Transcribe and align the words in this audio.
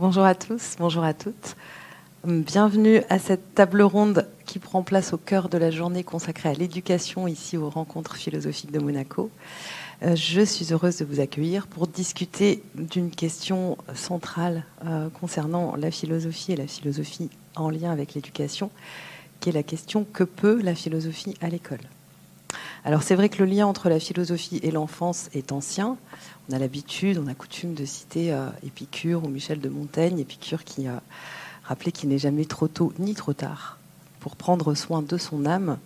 Bonjour 0.00 0.24
à 0.24 0.34
tous, 0.34 0.76
bonjour 0.78 1.04
à 1.04 1.12
toutes. 1.12 1.56
Bienvenue 2.24 3.02
à 3.10 3.18
cette 3.18 3.54
table 3.54 3.82
ronde 3.82 4.26
qui 4.46 4.58
prend 4.58 4.82
place 4.82 5.12
au 5.12 5.18
cœur 5.18 5.50
de 5.50 5.58
la 5.58 5.70
journée 5.70 6.04
consacrée 6.04 6.48
à 6.48 6.54
l'éducation 6.54 7.28
ici 7.28 7.58
aux 7.58 7.68
rencontres 7.68 8.16
philosophiques 8.16 8.72
de 8.72 8.78
Monaco. 8.78 9.30
Euh, 10.02 10.16
je 10.16 10.40
suis 10.40 10.72
heureuse 10.72 10.96
de 10.96 11.04
vous 11.04 11.20
accueillir 11.20 11.66
pour 11.66 11.86
discuter 11.86 12.62
d'une 12.74 13.10
question 13.10 13.76
centrale 13.94 14.64
euh, 14.86 15.10
concernant 15.20 15.76
la 15.76 15.90
philosophie 15.90 16.52
et 16.52 16.56
la 16.56 16.66
philosophie 16.66 17.28
en 17.54 17.68
lien 17.68 17.92
avec 17.92 18.14
l'éducation, 18.14 18.70
qui 19.40 19.50
est 19.50 19.52
la 19.52 19.62
question 19.62 20.06
que 20.10 20.24
peut 20.24 20.62
la 20.62 20.74
philosophie 20.74 21.34
à 21.42 21.50
l'école 21.50 21.76
alors 22.84 23.02
c'est 23.02 23.14
vrai 23.14 23.28
que 23.28 23.42
le 23.42 23.44
lien 23.44 23.66
entre 23.66 23.88
la 23.88 24.00
philosophie 24.00 24.58
et 24.62 24.70
l'enfance 24.70 25.28
est 25.34 25.52
ancien. 25.52 25.98
On 26.48 26.54
a 26.54 26.58
l'habitude, 26.58 27.20
on 27.22 27.28
a 27.28 27.34
coutume 27.34 27.74
de 27.74 27.84
citer 27.84 28.32
euh, 28.32 28.48
Épicure 28.64 29.24
ou 29.24 29.28
Michel 29.28 29.60
de 29.60 29.68
Montaigne, 29.68 30.18
Épicure 30.18 30.64
qui 30.64 30.88
a 30.88 31.02
rappelé 31.64 31.92
qu'il 31.92 32.08
n'est 32.08 32.18
jamais 32.18 32.46
trop 32.46 32.68
tôt 32.68 32.92
ni 32.98 33.14
trop 33.14 33.34
tard 33.34 33.78
pour 34.18 34.34
prendre 34.34 34.74
soin 34.74 35.02
de 35.02 35.18
son 35.18 35.44
âme. 35.44 35.78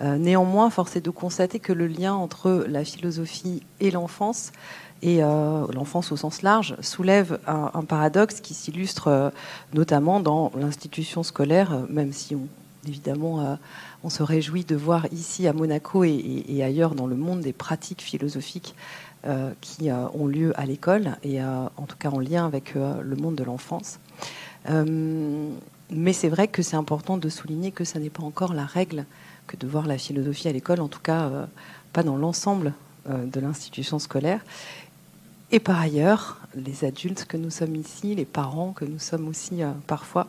Euh, 0.00 0.18
néanmoins, 0.18 0.70
force 0.70 0.96
est 0.96 1.00
de 1.00 1.10
constater 1.10 1.60
que 1.60 1.72
le 1.72 1.86
lien 1.86 2.14
entre 2.14 2.66
la 2.68 2.84
philosophie 2.84 3.62
et 3.78 3.92
l'enfance, 3.92 4.50
et 5.02 5.22
euh, 5.22 5.66
l'enfance 5.72 6.10
au 6.10 6.16
sens 6.16 6.42
large, 6.42 6.74
soulève 6.80 7.38
un, 7.46 7.84
paradoxe 7.84 8.40
qui 8.40 8.54
s'illustre 8.54 9.32
notamment 9.72 10.18
dans 10.18 10.50
l'institution 10.56 11.22
scolaire, 11.22 11.84
même 11.88 12.12
si 12.12 12.34
on, 12.34 12.48
évidemment 12.86 13.58
on 14.02 14.10
se 14.10 14.22
réjouit 14.22 14.64
de 14.64 14.76
voir 14.76 15.06
ici 15.12 15.46
à 15.48 15.52
Monaco 15.52 16.04
et, 16.04 16.62
ailleurs 16.62 16.94
dans 16.94 17.06
le 17.06 17.16
monde 17.16 17.40
des 17.40 17.52
pratiques 17.52 18.02
philosophiques 18.02 18.74
euh, 19.26 19.52
qui 19.62 19.88
euh, 19.88 20.06
ont 20.12 20.26
lieu 20.26 20.52
à 20.60 20.66
l'école 20.66 21.16
et 21.22 21.40
euh, 21.40 21.64
en 21.78 21.86
tout 21.86 21.96
cas 21.96 22.10
en 22.10 22.20
lien 22.20 22.44
avec 22.44 22.74
le 22.74 23.16
monde 23.16 23.36
de 23.36 23.44
l'enfance. 23.44 23.98
mais 24.68 26.12
c'est 26.12 26.28
vrai 26.28 26.48
que 26.48 26.62
c'est 26.62 26.76
important 26.76 27.16
de 27.16 27.28
souligner 27.30 27.70
que 27.70 27.84
ce 27.84 27.98
n'est 27.98 28.10
pas 28.10 28.22
encore 28.22 28.52
la 28.52 28.66
règle 28.66 29.06
que 29.46 29.56
de 29.56 29.66
voir 29.66 29.86
la 29.86 29.96
philosophie 29.96 30.48
à 30.48 30.52
l'école, 30.52 30.80
en 30.80 30.88
tout 30.88 31.00
cas 31.00 31.30
pas 31.92 32.02
dans 32.02 32.16
l'ensemble 32.16 32.74
de 33.08 33.40
l'institution 33.40 33.98
scolaire. 33.98 34.40
Et 35.50 35.60
par 35.60 35.80
ailleurs, 35.80 36.40
les 36.54 36.84
adultes 36.84 37.26
que 37.26 37.36
nous 37.36 37.50
sommes 37.50 37.76
ici, 37.76 38.14
les 38.14 38.24
parents 38.24 38.72
que 38.72 38.84
nous 38.84 38.98
sommes 38.98 39.28
aussi 39.28 39.60
parfois, 39.86 40.26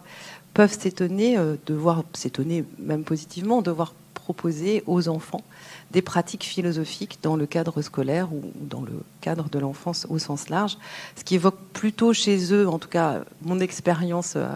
peuvent 0.55 0.73
s'étonner 0.73 1.37
euh, 1.37 1.57
de 1.67 1.75
voir, 1.75 2.03
s'étonner 2.13 2.63
même 2.79 3.03
positivement, 3.03 3.61
de 3.61 3.69
voir 3.69 3.93
proposer 4.13 4.81
aux 4.87 5.07
enfants 5.07 5.43
des 5.91 6.01
pratiques 6.01 6.45
philosophiques 6.45 7.19
dans 7.21 7.35
le 7.35 7.45
cadre 7.45 7.81
scolaire 7.83 8.33
ou 8.33 8.41
dans 8.55 8.81
le 8.81 8.93
cadre 9.21 9.49
de 9.49 9.59
l'enfance 9.59 10.07
au 10.09 10.17
sens 10.17 10.49
large, 10.49 10.77
ce 11.15 11.23
qui 11.23 11.35
évoque 11.35 11.59
plutôt 11.73 12.11
chez 12.13 12.53
eux, 12.53 12.67
en 12.67 12.79
tout 12.79 12.87
cas 12.87 13.21
mon 13.43 13.59
expérience 13.59 14.33
euh, 14.37 14.47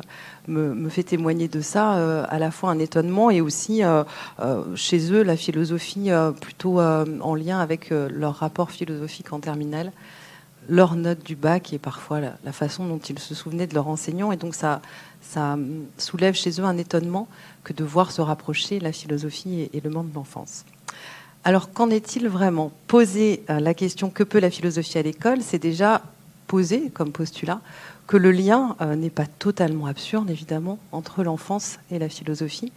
me, 0.47 0.89
fait 0.89 1.03
témoigner 1.03 1.50
de 1.50 1.61
ça, 1.61 1.97
euh, 1.97 2.25
à 2.30 2.39
la 2.39 2.50
fois 2.50 2.72
un 2.72 2.80
étonnement 2.80 3.30
et 3.30 3.42
aussi 3.42 3.81
chez 4.75 5.11
eux 5.11 5.22
la 5.22 5.36
philosophie 5.36 6.09
plutôt 6.42 6.80
en 6.80 7.36
lien 7.36 7.59
avec 7.59 7.89
leur 7.92 8.36
rapport 8.36 8.72
philosophique 8.72 9.33
en 9.33 9.39
terminale 9.39 9.92
leur 10.70 10.95
note 10.95 11.23
du 11.25 11.36
bac 11.36 11.73
et 11.73 11.80
parfois 11.80 12.20
la, 12.20 12.52
façon 12.52 12.88
dont 12.88 13.00
ils 13.00 13.20
se 13.20 13.33
souvenaient 13.33 13.67
de 13.67 13.73
leur 13.73 13.88
enseignant. 13.88 14.31
Et 14.31 14.38
donc 14.38 14.55
ça, 14.55 14.81
ça 15.30 15.58
soulève 15.97 16.33
chez 16.33 16.59
eux 16.59 16.63
un 16.63 16.77
étonnement 16.77 17.27
que 17.63 17.72
de 17.72 17.83
voir 17.83 18.11
se 18.11 18.19
rapprocher 18.19 18.80
la 18.80 18.91
philosophie 18.91 19.69
et, 19.71 19.80
le 19.80 19.89
monde 19.91 20.09
de 20.09 20.16
l'enfance. 20.16 20.66
Alors 21.44 21.71
qu'en 21.71 21.91
est-il 21.91 22.27
vraiment? 22.27 22.71
Poser 22.88 23.44
euh, 23.49 23.59
la 23.59 23.75
question 23.75 24.09
que 24.09 24.23
peut 24.23 24.39
la 24.39 24.49
philosophie 24.49 24.97
à 24.97 25.03
l'école, 25.03 25.41
c'est 25.41 25.59
déjà 25.59 26.02
poser 26.47 26.89
comme 26.89 27.11
postulat 27.11 27.61
que 28.09 28.17
le 28.17 28.31
lien 28.31 28.75
euh, 28.81 28.95
n'est 28.95 29.11
pas 29.11 29.27
totalement 29.27 29.86
absurde, 29.86 30.31
évidemment, 30.31 30.80
entre 30.92 31.23
l'enfance 31.23 31.77
et 31.92 31.99
la 31.99 32.09
philosophie, 32.09 32.71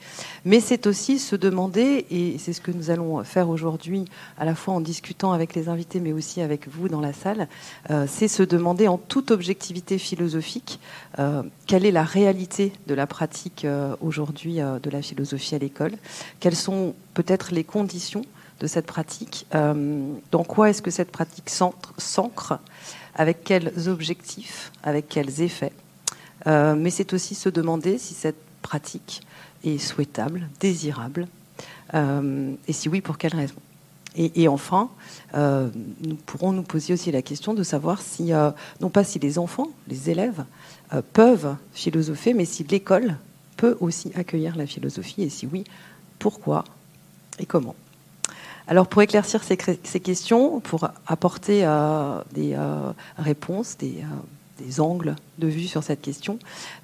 mais 0.45 0.61
c'est 0.61 0.87
aussi 0.87 1.19
se 1.19 1.37
demander, 1.37 2.05
et 2.11 2.37
c'est 2.37 2.53
ce 2.53 2.61
que 2.61 2.71
nous 2.71 2.91
allons 2.91 3.25
faire 3.25 3.49
aujourd'hui, 3.49 4.05
à 4.37 4.45
la 4.45 4.55
fois 4.55 4.75
en 4.75 4.83
discutant 4.83 5.33
avec 5.33 5.55
les 5.55 5.71
invités, 5.71 6.01
mais 6.01 6.13
aussi 6.13 6.43
avec 6.43 6.69
vous 6.69 6.91
dans 6.91 7.01
la 7.01 7.15
salle, 7.15 7.49
euh, 7.89 8.05
c'est 8.07 8.29
se 8.29 8.43
demander 8.43 8.89
en 8.89 8.99
toute 8.99 9.31
objectivité 9.31 9.97
philosophique 9.97 10.79
euh, 11.19 11.43
quelle 11.67 11.87
est 11.87 11.93
la 11.93 12.05
réalité 12.05 12.75
de 12.87 12.93
la 12.93 13.07
pratique 13.07 13.67
aujourd'hui 14.03 14.57
de 14.57 14.91
la 14.91 15.01
philosophie 15.01 15.55
à 15.55 15.59
l'école, 15.59 15.93
quelles 16.41 16.57
sont 16.57 16.95
peut-être 17.15 17.53
les 17.53 17.65
conditions 17.65 18.27
de 18.61 18.67
cette 18.67 18.87
pratique, 18.87 19.47
dans 19.53 20.45
quoi 20.47 20.71
est-ce 20.71 20.83
que 20.83 20.91
cette 20.91 21.11
pratique 21.11 21.49
s'ancre 21.49 22.59
avec 23.15 23.45
quels 23.45 23.89
objectifs, 23.89 24.73
avec 24.83 25.09
quels 25.09 25.43
effets. 25.43 25.73
Euh, 26.47 26.75
mais 26.75 26.91
c'est 26.91 27.13
aussi 27.13 27.35
se 27.35 27.49
demander 27.49 27.99
si 27.99 28.15
cette 28.15 28.41
pratique 28.63 29.23
est 29.65 29.79
souhaitable, 29.79 30.49
désirable, 30.61 31.29
euh, 31.95 32.53
et 32.67 32.73
si 32.73 32.89
oui, 32.89 33.01
pour 33.01 33.19
quelles 33.19 33.37
raisons. 33.37 33.55
Et, 34.15 34.47
enfin, 34.47 34.91
euh, 35.35 35.71
nous 36.03 36.17
pourrons 36.17 36.53
nous 36.53 36.63
poser 36.63 36.93
aussi 36.93 37.11
la 37.11 37.23
question 37.23 37.55
de 37.55 37.63
savoir 37.63 38.03
si, 38.03 38.33
non 38.83 38.91
pas 38.91 39.05
si 39.05 39.19
les 39.19 39.39
enfants, 39.39 39.69
les 39.89 40.11
élèves, 40.11 40.45
peuvent 41.15 41.57
philosopher, 41.73 42.35
mais 42.35 42.45
si 42.45 42.63
l'école 42.65 43.17
peut 43.57 43.79
aussi 43.81 44.13
accueillir 44.15 44.55
la 44.55 44.67
philosophie, 44.67 45.23
et 45.23 45.31
si 45.31 45.47
oui, 45.47 45.65
pourquoi 46.19 46.65
et 47.39 47.47
comment. 47.47 47.75
Alors 48.69 48.87
pour 48.87 49.03
éclaircir 49.03 49.43
ces, 49.43 49.57
questions, 49.57 50.61
pour 50.61 50.89
apporter 51.07 51.65
euh, 51.65 52.21
des 52.33 52.55
euh, 52.55 52.93
réponses, 53.19 53.77
euh, 53.83 53.87
des, 54.59 54.81
angles 54.81 55.17
de 55.39 55.49
vue 55.49 55.67
sur 55.67 55.83
cette 55.83 56.01
question, 56.01 56.39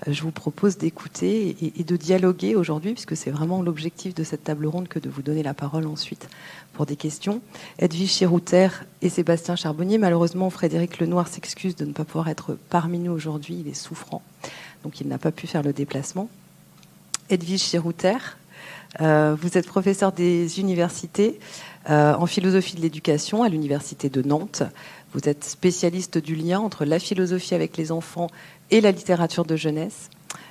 je 0.07 0.23
vous 0.23 0.33
propose 0.33 0.77
d'écouter 0.77 1.57
et, 1.79 1.85
de 1.85 1.97
dialoguer 1.97 2.57
aujourd'hui, 2.57 2.95
puisque 2.95 3.17
c'est 3.17 3.31
vraiment 3.31 3.63
l'objectif 3.63 4.15
de 4.15 4.25
cette 4.25 4.43
table 4.43 4.67
ronde 4.67 4.89
que 4.89 4.99
de 4.99 5.09
vous 5.09 5.23
donner 5.23 5.45
la 5.45 5.55
parole 5.55 5.87
ensuite 5.87 6.29
pour 6.73 6.85
des 6.85 6.97
questions. 6.97 7.41
Edwige 7.79 8.11
Chirouter 8.11 8.69
et 9.01 9.09
Sébastien 9.09 9.55
Charbonnier. 9.55 9.99
Malheureusement, 9.99 10.51
Frédéric 10.51 10.99
Lenoir 10.99 11.29
s'excuse 11.29 11.77
de 11.77 11.85
ne 11.85 11.93
pas 11.93 12.05
pouvoir 12.05 12.29
être 12.29 12.59
parmi 12.71 12.99
nous 12.99 13.13
aujourd'hui. 13.13 13.59
Il 13.61 13.69
est 13.69 13.75
souffrant, 13.75 14.23
donc 14.83 15.01
il 15.01 15.07
n'a 15.07 15.19
pas 15.19 15.31
pu 15.31 15.47
faire 15.47 15.63
le 15.63 15.73
déplacement. 15.73 16.29
Edwige 17.31 17.63
Chirouter, 17.63 18.19
vous 18.99 19.57
êtes 19.59 19.67
professeur 19.67 20.11
des 20.11 20.59
universités 20.59 21.39
euh, 21.91 22.15
en 22.15 22.27
philosophie 22.27 22.77
de 22.77 22.81
l'éducation 22.81 23.43
à 23.43 23.49
l'Université 23.49 24.09
de 24.09 24.23
Nantes. 24.23 24.63
Vous 25.15 25.29
êtes 25.29 25.45
spécialiste 25.45 26.19
du 26.19 26.35
lien 26.35 26.61
entre 26.61 26.85
la 26.85 26.99
philosophie 26.99 27.55
avec 27.55 27.77
les 27.77 27.93
enfants 27.93 28.29
et 28.71 28.81
la 28.81 28.91
littérature 28.91 29.45
de 29.45 29.57
jeunesse. 29.57 30.11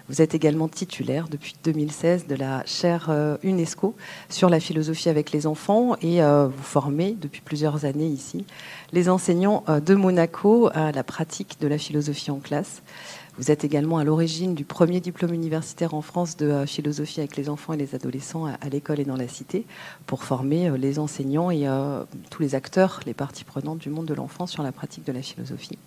Vous 0.10 0.22
êtes 0.22 0.34
également 0.34 0.68
titulaire 0.68 1.28
depuis 1.30 1.56
2016 1.64 2.28
de 2.28 2.36
la 2.36 2.66
chaire 2.66 3.08
euh, 3.10 3.38
UNESCO 3.44 3.96
sur 4.30 4.50
la 4.50 4.60
philosophie 4.60 5.10
avec 5.10 5.32
les 5.32 5.46
enfants 5.46 5.96
et 6.02 6.24
euh, 6.24 6.48
vous 6.48 6.64
formez 6.64 7.16
depuis 7.20 7.42
plusieurs 7.42 7.86
années 7.86 8.08
ici 8.08 8.46
les 8.94 9.10
enseignants 9.10 9.66
de 9.68 9.96
Monaco 9.96 10.70
à 10.74 10.94
la 10.94 11.04
pratique 11.04 11.58
de 11.60 11.68
la 11.68 11.78
philosophie 11.78 12.32
en 12.32 12.40
classe. 12.40 12.82
Vous 13.38 13.52
êtes 13.52 13.64
également 13.64 14.00
à 14.00 14.04
l'origine 14.04 14.56
du 14.56 14.66
premier 14.66 15.00
diplôme 15.00 15.32
universitaire 15.32 15.94
en 15.94 16.02
France 16.02 16.38
de 16.38 16.48
euh, 16.48 16.66
philosophie 16.66 17.20
avec 17.20 17.38
les 17.38 17.50
enfants 17.50 17.74
et 17.74 17.78
les 17.78 17.94
adolescents 17.94 18.46
à 18.46 18.70
l'école 18.70 19.00
et 19.00 19.06
dans 19.06 19.16
la 19.16 19.28
cité 19.28 19.66
pour 20.08 20.24
former 20.24 20.70
euh, 20.70 20.78
les 20.78 20.98
enseignants 20.98 21.52
et 21.52 21.68
euh, 21.68 22.04
tous 22.32 22.42
les 22.42 22.56
acteurs, 22.56 23.00
les 23.06 23.14
parties 23.14 23.44
prenantes 23.44 23.78
du 23.78 23.90
monde 23.90 24.08
de 24.08 24.16
l'enfant 24.16 24.48
sur 24.48 24.64
la 24.64 24.72
pratique 24.72 25.06
de 25.06 25.12
la 25.12 25.22
philosophie. 25.22 25.78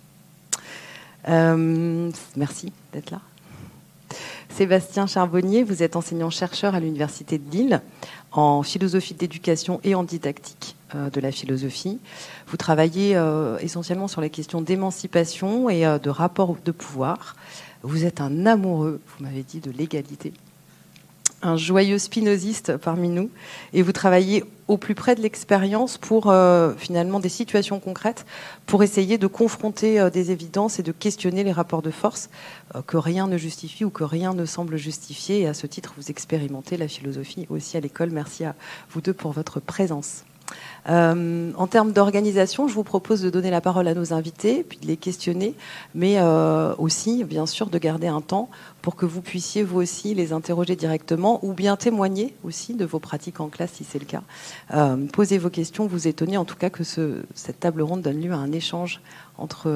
merci 1.27 2.71
d'être 2.93 3.11
là. 3.11 3.19
Sébastien 4.49 5.05
Charbonnier, 5.07 5.63
vous 5.63 5.83
êtes 5.83 5.95
enseignant-chercheur 5.95 6.73
à 6.73 6.79
l'Université 6.79 7.37
de 7.37 7.51
Lille 7.51 7.81
en 8.31 8.63
philosophie 8.63 9.13
d'éducation 9.13 9.81
et 9.83 9.93
en 9.93 10.03
didactique 10.03 10.75
de 10.95 11.21
la 11.21 11.31
philosophie. 11.31 11.99
Vous 12.47 12.57
travaillez 12.57 13.19
essentiellement 13.59 14.07
sur 14.07 14.21
les 14.21 14.29
questions 14.29 14.61
d'émancipation 14.61 15.69
et 15.69 15.81
de 15.81 16.09
rapport 16.09 16.55
de 16.63 16.71
pouvoir. 16.71 17.35
Vous 17.83 18.05
êtes 18.05 18.21
un 18.21 18.45
amoureux, 18.45 19.01
vous 19.07 19.23
m'avez 19.23 19.43
dit, 19.43 19.59
de 19.59 19.71
l'égalité, 19.71 20.33
un 21.41 21.57
joyeux 21.57 21.97
spinoziste 21.97 22.77
parmi 22.77 23.09
nous, 23.09 23.29
et 23.73 23.81
vous 23.81 23.91
travaillez 23.91 24.43
au 24.67 24.77
plus 24.77 24.95
près 24.95 25.15
de 25.15 25.21
l'expérience 25.21 25.97
pour 25.97 26.29
euh, 26.29 26.73
finalement 26.77 27.19
des 27.19 27.29
situations 27.29 27.79
concrètes, 27.79 28.25
pour 28.65 28.83
essayer 28.83 29.17
de 29.17 29.27
confronter 29.27 29.99
euh, 29.99 30.09
des 30.09 30.31
évidences 30.31 30.79
et 30.79 30.83
de 30.83 30.91
questionner 30.91 31.43
les 31.43 31.51
rapports 31.51 31.81
de 31.81 31.91
force 31.91 32.29
euh, 32.75 32.81
que 32.81 32.97
rien 32.97 33.27
ne 33.27 33.37
justifie 33.37 33.83
ou 33.83 33.89
que 33.89 34.03
rien 34.03 34.33
ne 34.33 34.45
semble 34.45 34.77
justifier. 34.77 35.41
Et 35.41 35.47
à 35.47 35.53
ce 35.53 35.67
titre, 35.67 35.93
vous 35.97 36.09
expérimentez 36.09 36.77
la 36.77 36.87
philosophie 36.87 37.47
aussi 37.49 37.75
à 37.77 37.79
l'école. 37.79 38.11
Merci 38.11 38.45
à 38.45 38.55
vous 38.91 39.01
deux 39.01 39.13
pour 39.13 39.31
votre 39.31 39.59
présence. 39.59 40.23
Euh, 40.89 41.51
en 41.55 41.67
termes 41.67 41.91
d'organisation, 41.91 42.67
je 42.67 42.73
vous 42.73 42.83
propose 42.83 43.21
de 43.21 43.29
donner 43.29 43.51
la 43.51 43.61
parole 43.61 43.87
à 43.87 43.93
nos 43.93 44.13
invités, 44.13 44.63
puis 44.63 44.79
de 44.79 44.87
les 44.87 44.97
questionner, 44.97 45.53
mais 45.93 46.15
euh, 46.17 46.73
aussi, 46.77 47.23
bien 47.23 47.45
sûr, 47.45 47.69
de 47.69 47.77
garder 47.77 48.07
un 48.07 48.21
temps 48.21 48.49
pour 48.81 48.95
que 48.95 49.05
vous 49.05 49.21
puissiez, 49.21 49.63
vous 49.63 49.79
aussi, 49.79 50.15
les 50.15 50.33
interroger 50.33 50.75
directement 50.75 51.39
ou 51.43 51.53
bien 51.53 51.75
témoigner 51.75 52.33
aussi 52.43 52.73
de 52.73 52.85
vos 52.85 52.99
pratiques 52.99 53.39
en 53.39 53.47
classe, 53.47 53.73
si 53.73 53.83
c'est 53.83 53.99
le 53.99 54.05
cas. 54.05 54.23
Euh, 54.73 54.97
posez 55.13 55.37
vos 55.37 55.49
questions, 55.49 55.85
vous 55.85 56.07
étonnez 56.07 56.37
en 56.37 56.45
tout 56.45 56.55
cas 56.55 56.69
que 56.69 56.83
cette 56.83 57.59
table 57.59 57.81
ronde 57.81 58.01
donne 58.01 58.19
lieu 58.19 58.31
à 58.31 58.37
un 58.37 58.51
échange 58.51 59.01
entre 59.37 59.71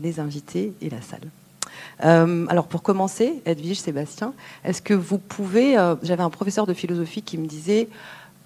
les 0.00 0.20
invités 0.20 0.72
et 0.80 0.90
la 0.90 1.00
salle. 1.00 1.28
alors 2.00 2.66
pour 2.66 2.82
commencer, 2.82 3.40
Edwige, 3.44 3.80
Sébastien, 3.80 4.34
est-ce 4.64 4.82
que 4.82 4.94
vous 4.94 5.18
pouvez... 5.18 5.74
J'avais 6.02 6.22
un 6.22 6.30
professeur 6.30 6.66
de 6.66 6.74
philosophie 6.74 7.22
qui 7.22 7.38
me 7.38 7.46
disait, 7.46 7.88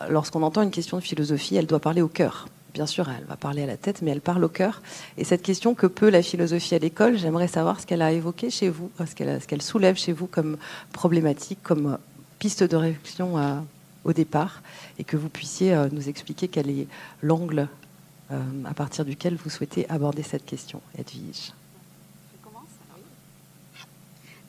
lorsqu'on 0.09 0.43
entend 0.43 0.63
une 0.63 0.71
question 0.71 0.97
de 0.97 1.03
philosophie, 1.03 1.57
elle 1.57 1.67
doit 1.67 1.81
parler 1.81 2.03
au 2.03 2.09
cœur. 2.09 2.49
Bien 2.75 2.87
sûr, 2.87 3.09
elle 3.11 3.25
va 3.27 3.37
parler 3.37 3.63
à 3.63 3.67
la 3.67 3.77
tête, 3.77 4.01
mais 4.01 4.11
elle 4.11 4.23
parle 4.23 4.43
au 4.45 4.49
cœur. 4.49 4.81
Et 5.19 5.25
cette 5.25 5.43
question, 5.43 5.75
que 5.75 5.87
peut 5.87 6.09
la 6.09 6.23
philosophie 6.23 6.75
à 6.75 6.79
l'école? 6.79 7.19
J'aimerais 7.19 7.49
savoir 7.49 7.81
ce 7.81 7.87
qu'elle 7.87 8.01
a 8.01 8.13
évoqué 8.13 8.49
chez 8.49 8.71
vous, 8.71 8.91
ce 8.99 9.47
qu'elle 9.47 9.63
soulève 9.63 9.97
chez 9.97 10.13
vous 10.13 10.27
comme 10.27 10.57
problématique, 10.93 11.59
comme 11.63 11.99
piste 12.39 12.63
de 12.63 12.77
réflexion 12.77 13.37
au 14.05 14.13
départ, 14.13 14.63
et 14.99 15.05
que 15.05 15.17
vous 15.17 15.29
puissiez 15.29 15.75
euh, 15.75 15.89
nous 15.93 16.09
expliquer 16.09 16.49
quel 16.49 16.69
est 16.71 16.89
l'angle 17.23 17.69
euh, 18.33 18.41
à 18.65 18.75
partir 18.75 19.05
duquel 19.05 19.37
vous 19.37 19.51
souhaitez 19.51 19.89
aborder 19.89 20.23
cette 20.23 20.45
question, 20.45 20.81
Edwige. 20.99 21.53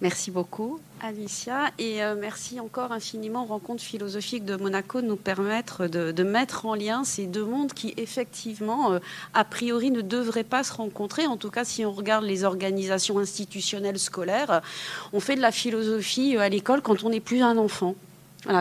Merci 0.04 0.32
beaucoup, 0.32 0.82
Alicia, 1.02 1.72
et 1.80 2.04
euh, 2.04 2.14
merci 2.20 2.60
encore 2.60 2.92
infiniment. 2.92 3.46
Rencontre 3.46 3.82
philosophique 3.82 4.44
de 4.44 4.58
Monaco 4.58 5.00
de 5.00 5.08
nous 5.08 5.16
permettre 5.16 5.88
de, 5.88 6.24
mettre 6.24 6.66
en 6.66 6.76
lien 6.76 7.06
ces 7.06 7.26
deux 7.26 7.46
mondes 7.46 7.72
qui, 7.72 7.94
effectivement, 7.96 8.92
euh, 8.92 9.00
a 9.34 9.46
priori, 9.46 9.92
ne 9.92 10.02
devraient 10.02 10.44
pas 10.44 10.66
se 10.66 10.74
rencontrer. 10.74 11.26
En 11.26 11.38
tout 11.38 11.50
cas, 11.50 11.64
si 11.64 11.86
on 11.86 11.94
regarde 11.94 12.26
les 12.26 12.44
organisations 12.44 13.18
institutionnelles 13.18 13.98
scolaires, 13.98 14.62
on 15.14 15.22
fait 15.22 15.38
de 15.38 15.42
la 15.42 15.54
philosophie 15.54 16.36
euh, 16.36 16.42
à 16.42 16.50
l'école 16.50 16.82
quand 16.82 17.06
on 17.06 17.10
n'est 17.10 17.22
plus 17.22 17.42
un 17.42 17.58
enfant 17.58 17.96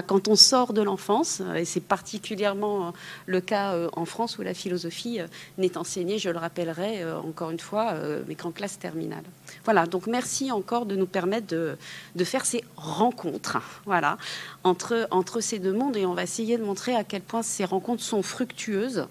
quand 0.06 0.29
on 0.29 0.37
sort 0.37 0.73
de 0.73 0.82
l'enfance, 0.82 1.40
euh, 1.40 1.55
et 1.55 1.64
c'est 1.64 1.81
particulièrement 1.81 2.88
euh, 2.88 2.90
le 3.26 3.40
cas 3.40 3.73
euh, 3.73 3.88
en 3.94 4.05
France 4.05 4.38
où 4.38 4.43
la 4.43 4.55
philosophie 4.55 5.19
n'est 5.58 5.76
enseignée, 5.76 6.19
je 6.19 6.31
le 6.31 6.38
rappellerai 6.38 7.05
encore 7.14 7.50
une 7.50 7.58
fois, 7.58 7.94
mais 8.26 8.34
qu'en 8.34 8.50
classe 8.50 8.79
terminale. 8.79 9.25
Voilà, 9.64 9.87
donc 9.87 10.06
merci 10.06 10.52
encore 10.52 10.87
de 10.87 10.96
nous 10.96 11.06
permettre 11.06 11.46
de, 11.46 11.76
faire 12.25 12.44
ces 12.44 12.64
rencontres 12.76 13.58
voilà, 13.84 14.17
entre, 14.64 15.40
ces 15.40 15.58
deux 15.58 15.73
mondes, 15.73 15.96
et 15.96 16.06
on 16.06 16.14
va 16.14 16.23
essayer 16.23 16.56
de 16.58 16.64
montrer 16.64 16.94
à 16.94 17.05
quel 17.05 17.23
point 17.23 17.43
ces 17.43 17.64
rencontres 17.64 18.02
sont 18.02 18.23
fructueuses 18.23 19.06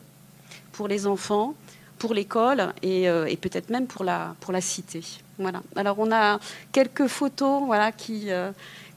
pour 0.71 0.87
les 0.87 1.07
enfants, 1.07 1.55
pour 1.99 2.13
l'école 2.13 2.73
et, 2.81 3.07
peut-être 3.41 3.69
même 3.69 3.87
pour 3.87 4.03
la, 4.03 4.35
pour 4.39 4.53
la 4.53 4.61
cité. 4.61 5.01
Voilà. 5.37 5.61
Alors 5.75 5.97
on 5.99 6.11
a 6.11 6.39
quelques 6.71 7.07
photos 7.07 7.63
voilà, 7.65 7.91
qui 7.91 8.29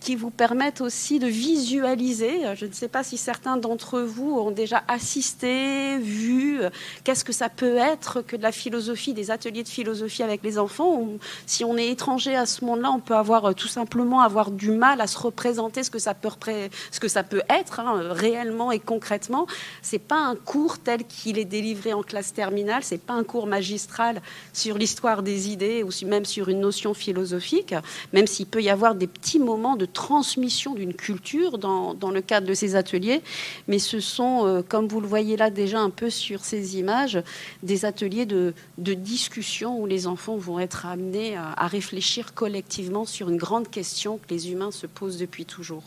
qui 0.04 0.16
vous 0.16 0.30
permettent 0.30 0.82
aussi 0.82 1.18
de 1.18 1.26
visualiser. 1.26 2.42
Je 2.56 2.66
ne 2.66 2.72
sais 2.72 2.88
pas 2.88 3.02
si 3.02 3.16
certains 3.16 3.56
d'entre 3.56 4.00
vous 4.00 4.38
ont 4.38 4.50
déjà 4.50 4.84
assisté, 4.86 5.96
vu, 5.96 6.60
qu'est-ce 7.04 7.24
que 7.24 7.32
ça 7.32 7.48
peut 7.48 7.78
être 7.78 8.20
que 8.20 8.36
de 8.36 8.42
la 8.42 8.52
philosophie, 8.52 9.14
des 9.14 9.30
ateliers 9.30 9.62
de 9.62 9.68
philosophie 9.68 10.22
avec 10.22 10.42
les 10.42 10.58
enfants. 10.58 11.08
Si 11.46 11.64
on 11.64 11.78
est 11.78 11.88
étranger 11.88 12.36
à 12.36 12.44
ce 12.44 12.66
monde-là, 12.66 12.90
on 12.92 13.00
peut 13.00 13.16
avoir 13.16 13.46
euh, 13.46 13.52
tout 13.54 13.66
simplement 13.66 14.20
avoir 14.20 14.50
du 14.50 14.70
mal 14.70 15.00
à 15.00 15.06
se 15.06 15.16
représenter 15.16 15.82
ce 15.82 15.90
que 15.90 15.98
ça 15.98 16.12
peut, 16.12 17.42
être 17.48 17.80
hein, 17.80 18.02
réellement 18.10 18.72
et 18.72 18.80
concrètement. 18.80 19.46
C'est 19.80 19.98
pas 19.98 20.18
un 20.18 20.36
cours 20.36 20.78
tel 20.80 21.04
qu'il 21.04 21.38
est 21.38 21.46
délivré 21.46 21.94
en 21.94 22.02
classe 22.02 22.34
terminale, 22.34 22.82
c'est 22.84 23.00
pas 23.00 23.14
un 23.14 23.24
cours 23.24 23.46
magistral 23.46 24.20
sur 24.52 24.76
l'histoire 24.76 25.22
des 25.22 25.48
idées 25.48 25.82
ou 25.82 25.88
même 26.06 26.26
sur 26.26 26.50
une 26.50 26.60
notion 26.60 26.92
philosophique, 26.92 27.74
même 28.12 28.26
s'il 28.26 28.46
peut 28.46 28.62
y 28.62 28.68
avoir 28.68 28.94
des 28.94 29.06
petits 29.06 29.38
moments 29.38 29.76
de 29.76 29.86
transmission 29.94 30.74
d'une 30.74 30.92
culture 30.92 31.56
dans, 31.56 31.94
le 32.10 32.20
cadre 32.20 32.46
de 32.46 32.52
ces 32.52 32.76
ateliers, 32.76 33.22
mais 33.68 33.78
ce 33.78 34.00
sont, 34.00 34.46
euh, 34.46 34.62
comme 34.62 34.86
vous 34.86 35.00
le 35.00 35.06
voyez 35.06 35.38
là 35.38 35.48
déjà 35.48 35.80
un 35.80 35.88
peu 35.88 36.10
sur 36.10 36.44
ces 36.44 36.76
images, 36.76 37.18
des 37.62 37.86
ateliers 37.86 38.26
de, 38.26 38.52
discussion 38.76 39.80
où 39.80 39.86
les 39.86 40.06
enfants 40.06 40.36
vont 40.36 40.58
être 40.58 40.84
amenés 40.84 41.36
à, 41.36 41.66
réfléchir 41.66 42.34
collectivement 42.34 43.06
sur 43.06 43.30
une 43.30 43.38
grande 43.38 43.70
question 43.70 44.18
que 44.18 44.34
les 44.34 44.52
humains 44.52 44.70
se 44.70 44.86
posent 44.86 45.18
depuis 45.18 45.46
toujours. 45.46 45.82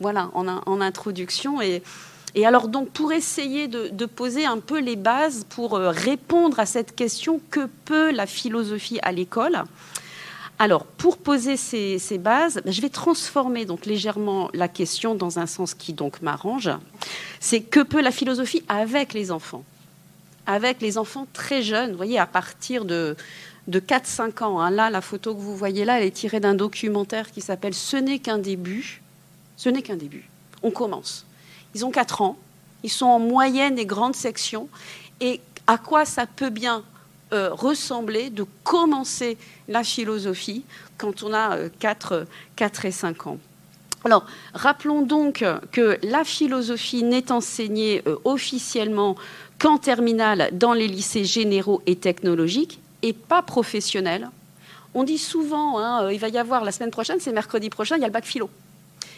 Voilà, 0.00 0.30
en, 0.34 0.46
en 0.48 0.80
introduction. 0.80 1.60
Et, 1.60 1.82
et 2.34 2.46
alors 2.46 2.68
donc 2.68 2.90
pour 2.90 3.12
essayer 3.12 3.68
de, 3.68 3.88
de, 3.88 4.06
poser 4.06 4.44
un 4.44 4.58
peu 4.58 4.80
les 4.80 4.96
bases 4.96 5.46
pour 5.48 5.74
euh, 5.74 5.90
répondre 5.90 6.58
à 6.58 6.66
cette 6.66 6.94
question 6.94 7.40
que 7.50 7.68
peut 7.84 8.10
la 8.10 8.26
philosophie 8.26 8.98
à 9.02 9.12
l'école? 9.12 9.64
Alors, 10.58 10.84
pour 10.84 11.18
poser 11.18 11.56
ces, 11.56 12.18
bases, 12.18 12.60
ben, 12.64 12.72
je 12.72 12.80
vais 12.80 12.88
transformer 12.88 13.64
donc 13.64 13.86
légèrement 13.86 14.50
la 14.54 14.68
question 14.68 15.14
dans 15.14 15.38
un 15.38 15.46
sens 15.46 15.74
qui 15.74 15.92
donc 15.92 16.22
m'arrange. 16.22 16.70
C'est 17.40 17.60
que 17.60 17.80
peut 17.80 18.00
la 18.00 18.12
philosophie 18.12 18.62
avec 18.68 19.14
les 19.14 19.32
enfants? 19.32 19.64
Avec 20.46 20.80
les 20.80 20.96
enfants 20.96 21.26
très 21.32 21.62
jeunes, 21.62 21.90
vous 21.90 21.96
voyez, 21.96 22.18
à 22.18 22.26
partir 22.26 22.84
de, 22.84 23.16
de 23.66 23.80
4-5 23.80 24.44
ans. 24.44 24.60
Hein. 24.60 24.70
Là, 24.70 24.90
la 24.90 25.00
photo 25.00 25.34
que 25.34 25.40
vous 25.40 25.56
voyez 25.56 25.84
là, 25.84 25.98
elle 25.98 26.06
est 26.06 26.12
tirée 26.12 26.40
d'un 26.40 26.54
documentaire 26.54 27.32
qui 27.32 27.40
s'appelle 27.40 27.74
Ce 27.74 27.96
n'est 27.96 28.20
qu'un 28.20 28.38
début. 28.38 29.02
Ce 29.56 29.68
n'est 29.68 29.82
qu'un 29.82 29.96
début. 29.96 30.28
On 30.62 30.70
commence. 30.70 31.26
Ils 31.74 31.84
ont 31.84 31.90
4 31.90 32.22
ans. 32.22 32.36
Ils 32.84 32.90
sont 32.90 33.06
en 33.06 33.18
moyenne 33.18 33.76
et 33.78 33.86
grande 33.86 34.14
section. 34.14 34.68
Et 35.20 35.40
à 35.66 35.78
quoi 35.78 36.04
ça 36.04 36.26
peut 36.26 36.50
bien 36.50 36.84
euh, 37.32 37.48
ressembler, 37.52 38.28
de 38.28 38.44
commencer 38.62 39.38
la 39.66 39.82
philosophie 39.82 40.62
quand 40.98 41.22
on 41.22 41.32
a 41.32 41.56
4, 41.78 42.12
euh, 42.12 42.24
4 42.54 42.84
et 42.84 42.90
5 42.90 43.26
ans. 43.26 43.38
Alors, 44.04 44.26
rappelons 44.52 45.00
donc 45.00 45.42
que 45.72 45.98
la 46.02 46.22
philosophie 46.22 47.02
n'est 47.02 47.32
enseignée 47.32 48.02
euh, 48.06 48.16
officiellement 48.24 49.16
qu'en 49.58 49.78
terminale 49.78 50.50
dans 50.52 50.74
les 50.74 50.86
lycées 50.86 51.24
généraux 51.24 51.80
et 51.86 51.96
technologiques 51.96 52.78
et 53.00 53.14
pas 53.14 53.40
professionnels. 53.40 54.28
On 54.92 55.02
dit 55.02 55.18
souvent, 55.18 55.78
hein, 55.78 56.10
il 56.12 56.20
va 56.20 56.28
y 56.28 56.36
avoir 56.36 56.62
la 56.62 56.72
semaine 56.72 56.90
prochaine, 56.90 57.20
c'est 57.20 57.32
mercredi 57.32 57.70
prochain, 57.70 57.96
il 57.96 58.02
y 58.02 58.04
a 58.04 58.08
le 58.08 58.12
bac 58.12 58.26
philo. 58.26 58.50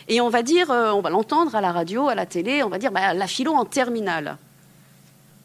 Et 0.09 0.21
on 0.21 0.31
va 0.31 0.45
dire, 0.45 0.71
on 0.71 1.01
va 1.01 1.11
l'entendre 1.11 1.57
à 1.57 1.61
la 1.61 1.73
radio, 1.73 2.09
à 2.09 2.15
la 2.15 2.25
télé, 2.25 2.63
on 2.63 2.69
va 2.69 2.79
dire 2.79 2.93
bah, 2.93 3.13
la 3.13 3.27
philo 3.27 3.53
en 3.53 3.65
terminale. 3.65 4.39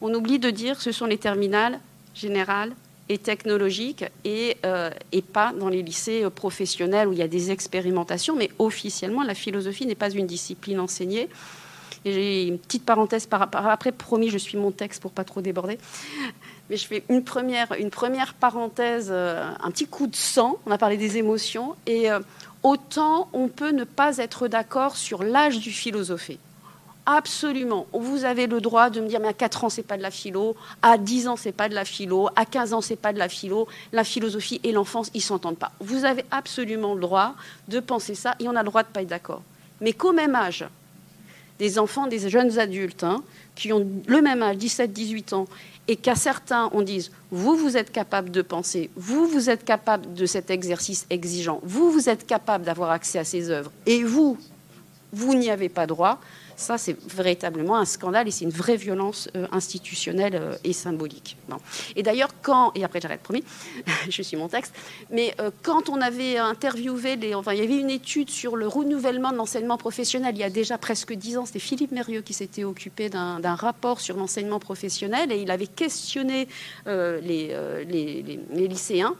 On 0.00 0.14
oublie 0.14 0.38
de 0.38 0.50
dire 0.50 0.80
ce 0.80 0.92
sont 0.92 1.06
les 1.06 1.18
terminales 1.18 1.80
générale 2.14 2.74
et 3.08 3.18
technologique 3.18 4.04
et, 4.24 4.56
euh, 4.64 4.90
et, 5.12 5.22
pas 5.22 5.52
dans 5.52 5.68
les 5.68 5.82
lycées 5.82 6.24
euh, 6.24 6.30
professionnels 6.30 7.08
où 7.08 7.12
il 7.12 7.18
y 7.18 7.22
a 7.22 7.28
des 7.28 7.50
expérimentations, 7.50 8.36
mais 8.36 8.50
officiellement, 8.58 9.22
la 9.22 9.34
philosophie 9.34 9.86
n'est 9.86 9.94
pas 9.94 10.10
une 10.10 10.26
discipline 10.26 10.80
enseignée. 10.80 11.28
Et 12.04 12.12
j'ai 12.12 12.46
une 12.48 12.58
petite 12.58 12.84
parenthèse 12.84 13.26
par, 13.26 13.48
après, 13.52 13.92
promis, 13.92 14.28
je 14.30 14.38
suis 14.38 14.58
mon 14.58 14.72
texte 14.72 15.00
pour 15.00 15.12
pas 15.12 15.24
trop 15.24 15.40
déborder. 15.40 15.78
Mais 16.70 16.76
je 16.76 16.86
fais 16.86 17.04
une 17.08 17.22
première, 17.22 17.72
une 17.78 17.90
première 17.90 18.34
parenthèse, 18.34 19.08
euh, 19.10 19.48
un 19.60 19.70
petit 19.70 19.86
coup 19.86 20.06
de 20.06 20.16
sang. 20.16 20.58
On 20.66 20.70
a 20.70 20.78
parlé 20.78 20.96
des 20.96 21.18
émotions. 21.18 21.76
Et 21.86 22.08
autant 22.62 23.28
on 23.32 23.48
peut 23.48 23.70
ne 23.70 23.84
pas 23.84 24.18
être 24.18 24.48
d'accord 24.48 24.96
sur 24.96 25.22
l'âge 25.22 25.58
du 25.60 25.70
philosophé. 25.70 26.38
Absolument. 27.04 27.86
Vous 27.92 28.24
avez 28.24 28.46
le 28.46 28.60
droit 28.60 28.88
de 28.88 29.00
me 29.00 29.08
dire, 29.08 29.18
mais 29.18 29.28
à 29.28 29.32
4 29.32 29.64
ans, 29.64 29.68
c'est 29.68 29.82
pas 29.82 29.96
de 29.96 30.02
la 30.02 30.12
philo, 30.12 30.54
à 30.82 30.98
10 30.98 31.28
ans, 31.28 31.36
c'est 31.36 31.52
pas 31.52 31.68
de 31.68 31.74
la 31.74 31.84
philo, 31.84 32.28
à 32.36 32.44
15 32.44 32.74
ans, 32.74 32.80
c'est 32.80 32.96
pas 32.96 33.12
de 33.12 33.18
la 33.18 33.28
philo. 33.28 33.66
La 33.92 34.04
philosophie 34.04 34.60
et 34.62 34.72
l'enfance, 34.72 35.10
ils 35.14 35.20
s'entendent 35.20 35.58
pas. 35.58 35.72
Vous 35.80 36.04
avez 36.04 36.24
absolument 36.30 36.94
le 36.94 37.00
droit 37.00 37.34
de 37.68 37.80
penser 37.80 38.14
ça 38.14 38.36
et 38.38 38.48
on 38.48 38.54
a 38.54 38.62
le 38.62 38.68
droit 38.68 38.84
de 38.84 38.88
pas 38.88 39.02
être 39.02 39.08
d'accord. 39.08 39.42
Mais 39.80 39.92
qu'au 39.92 40.12
même 40.12 40.36
âge, 40.36 40.64
des 41.58 41.78
enfants, 41.78 42.06
des 42.06 42.28
jeunes 42.28 42.58
adultes, 42.58 43.04
hein, 43.04 43.22
qui 43.56 43.72
ont 43.72 43.86
le 44.06 44.22
même 44.22 44.42
âge, 44.42 44.56
17, 44.56 44.92
18 44.92 45.32
ans, 45.32 45.46
et 45.88 45.96
qu'à 45.96 46.14
certains, 46.14 46.70
on 46.72 46.82
dise, 46.82 47.10
vous, 47.32 47.56
vous 47.56 47.76
êtes 47.76 47.90
capable 47.90 48.30
de 48.30 48.42
penser, 48.42 48.90
vous, 48.94 49.26
vous 49.26 49.50
êtes 49.50 49.64
capable 49.64 50.14
de 50.14 50.26
cet 50.26 50.50
exercice 50.50 51.06
exigeant, 51.10 51.60
vous, 51.64 51.90
vous 51.90 52.08
êtes 52.08 52.26
capable 52.26 52.64
d'avoir 52.64 52.90
accès 52.90 53.18
à 53.18 53.24
ces 53.24 53.50
œuvres, 53.50 53.72
et 53.86 54.04
vous, 54.04 54.38
vous 55.12 55.34
n'y 55.34 55.50
avez 55.50 55.68
pas 55.68 55.86
droit, 55.86 56.20
ça, 56.62 56.78
c'est 56.78 56.96
véritablement 57.14 57.76
un 57.76 57.84
scandale 57.84 58.28
et 58.28 58.30
c'est 58.30 58.44
une 58.44 58.50
vraie 58.50 58.76
violence 58.76 59.28
euh, 59.36 59.46
institutionnelle 59.52 60.34
euh, 60.34 60.56
et 60.64 60.72
symbolique. 60.72 61.36
Et 61.96 62.02
d'ailleurs, 62.02 62.30
quand, 62.40 62.72
et 62.74 62.84
après 62.84 63.00
j'arrête, 63.00 63.20
promis, 63.20 63.44
je 64.08 64.22
suis 64.22 64.36
mon 64.38 64.48
texte, 64.48 64.74
mais 65.10 65.34
euh, 65.40 65.50
quand 65.62 65.90
on 65.90 66.00
avait 66.00 66.38
interviewé, 66.38 67.18
enfin, 67.34 67.52
il 67.52 67.60
y 67.60 67.62
avait 67.62 67.78
une 67.78 67.90
étude 67.90 68.30
sur 68.30 68.56
le 68.56 68.66
renouvellement 68.66 69.32
de 69.32 69.36
l'enseignement 69.36 69.76
professionnel 69.76 70.34
il 70.34 70.40
y 70.40 70.44
a 70.44 70.50
déjà 70.50 70.78
presque 70.78 71.12
dix 71.12 71.36
ans, 71.36 71.44
c'était 71.44 71.58
Philippe 71.58 71.92
Mérieux 71.92 72.22
qui 72.22 72.32
s'était 72.32 72.64
occupé 72.64 73.10
d'un 73.10 73.54
rapport 73.54 74.00
sur 74.00 74.16
l'enseignement 74.16 74.60
professionnel 74.60 75.32
et 75.32 75.42
il 75.42 75.50
avait 75.50 75.66
questionné 75.66 76.48
les 76.86 77.56
lycéens 78.50 79.14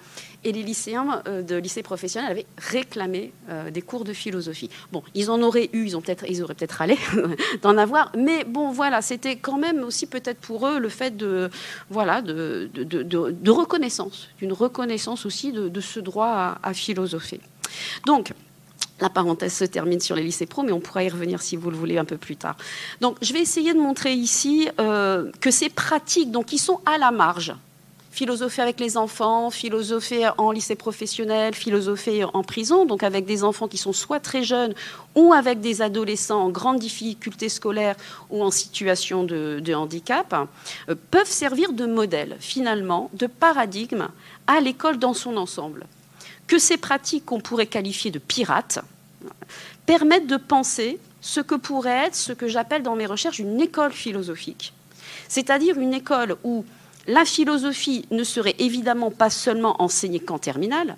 et 0.44 0.52
les 0.52 0.62
lycéens 0.62 1.22
euh, 1.28 1.42
de 1.42 1.56
lycée 1.56 1.82
professionnel 1.82 2.30
avaient 2.30 2.46
réclamé 2.58 3.32
euh, 3.48 3.70
des 3.70 3.82
cours 3.82 4.04
de 4.04 4.12
philosophie. 4.12 4.70
Bon, 4.90 5.02
ils 5.14 5.30
en 5.30 5.40
auraient 5.42 5.70
eu, 5.72 5.86
ils, 5.86 5.96
ont 5.96 6.00
peut-être, 6.00 6.24
ils 6.28 6.42
auraient 6.42 6.54
peut-être 6.54 6.82
allé 6.82 6.96
d'en 7.62 7.76
avoir, 7.78 8.12
mais 8.16 8.44
bon, 8.44 8.70
voilà, 8.70 9.02
c'était 9.02 9.36
quand 9.36 9.58
même 9.58 9.82
aussi 9.82 10.06
peut-être 10.06 10.38
pour 10.38 10.66
eux 10.66 10.78
le 10.78 10.88
fait 10.88 11.16
de, 11.16 11.50
voilà, 11.90 12.22
de, 12.22 12.70
de, 12.72 13.50
reconnaissance, 13.50 14.28
d'une 14.38 14.52
reconnaissance 14.52 15.26
aussi 15.26 15.52
de, 15.52 15.80
ce 15.80 16.00
droit 16.00 16.58
à, 16.62 16.74
philosopher. 16.74 17.40
Donc, 18.06 18.32
la 19.00 19.10
parenthèse 19.10 19.54
se 19.54 19.64
termine 19.64 20.00
sur 20.00 20.14
les 20.14 20.22
lycées 20.22 20.46
pro, 20.46 20.62
mais 20.62 20.72
on 20.72 20.80
pourra 20.80 21.02
y 21.02 21.08
revenir 21.08 21.42
si 21.42 21.56
vous 21.56 21.70
le 21.70 21.76
voulez 21.76 21.98
un 21.98 22.04
peu 22.04 22.16
plus 22.16 22.36
tard. 22.36 22.56
Donc, 23.00 23.16
je 23.20 23.32
vais 23.32 23.40
essayer 23.40 23.74
de 23.74 23.78
montrer 23.78 24.12
ici 24.12 24.68
euh, 24.80 25.30
que 25.40 25.50
ces 25.50 25.68
pratiques, 25.68 26.30
donc, 26.30 26.46
qui 26.46 26.58
sont 26.58 26.80
à 26.86 26.98
la 26.98 27.10
marge, 27.10 27.54
philosopher 28.12 28.60
avec 28.60 28.78
les 28.78 28.98
enfants, 28.98 29.50
philosopher 29.50 30.30
en 30.36 30.52
lycée 30.52 30.76
professionnel, 30.76 31.54
philosopher 31.54 32.26
en 32.34 32.42
prison, 32.42 32.84
donc 32.84 33.02
avec 33.02 33.24
des 33.24 33.42
enfants 33.42 33.68
qui 33.68 33.78
sont 33.78 33.94
soit 33.94 34.20
très 34.20 34.44
jeunes 34.44 34.74
ou 35.14 35.32
avec 35.32 35.60
des 35.60 35.80
adolescents 35.80 36.44
en 36.44 36.50
grande 36.50 36.78
difficulté 36.78 37.48
scolaire 37.48 37.96
ou 38.28 38.44
en 38.44 38.50
situation 38.50 39.24
de, 39.24 39.74
handicap, 39.74 40.34
euh, 40.90 40.94
peuvent 41.10 41.26
servir 41.26 41.72
de 41.72 41.86
modèle, 41.86 42.36
finalement, 42.38 43.10
de 43.14 43.26
paradigme 43.26 44.08
à 44.46 44.60
l'école 44.60 44.98
dans 44.98 45.14
son 45.14 45.38
ensemble. 45.38 45.86
Que 46.46 46.58
ces 46.58 46.76
pratiques 46.76 47.24
qu'on 47.24 47.40
pourrait 47.40 47.66
qualifier 47.66 48.10
de 48.10 48.18
pirates 48.18 48.80
permettent 49.86 50.26
de 50.26 50.36
penser 50.36 50.98
ce 51.22 51.40
que 51.40 51.54
pourrait 51.54 52.08
être 52.08 52.14
ce 52.14 52.32
que 52.32 52.46
j'appelle 52.46 52.82
dans 52.82 52.96
mes 52.96 53.06
recherches 53.06 53.38
une 53.38 53.60
école 53.60 53.92
philosophique. 53.92 54.74
C'est-à-dire 55.28 55.78
une 55.78 55.94
école 55.94 56.36
où 56.44 56.66
la 57.06 57.24
philosophie 57.24 58.04
ne 58.10 58.24
serait 58.24 58.54
évidemment 58.58 59.10
pas 59.10 59.30
seulement 59.30 59.80
enseignée 59.82 60.20
qu'en 60.20 60.38
terminale, 60.38 60.96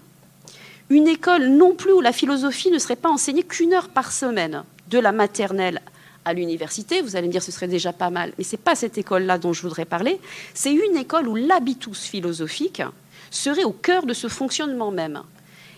une 0.91 1.09
école 1.09 1.49
non 1.49 1.75
plus 1.75 1.93
où 1.93 2.01
la 2.01 2.13
philosophie 2.13 2.71
ne 2.71 2.79
serait 2.79 2.97
pas 2.97 3.09
enseignée 3.09 3.43
qu'une 3.43 3.73
heure 3.73 3.89
par 3.89 4.13
semaine, 4.13 4.65
de 4.91 4.99
la 4.99 5.13
maternelle 5.13 5.81
à 6.25 6.35
l'université. 6.35 7.01
Vous 7.01 7.17
allez 7.17 7.27
me 7.27 7.33
dire 7.33 7.43
ce 7.43 7.53
serait 7.53 7.69
déjà 7.69 7.93
pas 7.93 8.11
mal, 8.11 8.33
mais 8.37 8.45
ce 8.45 8.53
n'est 8.53 8.63
pas 8.63 8.75
cette 8.75 8.99
école-là 8.99 9.39
dont 9.39 9.53
je 9.53 9.63
voudrais 9.63 9.87
parler. 9.87 10.21
C'est 10.53 10.73
une 10.73 10.97
école 10.97 11.29
où 11.29 11.37
l'habitus 11.37 12.05
philosophique 12.05 12.83
serait 13.31 13.65
au 13.65 13.73
cœur 13.73 14.07
de 14.07 14.15
ce 14.15 14.29
fonctionnement 14.29 14.91
même. 14.91 15.23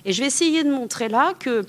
Et 0.05 0.13
je 0.13 0.21
vais 0.21 0.27
essayer 0.27 0.65
de 0.65 0.71
montrer 0.71 1.09
là 1.09 1.35
que 1.39 1.65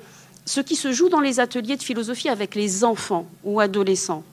ce 0.46 0.62
qui 0.62 0.76
se 0.76 0.92
joue 0.92 1.10
dans 1.10 1.20
les 1.20 1.40
ateliers 1.40 1.78
de 1.78 1.84
philosophie 1.84 2.30
avec 2.30 2.56
les 2.56 2.84
enfants 2.84 3.28
ou 3.44 3.60
adolescents, 3.60 4.24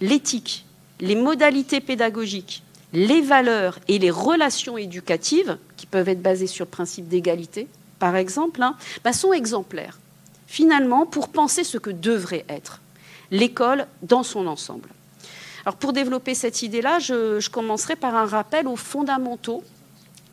l'éthique, 0.00 0.64
les 1.00 1.14
modalités 1.14 1.80
pédagogiques, 1.80 2.62
les 2.92 3.20
valeurs 3.20 3.78
et 3.88 3.98
les 3.98 4.10
relations 4.10 4.78
éducatives, 4.78 5.58
qui 5.76 5.86
peuvent 5.86 6.08
être 6.08 6.22
basées 6.22 6.46
sur 6.46 6.64
le 6.64 6.70
principe 6.70 7.08
d'égalité, 7.08 7.68
par 7.98 8.16
exemple, 8.16 8.62
hein, 8.62 8.76
bah, 9.04 9.12
sont 9.12 9.32
exemplaires, 9.32 9.98
finalement, 10.46 11.06
pour 11.06 11.28
penser 11.28 11.64
ce 11.64 11.78
que 11.78 11.90
devrait 11.90 12.44
être 12.48 12.80
l'école 13.30 13.86
dans 14.02 14.22
son 14.22 14.46
ensemble. 14.46 14.88
Alors, 15.64 15.76
pour 15.76 15.92
développer 15.92 16.34
cette 16.34 16.62
idée-là, 16.62 16.98
je, 16.98 17.40
je 17.40 17.50
commencerai 17.50 17.96
par 17.96 18.14
un 18.14 18.24
rappel 18.24 18.66
aux 18.66 18.76
fondamentaux 18.76 19.62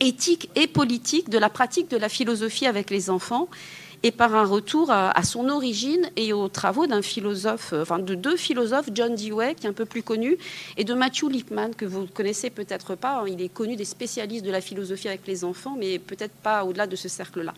éthiques 0.00 0.48
et 0.54 0.66
politiques 0.66 1.28
de 1.28 1.38
la 1.38 1.50
pratique 1.50 1.90
de 1.90 1.96
la 1.96 2.08
philosophie 2.08 2.66
avec 2.66 2.90
les 2.90 3.10
enfants 3.10 3.48
et 4.06 4.12
par 4.12 4.36
un 4.36 4.44
retour 4.44 4.92
à, 4.92 5.20
son 5.24 5.48
origine 5.48 6.08
et 6.14 6.32
aux 6.32 6.46
travaux 6.46 6.86
d'un 6.86 7.02
philosophe, 7.02 7.72
euh, 7.72 7.82
enfin 7.82 7.98
de 7.98 8.14
deux 8.14 8.36
philosophes, 8.36 8.88
John 8.94 9.16
Dewey, 9.16 9.56
qui 9.56 9.66
est 9.66 9.68
un 9.68 9.72
peu 9.72 9.84
plus 9.84 10.04
connu, 10.04 10.38
et 10.76 10.84
de 10.84 10.94
Matthew 10.94 11.24
Lipman, 11.28 11.70
que 11.76 11.84
vous 11.84 12.02
ne 12.02 12.06
connaissez 12.06 12.50
peut-être 12.50 12.94
pas. 12.94 13.24
Il 13.26 13.42
est 13.42 13.48
connu 13.48 13.74
des 13.74 13.84
spécialistes 13.84 14.44
de 14.44 14.52
la 14.52 14.60
philosophie 14.60 15.08
avec 15.08 15.26
les 15.26 15.42
enfants, 15.42 15.74
mais 15.76 15.98
peut-être 15.98 16.34
pas 16.34 16.64
au-delà 16.64 16.86
de 16.86 16.94
ce 16.94 17.08
cercle-là. 17.08 17.52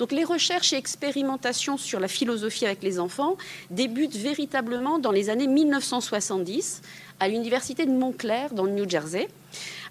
Donc 0.00 0.10
les 0.10 0.24
recherches 0.24 0.72
et 0.72 0.76
expérimentations 0.76 1.76
sur 1.76 2.00
la 2.00 2.08
philosophie 2.08 2.66
avec 2.66 2.82
les 2.82 2.98
enfants 2.98 3.36
débutent 3.70 4.16
véritablement 4.16 4.98
dans 4.98 5.12
les 5.12 5.30
années 5.30 5.46
1970 5.46 6.82
à 7.20 7.28
l'université 7.28 7.86
de 7.86 7.92
Montclair, 7.92 8.52
dans 8.52 8.64
le 8.64 8.72
New 8.72 8.90
Jersey 8.90 9.28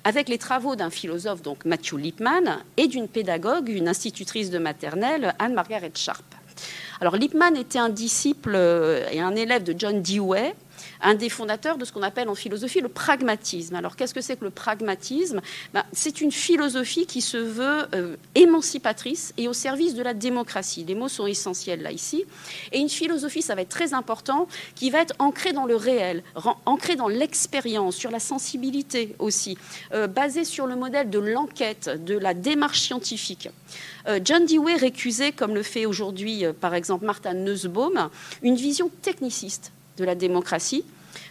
avec 0.05 0.29
les 0.29 0.37
travaux 0.37 0.75
d'un 0.75 0.91
philosophe, 0.91 1.41
donc 1.41 1.65
Matthew 1.65 1.97
Lipman, 1.97 2.59
et 2.77 2.87
d'une 2.87 3.07
pédagogue, 3.07 3.69
une 3.69 3.89
institutrice 3.89 4.51
de 4.51 4.59
maternelle, 4.59 5.33
Anne-Margaret 5.39 5.91
Sharp. 5.95 6.23
Alors 7.01 7.17
Lipman 7.17 7.55
était 7.55 7.79
un 7.79 7.89
disciple 7.89 8.53
euh, 8.55 9.05
et 9.11 9.19
un 9.19 9.35
élève 9.35 9.63
de 9.63 9.75
John 9.77 10.01
Dewey, 10.01 10.55
un 11.01 11.15
des 11.15 11.29
fondateurs 11.29 11.77
de 11.77 11.85
ce 11.85 11.91
qu'on 11.91 12.01
appelle 12.01 12.29
en 12.29 12.35
philosophie 12.35 12.81
le 12.81 12.89
pragmatisme. 12.89 13.75
Alors 13.75 13.95
qu'est-ce 13.95 14.13
que 14.13 14.21
c'est 14.21 14.37
que 14.37 14.45
le 14.45 14.51
pragmatisme? 14.51 15.41
Ben, 15.73 15.83
C'est 15.93 16.21
une 16.21 16.31
philosophie 16.31 17.05
qui 17.05 17.21
se 17.21 17.37
veut 17.37 17.87
euh, 17.93 18.15
émancipatrice 18.35 19.33
et 19.37 19.47
au 19.47 19.53
service 19.53 19.95
de 19.95 20.03
la 20.03 20.13
démocratie. 20.13 20.83
Les 20.83 20.95
mots 20.95 21.07
sont 21.07 21.27
essentiels 21.27 21.81
là 21.81 21.91
ici. 21.91 22.25
Et 22.71 22.79
une 22.79 22.89
philosophie, 22.89 23.41
ça 23.41 23.55
va 23.55 23.61
être 23.61 23.69
très 23.69 23.93
important, 23.93 24.47
qui 24.75 24.89
va 24.89 25.01
être 25.01 25.13
ancrée 25.19 25.53
dans 25.53 25.65
le 25.65 25.75
réel, 25.75 26.23
ancrée 26.65 26.95
dans 26.95 27.07
l'expérience, 27.07 27.95
sur 27.95 28.11
la 28.11 28.19
sensibilité 28.19 29.15
aussi, 29.19 29.57
euh, 29.93 30.07
basée 30.07 30.43
sur 30.43 30.67
le 30.67 30.75
modèle 30.75 31.09
de 31.09 31.19
l'enquête, 31.19 31.89
de 32.03 32.17
la 32.17 32.33
démarche 32.33 32.81
scientifique. 32.81 33.49
Euh, 34.07 34.19
John 34.23 34.45
Dewey 34.45 34.75
récusait, 34.75 35.31
comme 35.31 35.55
le 35.55 35.63
fait 35.63 35.85
aujourd'hui 35.85 36.45
par 36.59 36.73
exemple 36.73 37.05
Martha 37.05 37.33
Nussbaum, 37.33 38.09
une 38.41 38.55
vision 38.55 38.89
techniciste 39.01 39.71
de 39.97 40.05
la 40.05 40.15
démocratie 40.15 40.83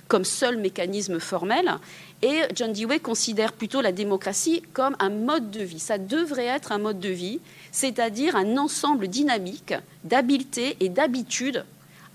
comme 0.08 0.24
seul 0.24 0.56
mécanisme 0.56 1.18
formel. 1.20 1.74
Et 2.22 2.42
John 2.54 2.72
Dewey 2.72 3.00
considère 3.00 3.52
plutôt 3.52 3.80
la 3.80 3.92
démocratie 3.92 4.62
comme 4.72 4.96
un 4.98 5.10
mode 5.10 5.50
de 5.50 5.62
vie. 5.62 5.78
Ça 5.78 5.98
devrait 5.98 6.46
être 6.46 6.72
un 6.72 6.78
mode 6.78 7.00
de 7.00 7.08
vie, 7.08 7.40
c'est-à-dire 7.72 8.36
un 8.36 8.56
ensemble 8.56 9.08
dynamique 9.08 9.74
d'habiletés 10.04 10.76
et 10.80 10.88
d'habitudes 10.88 11.64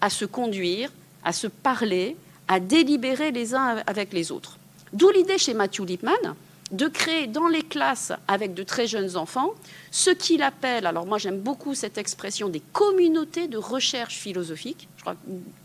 à 0.02 0.10
se 0.10 0.26
conduire, 0.26 0.92
à 1.24 1.34
se 1.34 1.48
parler, 1.48 2.16
à 2.48 2.60
délibérer 2.60 3.32
les 3.32 3.54
uns 3.54 3.78
avec 3.86 4.14
les 4.14 4.32
autres. 4.32 4.58
D'où 4.94 5.10
l'idée 5.12 5.38
chez 5.38 5.54
Matthew 5.54 5.86
Lipman 5.86 6.36
de 6.72 6.88
créer 6.88 7.28
dans 7.28 7.48
les 7.48 7.64
classes 7.64 8.12
avec 8.28 8.54
de 8.54 8.64
très 8.64 8.86
jeunes 8.86 9.18
enfants 9.18 9.54
ce 9.92 10.12
qu'il 10.12 10.44
appelle, 10.44 10.86
alors 10.86 11.06
moi 11.06 11.18
j'aime 11.18 11.40
beaucoup 11.40 11.74
cette 11.74 11.98
expression, 11.98 12.48
des 12.48 12.60
communautés 12.60 13.48
de 13.48 13.58
recherche 13.58 14.18
philosophique. 14.18 14.88
Je 14.98 15.02
crois 15.02 15.16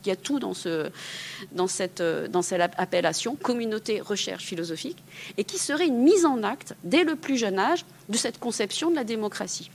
qu'il 0.02 0.10
y 0.10 0.12
a 0.12 0.16
tout 0.16 0.38
dans, 0.38 0.54
ce, 0.54 0.90
dans, 1.52 1.66
cette, 1.66 2.00
appellation, 2.78 3.36
communauté 3.36 4.00
recherche 4.00 4.44
philosophique, 4.44 5.02
et 5.36 5.44
qui 5.44 5.58
serait 5.58 5.86
une 5.86 5.98
mise 5.98 6.24
en 6.24 6.42
acte 6.42 6.74
dès 6.84 7.04
le 7.04 7.16
plus 7.16 7.36
jeune 7.36 7.58
âge 7.58 7.84
de 8.08 8.16
cette 8.16 8.38
conception 8.38 8.90
de 8.90 8.96
la 8.96 9.04
démocratie. 9.04 9.70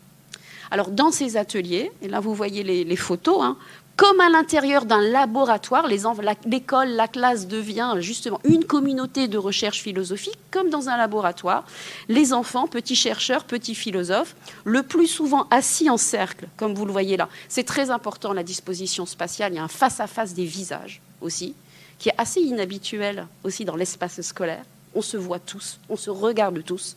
Alors 0.72 0.90
dans 0.90 1.12
ces 1.12 1.38
ateliers, 1.38 1.92
et 2.02 2.08
là 2.08 2.20
vous 2.20 2.34
voyez 2.34 2.64
les, 2.64 2.84
les 2.84 2.96
photos, 2.96 3.42
hein, 3.42 3.58
comme 4.00 4.22
à 4.22 4.30
l'intérieur 4.30 4.86
d'un 4.86 5.02
laboratoire, 5.02 5.86
l'école, 5.86 6.88
la 6.92 7.10
classe 7.10 7.48
devient 7.48 7.96
justement 8.00 8.40
une 8.46 8.64
communauté 8.64 9.28
de 9.28 9.38
recherche 9.38 9.82
philosophique, 9.82 10.40
comme 10.52 10.70
dans 10.70 10.88
un 10.88 10.96
laboratoire. 10.96 11.66
Les 12.08 12.32
enfants, 12.32 12.66
petits 12.68 12.96
chercheurs, 12.96 13.44
petits 13.44 13.76
philosophes, 13.76 14.38
le 14.64 14.84
plus 14.84 15.08
souvent 15.08 15.48
assis 15.52 15.90
en 15.90 15.98
cercle, 15.98 16.48
comme 16.56 16.76
vous 16.76 16.86
le 16.86 16.94
voyez 16.94 17.18
là. 17.18 17.28
C'est 17.50 17.66
très 17.66 17.90
important 17.90 18.32
la 18.32 18.44
disposition 18.44 19.06
spatiale. 19.06 19.52
Il 19.52 19.58
y 19.58 19.60
a 19.60 19.66
un 19.66 19.68
face-à-face 19.68 20.34
des 20.34 20.46
visages 20.46 21.02
aussi, 21.20 21.54
qui 21.98 22.08
est 22.08 22.16
assez 22.18 22.40
inhabituel 22.40 23.28
aussi 23.44 23.66
dans 23.66 23.76
l'espace 23.76 24.22
scolaire. 24.22 24.64
On 24.96 25.02
se 25.02 25.18
voit 25.18 25.40
tous, 25.40 25.78
on 25.90 25.98
se 25.98 26.10
regarde 26.10 26.64
tous. 26.64 26.96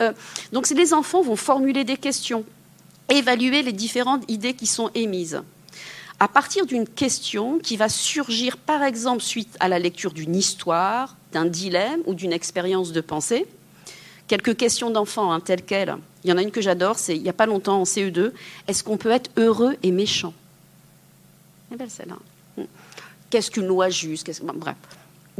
Euh, 0.00 0.14
donc 0.54 0.70
les 0.70 0.94
enfants 0.94 1.20
vont 1.20 1.36
formuler 1.36 1.84
des 1.84 1.98
questions, 1.98 2.46
évaluer 3.10 3.62
les 3.62 3.74
différentes 3.74 4.24
idées 4.26 4.54
qui 4.54 4.66
sont 4.66 4.90
émises 4.94 5.42
à 6.20 6.28
partir 6.28 6.66
d'une 6.66 6.86
question 6.86 7.58
qui 7.58 7.78
va 7.78 7.88
surgir, 7.88 8.58
par 8.58 8.82
exemple, 8.82 9.22
suite 9.22 9.56
à 9.58 9.68
la 9.68 9.78
lecture 9.78 10.12
d'une 10.12 10.36
histoire, 10.36 11.16
d'un 11.32 11.46
dilemme 11.46 12.02
ou 12.04 12.12
d'une 12.12 12.32
expérience 12.32 12.92
de 12.92 13.00
pensée. 13.00 13.46
Quelques 14.28 14.56
questions 14.56 14.90
d'enfants, 14.90 15.32
hein, 15.32 15.40
telles 15.40 15.62
quelles. 15.62 15.96
Il 16.22 16.30
y 16.30 16.32
en 16.32 16.36
a 16.36 16.42
une 16.42 16.50
que 16.50 16.60
j'adore, 16.60 16.98
c'est 16.98 17.16
il 17.16 17.22
n'y 17.22 17.30
a 17.30 17.34
pas 17.34 17.46
longtemps 17.46 17.80
en 17.80 17.84
CE2. 17.84 18.32
Est-ce 18.68 18.84
qu'on 18.84 18.98
peut 18.98 19.10
être 19.10 19.30
heureux 19.38 19.76
et 19.82 19.90
méchant? 19.90 20.34
C'est 21.70 21.78
belle 21.78 21.90
celle-là. 21.90 22.18
Hmm. 22.58 22.66
Qu'est-ce 23.30 23.50
qu'une 23.50 23.66
loi 23.66 23.88
juste? 23.88 24.42
Bref 24.54 24.76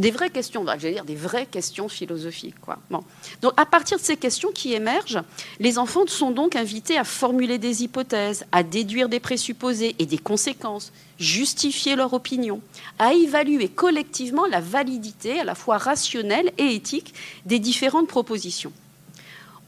des 0.00 0.10
vraies 0.10 0.30
questions, 0.30 0.64
vais 0.64 0.92
dire 0.92 1.04
des 1.04 1.14
vraies 1.14 1.46
questions 1.46 1.88
philosophiques. 1.88 2.58
Quoi. 2.60 2.78
Bon. 2.90 3.04
Donc, 3.42 3.52
à 3.56 3.66
partir 3.66 3.98
de 3.98 4.02
ces 4.02 4.16
questions 4.16 4.50
qui 4.52 4.72
émergent, 4.72 5.22
les 5.58 5.78
enfants 5.78 6.06
sont 6.06 6.30
donc 6.30 6.56
invités 6.56 6.96
à 6.96 7.04
formuler 7.04 7.58
des 7.58 7.84
hypothèses, 7.84 8.46
à 8.50 8.62
déduire 8.62 9.08
des 9.10 9.20
présupposés 9.20 9.94
et 9.98 10.06
des 10.06 10.18
conséquences, 10.18 10.92
justifier 11.18 11.96
leur 11.96 12.14
opinion, 12.14 12.62
à 12.98 13.12
évaluer 13.12 13.68
collectivement 13.68 14.46
la 14.46 14.60
validité 14.60 15.38
à 15.38 15.44
la 15.44 15.54
fois 15.54 15.76
rationnelle 15.76 16.50
et 16.56 16.74
éthique 16.74 17.14
des 17.44 17.58
différentes 17.58 18.08
propositions. 18.08 18.72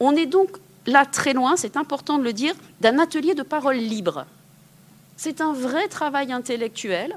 On 0.01 0.17
est 0.17 0.27
donc 0.27 0.57
là 0.87 1.05
très 1.05 1.35
loin, 1.35 1.57
c'est 1.57 1.77
important 1.77 2.19
de 2.19 2.25
le 2.25 2.33
dire, 2.33 2.55
d'un 2.81 2.99
atelier 2.99 3.35
de 3.35 3.43
parole 3.43 3.77
libre. 3.77 4.25
C'est 5.19 5.43
un 5.43 5.53
vrai 5.53 5.89
travail 5.89 6.33
intellectuel, 6.33 7.17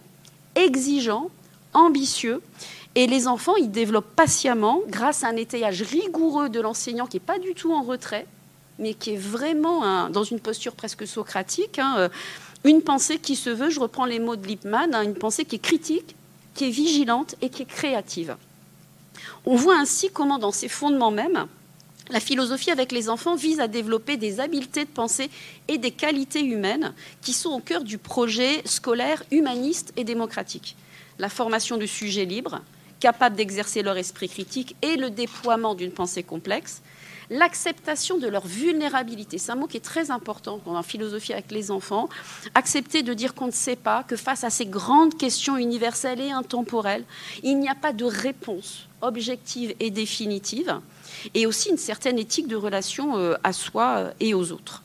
exigeant, 0.56 1.30
ambitieux, 1.74 2.42
et 2.96 3.08
les 3.08 3.28
enfants, 3.28 3.56
ils 3.58 3.72
développent 3.72 4.16
patiemment, 4.16 4.82
grâce 4.88 5.24
à 5.24 5.28
un 5.28 5.36
étayage 5.36 5.82
rigoureux 5.82 6.50
de 6.50 6.62
l'enseignant 6.62 7.08
qui 7.08 7.18
n'est 7.18 7.26
pas 7.26 7.40
du 7.40 7.54
tout 7.54 7.74
en 7.74 7.84
retrait, 7.84 8.26
mais 8.80 8.94
qui 8.94 9.12
est 9.12 9.18
vraiment 9.18 10.10
dans 10.10 10.24
une 10.24 10.40
posture 10.40 10.74
presque 10.74 11.06
socratique, 11.06 11.80
hein, 11.80 11.96
euh, 11.98 12.10
une 12.64 12.82
pensée 12.82 13.20
qui 13.20 13.36
se 13.36 13.50
veut, 13.50 13.70
je 13.70 13.80
reprends 13.80 14.06
les 14.06 14.20
mots 14.20 14.36
de 14.36 14.48
Lippmann, 14.48 14.96
hein, 14.96 15.04
une 15.04 15.14
pensée 15.14 15.46
qui 15.46 15.58
est 15.58 15.60
critique, 15.60 16.16
qui 16.54 16.66
est 16.66 16.72
vigilante 16.72 17.36
et 17.42 17.50
qui 17.50 17.64
est 17.64 17.68
créative. 17.68 18.38
On 19.46 19.56
voit 19.56 19.78
ainsi 19.78 20.10
comment, 20.10 20.40
dans 20.40 20.52
ses 20.52 20.70
fondements 20.70 21.12
même, 21.12 21.48
la 22.10 22.20
philosophie 22.20 22.72
avec 22.72 22.92
les 22.92 23.10
enfants 23.10 23.36
vise 23.36 23.60
à 23.60 23.68
développer 23.68 24.16
des 24.18 24.40
habiletés 24.40 24.86
de 24.86 24.90
pensée 24.90 25.30
et 25.68 25.78
des 25.78 25.92
qualités 25.92 26.44
humaines 26.44 26.94
qui 27.22 27.34
sont 27.34 27.50
au 27.50 27.60
cœur 27.60 27.84
du 27.84 27.98
projet 27.98 28.62
scolaire 28.66 29.24
humaniste 29.32 29.92
et 29.98 30.04
démocratique. 30.04 30.76
La 31.18 31.30
formation 31.30 31.78
du 31.78 31.88
sujet 31.88 32.26
libre, 32.26 32.62
capables 33.00 33.36
d'exercer 33.36 33.82
leur 33.84 33.98
esprit 33.98 34.30
critique 34.30 34.76
et 34.82 34.96
le 34.96 35.10
déploiement 35.10 35.76
d'une 35.76 35.92
pensée 35.92 36.24
complexe, 36.24 36.82
l'acceptation 37.30 38.18
de 38.18 38.28
leur 38.28 38.46
vulnérabilité. 38.46 39.38
C'est 39.38 39.52
un 39.52 39.56
mot 39.56 39.68
qui 39.68 39.78
est 39.78 39.82
très 39.82 40.12
important 40.12 40.62
en 40.66 40.84
philosophie 40.84 41.34
avec 41.34 41.52
les 41.52 41.72
enfants. 41.72 42.10
Accepter 42.54 43.04
de 43.04 43.14
dire 43.14 43.34
qu'on 43.34 43.48
ne 43.48 43.52
sait 43.52 43.76
pas, 43.76 44.04
que 44.04 44.16
face 44.16 44.44
à 44.44 44.50
ces 44.50 44.66
grandes 44.66 45.18
questions 45.18 45.58
universelles 45.58 46.22
et 46.22 46.32
intemporelles, 46.32 47.04
il 47.44 47.60
n'y 47.60 47.70
a 47.70 47.76
pas 47.76 47.94
de 47.94 48.06
réponse 48.06 48.88
objective 49.02 49.76
et 49.80 49.92
définitive, 49.92 50.80
et 51.34 51.46
aussi 51.46 51.70
une 51.70 51.78
certaine 51.78 52.18
éthique 52.18 52.48
de 52.48 52.56
relation 52.56 53.18
euh, 53.18 53.36
à 53.44 53.54
soi 53.54 53.96
euh, 53.98 54.12
et 54.20 54.34
aux 54.34 54.52
autres. 54.52 54.84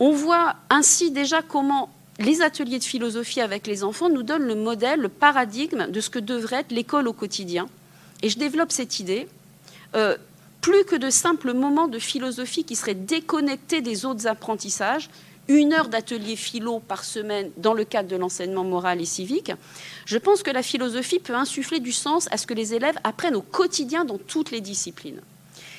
On 0.00 0.12
voit 0.12 0.54
ainsi 0.70 1.10
déjà 1.10 1.42
comment 1.42 1.90
les 2.18 2.42
ateliers 2.42 2.78
de 2.78 2.84
philosophie 2.84 3.40
avec 3.40 3.66
les 3.66 3.84
enfants 3.84 4.08
nous 4.08 4.22
donnent 4.22 4.46
le 4.46 4.54
modèle, 4.54 5.00
le 5.00 5.08
paradigme 5.08 5.90
de 5.90 6.00
ce 6.00 6.10
que 6.10 6.18
devrait 6.18 6.60
être 6.60 6.72
l'école 6.72 7.08
au 7.08 7.12
quotidien. 7.12 7.68
Et 8.22 8.28
je 8.28 8.38
développe 8.38 8.72
cette 8.72 8.98
idée. 8.98 9.28
Euh, 9.94 10.16
plus 10.60 10.84
que 10.84 10.96
de 10.96 11.08
simples 11.08 11.54
moments 11.54 11.88
de 11.88 11.98
philosophie 11.98 12.64
qui 12.64 12.74
seraient 12.74 12.94
déconnectés 12.94 13.80
des 13.80 14.04
autres 14.04 14.26
apprentissages, 14.26 15.08
une 15.46 15.72
heure 15.72 15.88
d'atelier 15.88 16.36
philo 16.36 16.80
par 16.80 17.04
semaine 17.04 17.50
dans 17.56 17.72
le 17.72 17.84
cadre 17.84 18.08
de 18.08 18.16
l'enseignement 18.16 18.64
moral 18.64 19.00
et 19.00 19.06
civique, 19.06 19.52
je 20.04 20.18
pense 20.18 20.42
que 20.42 20.50
la 20.50 20.62
philosophie 20.62 21.20
peut 21.20 21.34
insuffler 21.34 21.80
du 21.80 21.92
sens 21.92 22.28
à 22.30 22.36
ce 22.36 22.46
que 22.46 22.54
les 22.54 22.74
élèves 22.74 22.98
apprennent 23.04 23.36
au 23.36 23.42
quotidien 23.42 24.04
dans 24.04 24.18
toutes 24.18 24.50
les 24.50 24.60
disciplines. 24.60 25.20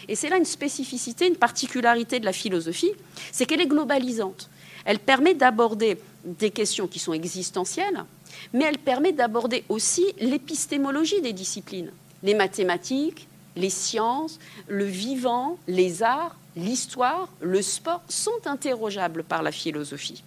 Et 0.08 0.16
c'est 0.16 0.30
là 0.30 0.38
une 0.38 0.46
spécificité, 0.46 1.28
une 1.28 1.36
particularité 1.36 2.20
de 2.20 2.26
la 2.26 2.34
philosophie, 2.34 2.94
c'est 3.32 3.46
qu'elle 3.46 3.62
est 3.62 3.68
globalisante. 3.68 4.50
Elle 4.86 5.00
permet 5.00 5.34
d'aborder 5.34 5.98
des 6.24 6.52
questions 6.52 6.88
qui 6.88 7.00
sont 7.00 7.14
existentielles, 7.14 8.04
mais 8.54 8.66
elle 8.66 8.78
permet 8.78 9.12
d'aborder 9.12 9.64
aussi 9.70 10.06
l'épistémologie 10.20 11.22
des 11.22 11.34
disciplines, 11.34 11.92
les 12.24 12.34
mathématiques, 12.34 13.28
les 13.56 13.70
sciences, 13.70 14.40
le 14.68 14.86
vivant, 14.86 15.58
les 15.68 16.04
arts, 16.04 16.36
l'histoire, 16.56 17.30
le 17.42 17.62
sport 17.62 18.02
sont 18.08 18.32
interrogeables 18.46 19.24
par 19.24 19.44
la 19.44 19.52
philosophie. 19.52 20.24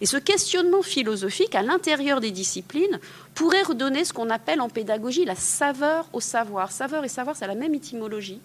Et 0.00 0.06
ce 0.06 0.16
questionnement 0.16 0.82
philosophique 0.82 1.54
à 1.54 1.62
l'intérieur 1.62 2.20
des 2.20 2.30
disciplines 2.30 2.98
pourrait 3.34 3.62
redonner 3.62 4.04
ce 4.04 4.12
qu'on 4.12 4.30
appelle 4.30 4.60
en 4.60 4.68
pédagogie 4.68 5.24
la 5.24 5.34
saveur 5.34 6.08
au 6.12 6.20
savoir. 6.20 6.72
Saveur 6.72 7.04
et 7.04 7.08
savoir, 7.08 7.36
c'est 7.36 7.46
la 7.46 7.54
même 7.54 7.74
étymologie. 7.74 8.40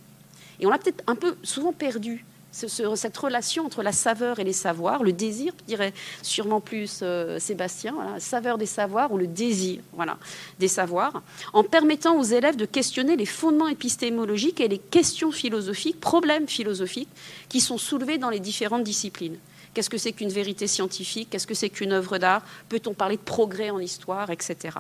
Et 0.59 0.65
on 0.65 0.69
l'a 0.69 0.77
peut-être 0.77 1.03
un 1.07 1.15
peu 1.15 1.35
souvent 1.43 1.73
perdu 1.73 2.25
cette 2.53 3.17
relation 3.17 3.65
entre 3.65 3.81
la 3.81 3.91
saveur 3.91 4.39
et 4.39 4.43
les 4.43 4.53
savoirs, 4.53 5.03
le 5.03 5.12
désir, 5.12 5.53
dirait 5.67 5.93
sûrement 6.22 6.62
plus 6.62 7.00
euh, 7.01 7.39
Sébastien, 7.39 7.95
la 8.13 8.19
saveur 8.19 8.57
des 8.57 8.67
savoirs 8.67 9.12
ou 9.12 9.17
le 9.17 9.27
désir 9.27 9.81
voilà, 9.93 10.17
des 10.60 10.67
savoirs, 10.67 11.24
en 11.51 11.63
permettant 11.63 12.17
aux 12.17 12.24
élèves 12.24 12.55
de 12.55 12.65
questionner 12.65 13.15
les 13.15 13.25
fondements 13.25 13.67
épistémologiques 13.67 14.62
et 14.62 14.67
les 14.67 14.77
questions 14.77 15.31
philosophiques, 15.31 16.00
problèmes 16.00 16.48
philosophiques 16.48 17.10
qui 17.50 17.60
sont 17.60 17.77
soulevés 17.77 18.17
dans 18.17 18.29
les 18.29 18.39
différentes 18.39 18.83
disciplines. 18.83 19.38
Qu'est-ce 19.74 19.89
que 19.89 19.98
c'est 19.98 20.12
qu'une 20.12 20.29
vérité 20.29 20.67
scientifique? 20.67 21.29
Qu'est-ce 21.31 21.48
que 21.48 21.55
c'est 21.55 21.69
qu'une 21.69 21.93
œuvre 21.93 22.19
d'art? 22.19 22.43
Peut-on 22.69 22.93
parler 22.93 23.17
de 23.17 23.22
progrès 23.22 23.72
en 23.72 23.79
histoire, 23.79 24.29
etc. 24.29 24.77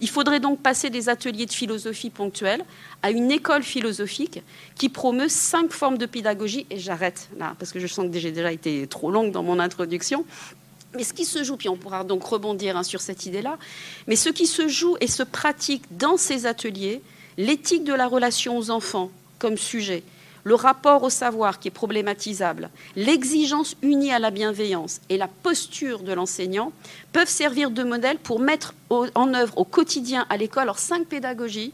Il 0.00 0.08
faudrait 0.08 0.40
donc 0.40 0.60
passer 0.60 0.90
des 0.90 1.08
ateliers 1.08 1.46
de 1.46 1.52
philosophie 1.52 2.10
ponctuels 2.10 2.64
à 3.02 3.10
une 3.10 3.30
école 3.30 3.62
philosophique 3.62 4.42
qui 4.76 4.88
promeut 4.88 5.28
cinq 5.28 5.72
formes 5.72 5.98
de 5.98 6.06
pédagogie. 6.06 6.66
Et 6.70 6.78
j'arrête 6.78 7.28
là, 7.36 7.54
parce 7.58 7.72
que 7.72 7.80
je 7.80 7.86
sens 7.86 8.10
que 8.10 8.18
j'ai 8.18 8.30
déjà 8.30 8.52
été 8.52 8.86
trop 8.86 9.10
longue 9.10 9.32
dans 9.32 9.42
mon 9.42 9.58
introduction. 9.58 10.24
Mais 10.94 11.04
ce 11.04 11.12
qui 11.12 11.24
se 11.24 11.44
joue, 11.44 11.56
puis 11.56 11.68
on 11.68 11.76
pourra 11.76 12.04
donc 12.04 12.24
rebondir 12.24 12.76
hein, 12.76 12.82
sur 12.82 13.00
cette 13.00 13.26
idée-là, 13.26 13.58
mais 14.06 14.16
ce 14.16 14.30
qui 14.30 14.46
se 14.46 14.68
joue 14.68 14.96
et 15.00 15.06
se 15.06 15.22
pratique 15.22 15.82
dans 15.90 16.16
ces 16.16 16.46
ateliers, 16.46 17.02
l'éthique 17.36 17.84
de 17.84 17.92
la 17.92 18.06
relation 18.06 18.56
aux 18.56 18.70
enfants 18.70 19.10
comme 19.38 19.56
sujet, 19.56 20.02
le 20.44 20.54
rapport 20.54 21.02
au 21.02 21.10
savoir 21.10 21.58
qui 21.58 21.68
est 21.68 21.72
problématisable, 21.72 22.70
l'exigence 22.96 23.76
unie 23.82 24.12
à 24.12 24.18
la 24.18 24.30
bienveillance 24.30 25.00
et 25.08 25.16
la 25.16 25.28
posture 25.28 26.02
de 26.02 26.12
l'enseignant 26.12 26.72
peuvent 27.12 27.28
servir 27.28 27.70
de 27.70 27.82
modèle 27.82 28.18
pour 28.18 28.40
mettre 28.40 28.74
en 28.90 29.34
œuvre 29.34 29.56
au 29.58 29.64
quotidien 29.64 30.26
à 30.30 30.36
l'école 30.36 30.70
cinq 30.76 31.06
pédagogies. 31.06 31.72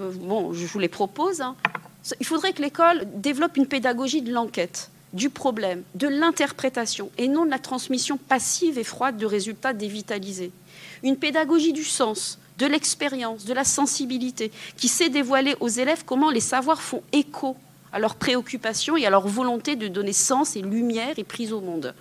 Euh, 0.00 0.10
bon, 0.12 0.52
je 0.52 0.66
vous 0.66 0.78
les 0.78 0.88
propose. 0.88 1.40
Hein. 1.40 1.56
Il 2.20 2.26
faudrait 2.26 2.52
que 2.52 2.62
l'école 2.62 3.06
développe 3.14 3.56
une 3.56 3.66
pédagogie 3.66 4.22
de 4.22 4.32
l'enquête, 4.32 4.90
du 5.12 5.30
problème, 5.30 5.82
de 5.94 6.08
l'interprétation 6.08 7.10
et 7.18 7.28
non 7.28 7.44
de 7.44 7.50
la 7.50 7.58
transmission 7.58 8.16
passive 8.16 8.78
et 8.78 8.84
froide 8.84 9.16
de 9.16 9.26
résultats 9.26 9.72
dévitalisés. 9.72 10.52
Une 11.02 11.16
pédagogie 11.16 11.72
du 11.72 11.84
sens, 11.84 12.38
de 12.58 12.66
l'expérience, 12.66 13.44
de 13.44 13.52
la 13.52 13.64
sensibilité, 13.64 14.50
qui 14.76 14.88
sait 14.88 15.08
dévoiler 15.08 15.56
aux 15.60 15.68
élèves 15.68 16.04
comment 16.04 16.30
les 16.30 16.40
savoirs 16.40 16.82
font 16.82 17.02
écho 17.12 17.56
à 17.96 17.98
leurs 17.98 18.16
préoccupations 18.16 18.98
et 18.98 19.06
à 19.06 19.10
leur 19.10 19.26
volonté 19.26 19.74
de 19.74 19.88
donner 19.88 20.12
sens 20.12 20.54
et 20.54 20.60
lumière 20.60 21.18
et 21.18 21.24
prise 21.24 21.54
au 21.54 21.62
monde. 21.62 21.94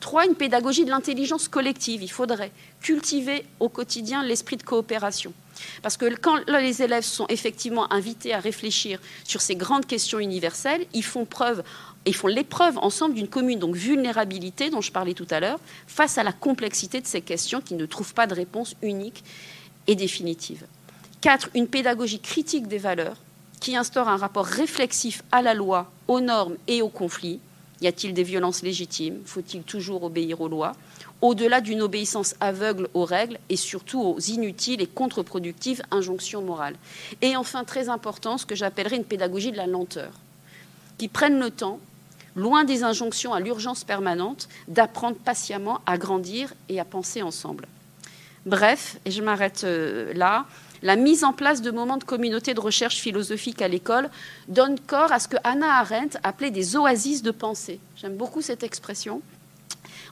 Trois, 0.00 0.24
une 0.24 0.34
pédagogie 0.34 0.86
de 0.86 0.90
l'intelligence 0.90 1.46
collective. 1.46 2.02
Il 2.02 2.10
faudrait 2.10 2.52
cultiver 2.80 3.44
au 3.60 3.68
quotidien 3.68 4.24
l'esprit 4.24 4.56
de 4.56 4.62
coopération. 4.62 5.34
Parce 5.82 5.98
que 5.98 6.06
quand 6.16 6.38
les 6.48 6.82
élèves 6.82 7.04
sont 7.04 7.26
effectivement 7.28 7.92
invités 7.92 8.32
à 8.32 8.40
réfléchir 8.40 8.98
sur 9.24 9.42
ces 9.42 9.56
grandes 9.56 9.84
questions 9.84 10.20
universelles, 10.20 10.86
ils 10.94 11.04
font 11.04 11.26
preuve, 11.26 11.62
ils 12.06 12.14
font 12.14 12.28
l'épreuve 12.28 12.78
ensemble 12.78 13.14
d'une 13.14 13.28
commune 13.28 13.70
vulnérabilité 13.74 14.70
dont 14.70 14.80
je 14.80 14.90
parlais 14.90 15.12
tout 15.12 15.28
à 15.28 15.38
l'heure, 15.38 15.60
face 15.86 16.16
à 16.16 16.22
la 16.22 16.32
complexité 16.32 17.02
de 17.02 17.06
ces 17.06 17.20
questions 17.20 17.60
qui 17.60 17.74
ne 17.74 17.84
trouvent 17.84 18.14
pas 18.14 18.26
de 18.26 18.34
réponse 18.34 18.74
unique 18.80 19.22
et 19.86 19.96
définitive. 19.96 20.64
Quatre, 21.20 21.50
une 21.54 21.68
pédagogie 21.68 22.20
critique 22.20 22.68
des 22.68 22.78
valeurs 22.78 23.18
qui 23.60 23.76
instaure 23.76 24.08
un 24.08 24.16
rapport 24.16 24.46
réflexif 24.46 25.22
à 25.30 25.42
la 25.42 25.54
loi, 25.54 25.90
aux 26.08 26.20
normes 26.20 26.56
et 26.66 26.82
aux 26.82 26.88
conflits. 26.88 27.40
Y 27.82 27.86
a-t-il 27.86 28.12
des 28.12 28.22
violences 28.22 28.62
légitimes? 28.62 29.20
Faut-il 29.24 29.62
toujours 29.62 30.02
obéir 30.02 30.40
aux 30.40 30.48
lois? 30.48 30.72
Au-delà 31.22 31.60
d'une 31.60 31.82
obéissance 31.82 32.34
aveugle 32.40 32.88
aux 32.94 33.04
règles 33.04 33.38
et 33.50 33.56
surtout 33.56 34.00
aux 34.00 34.18
inutiles 34.18 34.80
et 34.80 34.86
contre-productives 34.86 35.82
injonctions 35.90 36.42
morales. 36.42 36.76
Et 37.20 37.36
enfin, 37.36 37.64
très 37.64 37.90
important, 37.90 38.38
ce 38.38 38.46
que 38.46 38.54
j'appellerais 38.54 38.96
une 38.96 39.04
pédagogie 39.04 39.52
de 39.52 39.56
la 39.58 39.66
lenteur, 39.66 40.12
qui 40.96 41.08
prenne 41.08 41.38
le 41.38 41.50
temps, 41.50 41.78
loin 42.36 42.64
des 42.64 42.84
injonctions 42.84 43.34
à 43.34 43.40
l'urgence 43.40 43.84
permanente, 43.84 44.48
d'apprendre 44.68 45.16
patiemment 45.16 45.80
à 45.84 45.98
grandir 45.98 46.54
et 46.68 46.80
à 46.80 46.84
penser 46.84 47.22
ensemble. 47.22 47.66
Bref, 48.46 48.96
et 49.04 49.10
je 49.10 49.20
m'arrête 49.22 49.64
euh, 49.64 50.14
là, 50.14 50.46
la 50.82 50.96
mise 50.96 51.24
en 51.24 51.32
place 51.32 51.62
de 51.62 51.70
moments 51.70 51.96
de 51.96 52.04
communauté 52.04 52.54
de 52.54 52.60
recherche 52.60 52.96
philosophique 52.96 53.62
à 53.62 53.68
l'école 53.68 54.10
donne 54.48 54.78
corps 54.80 55.12
à 55.12 55.18
ce 55.18 55.28
que 55.28 55.36
Hannah 55.44 55.78
Arendt 55.78 56.18
appelait 56.22 56.50
des 56.50 56.76
oasis 56.76 57.22
de 57.22 57.30
pensée. 57.30 57.80
J'aime 57.96 58.16
beaucoup 58.16 58.40
cette 58.40 58.62
expression. 58.62 59.20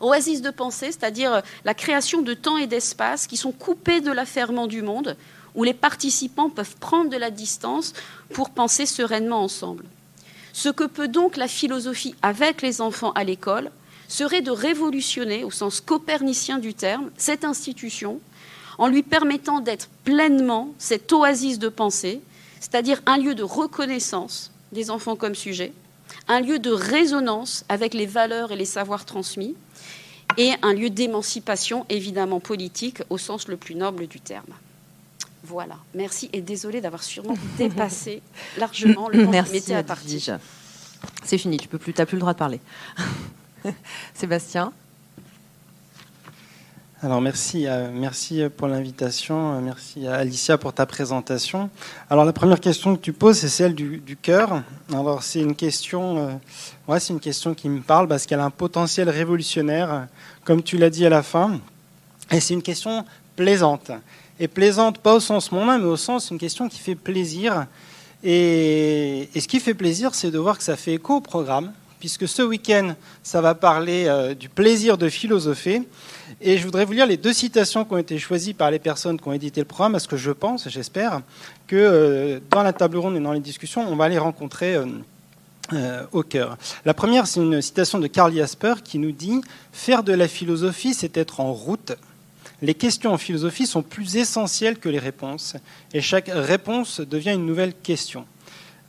Oasis 0.00 0.42
de 0.42 0.50
pensée, 0.50 0.92
c'est-à-dire 0.92 1.42
la 1.64 1.74
création 1.74 2.22
de 2.22 2.35
temps 2.35 2.59
et 2.59 2.66
d'espace 2.66 3.26
qui 3.26 3.37
sont 3.37 3.52
coupés 3.52 4.00
de 4.00 4.12
l'affairement 4.12 4.66
du 4.66 4.83
monde, 4.83 5.16
où 5.54 5.64
les 5.64 5.74
participants 5.74 6.50
peuvent 6.50 6.76
prendre 6.76 7.11
de 7.11 7.16
la 7.16 7.31
distance 7.31 7.94
pour 8.33 8.50
penser 8.50 8.87
sereinement 8.87 9.42
ensemble. 9.42 9.85
Ce 10.52 10.68
que 10.68 10.85
peut 10.85 11.09
donc 11.09 11.37
la 11.37 11.48
philosophie 11.48 12.14
avec 12.22 12.62
les 12.62 12.81
enfants 12.81 13.12
à 13.12 13.24
l'école 13.24 13.70
serait 14.09 14.40
de 14.40 14.50
révolutionner, 14.50 15.44
au 15.44 15.50
sens 15.50 15.81
copernicien 15.81 16.59
du 16.59 16.74
terme, 16.74 17.11
cette 17.16 17.44
institution 17.44 18.20
en 18.79 18.87
lui 18.88 19.03
permettant 19.03 19.61
d'être 19.61 19.88
pleinement 20.05 20.73
cette 20.79 21.12
oasis 21.12 21.59
de 21.59 21.69
pensée, 21.69 22.21
c'est-à-dire 22.61 23.03
un 23.07 23.19
lieu 23.19 23.35
de 23.35 23.43
reconnaissance 23.43 24.53
des 24.73 24.91
enfants 24.91 25.17
comme 25.17 25.35
sujet, 25.35 25.73
un 26.29 26.41
lieu 26.41 26.59
de 26.59 26.71
résonance 26.71 27.64
avec 27.69 27.95
les 27.95 28.07
valeurs 28.07 28.53
et 28.53 28.57
les 28.57 28.64
savoirs 28.64 29.05
transmis, 29.05 29.55
et 30.37 30.53
un 30.62 30.73
lieu 30.73 30.91
d'émancipation 30.91 31.87
évidemment 31.88 32.41
politique 32.41 33.03
au 33.11 33.19
sens 33.19 33.49
le 33.49 33.57
plus 33.57 33.75
noble 33.75 34.07
du 34.07 34.21
terme. 34.21 34.53
Voilà, 35.45 35.79
merci 35.95 36.29
et 36.33 36.41
désolé 36.41 36.81
d'avoir 36.81 37.03
sûrement 37.03 37.37
dépassé 37.59 38.23
largement 38.59 39.09
le 39.09 39.25
temps 39.25 39.45
qui 39.45 39.53
m'était 39.53 39.75
à 39.75 39.83
partir. 39.83 40.38
C'est 41.25 41.38
fini, 41.38 41.57
tu 41.57 41.69
peux 41.69 41.79
plus, 41.79 41.93
plus 41.93 42.07
le 42.12 42.21
droit 42.21 42.33
de 42.33 42.38
parler. 42.38 42.61
Sébastien 44.14 44.73
alors 47.00 47.20
merci, 47.20 47.68
euh, 47.68 47.90
merci 47.94 48.42
pour 48.56 48.66
l'invitation, 48.66 49.54
euh, 49.54 49.61
merci 49.61 50.08
à 50.08 50.16
Alicia 50.16 50.58
pour 50.58 50.72
ta 50.72 50.84
présentation. 50.84 51.70
Alors 52.11 52.24
la 52.24 52.32
première 52.32 52.58
question 52.58 52.96
que 52.96 53.00
tu 53.00 53.12
poses, 53.12 53.38
c'est 53.38 53.48
celle 53.48 53.76
du, 53.76 54.18
cœur. 54.20 54.64
Alors 54.92 55.22
c'est 55.22 55.38
une 55.38 55.54
question, 55.54 56.38
euh, 56.88 56.98
c'est 56.98 57.12
une 57.12 57.20
question 57.20 57.54
qui 57.54 57.68
me 57.68 57.82
parle 57.82 58.08
parce 58.08 58.26
qu'elle 58.26 58.40
a 58.40 58.44
un 58.44 58.50
potentiel 58.50 59.08
révolutionnaire, 59.11 60.08
comme 60.42 60.61
tu 60.61 60.76
l'as 60.76 60.90
dit 60.90 61.06
à 61.06 61.08
la 61.08 61.22
fin, 61.22 61.61
et 62.32 62.40
c'est 62.40 62.54
une 62.54 62.62
question 62.62 63.04
plaisante. 63.37 63.92
Et 64.40 64.48
plaisante 64.48 64.98
pas 64.98 65.14
au 65.14 65.20
sens 65.20 65.52
mondain, 65.52 65.78
mais 65.78 65.84
au 65.84 65.96
sens 65.96 66.32
une 66.32 66.38
question 66.38 66.68
qui 66.68 66.80
fait 66.80 66.96
plaisir. 66.96 67.66
Et, 68.24 69.28
et 69.37 69.40
ce 69.40 69.46
qui 69.46 69.61
fait 69.61 69.74
plaisir, 69.74 70.16
c'est 70.16 70.32
de 70.32 70.38
voir 70.38 70.58
que 70.58 70.64
ça 70.64 70.76
fait 70.76 70.94
écho 70.94 71.18
au 71.18 71.20
programme 71.20 71.70
puisque 71.98 72.28
ce 72.28 72.42
week-end, 72.42 72.94
ça 73.22 73.40
va 73.40 73.54
parler 73.54 74.06
euh, 74.06 74.34
du 74.34 74.48
plaisir 74.48 74.98
de 74.98 75.08
philosopher. 75.08 75.82
Et 76.40 76.58
je 76.58 76.64
voudrais 76.64 76.84
vous 76.84 76.92
lire 76.92 77.06
les 77.06 77.16
deux 77.16 77.32
citations 77.32 77.84
qui 77.84 77.92
ont 77.94 77.98
été 77.98 78.18
choisies 78.18 78.54
par 78.54 78.70
les 78.70 78.78
personnes 78.78 79.20
qui 79.20 79.28
ont 79.28 79.32
édité 79.32 79.61
le 79.61 79.66
programme, 79.66 79.92
parce 79.92 80.06
que 80.06 80.16
je 80.16 80.30
pense, 80.30 80.68
j'espère, 80.68 81.22
que 81.66 81.76
euh, 81.76 82.40
dans 82.50 82.62
la 82.62 82.72
table 82.72 82.98
ronde 82.98 83.16
et 83.16 83.20
dans 83.20 83.32
les 83.32 83.40
discussions, 83.40 83.87
on 83.88 83.96
va 83.96 84.08
les 84.08 84.18
rencontrer 84.18 84.76
euh, 85.72 86.02
au 86.12 86.22
cœur. 86.22 86.56
La 86.84 86.94
première, 86.94 87.26
c'est 87.26 87.40
une 87.40 87.61
citation 87.61 87.98
de 87.98 88.06
Karl 88.06 88.34
Jasper 88.34 88.74
qui 88.82 88.98
nous 88.98 89.12
dit 89.12 89.40
Faire 89.72 90.02
de 90.02 90.12
la 90.12 90.28
philosophie, 90.28 90.94
c'est 90.94 91.16
être 91.16 91.40
en 91.40 91.52
route 91.52 91.92
les 92.62 92.74
questions 92.74 93.12
en 93.12 93.18
philosophie 93.18 93.66
sont 93.66 93.82
plus 93.82 94.16
essentielles 94.16 94.78
que 94.78 94.88
les 94.88 94.98
réponses, 94.98 95.56
et 95.94 96.00
chaque 96.00 96.28
réponse 96.32 97.00
devient 97.00 97.34
une 97.34 97.46
nouvelle 97.46 97.74
question. 97.74 98.26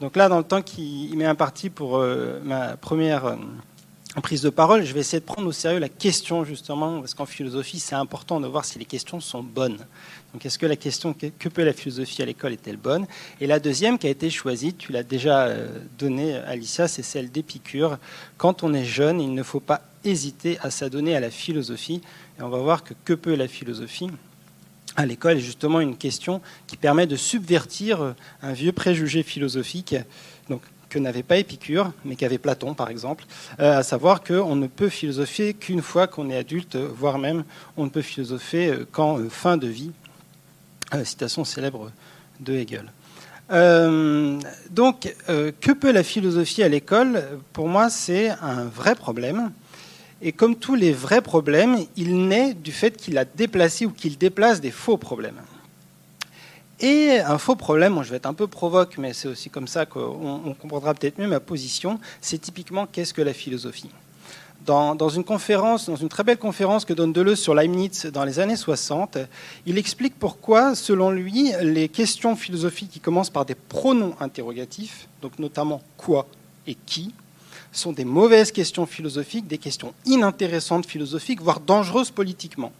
Donc 0.02 0.16
là, 0.16 0.30
dans 0.30 0.38
le 0.38 0.46
temps 0.46 0.62
qui 0.62 1.12
m'est 1.16 1.26
imparti 1.26 1.70
pour 1.70 1.98
euh, 1.98 2.40
ma 2.44 2.78
première 2.78 3.26
euh, 3.26 3.36
prise 4.24 4.42
de 4.42 4.50
parole, 4.50 4.86
je 4.86 4.94
vais 4.94 5.02
essayer 5.02 5.20
de 5.20 5.26
prendre 5.26 5.48
au 5.48 5.52
sérieux 5.52 5.80
la 5.80 5.90
question, 5.90 6.46
justement, 6.46 7.00
parce 7.02 7.14
qu'en 7.14 7.26
philosophie, 7.26 7.80
c'est 7.80 7.96
important 7.96 8.40
de 8.40 8.48
voir 8.48 8.64
si 8.64 8.80
les 8.80 8.86
questions 8.86 9.20
sont 9.20 9.44
bonnes. 9.44 9.78
Donc, 10.34 10.46
est-ce 10.46 10.58
que 10.58 10.66
la 10.66 10.78
question 10.78 11.14
que 11.14 11.50
peut 11.50 11.64
la 11.66 11.74
philosophie 11.74 12.22
à 12.22 12.26
l'école 12.26 12.54
est-elle 12.54 12.78
bonne? 12.78 13.08
Et 13.42 13.48
la 13.48 13.60
deuxième 13.60 13.98
qui 13.98 14.08
a 14.08 14.10
été 14.10 14.30
choisie, 14.30 14.74
tu 14.74 14.94
l'as 14.94 15.04
déjà 15.04 15.48
euh, 15.48 15.68
donnée, 15.98 16.36
Alicia, 16.36 16.88
c'est 16.88 17.04
celle 17.04 17.30
d'Épicure. 17.30 17.98
Quand 18.38 18.64
on 18.64 18.74
est 18.74 18.86
jeune, 18.86 19.20
il 19.20 19.34
ne 19.34 19.44
faut 19.44 19.60
pas 19.60 19.82
hésiter 20.06 20.58
à 20.62 20.72
s'adonner 20.72 21.14
à 21.14 21.20
la 21.20 21.30
philosophie. 21.30 22.02
Et 22.40 22.42
on 22.42 22.50
va 22.50 22.60
voir 22.60 22.86
que 22.86 22.94
que 23.04 23.14
peut 23.14 23.36
la 23.36 23.50
philosophie? 23.50 24.10
À 25.00 25.06
l'école 25.06 25.38
est 25.38 25.42
justement 25.42 25.80
une 25.80 25.96
question 25.96 26.42
qui 26.68 26.76
permet 26.76 27.08
de 27.08 27.16
subvertir 27.16 28.16
un 28.42 28.52
vieux 28.52 28.74
préjugé 28.74 29.24
philosophique 29.24 29.96
donc, 30.50 30.62
que 30.90 31.00
n'avait 31.00 31.24
pas 31.24 31.38
Épicure, 31.38 31.94
mais 32.04 32.18
qu'avait 32.18 32.38
Platon, 32.38 32.74
par 32.74 32.90
exemple, 32.90 33.24
euh, 33.62 33.78
à 33.78 33.84
savoir 33.84 34.22
qu'on 34.22 34.58
ne 34.58 34.68
peut 34.68 34.90
philosopher 34.90 35.54
qu'une 35.54 35.82
fois 35.82 36.08
qu'on 36.08 36.30
est 36.30 36.36
adulte, 36.36 36.76
voire 36.76 37.18
même 37.18 37.46
on 37.78 37.86
ne 37.86 37.90
peut 37.90 38.02
philosopher 38.02 38.72
euh, 38.72 38.88
qu'en 38.92 39.20
euh, 39.20 39.30
fin 39.30 39.56
de 39.56 39.68
vie. 39.68 39.92
citation 41.06 41.46
célèbre 41.46 41.94
de 42.42 42.56
Hegel. 42.56 42.92
donc, 44.70 45.16
que 45.28 45.72
peut 45.72 45.92
la 45.92 46.04
philosophie 46.04 46.62
à 46.62 46.68
l'école? 46.68 47.24
Pour 47.54 47.70
moi, 47.70 47.90
c'est 47.90 48.32
un 48.42 48.66
vrai 48.66 48.96
problème. 48.96 49.52
Et 50.22 50.32
comme 50.32 50.56
tous 50.56 50.76
les 50.76 50.92
vrais 50.92 51.22
problèmes, 51.22 51.78
il 51.96 52.28
naît 52.28 52.54
du 52.54 52.72
fait 52.72 52.98
qu'il 52.98 53.18
a 53.18 53.26
déplacé 53.26 53.86
ou 53.86 53.92
qu'il 53.92 54.18
déplace 54.18 54.60
des 54.60 54.72
faux 54.72 54.98
problèmes. 54.98 55.40
Et 56.82 57.20
un 57.20 57.38
faux 57.38 57.56
problème, 57.56 58.02
je 58.04 58.10
vais 58.10 58.18
être 58.18 58.26
un 58.26 58.34
peu 58.34 58.48
provoque, 58.48 58.98
mais 58.98 59.14
c'est 59.14 59.28
aussi 59.28 59.50
comme 59.50 59.68
ça 59.68 59.86
qu'on 59.86 60.56
comprendra 60.60 60.94
peut-être 60.94 61.20
mieux 61.20 61.28
ma 61.28 61.42
position, 61.42 62.00
c'est 62.22 62.40
typiquement 62.40 62.86
qu'est-ce 62.86 63.14
que 63.14 63.22
la 63.22 63.34
philosophie? 63.34 63.90
Dans, 64.66 65.10
une 65.10 65.24
conférence, 65.24 65.88
dans 65.90 65.96
une 65.96 66.10
très 66.10 66.24
belle 66.24 66.38
conférence 66.38 66.86
que 66.86 66.94
donne 66.94 67.12
Deleuze 67.12 67.40
sur 67.40 67.56
Leibniz 67.56 68.06
dans 68.06 68.24
les 68.24 68.40
années 68.40 68.56
60, 68.56 69.18
il 69.66 69.78
explique 69.78 70.14
pourquoi, 70.20 70.76
selon 70.76 71.10
lui, 71.10 71.52
les 71.62 71.90
questions 71.90 72.36
philosophiques 72.36 72.92
qui 72.92 73.00
commencent 73.00 73.32
par 73.32 73.46
des 73.46 73.56
pronoms 73.56 74.16
interrogatifs, 74.20 75.08
donc 75.24 75.40
notamment 75.40 75.82
quoi 75.98 76.28
et 76.68 76.76
qui, 76.76 77.14
sont 77.72 77.92
des 77.92 78.06
mauvaises 78.06 78.52
questions 78.52 78.86
philosophiques, 78.86 79.48
des 79.48 79.58
questions 79.58 79.94
inintéressantes 80.06 80.86
philosophiques, 80.86 81.42
voire 81.42 81.60
dangereuses 81.60 82.12
politiquement. 82.12 82.72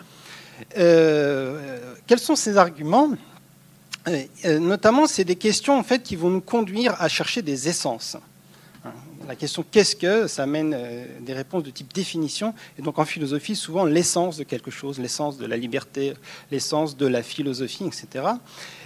Euh, 0.78 1.94
quels 2.08 2.20
sont 2.20 2.36
ces 2.36 2.58
arguments? 2.58 3.12
Euh, 4.08 4.24
euh, 4.46 4.60
Notamment, 4.60 5.08
c'est 5.08 5.24
des 5.24 5.36
questions 5.36 5.78
en 5.78 5.84
fait 5.84 6.04
qui 6.04 6.16
vont 6.16 6.30
nous 6.30 6.42
conduire 6.42 6.96
à 7.00 7.08
chercher 7.08 7.42
des 7.42 7.70
essences. 7.70 8.18
La 9.28 9.36
question 9.36 9.64
qu'est-ce 9.70 9.96
que 9.96 10.26
ça 10.26 10.44
amène 10.44 10.76
des 11.22 11.34
réponses 11.34 11.62
de 11.62 11.70
type 11.70 11.94
définition? 11.94 12.56
Et 12.80 12.82
donc 12.82 12.98
en 12.98 13.06
philosophie, 13.06 13.56
souvent 13.56 13.86
l'essence 13.86 14.38
de 14.38 14.44
quelque 14.44 14.72
chose, 14.72 14.98
l'essence 14.98 15.38
de 15.38 15.46
la 15.46 15.56
liberté, 15.56 16.16
l'essence 16.50 16.98
de 16.98 17.06
la 17.06 17.22
philosophie, 17.22 17.86
etc. 17.86 18.26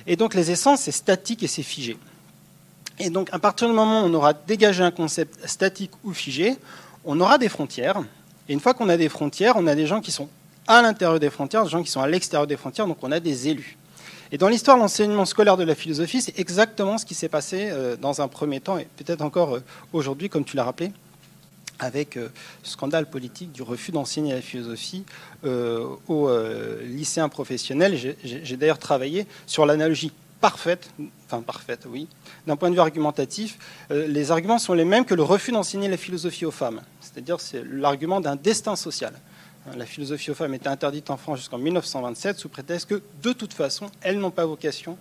Et 0.05 0.17
donc 0.17 0.33
les 0.33 0.51
essences, 0.51 0.81
c'est 0.81 0.91
statique 0.91 1.43
et 1.43 1.47
c'est 1.47 1.63
figé. 1.63 1.97
Et 2.99 3.09
donc, 3.09 3.29
à 3.31 3.39
partir 3.39 3.67
du 3.67 3.73
moment 3.73 4.03
où 4.03 4.05
on 4.05 4.13
aura 4.13 4.33
dégagé 4.33 4.83
un 4.83 4.91
concept 4.91 5.47
statique 5.47 5.91
ou 6.03 6.13
figé, 6.13 6.55
on 7.05 7.19
aura 7.19 7.37
des 7.37 7.49
frontières. 7.49 8.01
Et 8.47 8.53
une 8.53 8.59
fois 8.59 8.73
qu'on 8.73 8.89
a 8.89 8.97
des 8.97 9.09
frontières, 9.09 9.55
on 9.57 9.67
a 9.67 9.75
des 9.75 9.87
gens 9.87 10.01
qui 10.01 10.11
sont 10.11 10.29
à 10.67 10.81
l'intérieur 10.81 11.19
des 11.19 11.29
frontières, 11.29 11.63
des 11.63 11.69
gens 11.69 11.83
qui 11.83 11.91
sont 11.91 12.01
à 12.01 12.07
l'extérieur 12.07 12.47
des 12.47 12.57
frontières, 12.57 12.87
donc 12.87 12.97
on 13.01 13.11
a 13.11 13.19
des 13.19 13.49
élus. 13.49 13.77
Et 14.31 14.37
dans 14.37 14.47
l'histoire 14.47 14.77
de 14.77 14.81
l'enseignement 14.81 15.25
scolaire 15.25 15.57
de 15.57 15.63
la 15.63 15.75
philosophie, 15.75 16.21
c'est 16.21 16.39
exactement 16.39 16.97
ce 16.97 17.05
qui 17.05 17.13
s'est 17.13 17.29
passé 17.29 17.69
euh, 17.69 17.95
dans 17.95 18.21
un 18.21 18.27
premier 18.27 18.59
temps, 18.59 18.77
et 18.77 18.87
peut-être 18.97 19.21
encore 19.21 19.55
euh, 19.55 19.63
aujourd'hui, 19.91 20.29
comme 20.29 20.43
tu 20.43 20.55
l'as 20.55 20.63
rappelé, 20.63 20.91
avec 21.79 22.17
euh, 22.17 22.29
ce 22.63 22.71
scandale 22.71 23.05
politique 23.07 23.51
du 23.51 23.61
refus 23.61 23.91
d'enseigner 23.91 24.33
la 24.33 24.41
philosophie 24.41 25.03
aux 26.07 26.29
lycéens 26.83 27.27
professionnels. 27.27 28.15
J'ai 28.23 28.57
d'ailleurs 28.57 28.79
travaillé 28.79 29.27
sur 29.45 29.65
l'analogie 29.65 30.11
parfaite, 30.39 30.89
oui, 31.89 32.07
d'un 32.47 32.55
point 32.55 32.69
de 32.69 32.75
vue 32.75 32.81
argumentatif, 32.81 33.57
euh, 33.91 34.07
les 34.07 34.31
arguments 34.31 34.59
sont 34.59 34.73
les 34.73 34.85
mêmes 34.85 35.05
que 35.05 35.15
le 35.15 35.23
refus 35.23 35.51
d'enseigner 35.51 35.87
la 35.87 35.97
philosophie 35.97 36.45
aux 36.45 36.51
femmes. 36.51 36.81
C'est-à-dire 37.01 37.39
c'est 37.39 37.63
l'argument 37.63 38.21
d'un 38.21 38.35
destin 38.35 38.75
social. 38.75 39.13
Hein, 39.67 39.73
la 39.77 39.85
philosophie 39.85 40.31
aux 40.31 40.35
femmes 40.35 40.53
était 40.53 40.67
interdite 40.67 41.09
en 41.09 41.17
France 41.17 41.39
jusqu'en 41.39 41.57
1927 41.57 42.37
sous 42.37 42.49
prétexte 42.49 42.89
que, 42.89 43.01
de 43.21 43.33
toute 43.33 43.53
façon, 43.53 43.89
elles 44.01 44.19
n'ont 44.19 44.31
pas 44.31 44.45
vocation 44.45 44.97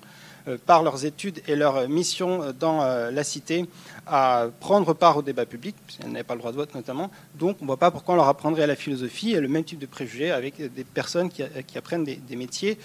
par 0.67 0.83
leurs 0.83 1.05
études 1.05 1.41
et 1.47 1.57
leur 1.57 1.89
mission 1.89 2.43
euh, 2.43 2.53
dans 2.53 2.83
euh, 2.83 3.11
la 3.11 3.25
cité 3.25 3.67
à 4.07 4.47
prendre 4.61 4.95
part 4.95 5.17
au 5.19 5.23
débat 5.23 5.47
public, 5.47 5.77
puisqu'elles 5.87 6.11
n'avaient 6.11 6.25
pas 6.25 6.35
le 6.35 6.41
droit 6.41 6.51
de 6.51 6.57
vote 6.57 6.75
notamment. 6.75 7.11
Donc 7.39 7.57
on 7.61 7.65
ne 7.65 7.69
voit 7.69 7.77
pas 7.77 7.91
pourquoi 7.91 8.15
on 8.15 8.17
leur 8.17 8.29
apprendrait 8.29 8.67
la 8.67 8.75
philosophie 8.75 9.33
et 9.33 9.41
le 9.41 9.49
même 9.49 9.65
type 9.65 9.79
de 9.79 9.87
préjugés 9.87 10.33
avec 10.33 10.57
des 10.57 10.85
personnes 10.85 11.31
qui, 11.31 11.43
apprennent 11.77 12.05
des, 12.05 12.37
métiers 12.37 12.79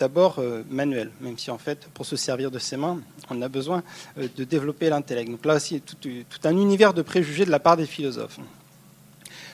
d'abord 0.00 0.42
manuels, 0.68 1.12
même 1.20 1.38
si 1.38 1.52
en 1.52 1.58
fait 1.58 1.88
pour 1.94 2.06
se 2.06 2.16
servir 2.16 2.50
de 2.50 2.58
ses 2.58 2.76
mains, 2.76 2.98
on 3.30 3.40
a 3.40 3.48
besoin 3.48 3.84
de 4.16 4.44
développer 4.44 4.88
l'intellect. 4.88 5.30
Donc 5.30 5.44
là 5.44 5.54
aussi, 5.54 5.80
tout 5.80 6.00
un 6.42 6.56
univers 6.56 6.92
de 6.92 7.02
préjugés 7.02 7.44
de 7.44 7.50
la 7.50 7.60
part 7.60 7.76
des 7.76 7.86
philosophes. 7.86 8.40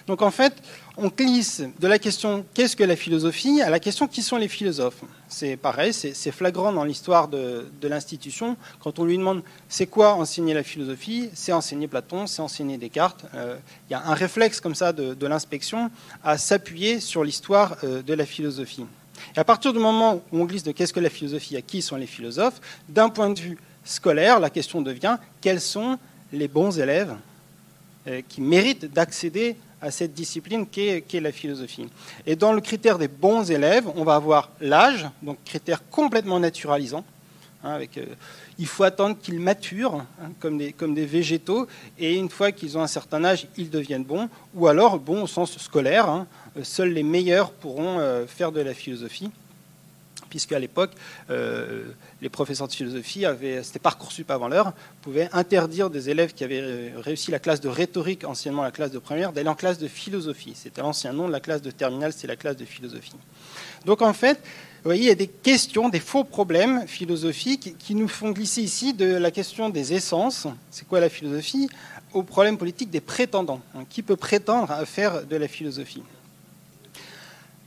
Donc 0.07 0.23
en 0.23 0.31
fait, 0.31 0.55
on 0.97 1.09
glisse 1.09 1.63
de 1.81 1.89
la 1.89 1.99
question 1.99 2.45
qu'est-ce 2.55 2.77
que 2.77 2.85
la 2.85 2.95
philosophie 2.95 3.61
à 3.61 3.71
la 3.71 3.81
question 3.81 4.07
qui 4.07 4.23
sont 4.23 4.37
les 4.37 4.47
philosophes? 4.47 5.03
C'est 5.29 5.57
pareil, 5.57 5.93
c'est 5.93 6.31
flagrant 6.31 6.73
dans 6.73 6.85
l'histoire 6.85 7.27
de, 7.27 7.67
l'institution. 7.83 8.57
Quand 8.81 9.01
on 9.01 9.05
lui 9.05 9.19
demande 9.19 9.43
c'est 9.69 9.87
quoi 9.87 10.15
enseigner 10.15 10.55
la 10.55 10.63
philosophie, 10.63 11.29
c'est 11.35 11.53
enseigner 11.53 11.89
Platon, 11.89 12.29
c'est 12.29 12.41
enseigner 12.41 12.79
Descartes. 12.79 13.25
Euh, 13.35 13.57
il 13.89 13.93
y 13.93 13.97
a 13.97 14.07
un 14.07 14.15
réflexe 14.15 14.61
comme 14.61 14.77
ça 14.77 14.93
de, 14.93 15.27
l'inspection 15.27 15.91
à 16.23 16.39
s'appuyer 16.39 17.01
sur 17.01 17.25
l'histoire 17.25 17.77
euh, 17.83 18.01
de 18.03 18.15
la 18.15 18.27
philosophie. 18.27 18.87
Et 19.35 19.39
à 19.41 19.45
partir 19.45 19.73
du 19.73 19.81
moment 19.81 20.23
où 20.31 20.41
on 20.41 20.45
glisse 20.45 20.63
de 20.63 20.71
qu'est-ce 20.71 20.93
que 20.93 21.01
la 21.01 21.11
philosophie, 21.11 21.57
à 21.57 21.63
qui 21.63 21.83
sont 21.83 21.97
les 21.97 22.07
philosophes, 22.07 22.61
d'un 22.89 23.09
point 23.09 23.31
de 23.31 23.41
vue 23.41 23.59
scolaire, 23.85 24.39
la 24.39 24.51
question 24.51 24.83
devient 24.83 25.17
quels 25.41 25.61
sont 25.61 25.99
les 26.33 26.47
bons 26.47 26.79
élèves 26.79 27.17
euh, 28.07 28.21
qui 28.29 28.41
méritent 28.41 28.93
d'accéder 28.93 29.57
à 29.81 29.91
cette 29.91 30.15
discipline 30.15 30.67
qu'est 30.67 31.21
la 31.21 31.33
philosophie. 31.33 31.89
Et 32.27 32.37
dans 32.37 32.53
le 32.53 32.61
critère 32.61 32.99
des 32.99 33.09
bons 33.09 33.51
élèves, 33.51 33.87
on 33.97 34.05
va 34.05 34.15
avoir 34.15 34.51
l'âge, 34.61 35.07
donc 35.23 35.39
critère 35.45 35.83
complètement 35.91 36.41
naturalisant. 36.41 37.05
Hein, 37.65 37.81
euh, 37.97 38.05
il 38.59 38.67
faut 38.67 38.85
attendre 38.85 39.17
qu'ils 39.21 39.41
maturent 39.41 40.05
hein, 40.23 40.31
comme, 40.41 40.59
des, 40.59 40.73
comme 40.73 40.95
des 40.95 41.07
végétaux, 41.07 41.67
et 41.99 42.15
une 42.15 42.31
fois 42.31 42.53
qu'ils 42.53 42.79
ont 42.79 42.83
un 42.83 42.87
certain 42.87 43.25
âge, 43.25 43.49
ils 43.57 43.71
deviennent 43.71 44.05
bons, 44.05 44.29
ou 44.55 44.67
alors 44.67 44.99
bons 44.99 45.23
au 45.23 45.27
sens 45.27 45.59
scolaire. 45.59 46.09
Hein, 46.09 46.27
seuls 46.63 46.93
les 46.93 47.03
meilleurs 47.03 47.51
pourront 47.51 47.99
euh, 47.99 48.27
faire 48.27 48.53
de 48.53 48.61
la 48.61 48.75
philosophie 48.75 49.31
puisqu'à 50.37 50.59
l'époque, 50.59 50.91
euh, 51.31 51.85
les 52.21 52.29
professeurs 52.29 52.69
de 52.69 52.73
philosophie 52.75 53.25
avaient, 53.25 53.63
c'était 53.63 53.79
Parcoursup 53.79 54.31
avant 54.31 54.49
l'heure, 54.49 54.75
pouvaient 55.01 55.31
interdire 55.33 55.89
des 55.89 56.11
élèves 56.11 56.35
qui 56.35 56.45
avaient 56.45 56.61
euh, 56.61 56.91
réussi 56.99 57.31
la 57.31 57.39
classe 57.39 57.63
de 57.63 57.71
rhétorique, 57.71 58.25
anciennement 58.25 58.63
la 58.63 58.71
classe 58.71 58.91
de 58.91 58.99
première, 58.99 59.33
d'aller 59.33 59.49
en 59.49 59.55
classe 59.55 59.79
de 59.79 59.89
philosophie. 59.89 60.53
C'était 60.55 60.83
l'ancien 60.83 61.15
nom 61.15 61.27
de 61.27 61.33
la 61.33 61.41
classe 61.41 61.63
de 61.63 61.71
terminale, 61.71 62.13
c'est 62.13 62.27
la 62.27 62.37
classe 62.37 62.59
de 62.59 62.67
philosophie. 62.67 63.17
Donc 63.87 64.03
en 64.03 64.13
fait, 64.13 64.35
vous 64.35 64.91
voyez, 64.91 65.05
il 65.05 65.09
y 65.09 65.11
a 65.11 65.15
des 65.15 65.27
questions, 65.27 65.89
des 65.89 66.01
faux 66.01 66.25
problèmes 66.25 66.87
philosophiques 66.87 67.79
qui 67.79 67.95
nous 67.95 68.09
font 68.09 68.33
glisser 68.33 68.61
ici 68.61 68.93
de 68.93 69.07
la 69.07 69.31
question 69.31 69.71
des 69.71 69.95
essences, 69.95 70.47
c'est 70.71 70.87
quoi 70.87 71.01
la 71.01 71.09
philosophie, 71.09 71.71
au 72.13 72.23
problème 72.23 72.59
politique 72.59 72.91
des 72.91 73.01
prétendants. 73.01 73.63
Qui 73.89 74.03
peut 74.03 74.17
prétendre 74.17 74.71
à 74.71 74.85
faire 74.85 75.25
de 75.25 75.37
la 75.37 75.49
philosophie? 75.49 76.03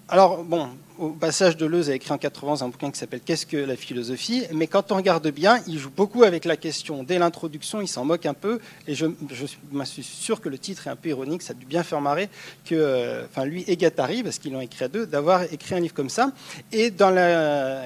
Alors, 0.08 0.44
bon, 0.44 0.70
au 1.00 1.10
passage, 1.10 1.56
Deleuze 1.56 1.90
a 1.90 1.96
écrit 1.96 2.12
en 2.12 2.18
80 2.18 2.62
un 2.62 2.68
bouquin 2.68 2.92
qui 2.92 3.00
s'appelle 3.00 3.22
Qu'est-ce 3.22 3.46
que 3.46 3.58
la 3.58 3.76
philosophie? 3.76 4.44
Mais 4.52 4.68
quand 4.68 4.92
on 4.92 4.96
regarde 4.96 5.30
bien, 5.30 5.60
il 5.66 5.80
joue 5.80 5.90
beaucoup 5.90 6.24
avec 6.24 6.46
la 6.46 6.58
question. 6.58 7.04
Dès 7.04 7.18
l'introduction, 7.18 7.82
il 7.82 7.88
s'en 7.88 8.04
moque 8.04 8.26
un 8.26 8.34
peu. 8.34 8.60
Et 8.88 8.96
je, 8.96 9.06
suis 9.86 10.04
sûr 10.04 10.42
que 10.42 10.50
le 10.50 10.58
titre 10.58 10.88
est 10.88 10.90
un 10.90 10.96
peu 10.96 11.10
ironique, 11.10 11.42
ça 11.42 11.52
a 11.52 11.54
dû 11.54 11.66
bien 11.66 11.84
faire 11.84 12.02
marrer 12.02 12.30
que, 12.66 12.76
euh, 12.76 13.26
enfin, 13.26 13.46
lui 13.46 13.64
et 13.68 13.78
Gattari, 13.78 14.24
parce 14.24 14.40
qu'ils 14.40 14.52
l'ont 14.52 14.62
écrit 14.62 14.84
à 14.84 14.88
deux, 14.90 15.06
d'avoir 15.06 15.44
écrit 15.44 15.76
un 15.76 15.80
livre 15.80 15.94
comme 15.94 16.10
ça. 16.10 16.32
Et 16.72 16.92
dans 16.92 17.12
la, 17.12 17.86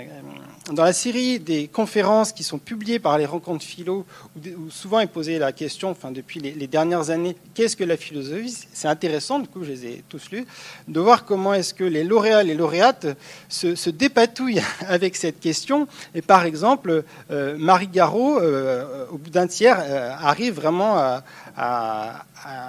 dans 0.72 0.84
la 0.84 0.94
série 0.94 1.40
des 1.40 1.68
conférences 1.68 2.32
qui 2.32 2.44
sont 2.44 2.58
publiées 2.58 3.00
par 3.00 3.18
les 3.18 3.26
rencontres 3.26 3.64
philo, 3.64 4.06
où, 4.36 4.72
souvent 4.72 5.00
est 5.00 5.08
posée 5.08 5.38
la 5.38 5.52
question, 5.52 5.92
enfin, 5.92 6.12
depuis 6.12 6.40
les, 6.40 6.52
les 6.52 6.68
dernières 6.68 7.12
années, 7.12 7.36
qu'est-ce 7.54 7.76
que 7.76 7.84
la 7.84 7.98
philosophie? 7.98 8.58
C'est 8.74 8.88
intéressant, 8.88 9.40
du 9.40 9.48
coup, 9.48 9.64
je 9.64 9.70
les 9.70 9.86
ai 9.86 10.04
tous 10.10 10.32
lus, 10.32 10.46
de 10.88 11.00
voir 11.00 11.26
comment 11.26 11.54
est-ce 11.54 11.74
que 11.76 11.84
les 11.84 12.04
lauréats, 12.04 12.44
les 12.44 12.56
lauréates 12.56 13.03
se, 13.50 13.90
dépatouillent 13.90 14.62
avec 14.88 15.16
cette 15.16 15.40
question. 15.40 15.88
Et 16.16 16.22
par 16.22 16.46
exemple, 16.46 17.04
euh, 17.32 17.56
Marie 17.58 17.88
Garot, 17.88 18.40
euh, 18.40 19.06
au 19.12 19.18
bout 19.18 19.30
d'un 19.30 19.48
tiers, 19.48 19.80
euh, 19.82 20.12
arrive 20.20 20.56
vraiment 20.56 21.22
à, 21.58 22.26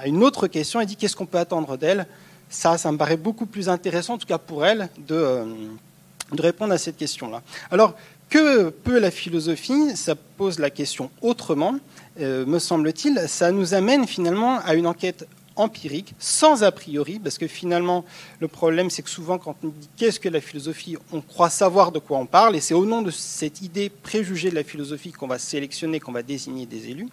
une 0.07 0.23
autre 0.23 0.47
question 0.47 0.81
et 0.81 0.87
dit 0.87 0.97
qu'est-ce 0.97 1.16
qu'on 1.16 1.27
peut 1.27 1.38
attendre 1.38 1.77
d'elle? 1.77 2.07
Ça, 2.49 2.79
ça 2.79 2.92
me 2.92 2.99
paraît 2.99 3.16
beaucoup 3.16 3.47
plus 3.47 3.68
intéressant, 3.68 4.14
en 4.14 4.18
tout 4.18 4.27
cas 4.27 4.38
pour 4.38 4.64
elle, 4.64 4.88
de, 5.09 5.42
de 6.33 6.42
répondre 6.42 6.73
à 6.73 6.79
cette 6.79 6.97
question-là. 6.97 7.42
Alors, 7.70 7.94
que 8.29 8.68
peut 8.68 8.99
la 8.99 9.11
philosophie? 9.11 9.97
Ça 9.97 10.14
pose 10.14 10.59
la 10.59 10.70
question 10.70 11.11
autrement, 11.23 11.75
me 12.18 12.59
semble-t-il. 12.59 13.25
Ça 13.27 13.51
nous 13.51 13.75
amène 13.75 14.07
finalement 14.07 14.61
à 14.61 14.75
une 14.75 14.87
enquête 14.87 15.27
empirique, 15.57 16.14
sans 16.19 16.62
a 16.62 16.73
priori, 16.73 17.19
parce 17.19 17.38
que 17.38 17.47
finalement, 17.47 18.05
le 18.40 18.49
problème, 18.49 18.90
c'est 18.90 19.03
que 19.03 19.11
souvent, 19.11 19.38
quand 19.38 19.57
on 19.62 19.69
dit 19.69 19.88
qu'est-ce 19.97 20.21
que 20.21 20.29
la 20.29 20.40
philosophie, 20.40 20.97
on 21.12 21.21
croit 21.21 21.51
savoir 21.51 21.93
de 21.93 21.99
quoi 21.99 22.19
on 22.19 22.27
parle, 22.27 22.57
et 22.57 22.61
c'est 22.61 22.75
au 22.75 22.85
nom 22.85 23.03
de 23.03 23.11
cette 23.11 23.62
idée 23.62 23.88
préjugée 23.88 24.51
de 24.51 24.55
la 24.55 24.64
philosophie 24.64 25.12
qu'on 25.12 25.27
va 25.27 25.38
sélectionner, 25.38 26.01
qu'on 26.01 26.12
va 26.12 26.23
désigner 26.23 26.67
des 26.67 26.90
élus. 26.90 27.09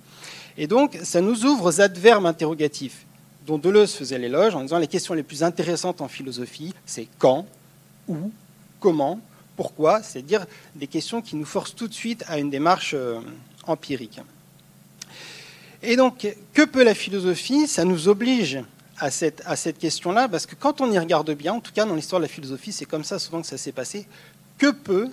Et 0.58 0.68
donc, 0.68 0.98
ça 1.04 1.22
nous 1.22 1.46
ouvre 1.46 1.70
aux 1.70 1.82
adverbes 1.82 2.26
interrogatifs, 2.26 3.06
dont 3.46 3.58
Deleuze 3.58 3.94
faisait 3.94 4.18
l'éloge 4.18 4.56
en 4.56 4.62
disant 4.62 4.80
les 4.80 4.88
questions 4.88 5.14
les 5.14 5.24
plus 5.24 5.44
intéressantes 5.44 6.02
en 6.02 6.08
philosophie, 6.08 6.74
c'est 6.86 7.08
quand, 7.20 7.46
où, 8.08 8.32
comment, 8.80 9.20
pourquoi, 9.56 10.02
c'est-à-dire 10.02 10.46
des 10.76 10.88
questions 10.88 11.22
qui 11.22 11.36
nous 11.36 11.46
forcent 11.46 11.76
tout 11.76 11.88
de 11.88 11.94
suite 11.94 12.24
à 12.28 12.40
une 12.40 12.50
démarche 12.50 12.94
euh, 12.96 13.20
empirique. 13.68 14.20
Et 15.84 15.96
donc, 15.96 16.28
que 16.54 16.64
peut 16.64 16.84
la 16.84 16.94
philosophie? 16.94 17.68
Ça 17.68 17.86
nous 17.86 18.08
oblige 18.08 18.64
à 19.02 19.10
cette, 19.10 19.80
question-là, 19.80 20.30
parce 20.30 20.46
que 20.46 20.54
quand 20.54 20.80
on 20.80 20.92
y 20.92 21.00
regarde 21.00 21.32
bien, 21.32 21.54
en 21.54 21.60
tout 21.60 21.72
cas 21.72 21.86
dans 21.86 21.96
l'histoire 21.96 22.20
de 22.20 22.26
la 22.26 22.32
philosophie, 22.32 22.72
c'est 22.72 22.86
comme 22.86 23.04
ça 23.04 23.18
souvent 23.18 23.42
que 23.42 23.48
ça 23.48 23.58
s'est 23.58 23.72
passé, 23.72 24.06
que 24.60 24.70
peut, 24.70 25.10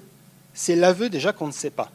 c'est 0.53 0.77
l'aveu 0.77 1.09
déjà 1.09 1.33
qu'on 1.33 1.47
ne 1.47 1.53
sait 1.53 1.71
pas. 1.71 1.91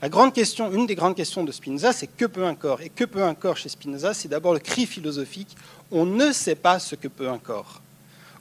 La 0.00 0.08
grande 0.08 0.32
question, 0.32 0.72
une 0.72 0.86
des 0.86 0.94
grandes 0.94 1.16
questions 1.16 1.42
de 1.42 1.50
Spinoza, 1.50 1.92
c'est 1.92 2.06
que 2.06 2.26
peut 2.26 2.44
un 2.44 2.54
corps? 2.54 2.80
Et 2.80 2.90
que 2.90 3.04
peut 3.04 3.24
un 3.24 3.34
corps 3.34 3.56
chez 3.56 3.68
Spinoza? 3.68 4.14
C'est 4.14 4.28
d'abord 4.28 4.52
le 4.52 4.60
cri 4.60 4.86
philosophique, 4.86 5.56
on 5.90 6.06
ne 6.06 6.30
sait 6.30 6.54
pas 6.54 6.78
ce 6.78 6.94
que 6.94 7.08
peut 7.08 7.28
un 7.28 7.38
corps. 7.38 7.80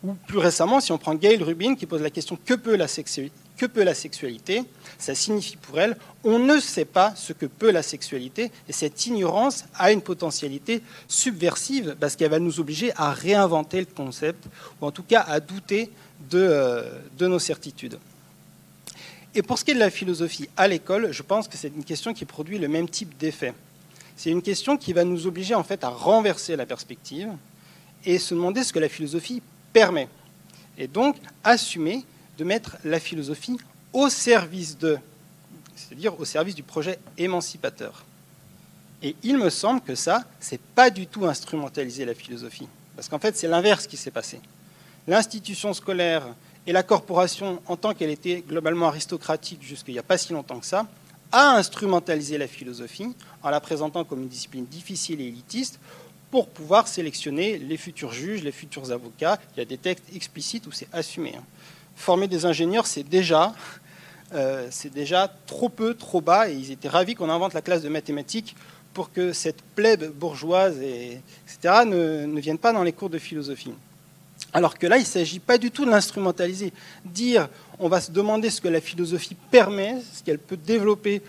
Ou 0.04 0.14
plus 0.14 0.38
récemment, 0.38 0.80
si 0.80 0.92
on 0.92 1.00
prend 1.00 1.16
Gail 1.16 1.42
Rubin 1.42 1.74
qui 1.74 1.88
pose 1.88 2.02
la 2.02 2.12
question 2.12 2.38
que 2.46 2.54
peut 2.54 2.76
la 2.76 2.88
sexualité? 2.88 3.45
Que 3.58 3.66
peut 3.66 3.84
la 3.84 3.94
sexualité 3.94 4.64
Ça 4.98 5.16
signifie 5.16 5.58
pour 5.58 5.80
elle, 5.80 5.98
on 6.24 6.40
ne 6.40 6.60
sait 6.60 6.86
pas 6.86 7.14
ce 7.16 7.34
que 7.34 7.46
peut 7.46 7.72
la 7.72 7.84
sexualité, 7.84 8.52
et 8.68 8.74
cette 8.74 9.06
ignorance 9.06 9.66
a 9.76 9.92
une 9.92 10.02
potentialité 10.02 10.82
subversive, 11.08 11.96
parce 12.00 12.16
qu'elle 12.16 12.32
va 12.32 12.40
nous 12.40 12.60
obliger 12.60 12.92
à 12.96 13.12
réinventer 13.12 13.80
le 13.80 13.86
concept, 13.86 14.46
ou 14.82 14.86
en 14.86 14.92
tout 14.92 15.04
cas 15.04 15.22
à 15.22 15.40
douter 15.40 15.92
de, 16.30 16.40
euh, 16.40 17.00
de 17.18 17.28
nos 17.28 17.40
certitudes. 17.40 18.00
Et 19.36 19.42
pour 19.42 19.60
ce 19.60 19.66
qui 19.66 19.72
est 19.72 19.76
de 19.76 19.80
la 19.80 19.90
philosophie 19.90 20.48
à 20.56 20.68
l'école, 20.68 21.12
je 21.12 21.22
pense 21.22 21.50
que 21.50 21.58
c'est 21.58 21.68
une 21.68 21.84
question 21.84 22.14
qui 22.14 22.24
produit 22.24 22.58
le 22.58 22.70
même 22.70 22.88
type 22.88 23.18
d'effet. 23.18 23.54
C'est 24.16 24.32
une 24.32 24.42
question 24.42 24.78
qui 24.78 24.94
va 24.94 25.04
nous 25.04 25.28
obliger 25.28 25.56
en 25.56 25.64
fait 25.64 25.84
à 25.84 25.90
renverser 25.90 26.56
la 26.56 26.66
perspective 26.66 27.30
et 28.06 28.18
se 28.18 28.34
demander 28.34 28.64
ce 28.64 28.72
que 28.72 28.80
la 28.80 28.88
philosophie 28.88 29.42
permet. 29.74 30.08
Et 30.78 30.88
donc 30.88 31.18
assumer 31.44 32.06
de 32.38 32.44
mettre 32.44 32.78
la 32.84 33.00
philosophie 33.00 33.58
au 33.94 34.10
service 34.10 34.78
de, 34.78 34.98
c'est-à-dire 35.76 36.20
au 36.20 36.26
service 36.26 36.56
du 36.56 36.64
projet 36.64 37.00
émancipateur. 37.18 38.06
Et 39.02 39.16
il 39.24 39.38
me 39.38 39.50
semble 39.50 39.82
que 39.82 39.96
ça, 39.96 40.24
c'est 40.40 40.60
pas 40.60 40.90
du 40.90 41.08
tout 41.08 41.26
instrumentaliser 41.26 42.06
la 42.06 42.14
philosophie. 42.14 42.68
Parce 42.96 43.10
qu'en 43.10 43.20
fait, 43.20 43.36
c'est 43.38 43.48
l'inverse 43.48 43.88
qui 43.88 43.98
s'est 43.98 44.12
passé. 44.12 44.40
L'institution 45.08 45.74
scolaire 45.74 46.24
et 46.66 46.72
la 46.72 46.82
corporation, 46.82 47.62
en 47.68 47.78
tant 47.78 47.94
qu'elle 47.94 48.10
était 48.10 48.44
globalement 48.48 48.88
aristocratique 48.88 49.62
jusqu'il 49.62 49.94
n'y 49.94 50.00
a 50.00 50.04
pas 50.04 50.18
si 50.18 50.34
longtemps 50.34 50.60
que 50.60 50.66
ça, 50.66 50.88
a 51.32 51.56
instrumentalisé 51.58 52.38
la 52.38 52.48
philosophie 52.48 53.14
en 53.44 53.50
la 53.50 53.60
présentant 53.60 54.04
comme 54.04 54.24
une 54.24 54.28
discipline 54.28 54.66
difficile 54.66 55.22
et 55.22 55.28
élitiste 55.28 55.80
pour 56.32 56.48
pouvoir 56.48 56.88
sélectionner 56.88 57.58
les 57.58 57.78
futurs 57.78 58.14
juges, 58.14 58.44
les 58.44 58.52
futurs 58.52 58.92
avocats. 58.92 59.40
Il 59.56 59.60
y 59.60 59.62
a 59.62 59.66
des 59.66 59.78
textes 59.78 60.06
explicites 60.16 60.66
où 60.68 60.72
c'est 60.72 60.88
assumé. 60.92 61.34
Former 61.96 62.28
des 62.28 62.46
ingénieurs, 62.46 62.88
c'est 62.88 63.04
déjà, 63.04 63.54
euh, 64.34 64.70
déjà 64.94 65.32
trop 65.46 65.70
peu, 65.70 65.94
trop 65.94 66.22
bas, 66.22 66.50
et 66.50 66.54
ils 66.54 66.72
étaient 66.72 66.90
ravis 66.90 67.16
qu'on 67.16 67.30
invente 67.30 67.54
la 67.54 67.62
classe 67.62 67.82
de 67.82 67.90
mathématiques 67.90 68.56
pour 68.94 69.12
que 69.12 69.34
cette 69.34 69.62
plèbe 69.76 70.12
bourgeoise, 70.12 70.82
et, 70.82 71.20
etc., 71.48 71.84
ne, 71.86 72.26
ne 72.26 72.40
vienne 72.40 72.58
pas 72.58 72.72
dans 72.72 72.84
les 72.84 72.94
cours 72.94 73.10
de 73.10 73.18
philosophie. 73.18 73.74
Alors 74.54 74.78
que 74.78 74.88
là, 74.88 74.98
il 74.98 75.02
ne 75.02 75.06
s'agit 75.06 75.40
pas 75.40 75.58
du 75.58 75.72
tout 75.72 75.86
de 75.86 75.92
l'instrumentaliser. 75.92 76.72
Dire, 77.04 77.50
on 77.80 77.90
va 77.90 78.00
se 78.00 78.12
demander 78.12 78.50
ce 78.50 78.62
que 78.62 78.68
la 78.68 78.82
philosophie 78.82 79.36
permet, 79.52 79.98
ce 80.14 80.24
qu'elle 80.24 80.40
peut 80.40 80.58
développer 80.58 81.22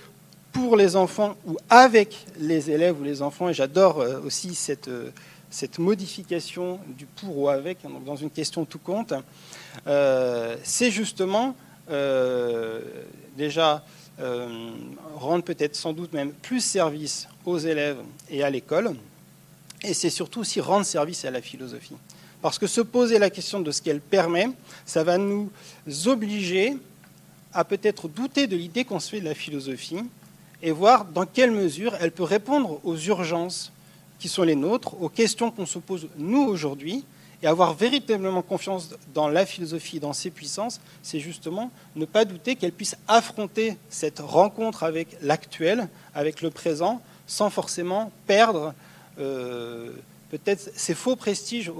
pour 0.52 0.76
les 0.76 0.96
enfants 0.96 1.36
ou 1.46 1.56
avec 1.68 2.24
les 2.38 2.70
élèves 2.70 3.00
ou 3.00 3.04
les 3.04 3.20
enfants, 3.22 3.48
et 3.48 3.54
j'adore 3.54 4.00
euh, 4.00 4.20
aussi 4.24 4.54
cette, 4.54 4.88
euh, 4.88 5.10
cette 5.50 5.78
modification 5.78 6.80
du 6.96 7.06
pour 7.06 7.38
ou 7.38 7.48
avec, 7.48 7.84
hein, 7.84 7.90
dans 8.04 8.16
une 8.16 8.30
question 8.30 8.64
tout 8.64 8.78
compte, 8.78 9.14
euh, 9.86 10.56
c'est 10.62 10.90
justement 10.90 11.56
euh, 11.90 12.80
déjà 13.36 13.84
euh, 14.20 14.70
rendre 15.16 15.44
peut-être 15.44 15.76
sans 15.76 15.92
doute 15.92 16.12
même 16.12 16.32
plus 16.32 16.60
service 16.60 17.28
aux 17.44 17.58
élèves 17.58 17.98
et 18.30 18.42
à 18.42 18.50
l'école, 18.50 18.96
et 19.82 19.94
c'est 19.94 20.10
surtout 20.10 20.40
aussi 20.40 20.60
rendre 20.60 20.86
service 20.86 21.24
à 21.24 21.30
la 21.30 21.42
philosophie. 21.42 21.96
Parce 22.42 22.58
que 22.58 22.66
se 22.66 22.80
poser 22.80 23.18
la 23.18 23.30
question 23.30 23.60
de 23.60 23.70
ce 23.70 23.82
qu'elle 23.82 24.00
permet, 24.00 24.48
ça 24.84 25.04
va 25.04 25.18
nous 25.18 25.50
obliger 26.06 26.76
à 27.52 27.64
peut-être 27.64 28.08
douter 28.08 28.46
de 28.46 28.56
l'idée 28.56 28.84
qu'on 28.84 29.00
se 29.00 29.10
fait 29.10 29.20
de 29.20 29.24
la 29.24 29.34
philosophie 29.34 30.00
et 30.62 30.70
voir 30.70 31.04
dans 31.04 31.26
quelle 31.26 31.50
mesure 31.50 31.94
elle 32.00 32.12
peut 32.12 32.22
répondre 32.22 32.80
aux 32.84 32.96
urgences 32.96 33.72
qui 34.18 34.28
sont 34.28 34.42
les 34.42 34.56
nôtres, 34.56 35.00
aux 35.00 35.08
questions 35.08 35.50
qu'on 35.50 35.66
se 35.66 35.78
pose 35.78 36.08
nous 36.16 36.42
aujourd'hui, 36.42 37.04
et 37.42 37.46
avoir 37.46 37.74
véritablement 37.74 38.42
confiance 38.42 38.90
dans 39.12 39.28
la 39.28 39.44
philosophie, 39.44 40.00
dans 40.00 40.12
ses 40.12 40.30
puissances, 40.30 40.80
c'est 41.02 41.20
justement 41.20 41.70
ne 41.94 42.04
pas 42.06 42.24
douter 42.24 42.56
qu'elle 42.56 42.72
puisse 42.72 42.96
affronter 43.08 43.76
cette 43.90 44.20
rencontre 44.20 44.84
avec 44.84 45.16
l'actuel, 45.20 45.88
avec 46.14 46.40
le 46.40 46.50
présent, 46.50 47.02
sans 47.26 47.50
forcément 47.50 48.10
perdre 48.26 48.72
euh, 49.18 49.92
peut-être 50.30 50.70
ces 50.74 50.94
faux 50.94 51.16
prestiges 51.16 51.70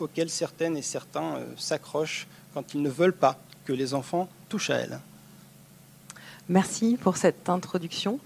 auxquels 0.00 0.30
certaines 0.30 0.76
et 0.76 0.82
certains 0.82 1.36
euh, 1.36 1.46
s'accrochent 1.56 2.26
quand 2.54 2.74
ils 2.74 2.82
ne 2.82 2.90
veulent 2.90 3.12
pas 3.12 3.38
que 3.64 3.72
les 3.72 3.94
enfants 3.94 4.28
touchent 4.48 4.70
à 4.70 4.76
elle. 4.76 5.00
Merci 6.52 6.98
pour 7.00 7.16
cette 7.16 7.48
introduction. 7.48 8.18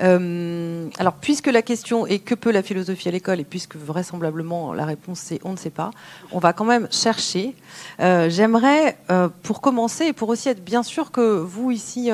Euh, 0.00 0.88
alors, 0.98 1.12
puisque 1.12 1.48
la 1.48 1.60
question 1.60 2.06
est 2.06 2.18
que 2.18 2.34
peut 2.34 2.50
la 2.50 2.62
philosophie 2.62 3.08
à 3.08 3.10
l'école, 3.10 3.40
et 3.40 3.44
puisque 3.44 3.76
vraisemblablement 3.76 4.72
la 4.72 4.86
réponse 4.86 5.18
c'est 5.18 5.38
on 5.44 5.52
ne 5.52 5.58
sait 5.58 5.68
pas, 5.68 5.90
on 6.32 6.38
va 6.38 6.54
quand 6.54 6.64
même 6.64 6.88
chercher. 6.90 7.54
Euh, 8.00 8.30
j'aimerais, 8.30 8.96
euh, 9.10 9.28
pour 9.42 9.60
commencer, 9.60 10.06
et 10.06 10.12
pour 10.14 10.30
aussi 10.30 10.48
être 10.48 10.64
bien 10.64 10.82
sûr 10.82 11.10
que 11.10 11.40
vous 11.40 11.72
ici 11.72 12.10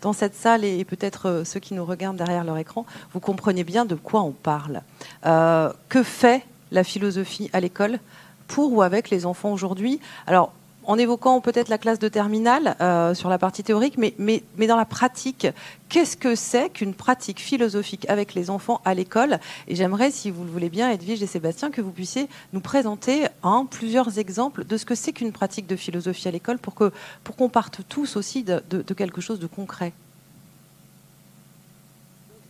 dans 0.00 0.12
cette 0.12 0.34
salle 0.34 0.64
et 0.64 0.84
peut-être 0.84 1.42
ceux 1.44 1.60
qui 1.60 1.74
nous 1.74 1.84
regardent 1.84 2.16
derrière 2.16 2.42
leur 2.42 2.58
écran, 2.58 2.84
vous 3.12 3.20
comprenez 3.20 3.62
bien 3.62 3.84
de 3.84 3.94
quoi 3.94 4.22
on 4.22 4.32
parle. 4.32 4.82
que 5.22 6.02
fait 6.02 6.44
la 6.72 6.82
philosophie 6.82 7.50
à 7.52 7.60
l'école 7.60 8.00
pour 8.48 8.72
ou 8.72 8.82
avec 8.82 9.10
les 9.10 9.26
enfants 9.26 9.52
aujourd'hui? 9.52 10.00
Alors, 10.26 10.52
en 10.86 10.98
évoquant 10.98 11.40
peut-être 11.40 11.68
la 11.68 11.78
classe 11.78 11.98
de 11.98 12.08
terminale 12.08 12.76
euh, 12.80 13.14
sur 13.14 13.28
la 13.28 13.38
partie 13.38 13.62
théorique, 13.62 13.98
mais, 13.98 14.14
mais, 14.18 14.42
mais 14.56 14.66
dans 14.66 14.76
la 14.76 14.84
pratique, 14.84 15.46
qu'est-ce 15.88 16.16
que 16.16 16.34
c'est 16.34 16.70
qu'une 16.70 16.94
pratique 16.94 17.40
philosophique 17.40 18.08
avec 18.08 18.34
les 18.34 18.50
enfants 18.50 18.80
à 18.84 18.94
l'école? 18.94 19.38
Et 19.68 19.74
j'aimerais, 19.74 20.10
si 20.10 20.30
vous 20.30 20.44
le 20.44 20.50
voulez 20.50 20.68
bien, 20.68 20.90
Edwige 20.90 21.22
et 21.22 21.26
Sébastien, 21.26 21.70
que 21.70 21.80
vous 21.80 21.90
puissiez 21.90 22.28
nous 22.52 22.60
présenter 22.60 23.26
un, 23.42 23.66
plusieurs 23.66 24.18
exemples 24.18 24.64
de 24.64 24.76
ce 24.76 24.84
que 24.84 24.94
c'est 24.94 25.12
qu'une 25.12 25.32
pratique 25.32 25.66
de 25.66 25.76
philosophie 25.76 26.28
à 26.28 26.30
l'école 26.30 26.58
pour 26.58 26.74
qu'on 26.74 26.90
pour 27.22 27.50
parte 27.50 27.80
tous 27.88 28.16
aussi 28.16 28.42
de, 28.42 28.62
de, 28.70 28.94
quelque 28.94 29.20
chose 29.20 29.38
de 29.38 29.46
concret. 29.46 29.92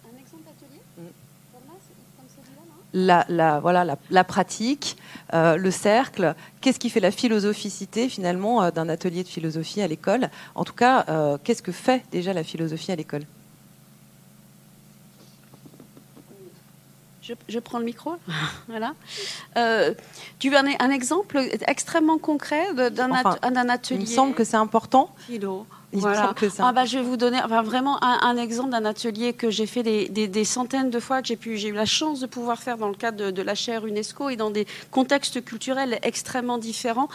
Un 0.04 0.18
exemple 0.20 0.44
d'atelier 0.44 0.80
mm. 0.98 1.02
La, 2.94 3.26
la, 3.28 3.60
voilà, 3.60 3.84
la, 3.84 3.98
la 4.10 4.24
pratique, 4.24 4.96
le 5.32 5.70
cercle, 5.70 6.34
qu'est-ce 6.60 6.78
qui 6.78 6.90
fait 6.90 7.00
la 7.00 7.10
philosophisité 7.10 8.08
finalement 8.08 8.70
d'un 8.70 8.88
atelier 8.88 9.24
de 9.24 9.28
philosophie 9.28 9.82
à 9.82 9.88
l'école? 9.88 10.30
En 10.54 10.64
tout 10.64 10.72
cas, 10.72 11.04
qu'est-ce 11.42 11.62
que 11.62 11.72
fait 11.72 12.04
déjà 12.12 12.32
la 12.32 12.44
philosophie 12.44 12.92
à 12.92 12.96
l'école? 12.96 13.24
Je, 17.48 17.58
prends 17.58 17.78
le 17.78 17.86
micro. 17.86 18.16
voilà. 18.68 18.94
Euh, 19.56 19.94
tu 20.38 20.50
veux 20.50 20.58
un, 20.58 20.90
exemple 20.90 21.40
extrêmement 21.66 22.18
concret 22.18 22.74
d'un 22.74 23.12
atelier? 23.12 24.00
Il 24.00 24.00
me 24.00 24.06
semble 24.06 24.34
que 24.34 24.44
c'est 24.44 24.58
important. 24.58 25.14
Voilà. 25.94 26.34
Ah 26.58 26.72
bah, 26.72 26.84
je 26.84 26.98
vais 26.98 27.04
vous 27.04 27.16
donner 27.16 27.38
enfin, 27.42 27.62
vraiment 27.62 28.02
un, 28.02 28.36
exemple 28.36 28.70
d'un 28.70 28.84
atelier 28.84 29.32
que 29.32 29.48
j'ai 29.48 29.66
fait 29.66 29.82
des, 29.82 30.44
centaines 30.44 30.90
de 30.90 30.98
fois, 30.98 31.22
que 31.22 31.28
j'ai, 31.28 31.36
pu, 31.36 31.56
j'ai 31.56 31.68
eu 31.68 31.74
la 31.74 31.86
chance 31.86 32.20
de 32.20 32.26
pouvoir 32.26 32.60
faire 32.62 32.78
dans 32.78 32.88
le 32.88 32.94
cadre 32.94 33.30
de, 33.30 33.42
la 33.42 33.54
chaire 33.54 33.86
UNESCO 33.86 34.28
et 34.28 34.36
dans 34.36 34.50
des 34.50 34.66
contextes 34.90 35.44
culturels 35.44 35.98
extrêmement 36.02 36.58
différents. 36.58 37.08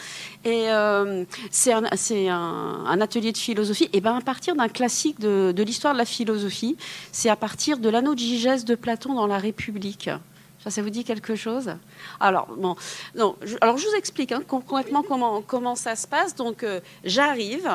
Et 0.45 0.69
euh, 0.69 1.25
c'est, 1.51 1.73
un, 1.73 1.83
c'est 1.95 2.29
un, 2.29 3.01
atelier 3.01 3.31
de 3.31 3.37
philosophie. 3.37 3.89
Et 3.93 4.01
ben 4.01 4.15
à 4.15 4.21
partir 4.21 4.55
d'un 4.55 4.69
classique 4.69 5.19
de, 5.19 5.53
l'histoire 5.61 5.93
de 5.93 5.99
la 5.99 6.05
philosophie, 6.05 6.77
c'est 7.11 7.29
à 7.29 7.35
partir 7.35 7.79
de 7.79 7.89
l'anneau 7.89 8.13
de 8.13 8.19
Gigès 8.19 8.63
de 8.63 8.75
Platon 8.75 9.13
dans 9.13 9.27
la 9.27 9.37
République. 9.37 10.09
Ça, 10.63 10.69
ça 10.69 10.81
vous 10.81 10.89
dit 10.89 11.03
quelque 11.03 11.35
chose? 11.35 11.71
Alors, 12.19 12.47
bon, 12.57 12.75
non, 13.15 13.35
je, 13.41 13.55
alors 13.61 13.77
je 13.77 13.87
vous 13.87 13.95
explique 13.95 14.33
hein, 14.33 14.41
concrètement 14.45 15.03
comment, 15.03 15.41
comment 15.41 15.75
ça 15.75 15.95
se 15.95 16.05
passe. 16.05 16.35
Donc, 16.35 16.63
euh, 16.63 16.81
j'arrive, 17.05 17.69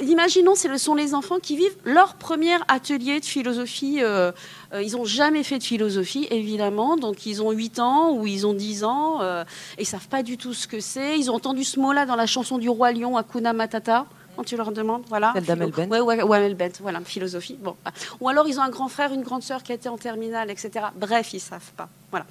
imaginons, 0.00 0.54
ce 0.54 0.76
sont 0.76 0.94
les 0.94 1.14
enfants 1.14 1.38
qui 1.40 1.56
vivent 1.56 1.76
leur 1.84 2.14
premier 2.14 2.56
atelier 2.68 3.20
de 3.20 3.24
philosophie. 3.24 3.98
Euh, 4.02 4.32
euh, 4.72 4.82
ils 4.82 4.92
n'ont 4.92 5.04
jamais 5.04 5.42
fait 5.42 5.58
de 5.58 5.64
philosophie, 5.64 6.26
évidemment. 6.30 6.96
Donc, 6.96 7.26
ils 7.26 7.42
ont 7.42 7.50
8 7.50 7.78
ans 7.78 8.12
ou 8.12 8.26
ils 8.26 8.46
ont 8.46 8.54
10 8.54 8.84
ans 8.84 9.22
et 9.22 9.44
ils 9.78 9.82
ne 9.82 9.86
savent 9.86 10.08
pas 10.08 10.22
du 10.22 10.36
tout 10.36 10.54
ce 10.54 10.66
que 10.66 10.80
c'est. 10.80 11.18
Ils 11.18 11.30
ont 11.30 11.34
entendu 11.34 11.64
ce 11.64 11.80
mot-là 11.80 12.06
dans 12.06 12.16
la 12.16 12.26
chanson 12.26 12.58
du 12.58 12.68
Roi 12.68 12.92
Lion, 12.92 13.16
Akuna 13.16 13.52
Matata. 13.52 14.06
Quand 14.36 14.42
tu 14.42 14.56
leur 14.56 14.72
demandes, 14.72 15.04
voilà. 15.08 15.32
Celle 15.34 15.44
Bent. 15.44 15.88
Ouais, 15.88 16.00
ouais, 16.00 16.48
voilà, 16.80 17.00
philosophie. 17.02 17.56
Bon. 17.60 17.76
Ou 18.20 18.28
alors, 18.28 18.48
ils 18.48 18.58
ont 18.58 18.62
un 18.62 18.70
grand 18.70 18.88
frère, 18.88 19.12
une 19.12 19.22
grande 19.22 19.42
sœur 19.42 19.62
qui 19.62 19.72
a 19.72 19.76
été 19.76 19.88
en 19.88 19.96
terminale, 19.96 20.50
etc. 20.50 20.86
Bref, 20.96 21.32
ils 21.32 21.36
ne 21.36 21.40
savent 21.40 21.72
pas. 21.76 21.88
Voilà. 22.10 22.26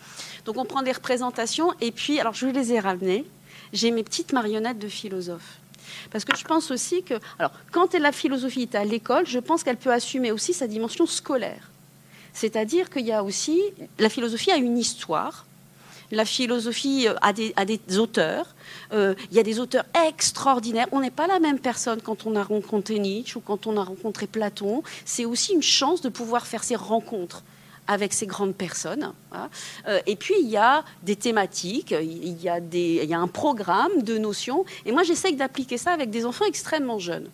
Donc, 0.45 0.57
on 0.57 0.65
prend 0.65 0.81
des 0.81 0.91
représentations. 0.91 1.71
Et 1.79 1.91
puis, 1.91 2.19
alors, 2.19 2.33
je 2.33 2.47
les 2.47 2.73
ai 2.73 2.79
ramenées. 2.79 3.25
J'ai 3.71 3.91
mes 3.91 4.03
petites 4.03 4.33
marionnettes 4.33 4.79
de 4.79 4.87
philosophes. 4.87 5.59
Parce 6.11 6.25
que 6.25 6.35
je 6.35 6.43
pense 6.43 6.71
aussi 6.71 7.03
que, 7.03 7.15
alors, 7.39 7.51
quand 7.71 7.93
la 7.93 8.11
philosophie 8.11 8.63
est 8.63 8.75
à 8.75 8.83
l'école, 8.83 9.25
je 9.27 9.39
pense 9.39 9.63
qu'elle 9.63 9.77
peut 9.77 9.91
assumer 9.91 10.31
aussi 10.31 10.53
sa 10.53 10.67
dimension 10.67 11.05
scolaire. 11.05 11.69
C'est-à-dire 12.33 12.89
qu'il 12.89 13.05
y 13.05 13.11
a 13.11 13.23
aussi, 13.23 13.61
la 13.99 14.09
philosophie 14.09 14.51
a 14.51 14.57
une 14.57 14.77
histoire, 14.77 15.45
la 16.13 16.25
philosophie 16.25 17.07
euh, 17.07 17.15
a 17.21 17.33
des, 17.33 17.97
auteurs. 17.97 18.55
Euh, 18.93 19.15
il 19.31 19.37
y 19.37 19.39
a 19.39 19.43
des 19.43 19.59
auteurs 19.59 19.85
extraordinaires. 20.07 20.87
On 20.91 21.01
n'est 21.01 21.11
pas 21.11 21.27
la 21.27 21.39
même 21.39 21.59
personne 21.59 22.01
quand 22.01 22.25
on 22.25 22.35
a 22.35 22.43
rencontré 22.43 22.99
Nietzsche 22.99 23.37
ou 23.37 23.41
quand 23.41 23.67
on 23.67 23.77
a 23.77 23.83
rencontré 23.83 24.27
Platon. 24.27 24.83
C'est 25.05 25.25
aussi 25.25 25.53
une 25.53 25.63
chance 25.63 26.01
de 26.01 26.09
pouvoir 26.09 26.45
faire 26.45 26.63
ces 26.63 26.75
rencontres 26.75 27.43
avec 27.87 28.13
ces 28.13 28.25
grandes 28.27 28.55
personnes. 28.55 29.13
Hein. 29.31 29.49
Euh, 29.87 29.99
et 30.05 30.15
puis, 30.15 30.35
il 30.39 30.49
y 30.49 30.57
a 30.57 30.83
des 31.03 31.15
thématiques, 31.15 31.91
il 31.91 32.41
y 32.41 32.49
a, 32.49 32.59
des, 32.59 33.01
il 33.03 33.09
y 33.09 33.13
a 33.13 33.19
un 33.19 33.27
programme 33.27 34.01
de 34.01 34.17
notions. 34.17 34.65
Et 34.85 34.91
moi, 34.91 35.03
j'essaye 35.03 35.35
d'appliquer 35.35 35.77
ça 35.77 35.91
avec 35.91 36.09
des 36.09 36.25
enfants 36.25 36.45
extrêmement 36.45 36.99
jeunes. 36.99 37.29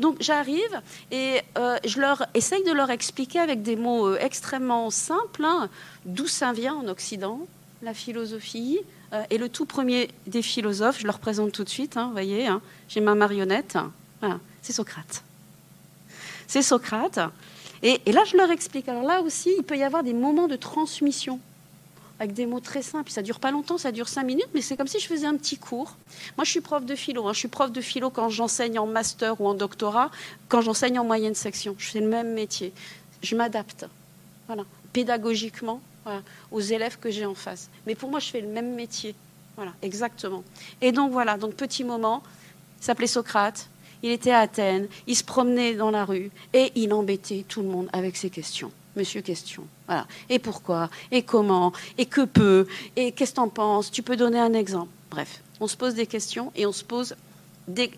Donc 0.00 0.16
j'arrive 0.18 0.80
et 1.12 1.42
euh, 1.56 1.78
je 1.84 2.00
leur 2.00 2.26
essaye 2.34 2.64
de 2.64 2.72
leur 2.72 2.90
expliquer 2.90 3.38
avec 3.38 3.62
des 3.62 3.76
mots 3.76 4.08
euh, 4.08 4.18
extrêmement 4.20 4.90
simples 4.90 5.44
hein, 5.44 5.68
d'où 6.04 6.26
ça 6.26 6.52
vient 6.52 6.74
en 6.74 6.88
Occident, 6.88 7.46
la 7.80 7.94
philosophie. 7.94 8.80
et 9.30 9.38
le 9.38 9.48
tout 9.48 9.66
premier 9.66 10.08
des 10.26 10.42
philosophes, 10.42 10.98
je 10.98 11.06
leur 11.06 11.20
présente 11.20 11.52
tout 11.52 11.62
de 11.62 11.68
suite, 11.68 11.96
hein, 11.96 12.06
vous 12.06 12.12
voyez, 12.12 12.48
j'ai 12.88 13.00
ma 13.00 13.14
marionnette, 13.14 13.78
c'est 14.60 14.72
Socrate. 14.72 15.22
C'est 16.46 16.62
Socrate. 16.62 17.20
Et, 17.82 18.00
là, 18.12 18.24
je 18.24 18.36
leur 18.36 18.50
explique. 18.50 18.88
Alors 18.88 19.04
là 19.04 19.22
aussi, 19.22 19.50
il 19.56 19.64
peut 19.64 19.76
y 19.76 19.82
avoir 19.82 20.02
des 20.02 20.12
moments 20.12 20.48
de 20.48 20.56
transmission 20.56 21.40
avec 22.18 22.34
des 22.34 22.44
mots 22.44 22.60
très 22.60 22.82
simples. 22.82 23.10
Ça 23.10 23.22
dure 23.22 23.40
pas 23.40 23.50
longtemps, 23.50 23.78
ça 23.78 23.92
dure 23.92 24.08
cinq 24.08 24.24
minutes, 24.24 24.48
mais 24.54 24.60
c'est 24.60 24.76
comme 24.76 24.86
si 24.86 25.00
je 25.00 25.06
faisais 25.06 25.26
un 25.26 25.36
petit 25.36 25.56
cours. 25.56 25.96
Moi, 26.36 26.44
je 26.44 26.50
suis 26.50 26.60
prof 26.60 26.84
de 26.84 26.94
philo. 26.94 27.26
Hein. 27.26 27.32
Je 27.32 27.38
suis 27.38 27.48
prof 27.48 27.72
de 27.72 27.80
philo 27.80 28.10
quand 28.10 28.28
j'enseigne 28.28 28.78
en 28.78 28.86
master 28.86 29.40
ou 29.40 29.46
en 29.46 29.54
doctorat, 29.54 30.10
quand 30.48 30.60
j'enseigne 30.60 30.98
en 30.98 31.04
moyenne 31.04 31.34
section. 31.34 31.74
Je 31.78 31.90
fais 31.90 32.00
le 32.00 32.08
même 32.08 32.34
métier. 32.34 32.74
Je 33.22 33.34
m'adapte, 33.36 33.86
voilà, 34.46 34.64
pédagogiquement, 34.92 35.80
aux 36.50 36.60
élèves 36.60 36.98
que 36.98 37.10
j'ai 37.10 37.26
en 37.26 37.34
face. 37.34 37.70
Mais 37.86 37.94
pour 37.94 38.10
moi, 38.10 38.18
je 38.18 38.28
fais 38.28 38.40
le 38.40 38.48
même 38.48 38.74
métier. 38.74 39.14
Voilà, 39.56 39.72
exactement. 39.82 40.42
Et 40.80 40.92
donc 40.92 41.12
voilà, 41.12 41.36
donc 41.36 41.54
petit 41.54 41.84
moment, 41.84 42.22
s'appelait 42.80 43.06
Socrate, 43.06 43.68
il 44.02 44.10
était 44.10 44.30
à 44.30 44.40
Athènes, 44.40 44.88
il 45.06 45.16
se 45.16 45.24
promenait 45.24 45.74
dans 45.74 45.90
la 45.90 46.04
rue 46.04 46.30
et 46.52 46.72
il 46.74 46.92
embêtait 46.92 47.44
tout 47.46 47.62
le 47.62 47.68
monde 47.68 47.88
avec 47.92 48.16
ses 48.16 48.30
questions. 48.30 48.72
Monsieur 48.96 49.20
question. 49.20 49.64
Voilà. 49.86 50.06
Et 50.28 50.38
pourquoi? 50.38 50.90
Et 51.10 51.22
comment? 51.22 51.72
Et 51.96 52.06
que 52.06 52.24
peut? 52.24 52.66
Et 52.96 53.12
qu'est-ce 53.12 53.30
que 53.32 53.36
tu 53.36 53.40
en 53.40 53.48
penses? 53.48 53.90
Tu 53.90 54.02
peux 54.02 54.16
donner 54.16 54.40
un 54.40 54.52
exemple 54.52 54.90
Bref, 55.10 55.42
on 55.60 55.66
se 55.66 55.76
pose 55.76 55.94
des 55.94 56.06
questions 56.06 56.52
et 56.56 56.66
on 56.66 56.72
se 56.72 56.84
pose 56.84 57.14
des, 57.68 57.90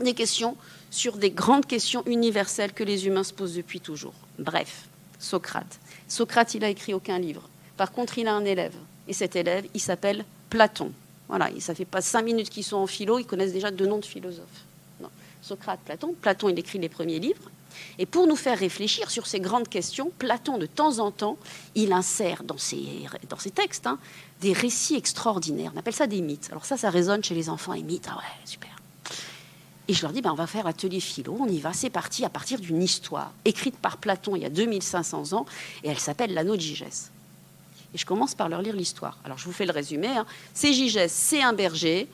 des 0.00 0.14
questions 0.14 0.56
sur 0.90 1.16
des 1.16 1.30
grandes 1.30 1.66
questions 1.66 2.02
universelles 2.06 2.72
que 2.72 2.84
les 2.84 3.06
humains 3.06 3.24
se 3.24 3.32
posent 3.32 3.54
depuis 3.54 3.80
toujours. 3.80 4.14
Bref, 4.38 4.88
Socrate. 5.18 5.78
Socrate, 6.08 6.54
il 6.54 6.64
a 6.64 6.68
écrit 6.68 6.94
aucun 6.94 7.18
livre. 7.18 7.48
Par 7.76 7.92
contre, 7.92 8.18
il 8.18 8.28
a 8.28 8.34
un 8.34 8.44
élève. 8.44 8.74
Et 9.08 9.12
cet 9.12 9.36
élève, 9.36 9.66
il 9.74 9.80
s'appelle 9.80 10.24
Platon. 10.50 10.92
Voilà, 11.28 11.50
ça 11.60 11.74
fait 11.74 11.84
pas 11.84 12.00
cinq 12.00 12.22
minutes 12.22 12.50
qu'ils 12.50 12.64
sont 12.64 12.76
en 12.76 12.86
philo, 12.86 13.18
ils 13.18 13.26
connaissent 13.26 13.52
déjà 13.52 13.70
deux 13.70 13.86
noms 13.86 13.98
de 13.98 14.04
philosophes. 14.04 14.65
Socrate, 15.46 15.80
Platon. 15.84 16.14
Platon, 16.20 16.48
il 16.48 16.58
écrit 16.58 16.78
les 16.78 16.88
premiers 16.88 17.20
livres. 17.20 17.50
Et 17.98 18.06
pour 18.06 18.26
nous 18.26 18.36
faire 18.36 18.58
réfléchir 18.58 19.10
sur 19.10 19.26
ces 19.26 19.38
grandes 19.38 19.68
questions, 19.68 20.10
Platon, 20.18 20.58
de 20.58 20.66
temps 20.66 20.98
en 20.98 21.10
temps, 21.10 21.36
il 21.74 21.92
insère 21.92 22.42
dans 22.42 22.58
ses, 22.58 22.84
dans 23.28 23.38
ses 23.38 23.50
textes 23.50 23.86
hein, 23.86 23.98
des 24.40 24.52
récits 24.52 24.96
extraordinaires. 24.96 25.72
On 25.74 25.78
appelle 25.78 25.94
ça 25.94 26.06
des 26.06 26.20
mythes. 26.20 26.48
Alors 26.50 26.64
ça, 26.64 26.76
ça 26.76 26.90
résonne 26.90 27.22
chez 27.22 27.34
les 27.34 27.48
enfants, 27.48 27.74
les 27.74 27.82
mythes. 27.82 28.08
Ah 28.10 28.16
ouais, 28.16 28.44
super. 28.44 28.70
Et 29.88 29.94
je 29.94 30.02
leur 30.02 30.10
dis, 30.10 30.20
ben, 30.20 30.32
on 30.32 30.36
va 30.36 30.48
faire 30.48 30.66
atelier 30.66 30.98
philo, 30.98 31.36
on 31.38 31.46
y 31.46 31.60
va, 31.60 31.72
c'est 31.72 31.90
parti, 31.90 32.24
à 32.24 32.28
partir 32.28 32.58
d'une 32.58 32.82
histoire 32.82 33.32
écrite 33.44 33.76
par 33.76 33.98
Platon 33.98 34.34
il 34.34 34.42
y 34.42 34.44
a 34.44 34.50
2500 34.50 35.32
ans, 35.32 35.46
et 35.84 35.88
elle 35.88 36.00
s'appelle 36.00 36.34
l'anneau 36.34 36.56
de 36.56 36.60
Gigès. 36.60 37.12
Et 37.94 37.98
je 37.98 38.04
commence 38.04 38.34
par 38.34 38.48
leur 38.48 38.62
lire 38.62 38.74
l'histoire. 38.74 39.16
Alors 39.24 39.38
je 39.38 39.44
vous 39.44 39.52
fais 39.52 39.64
le 39.64 39.70
résumé. 39.70 40.08
Hein. 40.08 40.26
C'est 40.54 40.72
Gigès, 40.72 41.12
c'est 41.12 41.40
un 41.40 41.52
berger, 41.52 42.08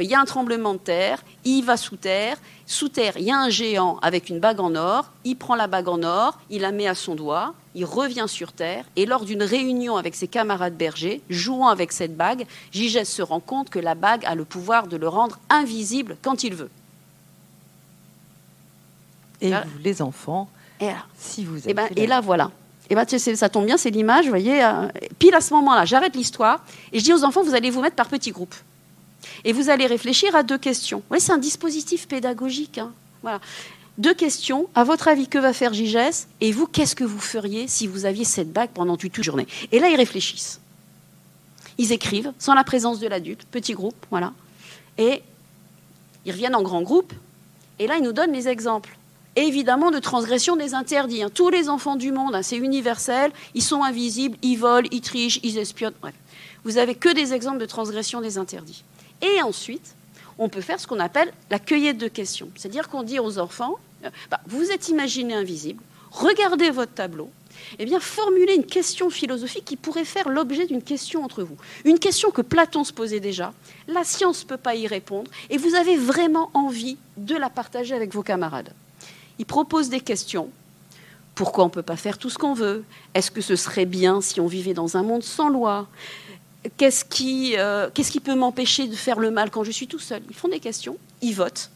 il 0.00 0.08
y 0.08 0.14
a 0.14 0.20
un 0.20 0.24
tremblement 0.24 0.74
de 0.74 0.78
terre, 0.78 1.22
il 1.44 1.62
va 1.62 1.76
sous 1.76 1.96
terre, 1.96 2.36
sous 2.66 2.88
terre, 2.88 3.14
il 3.16 3.24
y 3.24 3.30
a 3.30 3.38
un 3.38 3.48
géant 3.48 3.98
avec 4.02 4.28
une 4.28 4.40
bague 4.40 4.60
en 4.60 4.74
or, 4.74 5.10
il 5.24 5.36
prend 5.36 5.54
la 5.54 5.66
bague 5.66 5.88
en 5.88 6.02
or, 6.02 6.38
il 6.50 6.62
la 6.62 6.72
met 6.72 6.86
à 6.86 6.94
son 6.94 7.14
doigt, 7.14 7.54
il 7.74 7.84
revient 7.84 8.26
sur 8.26 8.52
terre, 8.52 8.84
et 8.96 9.06
lors 9.06 9.24
d'une 9.24 9.42
réunion 9.42 9.96
avec 9.96 10.14
ses 10.14 10.28
camarades 10.28 10.74
bergers, 10.74 11.22
jouant 11.30 11.68
avec 11.68 11.92
cette 11.92 12.16
bague, 12.16 12.46
Gigès 12.72 13.04
se 13.04 13.22
rend 13.22 13.40
compte 13.40 13.70
que 13.70 13.78
la 13.78 13.94
bague 13.94 14.24
a 14.24 14.34
le 14.34 14.44
pouvoir 14.44 14.86
de 14.86 14.96
le 14.96 15.08
rendre 15.08 15.38
invisible 15.50 16.16
quand 16.22 16.42
il 16.42 16.54
veut. 16.54 16.70
Et 19.40 19.50
vous, 19.50 19.78
les 19.82 20.02
enfants, 20.02 20.48
si 21.18 21.44
vous 21.44 21.58
et, 21.58 21.70
eh 21.70 21.74
ben, 21.74 21.88
et 21.94 22.06
là, 22.06 22.20
voilà. 22.20 22.50
Et 22.88 22.92
eh 22.92 22.94
ben, 22.94 23.06
ça 23.06 23.48
tombe 23.48 23.66
bien, 23.66 23.76
c'est 23.76 23.90
l'image, 23.90 24.24
vous 24.24 24.30
voyez. 24.30 24.64
Euh, 24.64 24.88
pile 25.18 25.34
à 25.34 25.40
ce 25.40 25.52
moment-là, 25.54 25.84
j'arrête 25.84 26.14
l'histoire 26.14 26.64
et 26.92 27.00
je 27.00 27.04
dis 27.04 27.12
aux 27.12 27.24
enfants, 27.24 27.42
vous 27.42 27.54
allez 27.54 27.70
vous 27.70 27.80
mettre 27.80 27.96
par 27.96 28.08
petits 28.08 28.30
groupes. 28.30 28.54
Et 29.44 29.52
vous 29.52 29.70
allez 29.70 29.86
réfléchir 29.86 30.34
à 30.34 30.42
deux 30.42 30.58
questions. 30.58 31.02
C'est 31.18 31.32
un 31.32 31.38
dispositif 31.38 32.08
pédagogique. 32.08 32.78
Hein. 32.78 32.92
Deux 33.98 34.14
questions. 34.14 34.68
À 34.74 34.84
votre 34.84 35.08
avis, 35.08 35.26
que 35.26 35.38
va 35.38 35.52
faire 35.52 35.72
Gigès 35.72 36.28
Et 36.40 36.52
vous, 36.52 36.66
qu'est-ce 36.66 36.94
que 36.94 37.04
vous 37.04 37.18
feriez 37.18 37.66
si 37.66 37.86
vous 37.86 38.04
aviez 38.04 38.24
cette 38.24 38.52
bague 38.52 38.70
pendant 38.70 38.96
toute 38.96 39.16
une 39.16 39.24
journée? 39.24 39.46
Et 39.72 39.78
là, 39.78 39.88
ils 39.88 39.96
réfléchissent. 39.96 40.60
Ils 41.78 41.92
écrivent, 41.92 42.32
sans 42.38 42.54
la 42.54 42.64
présence 42.64 43.00
de 43.00 43.06
l'adulte, 43.06 43.46
petit 43.50 43.74
groupe, 43.74 44.06
voilà. 44.10 44.32
Et 44.98 45.22
ils 46.24 46.32
reviennent 46.32 46.54
en 46.54 46.62
grand 46.62 46.82
groupe. 46.82 47.12
Et 47.78 47.86
là, 47.86 47.96
ils 47.96 48.02
nous 48.02 48.12
donnent 48.12 48.32
les 48.32 48.48
exemples. 48.48 48.96
évidemment, 49.38 49.90
de 49.90 49.98
transgression 49.98 50.56
des 50.56 50.72
interdits. 50.72 51.22
Hein. 51.22 51.30
Tous 51.32 51.50
les 51.50 51.68
enfants 51.68 51.96
du 51.96 52.10
monde, 52.10 52.34
hein, 52.34 52.42
c'est 52.42 52.56
universel, 52.56 53.30
ils 53.54 53.62
sont 53.62 53.82
invisibles, 53.82 54.38
ils 54.40 54.56
volent, 54.56 54.88
ils 54.90 55.02
trichent, 55.02 55.40
ils 55.42 55.58
espionnent. 55.58 55.92
Vous 56.64 56.78
avez 56.78 56.94
que 56.94 57.12
des 57.12 57.34
exemples 57.34 57.58
de 57.58 57.66
transgression 57.66 58.22
des 58.22 58.38
interdits. 58.38 58.82
Et 59.22 59.42
ensuite, 59.42 59.94
on 60.38 60.48
peut 60.48 60.60
faire 60.60 60.80
ce 60.80 60.86
qu'on 60.86 61.00
appelle 61.00 61.32
la 61.50 61.58
cueillette 61.58 61.98
de 61.98 62.08
questions. 62.08 62.50
C'est-à-dire 62.56 62.88
qu'on 62.88 63.02
dit 63.02 63.18
aux 63.18 63.38
enfants, 63.38 63.76
euh, 64.04 64.10
bah, 64.30 64.40
vous 64.46 64.70
êtes 64.70 64.88
imaginé 64.88 65.34
invisible, 65.34 65.82
regardez 66.10 66.70
votre 66.70 66.92
tableau, 66.92 67.30
eh 67.78 67.84
bien 67.84 68.00
formulez 68.00 68.54
une 68.54 68.66
question 68.66 69.10
philosophique 69.10 69.64
qui 69.64 69.76
pourrait 69.76 70.04
faire 70.04 70.28
l'objet 70.28 70.66
d'une 70.66 70.82
question 70.82 71.24
entre 71.24 71.42
vous. 71.42 71.56
Une 71.84 71.98
question 71.98 72.30
que 72.30 72.42
Platon 72.42 72.84
se 72.84 72.92
posait 72.92 73.20
déjà, 73.20 73.52
la 73.88 74.04
science 74.04 74.44
ne 74.44 74.48
peut 74.48 74.56
pas 74.56 74.74
y 74.74 74.86
répondre, 74.86 75.30
et 75.50 75.56
vous 75.56 75.74
avez 75.74 75.96
vraiment 75.96 76.50
envie 76.54 76.98
de 77.16 77.34
la 77.34 77.50
partager 77.50 77.94
avec 77.94 78.12
vos 78.12 78.22
camarades. 78.22 78.72
Il 79.38 79.46
propose 79.46 79.88
des 79.88 80.00
questions. 80.00 80.50
Pourquoi 81.34 81.64
on 81.64 81.66
ne 81.66 81.72
peut 81.72 81.82
pas 81.82 81.96
faire 81.96 82.16
tout 82.16 82.30
ce 82.30 82.38
qu'on 82.38 82.54
veut? 82.54 82.84
Est-ce 83.12 83.30
que 83.30 83.42
ce 83.42 83.56
serait 83.56 83.84
bien 83.84 84.22
si 84.22 84.40
on 84.40 84.46
vivait 84.46 84.72
dans 84.72 84.96
un 84.96 85.02
monde 85.02 85.22
sans 85.22 85.50
loi? 85.50 85.86
Qu'est-ce 86.76 87.04
qui, 87.04 87.56
qu'est-ce 87.94 88.10
qui 88.10 88.20
peut 88.20 88.34
m'empêcher 88.34 88.86
de 88.86 88.94
faire 88.94 89.18
le 89.18 89.30
mal 89.30 89.50
quand 89.50 89.64
je 89.64 89.70
suis 89.70 89.86
tout 89.86 89.98
seul? 89.98 90.22
Ils 90.28 90.36
font 90.36 90.48
des 90.48 90.60
questions, 90.60 90.96
ils 91.22 91.34
votent, 91.34 91.70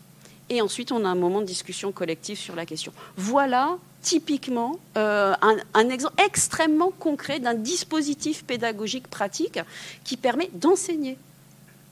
et 0.49 0.61
ensuite 0.61 0.93
on 0.93 1.05
a 1.05 1.09
un 1.09 1.14
moment 1.14 1.41
de 1.41 1.47
discussion 1.47 1.93
collective 1.93 2.38
sur 2.38 2.55
la 2.55 2.66
question. 2.66 2.93
Voilà 3.16 3.78
typiquement 4.03 4.78
un, 4.95 5.36
un, 5.74 5.88
exemple 5.91 6.14
extrêmement 6.24 6.91
concret 6.91 7.38
d'un 7.38 7.55
dispositif 7.55 8.45
pédagogique 8.45 9.09
pratique 9.09 9.59
qui 10.05 10.16
permet 10.16 10.49
d'enseigner 10.55 11.18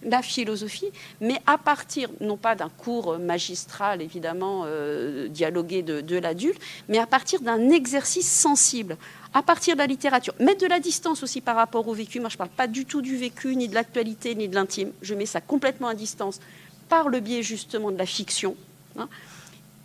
la 0.02 0.22
philosophie, 0.22 0.90
mais 1.20 1.40
à 1.46 1.58
partir, 1.58 2.08
non 2.20 2.36
pas 2.36 2.54
d'un 2.54 2.68
cours 2.68 3.18
magistral, 3.18 4.00
évidemment, 4.02 4.62
euh, 4.66 5.28
dialogué 5.28 5.82
de, 5.82 6.18
l'adulte, 6.18 6.60
mais 6.88 6.98
à 6.98 7.06
partir 7.06 7.40
d'un 7.40 7.70
exercice 7.70 8.30
sensible, 8.30 8.96
à 9.34 9.42
partir 9.42 9.74
de 9.74 9.78
la 9.78 9.86
littérature. 9.86 10.34
Mettre 10.40 10.62
de 10.62 10.66
la 10.66 10.80
distance 10.80 11.22
aussi 11.22 11.40
par 11.40 11.56
rapport 11.56 11.86
au 11.86 11.94
vécu. 11.94 12.20
Moi, 12.20 12.28
je 12.28 12.34
ne 12.34 12.38
parle 12.38 12.50
pas 12.50 12.66
du 12.66 12.84
tout 12.84 13.02
du 13.02 13.16
vécu, 13.16 13.56
ni 13.56 13.68
de 13.68 13.74
l'actualité, 13.74 14.34
ni 14.34 14.48
de 14.48 14.54
l'intime. 14.54 14.92
Je 15.02 15.14
mets 15.14 15.26
ça 15.26 15.40
complètement 15.40 15.88
à 15.88 15.94
distance 15.94 16.40
par 16.88 17.08
le 17.08 17.20
biais 17.20 17.42
justement 17.42 17.90
de 17.90 17.98
la 17.98 18.06
fiction. 18.06 18.56
Hein 18.96 19.08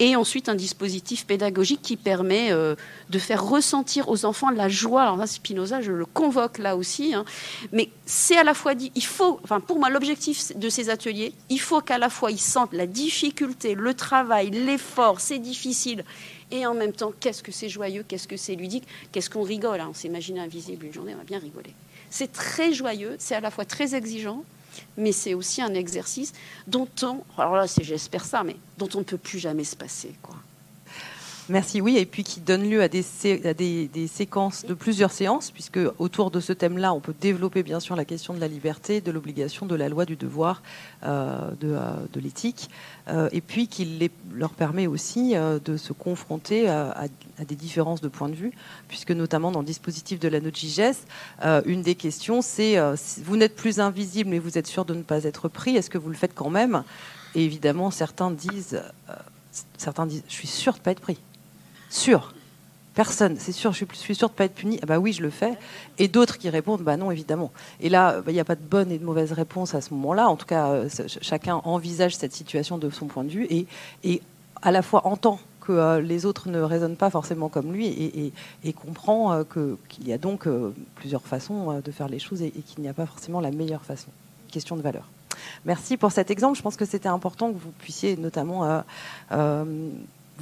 et 0.03 0.17
ensuite 0.17 0.49
un 0.49 0.55
dispositif 0.55 1.25
pédagogique 1.25 1.81
qui 1.81 1.95
permet 1.95 2.51
euh, 2.51 2.75
de 3.09 3.19
faire 3.19 3.41
ressentir 3.41 4.09
aux 4.09 4.25
enfants 4.25 4.49
la 4.49 4.67
joie. 4.67 5.03
Alors 5.03 5.15
là, 5.15 5.27
Spinoza, 5.27 5.79
je 5.79 5.93
le 5.93 6.05
convoque 6.05 6.57
là 6.57 6.75
aussi, 6.75 7.13
hein. 7.13 7.23
mais 7.71 7.89
c'est 8.05 8.35
à 8.35 8.43
la 8.43 8.53
fois 8.53 8.75
dit, 8.75 8.91
il 8.95 9.05
faut, 9.05 9.39
enfin 9.45 9.61
pour 9.61 9.79
moi, 9.79 9.89
l'objectif 9.89 10.57
de 10.57 10.67
ces 10.67 10.89
ateliers, 10.89 11.31
il 11.49 11.61
faut 11.61 11.79
qu'à 11.79 11.97
la 11.97 12.09
fois 12.09 12.31
ils 12.31 12.39
sentent 12.39 12.73
la 12.73 12.85
difficulté, 12.85 13.75
le 13.75 13.93
travail, 13.93 14.49
l'effort, 14.49 15.21
c'est 15.21 15.39
difficile, 15.39 16.03
et 16.51 16.65
en 16.65 16.73
même 16.73 16.91
temps, 16.91 17.13
qu'est-ce 17.17 17.41
que 17.41 17.53
c'est 17.53 17.69
joyeux, 17.69 18.03
qu'est-ce 18.05 18.27
que 18.27 18.35
c'est 18.35 18.55
ludique, 18.55 18.83
qu'est-ce 19.13 19.29
qu'on 19.29 19.43
rigole. 19.43 19.79
Hein. 19.79 19.87
On 19.91 19.93
s'imagine 19.93 20.37
invisible 20.37 20.85
une 20.85 20.93
journée, 20.93 21.13
on 21.15 21.19
va 21.19 21.23
bien 21.23 21.39
rigoler. 21.39 21.73
C'est 22.09 22.33
très 22.33 22.73
joyeux, 22.73 23.15
c'est 23.19 23.35
à 23.35 23.39
la 23.39 23.51
fois 23.51 23.63
très 23.63 23.95
exigeant, 23.95 24.43
mais 24.97 25.11
c'est 25.11 25.33
aussi 25.33 25.61
un 25.61 25.73
exercice 25.73 26.33
dont 26.67 26.87
on, 27.01 27.23
alors 27.37 27.55
là, 27.55 27.65
j'espère 27.81 28.25
ça, 28.25 28.43
mais 28.43 28.55
dont 28.77 28.89
on 28.95 28.99
ne 28.99 29.03
peut 29.03 29.17
plus 29.17 29.39
jamais 29.39 29.63
se 29.63 29.75
passer, 29.75 30.13
quoi. 30.21 30.35
Merci, 31.49 31.81
oui, 31.81 31.97
et 31.97 32.05
puis 32.05 32.23
qui 32.23 32.39
donne 32.39 32.69
lieu 32.69 32.81
à, 32.81 32.87
des, 32.87 33.03
séquences 34.07 34.63
de 34.63 34.73
plusieurs 34.73 35.11
séances, 35.11 35.51
puisque 35.51 35.79
autour 35.99 36.31
de 36.31 36.39
ce 36.39 36.53
thème-là, 36.53 36.93
on 36.93 37.01
peut 37.01 37.13
développer 37.19 37.63
bien 37.63 37.81
sûr 37.81 37.97
la 37.97 38.05
question 38.05 38.33
de 38.33 38.39
la 38.39 38.47
liberté, 38.47 39.01
de 39.01 39.11
l'obligation, 39.11 39.65
de 39.65 39.75
la 39.75 39.89
loi, 39.89 40.05
du 40.05 40.15
devoir, 40.15 40.63
euh, 41.03 41.51
de, 41.59 41.73
euh, 41.73 41.95
de 42.13 42.19
l'éthique, 42.21 42.69
euh, 43.09 43.27
et 43.33 43.41
puis 43.41 43.67
qui 43.67 44.09
leur 44.33 44.51
permet 44.51 44.87
aussi 44.87 45.33
de 45.35 45.75
se 45.75 45.91
confronter 45.91 46.69
à, 46.69 47.07
des 47.45 47.55
différences 47.55 47.99
de 47.99 48.07
point 48.07 48.29
de 48.29 48.35
vue, 48.35 48.53
puisque 48.87 49.11
notamment 49.11 49.51
dans 49.51 49.59
le 49.59 49.65
dispositif 49.65 50.21
de 50.21 50.29
la 50.29 50.39
NOGIGES, 50.39 51.05
une 51.65 51.81
des 51.81 51.95
questions, 51.95 52.41
c'est 52.41 52.77
vous 53.21 53.35
n'êtes 53.35 53.57
plus 53.57 53.81
invisible, 53.81 54.29
mais 54.29 54.39
vous 54.39 54.57
êtes 54.57 54.67
sûr 54.67 54.85
de 54.85 54.93
ne 54.93 55.01
pas 55.01 55.25
être 55.25 55.49
pris, 55.49 55.75
est-ce 55.75 55.89
que 55.89 55.97
vous 55.97 56.09
le 56.09 56.15
faites 56.15 56.35
quand 56.35 56.49
même? 56.49 56.83
Et 57.35 57.43
évidemment, 57.43 57.91
certains 57.91 58.31
disent, 58.31 58.81
certains 59.77 60.05
disent, 60.05 60.23
je 60.29 60.33
suis 60.33 60.47
sûr 60.47 60.73
de 60.73 60.79
ne 60.79 60.83
pas 60.83 60.91
être 60.91 61.01
pris 61.01 61.17
sûr. 61.93 62.33
Personne, 62.93 63.37
c'est 63.39 63.51
sûr, 63.51 63.73
je 63.73 63.85
suis 63.95 64.15
sûr 64.15 64.27
de 64.27 64.33
ne 64.33 64.37
pas 64.37 64.45
être 64.45 64.53
puni. 64.53 64.79
Ah 64.83 64.85
bah 64.85 64.99
oui, 64.99 65.13
je 65.13 65.23
le 65.23 65.31
fais. 65.31 65.57
Et 65.97 66.07
d'autres 66.07 66.37
qui 66.37 66.49
répondent, 66.49 66.81
bah 66.81 66.95
non, 66.95 67.09
évidemment. 67.09 67.51
Et 67.79 67.89
là, 67.89 68.21
bah, 68.21 68.31
il 68.31 68.35
n'y 68.35 68.39
a 68.39 68.45
pas 68.45 68.55
de 68.55 68.61
bonne 68.61 68.91
et 68.91 68.99
de 68.99 69.03
mauvaise 69.03 69.31
réponse 69.31 69.73
à 69.73 69.81
ce 69.81 69.93
moment-là. 69.95 70.29
En 70.29 70.35
tout 70.35 70.45
cas, 70.45 70.67
euh, 70.67 70.89
chacun 71.21 71.55
envisage 71.63 72.15
cette 72.15 72.33
situation 72.33 72.77
de 72.77 72.91
son 72.91 73.07
point 73.07 73.23
de 73.23 73.29
vue 73.29 73.47
et, 73.49 73.65
et 74.03 74.21
à 74.61 74.71
la 74.71 74.83
fois 74.83 75.07
entend 75.07 75.39
que 75.61 75.71
euh, 75.71 76.01
les 76.01 76.27
autres 76.27 76.49
ne 76.49 76.59
raisonnent 76.59 76.95
pas 76.95 77.09
forcément 77.09 77.49
comme 77.49 77.73
lui 77.73 77.87
et, 78.63 78.73
comprend 78.73 79.33
euh, 79.33 79.43
qu'il 79.89 80.07
y 80.07 80.13
a 80.13 80.19
donc 80.19 80.47
plusieurs 80.95 81.23
façons 81.23 81.81
de 81.83 81.91
faire 81.91 82.09
les 82.09 82.19
choses 82.19 82.43
et, 82.43 82.51
qu'il 82.51 82.83
n'y 82.83 82.89
a 82.89 82.93
pas 82.93 83.07
forcément 83.07 83.41
la 83.41 83.49
meilleure 83.49 83.83
façon. 83.83 84.09
Question 84.51 84.75
de 84.75 84.83
valeur. 84.83 85.09
Merci 85.65 85.97
pour 85.97 86.11
cet 86.11 86.29
exemple. 86.29 86.57
Je 86.57 86.61
pense 86.61 86.75
que 86.75 86.85
c'était 86.85 87.09
important 87.09 87.51
que 87.51 87.57
vous 87.57 87.71
puissiez 87.71 88.17
notamment 88.17 88.83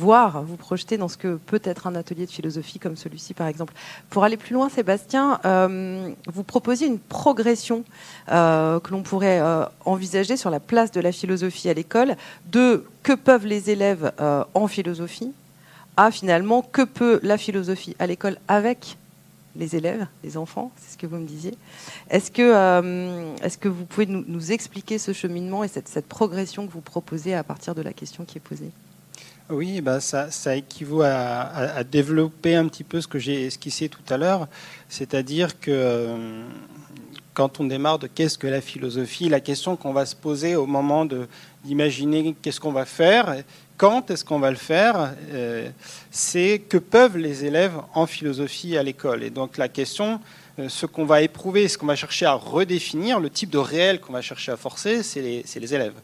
voir, 0.02 0.42
vous 0.42 0.58
projeter 0.58 0.98
dans 0.98 1.08
ce 1.08 1.16
que 1.16 1.36
peut 1.36 1.62
être 1.64 1.86
un 1.86 1.94
atelier 1.94 2.26
de 2.26 2.32
philosophie 2.32 2.80
comme 2.80 2.96
celui-ci, 2.96 3.34
par 3.36 3.48
exemple. 3.48 3.74
Pour 4.10 4.24
aller 4.24 4.36
plus 4.36 4.56
loin, 4.56 4.68
Sébastien, 4.68 5.40
euh, 5.46 6.10
vous 6.26 6.44
proposiez 6.44 6.88
une 6.88 6.98
progression 6.98 7.84
euh, 8.32 8.80
que 8.80 8.92
l'on 8.92 9.04
pourrait 9.04 9.40
euh, 9.40 9.64
envisager 9.86 10.38
sur 10.38 10.50
la 10.50 10.60
place 10.60 10.92
de 10.92 11.00
la 11.00 11.12
philosophie 11.12 11.70
à 11.70 11.74
l'école, 11.74 12.16
de 12.52 12.84
que 13.04 13.14
peuvent 13.14 13.46
les 13.46 13.70
élèves 13.70 14.12
en 14.54 14.68
philosophie, 14.68 15.32
à 15.98 16.12
finalement 16.12 16.62
que 16.62 16.84
peut 16.84 17.20
la 17.24 17.38
philosophie 17.38 17.96
à 18.00 18.06
l'école 18.06 18.38
avec 18.48 18.98
les 19.56 19.76
élèves, 19.76 20.06
les 20.24 20.38
enfants, 20.38 20.72
c'est 20.78 20.94
ce 20.94 20.98
que 20.98 21.08
vous 21.08 21.18
me 21.18 21.26
disiez. 21.26 21.56
Est-ce 22.10 22.30
que, 22.32 23.44
est 23.44 23.60
que 23.60 23.70
vous 23.70 23.86
pouvez 23.86 24.06
nous, 24.06 24.52
expliquer 24.52 25.00
ce 25.00 25.14
cheminement 25.14 25.64
et 25.64 25.68
cette 25.68 26.08
progression 26.08 26.68
que 26.68 26.72
vous 26.72 26.82
proposez 26.82 27.34
à 27.34 27.44
partir 27.44 27.74
de 27.74 27.82
la 27.82 27.92
question 27.92 28.24
qui 28.24 28.38
est 28.38 28.42
posée? 28.42 28.72
Oui, 29.52 29.82
bah 29.82 30.00
ça, 30.00 30.56
équivaut 30.56 31.02
à, 31.04 31.84
développer 31.84 32.56
un 32.56 32.68
petit 32.68 32.84
peu 32.84 33.02
ce 33.02 33.08
que 33.08 33.20
j'ai 33.20 33.46
esquissé 33.46 33.90
tout 33.90 34.02
à 34.10 34.18
l'heure, 34.18 34.48
c'est-à-dire 34.90 35.60
que 35.60 35.72
euh, 35.72 36.44
quand 37.34 37.60
on 37.60 37.66
démarre 37.66 38.00
de 38.00 38.08
qu'est-ce 38.08 38.38
que 38.38 38.48
la 38.48 38.62
philosophie, 38.62 39.30
la 39.30 39.40
question 39.40 39.76
qu'on 39.76 39.94
va 39.94 40.06
se 40.06 40.16
poser 40.16 40.56
au 40.56 40.66
moment 40.66 41.06
d'imaginer 41.64 42.36
qu'est-ce 42.42 42.60
qu'on 42.60 42.72
va 42.72 42.86
faire, 42.86 43.44
quand 43.78 44.12
est-ce 44.12 44.24
qu'on 44.24 44.40
va 44.40 44.52
le 44.52 44.58
faire, 44.58 45.14
euh, 45.34 45.70
c'est 46.12 46.60
que 46.60 46.78
peuvent 46.78 47.18
les 47.18 47.46
élèves 47.46 47.74
en 47.94 48.06
philosophie 48.06 48.78
à 48.78 48.84
l'école. 48.84 49.24
Et 49.24 49.30
donc 49.30 49.58
la 49.58 49.70
question, 49.70 50.20
euh, 50.60 50.70
ce 50.70 50.86
qu'on 50.86 51.06
va 51.06 51.22
éprouver, 51.22 51.68
ce 51.68 51.78
qu'on 51.78 51.88
va 51.88 51.96
chercher 51.96 52.26
à 52.26 52.34
redéfinir, 52.34 53.20
le 53.20 53.30
type 53.30 53.50
de 53.50 53.58
réel 53.58 54.00
qu'on 54.00 54.14
va 54.14 54.22
chercher 54.22 54.52
à 54.52 54.58
forcer, 54.58 55.04
c'est 55.04 55.22
les 55.22 55.74
élèves. 55.74 55.96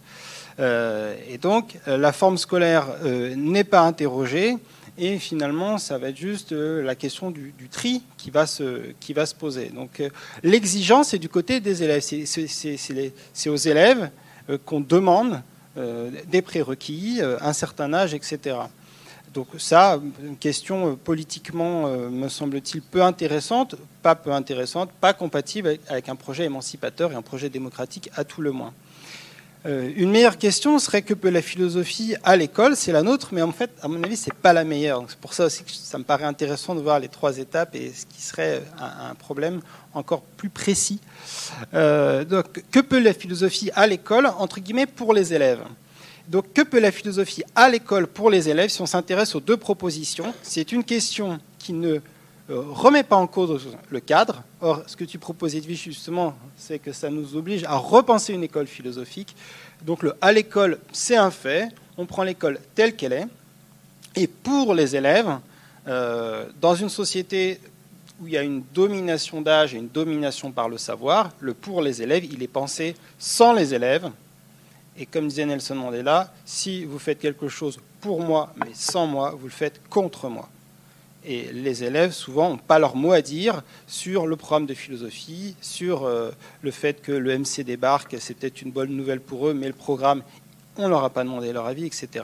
Euh, 0.60 1.16
et 1.30 1.38
donc, 1.38 1.78
euh, 1.88 1.98
la 1.98 2.12
forme 2.12 2.38
scolaire 2.38 2.88
euh, 3.04 3.36
n'est 3.36 3.64
pas 3.64 3.82
interrogée. 3.82 4.58
Et 5.00 5.20
finalement, 5.20 5.78
ça 5.78 6.00
va 6.00 6.10
être 6.10 6.18
juste 6.18 6.54
la 6.54 6.96
question 6.96 7.30
du, 7.30 7.54
tri 7.72 8.02
qui 8.18 8.32
va 8.32 8.48
se, 8.48 8.94
qui 9.00 9.14
va 9.14 9.28
se 9.28 9.36
poser. 9.36 9.70
Donc, 9.70 10.02
l'exigence 10.42 11.14
est 11.14 11.20
du 11.20 11.30
côté 11.30 11.60
des 11.60 11.84
élèves. 11.84 12.02
C'est 12.02 13.50
aux 13.50 13.56
élèves 13.56 14.10
qu'on 14.66 14.80
demande 14.80 15.44
des 16.26 16.42
prérequis, 16.42 17.22
un 17.22 17.54
certain 17.54 17.94
âge, 17.94 18.16
etc. 18.16 18.56
Donc 19.36 19.50
ça, 19.60 20.00
une 20.24 20.38
question 20.38 20.96
politiquement, 20.96 21.88
me 22.10 22.28
semble-t-il, 22.28 22.82
peu 22.82 23.04
intéressante, 23.04 23.76
pas 24.02 24.16
peu 24.16 24.32
intéressante, 24.32 24.90
pas 25.00 25.14
compatible 25.14 25.78
avec 25.90 26.10
un 26.10 26.16
projet 26.16 26.46
émancipateur 26.46 27.12
et 27.12 27.16
un 27.16 27.22
projet 27.22 27.50
démocratique 27.50 28.10
à 28.16 28.24
tout 28.24 28.42
le 28.42 28.52
moins. 28.52 28.74
Euh, 29.66 29.92
une 29.96 30.12
meilleure 30.12 30.38
question 30.38 30.78
serait 30.80 31.02
que 31.02 31.14
peut 31.14 31.30
la 31.30 31.42
philosophie 31.42 32.16
à 32.24 32.36
l'école, 32.36 32.76
c'est 32.76 32.92
la 32.92 33.02
nôtre, 33.02 33.30
mais 33.32 33.42
en 33.42 33.52
fait, 33.52 33.72
à 33.82 33.88
mon 33.88 34.02
avis, 34.04 34.16
c'est 34.16 34.34
pas 34.34 34.54
la 34.54 34.64
meilleure. 34.64 35.04
C'est 35.08 35.18
pour 35.18 35.34
ça 35.34 35.46
aussi 35.46 35.64
que 35.64 35.72
ça 35.72 35.98
me 35.98 36.04
paraît 36.04 36.26
intéressant 36.26 36.76
de 36.76 36.82
voir 36.82 37.00
les 37.00 37.08
trois 37.08 37.38
étapes 37.38 37.76
et 37.76 37.92
ce 37.92 38.06
qui 38.06 38.22
serait 38.22 38.62
un, 38.80 39.16
problème 39.16 39.62
encore 39.94 40.22
plus 40.22 40.50
précis. 40.50 41.00
Euh, 41.74 42.24
donc, 42.24 42.64
que 42.72 42.80
peut 42.80 43.00
la 43.00 43.14
philosophie 43.14 43.72
à 43.76 43.88
l'école, 43.88 44.28
entre 44.38 44.60
guillemets, 44.60 44.86
pour 44.86 45.14
les 45.14 45.34
élèves? 45.34 45.64
Donc, 46.28 46.54
que 46.54 46.62
peut 46.62 46.80
la 46.80 46.92
philosophie 46.92 47.44
à 47.56 47.70
l'école 47.70 48.06
pour 48.06 48.30
les 48.30 48.50
élèves 48.50 48.70
si 48.70 48.82
on 48.82 48.86
s'intéresse 48.86 49.34
aux 49.34 49.40
deux 49.40 49.58
propositions? 49.58 50.34
C'est 50.44 50.72
une 50.72 50.84
question 50.84 51.40
qui 51.58 51.74
ne 51.74 51.96
euh, 51.96 52.02
remet 52.50 53.04
pas 53.04 53.16
en 53.16 53.28
cause 53.28 53.68
le 53.90 54.00
cadre. 54.00 54.44
Or, 54.62 54.82
ce 54.88 54.96
que 54.96 55.04
tu 55.04 55.20
proposes, 55.20 55.56
Edwige, 55.56 55.84
justement, 55.84 56.36
c'est 56.58 56.80
que 56.80 56.92
ça 56.92 57.10
nous 57.10 57.36
oblige 57.36 57.64
à 57.66 57.76
repenser 57.76 58.34
une 58.34 58.44
école 58.44 58.68
philosophique. 58.68 59.36
Donc, 59.84 60.04
le 60.04 60.16
à 60.22 60.32
l'école, 60.32 60.80
c'est 60.92 61.18
un 61.18 61.32
fait. 61.32 61.70
On 61.98 62.06
prend 62.06 62.24
l'école 62.24 62.60
telle 62.76 62.96
qu'elle 62.96 63.14
est. 63.14 63.28
Et 64.16 64.28
pour 64.28 64.74
les 64.74 64.96
élèves, 64.96 65.38
euh, 65.88 66.46
dans 66.60 66.76
une 66.76 66.90
société 66.90 67.60
où 68.20 68.28
il 68.28 68.34
y 68.34 68.38
a 68.38 68.44
une 68.44 68.64
domination 68.74 69.42
d'âge 69.42 69.76
et 69.76 69.78
une 69.78 69.90
domination 69.90 70.52
par 70.52 70.70
le 70.70 70.78
savoir, 70.78 71.32
le 71.40 71.54
pour 71.54 71.82
les 71.82 72.02
élèves, 72.02 72.26
il 72.26 72.42
est 72.42 72.48
pensé 72.48 72.96
sans 73.20 73.54
les 73.54 73.74
élèves. 73.74 74.10
Et 74.98 75.06
comme 75.06 75.28
disait 75.28 75.46
Nelson 75.46 75.76
Mandela, 75.76 76.34
si 76.46 76.84
vous 76.84 76.98
faites 76.98 77.20
quelque 77.20 77.48
chose 77.48 77.80
pour 78.02 78.22
moi, 78.22 78.54
mais 78.58 78.72
sans 78.74 79.06
moi, 79.06 79.36
vous 79.38 79.46
le 79.46 79.52
faites 79.52 79.80
contre 79.90 80.30
moi. 80.30 80.50
Et 81.30 81.50
les 81.52 81.84
élèves, 81.84 82.14
souvent, 82.14 82.52
n'ont 82.52 82.58
pas 82.58 82.80
leur 82.80 82.96
mot 82.96 83.12
à 83.12 83.22
dire 83.22 83.62
sur 83.86 84.28
le 84.28 84.38
programme 84.38 84.66
de 84.66 84.74
philosophie, 84.74 85.56
sur 85.60 86.06
euh, 86.06 86.32
le 86.62 86.72
fait 86.72 87.02
que 87.02 87.12
le 87.12 87.38
MC 87.38 87.66
débarque, 87.66 88.16
c'est 88.18 88.34
peut-être 88.34 88.62
une 88.62 88.72
bonne 88.72 88.92
nouvelle 88.92 89.20
pour 89.20 89.50
eux, 89.50 89.54
mais 89.54 89.68
le 89.68 89.74
programme, 89.74 90.24
on 90.78 90.84
ne 90.84 90.88
leur 90.88 91.04
a 91.04 91.10
pas 91.10 91.26
demandé 91.26 91.52
leur 91.52 91.66
avis, 91.66 91.86
etc. 91.86 92.24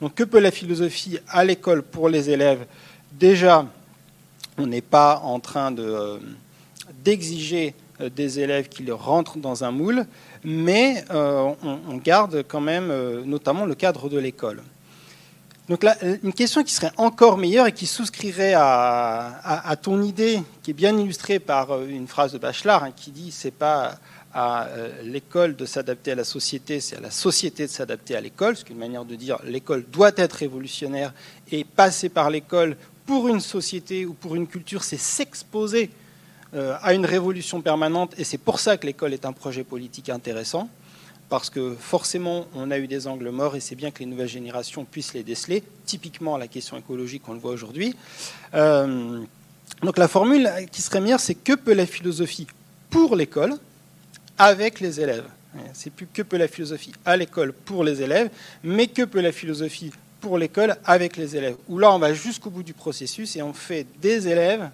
Donc 0.00 0.14
que 0.14 0.22
peut 0.22 0.38
la 0.38 0.52
philosophie 0.52 1.18
à 1.26 1.44
l'école 1.44 1.82
pour 1.82 2.08
les 2.08 2.30
élèves? 2.30 2.64
Déjà, 3.10 3.66
on 4.56 4.68
n'est 4.68 4.82
pas 4.82 5.20
en 5.24 5.40
train 5.40 5.76
euh, 5.76 6.20
d'exiger 7.04 7.74
euh, 8.00 8.08
des 8.08 8.38
élèves 8.38 8.68
qu'ils 8.68 8.92
rentrent 8.92 9.38
dans 9.38 9.64
un 9.64 9.72
moule, 9.72 10.06
mais 10.44 11.04
on, 11.10 11.56
garde 12.04 12.44
quand 12.46 12.60
même 12.60 12.92
notamment 13.24 13.64
le 13.64 13.74
cadre 13.74 14.10
de 14.10 14.18
l'école. 14.18 14.62
Donc 15.68 15.82
là, 15.82 15.96
une 16.22 16.34
question 16.34 16.62
qui 16.62 16.74
serait 16.74 16.92
encore 16.98 17.38
meilleure 17.38 17.66
et 17.66 17.72
qui 17.72 17.86
souscrirait 17.86 18.52
à, 18.54 19.76
ton 19.80 20.02
idée, 20.02 20.42
qui 20.62 20.72
est 20.72 20.74
bien 20.74 20.96
illustrée 20.96 21.38
par 21.38 21.70
euh, 21.70 21.86
une 21.88 22.06
phrase 22.06 22.32
de 22.32 22.38
Bachelard, 22.38 22.84
hein, 22.84 22.92
qui 22.94 23.10
dit 23.10 23.30
c'est 23.32 23.50
pas 23.50 23.98
à 24.34 24.66
euh, 24.66 24.90
l'école 25.02 25.56
de 25.56 25.64
s'adapter 25.64 26.12
à 26.12 26.16
la 26.16 26.24
société, 26.24 26.80
c'est 26.80 26.96
à 26.96 27.00
la 27.00 27.10
société 27.10 27.66
de 27.66 27.70
s'adapter 27.70 28.14
à 28.14 28.20
l'école, 28.20 28.56
ce 28.56 28.64
qui 28.64 28.72
une 28.72 28.78
manière 28.78 29.04
de 29.04 29.14
dire 29.14 29.38
l'école 29.44 29.84
doit 29.90 30.12
être 30.16 30.34
révolutionnaire 30.34 31.14
et 31.50 31.64
passer 31.64 32.08
par 32.08 32.28
l'école 32.28 32.76
pour 33.06 33.28
une 33.28 33.40
société 33.40 34.04
ou 34.04 34.12
pour 34.12 34.34
une 34.34 34.46
culture, 34.46 34.82
c'est 34.82 34.98
s'exposer 34.98 35.90
euh, 36.54 36.76
à 36.82 36.94
une 36.94 37.06
révolution 37.06 37.62
permanente 37.62 38.14
et 38.18 38.24
c'est 38.24 38.38
pour 38.38 38.60
ça 38.60 38.76
que 38.76 38.86
l'école 38.86 39.14
est 39.14 39.24
un 39.24 39.32
projet 39.32 39.64
politique 39.64 40.10
intéressant 40.10 40.68
parce 41.28 41.50
que 41.50 41.74
forcément, 41.78 42.46
on 42.54 42.70
a 42.70 42.78
eu 42.78 42.86
des 42.86 43.06
angles 43.06 43.30
morts 43.30 43.56
et 43.56 43.60
c'est 43.60 43.74
bien 43.74 43.90
que 43.90 44.00
les 44.00 44.06
nouvelles 44.06 44.28
générations 44.28 44.84
puissent 44.84 45.14
les 45.14 45.22
déceler. 45.22 45.62
Typiquement, 45.86 46.36
la 46.36 46.48
question 46.48 46.76
écologique, 46.76 47.22
on 47.28 47.32
le 47.32 47.38
voit 47.38 47.52
aujourd'hui. 47.52 47.94
Euh, 48.54 49.20
donc 49.82 49.98
la 49.98 50.08
formule 50.08 50.50
qui 50.70 50.82
serait 50.82 51.00
meilleure, 51.00 51.20
c'est 51.20 51.34
que 51.34 51.54
peut 51.54 51.74
la 51.74 51.86
philosophie 51.86 52.46
pour 52.90 53.16
l'école 53.16 53.54
avec 54.38 54.80
les 54.80 55.00
élèves 55.00 55.26
C'est 55.72 55.90
plus 55.90 56.06
que 56.06 56.22
peut 56.22 56.36
la 56.36 56.48
philosophie 56.48 56.92
à 57.04 57.16
l'école 57.16 57.52
pour 57.52 57.84
les 57.84 58.02
élèves, 58.02 58.30
mais 58.62 58.86
que 58.86 59.02
peut 59.02 59.20
la 59.20 59.32
philosophie 59.32 59.92
pour 60.20 60.38
l'école 60.38 60.76
avec 60.84 61.16
les 61.16 61.36
élèves. 61.36 61.56
Où 61.68 61.78
là, 61.78 61.92
on 61.92 61.98
va 61.98 62.14
jusqu'au 62.14 62.50
bout 62.50 62.62
du 62.62 62.72
processus 62.72 63.36
et 63.36 63.42
on 63.42 63.52
fait 63.52 63.86
des 64.00 64.28
élèves 64.28 64.70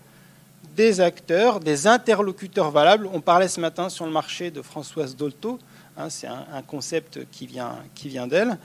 des 0.76 1.00
acteurs, 1.00 1.60
des 1.60 1.86
interlocuteurs 1.86 2.70
valables. 2.70 3.08
On 3.12 3.20
parlait 3.20 3.48
ce 3.48 3.60
matin 3.60 3.88
sur 3.88 4.06
le 4.06 4.12
marché 4.12 4.50
de 4.50 4.62
Françoise 4.62 5.16
Dolto, 5.16 5.58
Hein, 5.96 6.08
c'est 6.08 6.26
un, 6.28 6.62
concept 6.66 7.20
qui 7.30 7.46
vient, 7.46 7.78
qui 7.94 8.08
vient 8.08 8.26
d'elle. 8.26 8.58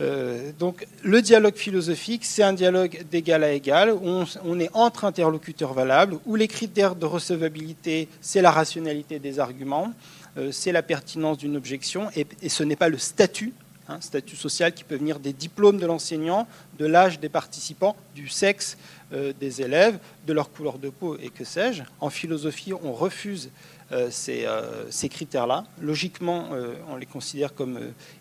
Euh, 0.00 0.52
donc 0.58 0.86
le 1.02 1.20
dialogue 1.22 1.56
philosophique, 1.56 2.24
c'est 2.24 2.42
un 2.42 2.52
dialogue 2.52 3.04
d'égal 3.10 3.44
à 3.44 3.52
égal, 3.52 3.92
où 3.92 4.24
on, 4.44 4.60
est 4.60 4.70
entre 4.72 5.04
interlocuteurs 5.04 5.74
valables, 5.74 6.18
où 6.26 6.34
les 6.36 6.48
critères 6.48 6.94
de 6.94 7.06
recevabilité, 7.06 8.08
c'est 8.20 8.42
la 8.42 8.50
rationalité 8.50 9.18
des 9.18 9.38
arguments, 9.38 9.92
euh, 10.38 10.50
c'est 10.50 10.72
la 10.72 10.82
pertinence 10.82 11.38
d'une 11.38 11.56
objection, 11.56 12.08
et, 12.16 12.26
ce 12.48 12.64
n'est 12.64 12.76
pas 12.76 12.88
le 12.88 12.98
statut, 12.98 13.52
hein, 13.88 13.98
statut 14.00 14.36
social 14.36 14.72
qui 14.72 14.84
peut 14.84 14.96
venir 14.96 15.18
des 15.18 15.32
diplômes 15.32 15.78
de 15.78 15.86
l'enseignant, 15.86 16.46
de 16.78 16.86
l'âge 16.86 17.20
des 17.20 17.28
participants, 17.28 17.96
du 18.14 18.28
sexe 18.28 18.78
euh, 19.12 19.32
des 19.38 19.60
élèves, 19.60 19.98
de 20.26 20.32
leur 20.32 20.50
couleur 20.50 20.78
de 20.78 20.88
peau 20.88 21.18
et 21.22 21.28
que 21.28 21.44
sais-je. 21.44 21.82
En 22.00 22.08
philosophie, 22.08 22.72
on 22.72 22.92
refuse 22.92 23.50
euh, 23.92 24.10
euh, 24.28 24.84
ces, 24.90 25.08
critères-là. 25.08 25.64
Logiquement, 25.80 26.48
euh, 26.52 26.74
on 26.88 26.96
les 26.96 27.06
considère 27.06 27.54
comme 27.54 27.78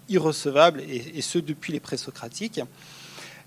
irrecevables, 0.09 0.81
et, 0.81 1.21
ce 1.21 1.39
depuis 1.39 1.71
les 1.71 1.79
présocratiques. 1.79 2.61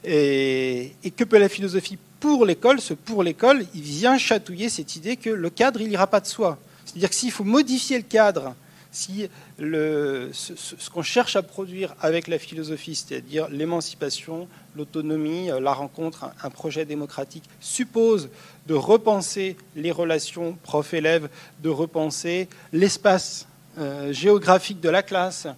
Et, 0.05 0.93
et 1.03 1.11
que 1.11 1.25
peut 1.25 1.39
la 1.39 1.49
philosophie 1.49 1.99
pour 2.21 2.45
l'école? 2.47 2.81
Ce 2.81 2.95
pour 2.95 3.23
l'école, 3.23 3.65
il 3.75 3.83
vient 3.83 4.17
chatouiller 4.19 4.69
cette 4.69 4.97
idée 4.97 5.17
que 5.17 5.31
le 5.31 5.51
cadre, 5.51 5.81
il 5.81 5.89
n'ira 5.89 6.07
pas 6.07 6.21
de 6.21 6.27
soi. 6.27 6.59
C'est-à-dire 6.85 7.11
que 7.11 7.15
s'il 7.15 7.31
faut 7.31 7.45
modifier 7.45 7.97
le 7.99 8.05
cadre 8.05 8.55
si 8.95 9.29
ce, 9.53 10.91
qu'on 10.91 11.03
cherche 11.03 11.37
à 11.37 11.43
produire 11.43 11.95
avec 12.01 12.29
la 12.29 12.39
philosophie, 12.39 12.95
c'est-à-dire 12.95 13.49
l'émancipation, 13.49 14.49
l'autonomie, 14.77 15.49
la 15.61 15.73
rencontre, 15.73 16.31
un, 16.43 16.51
projet 16.51 16.85
démocratique, 16.85 17.45
suppose 17.61 18.29
de 18.67 18.75
repenser 18.75 19.57
les 19.77 19.91
relations 19.91 20.57
prof-élève, 20.63 21.29
de 21.63 21.69
repenser 21.69 22.49
l'espace 22.73 23.47
euh, 23.79 24.13
géographique 24.13 24.81
de 24.81 24.89
la 24.89 25.03
classe, 25.03 25.49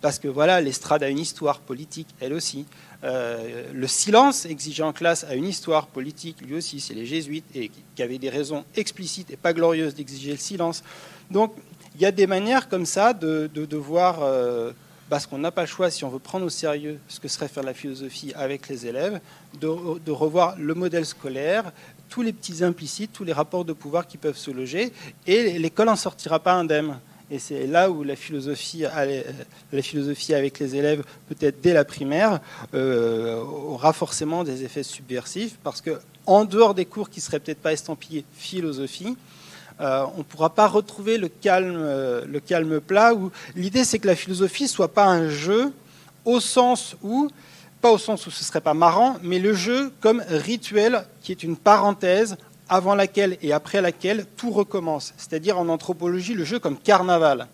parce 0.00 0.18
que 0.18 0.28
voilà, 0.28 0.60
l'estrade 0.60 1.02
a 1.02 1.08
une 1.08 1.18
histoire 1.18 1.60
politique, 1.60 2.08
elle 2.20 2.32
aussi. 2.32 2.66
Euh, 3.04 3.72
le 3.72 3.86
silence 3.86 4.46
exigé 4.46 4.82
en 4.82 4.92
classe 4.92 5.24
a 5.24 5.34
une 5.34 5.46
histoire 5.46 5.86
politique, 5.86 6.40
lui 6.42 6.54
aussi, 6.54 6.80
c'est 6.80 6.94
les 6.94 7.06
jésuites, 7.06 7.44
et 7.54 7.70
qui 7.94 8.02
avaient 8.02 8.18
des 8.18 8.28
raisons 8.28 8.64
explicites 8.74 9.30
et 9.30 9.36
pas 9.36 9.52
glorieuses 9.52 9.94
d'exiger 9.94 10.32
le 10.32 10.38
silence. 10.38 10.82
Donc, 11.30 11.54
il 11.96 12.02
y 12.02 12.06
a 12.06 12.12
des 12.12 12.26
manières 12.26 12.68
comme 12.68 12.84
ça 12.84 13.14
de, 13.14 13.50
de, 13.52 13.76
voir, 13.76 14.22
euh, 14.22 14.72
parce 15.08 15.26
qu'on 15.26 15.38
n'a 15.38 15.50
pas 15.50 15.62
le 15.62 15.66
choix, 15.66 15.90
si 15.90 16.04
on 16.04 16.10
veut 16.10 16.18
prendre 16.18 16.44
au 16.44 16.50
sérieux 16.50 16.98
ce 17.08 17.20
que 17.20 17.28
serait 17.28 17.48
faire 17.48 17.62
la 17.62 17.72
philosophie 17.72 18.32
avec 18.36 18.68
les 18.68 18.86
élèves, 18.86 19.18
de, 19.60 19.98
de 19.98 20.10
revoir 20.10 20.56
le 20.58 20.74
modèle 20.74 21.06
scolaire, 21.06 21.72
tous 22.10 22.20
les 22.20 22.34
petits 22.34 22.62
implicites, 22.62 23.12
tous 23.14 23.24
les 23.24 23.32
rapports 23.32 23.64
de 23.64 23.72
pouvoir 23.72 24.06
qui 24.06 24.18
peuvent 24.18 24.36
se 24.36 24.50
loger, 24.50 24.92
et 25.26 25.58
l'école 25.58 25.86
n'en 25.86 25.96
sortira 25.96 26.38
pas 26.38 26.52
indemne. 26.52 26.98
Et 27.30 27.38
c'est 27.38 27.66
là 27.66 27.90
où 27.90 28.04
la 28.04 28.14
philosophie, 28.14 28.84
la 29.72 29.82
philosophie 29.82 30.34
avec 30.34 30.58
les 30.60 30.76
élèves, 30.76 31.02
peut-être 31.28 31.60
dès 31.62 31.72
la 31.72 31.84
primaire, 31.84 32.40
euh, 32.74 33.40
aura 33.42 33.92
forcément 33.92 34.44
des 34.44 34.64
effets 34.64 34.82
subversifs, 34.84 35.56
parce 35.64 35.80
que 35.80 35.98
en 36.26 36.44
dehors 36.44 36.74
des 36.74 36.84
cours 36.84 37.08
qui 37.08 37.20
seraient 37.20 37.40
peut-être 37.40 37.62
pas 37.62 37.72
estampillés 37.72 38.24
philosophie, 38.34 39.16
euh, 39.80 40.06
on 40.14 40.18
ne 40.18 40.22
pourra 40.22 40.50
pas 40.50 40.68
retrouver 40.68 41.18
le 41.18 41.28
calme, 41.28 41.76
euh, 41.76 42.24
le 42.26 42.40
calme 42.40 42.80
plat. 42.80 43.14
Où 43.14 43.30
l'idée, 43.54 43.84
c'est 43.84 43.98
que 43.98 44.06
la 44.06 44.16
philosophie 44.16 44.68
soit 44.68 44.92
pas 44.92 45.06
un 45.06 45.28
jeu 45.28 45.72
au 46.24 46.40
sens 46.40 46.96
où, 47.02 47.28
pas 47.80 47.90
au 47.90 47.98
sens 47.98 48.26
où 48.26 48.30
ce 48.30 48.42
serait 48.42 48.60
pas 48.60 48.74
marrant, 48.74 49.16
mais 49.22 49.38
le 49.38 49.52
jeu 49.54 49.92
comme 50.00 50.22
rituel 50.28 51.04
qui 51.20 51.32
est 51.32 51.42
une 51.42 51.56
parenthèse 51.56 52.36
avant 52.68 52.94
laquelle 52.94 53.36
et 53.42 53.52
après 53.52 53.80
laquelle 53.80 54.26
tout 54.36 54.50
recommence. 54.50 55.12
C'est-à-dire 55.16 55.58
en 55.58 55.68
anthropologie, 55.68 56.34
le 56.34 56.44
jeu 56.44 56.58
comme 56.58 56.78
carnaval. 56.78 57.46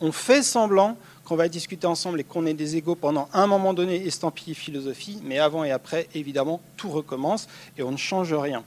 On 0.00 0.12
fait 0.12 0.42
semblant 0.42 0.96
qu'on 1.24 1.36
va 1.36 1.48
discuter 1.48 1.86
ensemble 1.86 2.20
et 2.20 2.24
qu'on 2.24 2.46
est 2.46 2.54
des 2.54 2.76
égaux 2.76 2.94
pendant 2.94 3.28
un 3.32 3.46
moment 3.46 3.74
donné 3.74 4.06
estampillé 4.06 4.54
philosophie, 4.54 5.20
mais 5.24 5.38
avant 5.38 5.64
et 5.64 5.70
après, 5.70 6.08
évidemment, 6.14 6.60
tout 6.76 6.90
recommence 6.90 7.48
et 7.76 7.82
on 7.82 7.90
ne 7.90 7.96
change 7.96 8.32
rien 8.32 8.62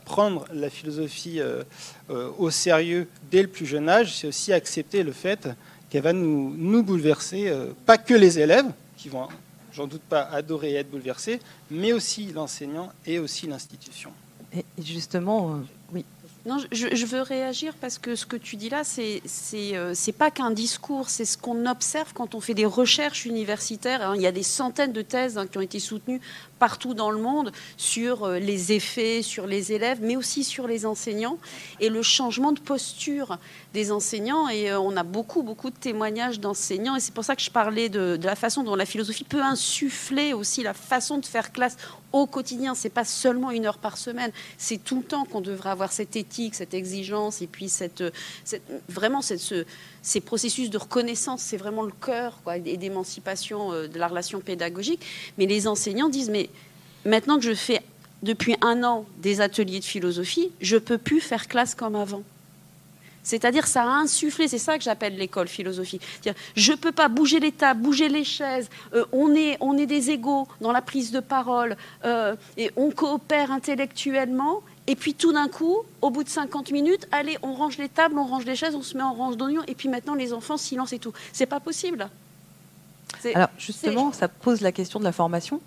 prendre 0.00 0.46
la 0.52 0.70
philosophie 0.70 1.40
euh, 1.40 1.62
euh, 2.10 2.30
au 2.38 2.50
sérieux 2.50 3.08
dès 3.30 3.42
le 3.42 3.48
plus 3.48 3.66
jeune 3.66 3.88
âge, 3.88 4.16
c'est 4.16 4.26
aussi 4.26 4.52
accepter 4.52 5.02
le 5.02 5.12
fait 5.12 5.48
qu'elle 5.90 6.02
va 6.02 6.12
nous, 6.12 6.54
nous 6.56 6.82
bouleverser, 6.82 7.48
euh, 7.48 7.66
pas 7.86 7.98
que 7.98 8.14
les 8.14 8.38
élèves, 8.38 8.66
qui 8.96 9.08
vont, 9.08 9.28
j'en 9.72 9.86
doute 9.86 10.02
pas, 10.02 10.22
adorer 10.22 10.74
être 10.74 10.90
bouleversés, 10.90 11.40
mais 11.70 11.92
aussi 11.92 12.32
l'enseignant 12.32 12.92
et 13.06 13.18
aussi 13.18 13.46
l'institution. 13.46 14.10
Et 14.52 14.64
justement, 14.78 15.60
oui. 15.92 16.04
Non, 16.46 16.58
je, 16.70 17.06
veux 17.06 17.22
réagir 17.22 17.72
parce 17.80 17.96
que 17.96 18.14
ce 18.14 18.26
que 18.26 18.36
tu 18.36 18.56
dis 18.56 18.68
là, 18.68 18.84
c'est 18.84 19.22
c'est 19.24 20.12
pas 20.12 20.30
qu'un 20.30 20.50
discours, 20.50 21.08
c'est 21.08 21.24
ce 21.24 21.38
qu'on 21.38 21.64
observe 21.64 22.12
quand 22.12 22.34
on 22.34 22.40
fait 22.40 22.52
des 22.52 22.66
recherches 22.66 23.24
universitaires. 23.24 24.14
Il 24.14 24.20
y 24.20 24.26
a 24.26 24.32
des 24.32 24.42
centaines 24.42 24.92
de 24.92 25.00
thèses 25.00 25.38
hein, 25.38 25.46
qui 25.46 25.56
ont 25.56 25.62
été 25.62 25.78
soutenues 25.78 26.20
partout 26.58 26.92
dans 26.92 27.10
le 27.10 27.18
monde 27.18 27.50
sur 27.76 28.24
euh, 28.24 28.38
les 28.38 28.72
effets 28.72 29.22
sur 29.22 29.46
les 29.46 29.72
élèves, 29.72 29.98
mais 30.02 30.16
aussi 30.16 30.44
sur 30.44 30.66
les 30.66 30.86
enseignants 30.86 31.38
et 31.80 31.88
le 31.88 32.02
changement 32.02 32.52
de 32.52 32.60
posture 32.60 33.38
des 33.72 33.90
enseignants. 33.90 34.48
Et 34.48 34.70
euh, 34.70 34.78
on 34.78 34.96
a 34.96 35.02
beaucoup, 35.02 35.42
beaucoup 35.42 35.70
de 35.70 35.76
témoignages 35.76 36.40
d'enseignants. 36.40 36.96
Et 36.96 37.00
c'est 37.00 37.14
pour 37.14 37.24
ça 37.24 37.36
que 37.36 37.42
je 37.42 37.50
parlais 37.50 37.88
de, 37.88 38.18
la 38.22 38.36
façon 38.36 38.62
dont 38.62 38.76
la 38.76 38.86
philosophie 38.86 39.24
peut 39.24 39.42
insuffler 39.42 40.32
aussi 40.32 40.62
la 40.62 40.74
façon 40.74 41.18
de 41.18 41.24
faire 41.26 41.52
classe 41.52 41.76
au 42.14 42.26
quotidien. 42.26 42.74
C'est 42.74 42.88
pas 42.88 43.04
seulement 43.04 43.50
une 43.50 43.66
heure 43.66 43.78
par 43.78 43.98
semaine. 43.98 44.30
C'est 44.56 44.82
tout 44.82 44.98
le 44.98 45.02
temps 45.02 45.24
qu'on 45.24 45.40
devrait 45.40 45.70
avoir 45.70 45.92
cette 45.92 46.14
éthique, 46.16 46.54
cette 46.54 46.72
exigence 46.72 47.42
et 47.42 47.48
puis 47.48 47.68
cette, 47.68 48.04
vraiment 48.88 49.20
cette, 49.20 49.40
ce, 49.40 49.66
ces 50.00 50.20
processus 50.20 50.70
de 50.70 50.78
reconnaissance, 50.78 51.42
c'est 51.42 51.56
vraiment 51.56 51.82
le 51.82 51.92
cœur 51.92 52.40
et 52.64 52.76
d'émancipation 52.76 53.72
euh, 53.72 53.88
de 53.88 53.98
la 53.98 54.06
relation 54.06 54.40
pédagogique. 54.40 55.04
Mais 55.38 55.46
les 55.46 55.66
enseignants 55.66 56.08
disent, 56.08 56.30
mais 56.30 56.50
maintenant 57.04 57.36
que 57.36 57.44
je 57.44 57.54
fais 57.54 57.82
depuis 58.22 58.56
un 58.62 58.84
an 58.84 59.06
des 59.18 59.40
ateliers 59.40 59.80
de 59.80 59.84
philosophie, 59.84 60.52
je 60.60 60.76
peux 60.76 60.98
plus 60.98 61.20
faire 61.20 61.48
classe 61.48 61.74
comme 61.74 61.96
avant. 61.96 62.22
C'est-à-dire, 63.24 63.66
ça 63.66 63.82
a 63.82 63.86
insufflé, 63.86 64.46
c'est 64.46 64.58
ça 64.58 64.78
que 64.78 64.84
j'appelle 64.84 65.16
l'école 65.16 65.48
philosophie. 65.48 65.98
Je 66.54 66.72
ne 66.72 66.76
peux 66.76 66.92
pas 66.92 67.08
bouger 67.08 67.40
les 67.40 67.52
tables, 67.52 67.80
bouger 67.80 68.08
les 68.08 68.22
chaises, 68.22 68.68
euh, 68.94 69.04
on, 69.12 69.34
est, 69.34 69.56
on 69.60 69.76
est 69.76 69.86
des 69.86 70.10
égaux 70.10 70.46
dans 70.60 70.72
la 70.72 70.82
prise 70.82 71.10
de 71.10 71.20
parole, 71.20 71.76
euh, 72.04 72.36
et 72.56 72.70
on 72.76 72.90
coopère 72.90 73.50
intellectuellement, 73.50 74.62
et 74.86 74.94
puis 74.94 75.14
tout 75.14 75.32
d'un 75.32 75.48
coup, 75.48 75.78
au 76.02 76.10
bout 76.10 76.22
de 76.22 76.28
50 76.28 76.70
minutes, 76.70 77.08
allez, 77.10 77.38
on 77.42 77.54
range 77.54 77.78
les 77.78 77.88
tables, 77.88 78.18
on 78.18 78.26
range 78.26 78.44
les 78.44 78.54
chaises, 78.54 78.74
on 78.74 78.82
se 78.82 78.96
met 78.96 79.02
en 79.02 79.14
range 79.14 79.36
d'oignons, 79.36 79.62
et 79.66 79.74
puis 79.74 79.88
maintenant 79.88 80.14
les 80.14 80.32
enfants, 80.32 80.58
silence 80.58 80.92
et 80.92 80.98
tout. 80.98 81.12
C'est 81.32 81.46
pas 81.46 81.60
possible. 81.60 82.08
Alors 83.34 83.48
justement, 83.58 84.12
ça 84.12 84.28
pose 84.28 84.60
la 84.60 84.72
question 84.72 84.98
de 84.98 85.04
la 85.04 85.12
formation, 85.12 85.60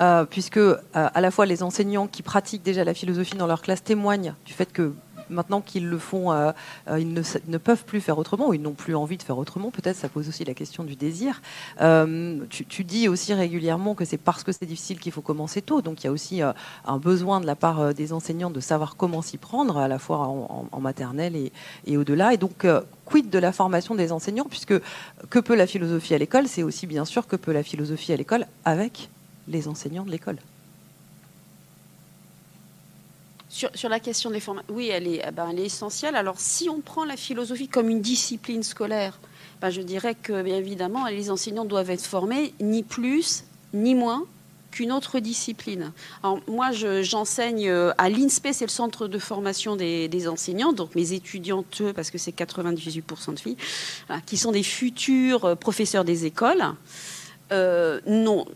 euh, 0.00 0.24
puisque 0.24 0.56
euh, 0.56 0.76
à 0.92 1.20
la 1.20 1.30
fois 1.30 1.46
les 1.46 1.62
enseignants 1.62 2.06
qui 2.06 2.22
pratiquent 2.22 2.62
déjà 2.62 2.84
la 2.84 2.94
philosophie 2.94 3.36
dans 3.36 3.46
leur 3.46 3.62
classe 3.62 3.84
témoignent 3.84 4.34
du 4.44 4.52
fait 4.52 4.72
que 4.72 4.92
maintenant 5.30 5.60
qu'ils 5.60 5.88
le 5.88 5.98
font, 5.98 6.32
euh, 6.32 6.52
euh, 6.88 6.98
ils 6.98 7.12
ne, 7.12 7.58
peuvent 7.58 7.84
plus 7.84 8.00
faire 8.00 8.18
autrement, 8.18 8.48
ou 8.48 8.54
ils 8.54 8.62
n'ont 8.62 8.72
plus 8.72 8.94
envie 8.94 9.16
de 9.16 9.22
faire 9.22 9.38
autrement. 9.38 9.70
Peut-être 9.70 9.96
ça 9.96 10.08
pose 10.08 10.28
aussi 10.28 10.44
la 10.44 10.54
question 10.54 10.84
du 10.84 10.96
désir. 10.96 11.40
Euh, 11.80 12.38
tu, 12.50 12.84
dis 12.84 13.08
aussi 13.08 13.34
régulièrement 13.34 13.94
que 13.94 14.04
c'est 14.04 14.16
parce 14.16 14.44
que 14.44 14.52
c'est 14.52 14.66
difficile 14.66 14.98
qu'il 14.98 15.12
faut 15.12 15.20
commencer 15.20 15.62
tôt. 15.62 15.82
Donc 15.82 16.02
il 16.02 16.06
y 16.06 16.08
a 16.08 16.12
aussi 16.12 16.40
un 16.42 16.98
besoin 16.98 17.40
de 17.40 17.46
la 17.46 17.56
part 17.56 17.94
des 17.94 18.12
enseignants 18.12 18.50
de 18.50 18.60
savoir 18.60 18.96
comment 18.96 19.22
s'y 19.22 19.38
prendre, 19.38 19.76
à 19.76 19.88
la 19.88 19.98
fois 19.98 20.18
en, 20.18 20.80
maternelle 20.80 21.36
et, 21.36 21.52
et 21.86 21.96
au-delà. 21.96 22.32
Et 22.34 22.36
donc, 22.36 22.66
quid 23.04 23.30
de 23.30 23.38
la 23.38 23.52
formation 23.52 23.94
des 23.94 24.12
enseignants, 24.12 24.46
puisque 24.48 24.74
que 25.30 25.38
peut 25.38 25.56
la 25.56 25.66
philosophie 25.66 26.14
à 26.14 26.18
l'école, 26.18 26.46
c'est 26.46 26.62
aussi 26.62 26.86
bien 26.86 27.04
sûr 27.04 27.26
que 27.26 27.36
peut 27.36 27.52
la 27.52 27.62
philosophie 27.62 28.12
à 28.12 28.16
l'école 28.16 28.46
avec 28.64 29.08
les 29.48 29.68
enseignants 29.68 30.04
de 30.04 30.10
l'école. 30.10 30.38
Sur, 33.74 33.88
la 33.88 33.98
question 33.98 34.30
des 34.30 34.38
formations, 34.38 34.72
oui, 34.72 34.88
elle 34.88 35.08
est, 35.08 35.20
eh 35.26 35.30
ben, 35.32 35.48
elle 35.50 35.58
est 35.58 35.66
essentielle. 35.66 36.14
Alors, 36.14 36.38
si 36.38 36.68
on 36.68 36.80
prend 36.80 37.04
la 37.04 37.16
philosophie 37.16 37.66
comme 37.66 37.88
une 37.88 38.00
discipline 38.00 38.62
scolaire, 38.62 39.18
ben, 39.60 39.70
je 39.70 39.80
dirais 39.80 40.14
que, 40.14 40.42
bien 40.42 40.56
évidemment, 40.56 41.06
les 41.06 41.28
enseignants 41.28 41.64
doivent 41.64 41.90
être 41.90 42.06
formés 42.06 42.54
ni 42.60 42.84
plus 42.84 43.42
ni 43.74 43.96
moins 43.96 44.26
qu'une 44.70 44.92
autre 44.92 45.18
discipline. 45.18 45.92
Alors, 46.22 46.40
moi, 46.46 46.70
j'enseigne 46.70 47.68
euh, 47.68 47.90
à 47.98 48.08
l'INSPE, 48.08 48.48
c'est 48.52 48.64
le 48.64 48.70
centre 48.70 49.08
de 49.08 49.18
formation 49.18 49.74
des, 49.74 50.28
enseignants, 50.28 50.72
donc 50.72 50.94
mes 50.94 51.12
étudiantes, 51.12 51.82
parce 51.96 52.12
que 52.12 52.18
c'est 52.18 52.36
98% 52.36 53.34
de 53.34 53.40
filles, 53.40 53.56
qui 54.26 54.36
sont 54.36 54.52
des 54.52 54.62
futurs 54.62 55.44
euh, 55.44 55.54
professeurs 55.56 56.04
des 56.04 56.26
écoles. 56.26 56.62
Euh, 57.50 58.00
non, 58.06 58.46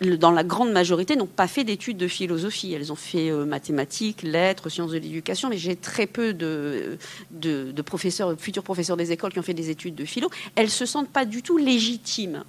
dans 0.00 0.30
la 0.30 0.44
grande 0.44 0.72
majorité, 0.72 1.16
n'ont 1.16 1.26
pas 1.26 1.48
fait 1.48 1.64
d'études 1.64 1.96
de 1.96 2.08
philosophie. 2.08 2.72
Elles 2.72 2.92
ont 2.92 2.96
fait 2.96 3.30
euh, 3.30 3.44
mathématiques, 3.44 4.22
lettres, 4.22 4.68
sciences 4.68 4.90
de 4.90 4.98
l'éducation, 4.98 5.48
mais 5.48 5.58
j'ai 5.58 5.76
très 5.76 6.06
peu 6.06 6.34
de, 6.34 6.98
professeurs, 7.84 8.34
futurs 8.38 8.62
professeurs 8.62 8.96
des 8.96 9.12
écoles 9.12 9.32
qui 9.32 9.38
ont 9.38 9.42
fait 9.42 9.54
des 9.54 9.70
études 9.70 9.94
de 9.94 10.04
philo. 10.04 10.28
Elles 10.54 10.70
se 10.70 10.86
sentent 10.86 11.08
pas 11.08 11.24
du 11.24 11.42
tout 11.42 11.56
légitimes. 11.56 12.44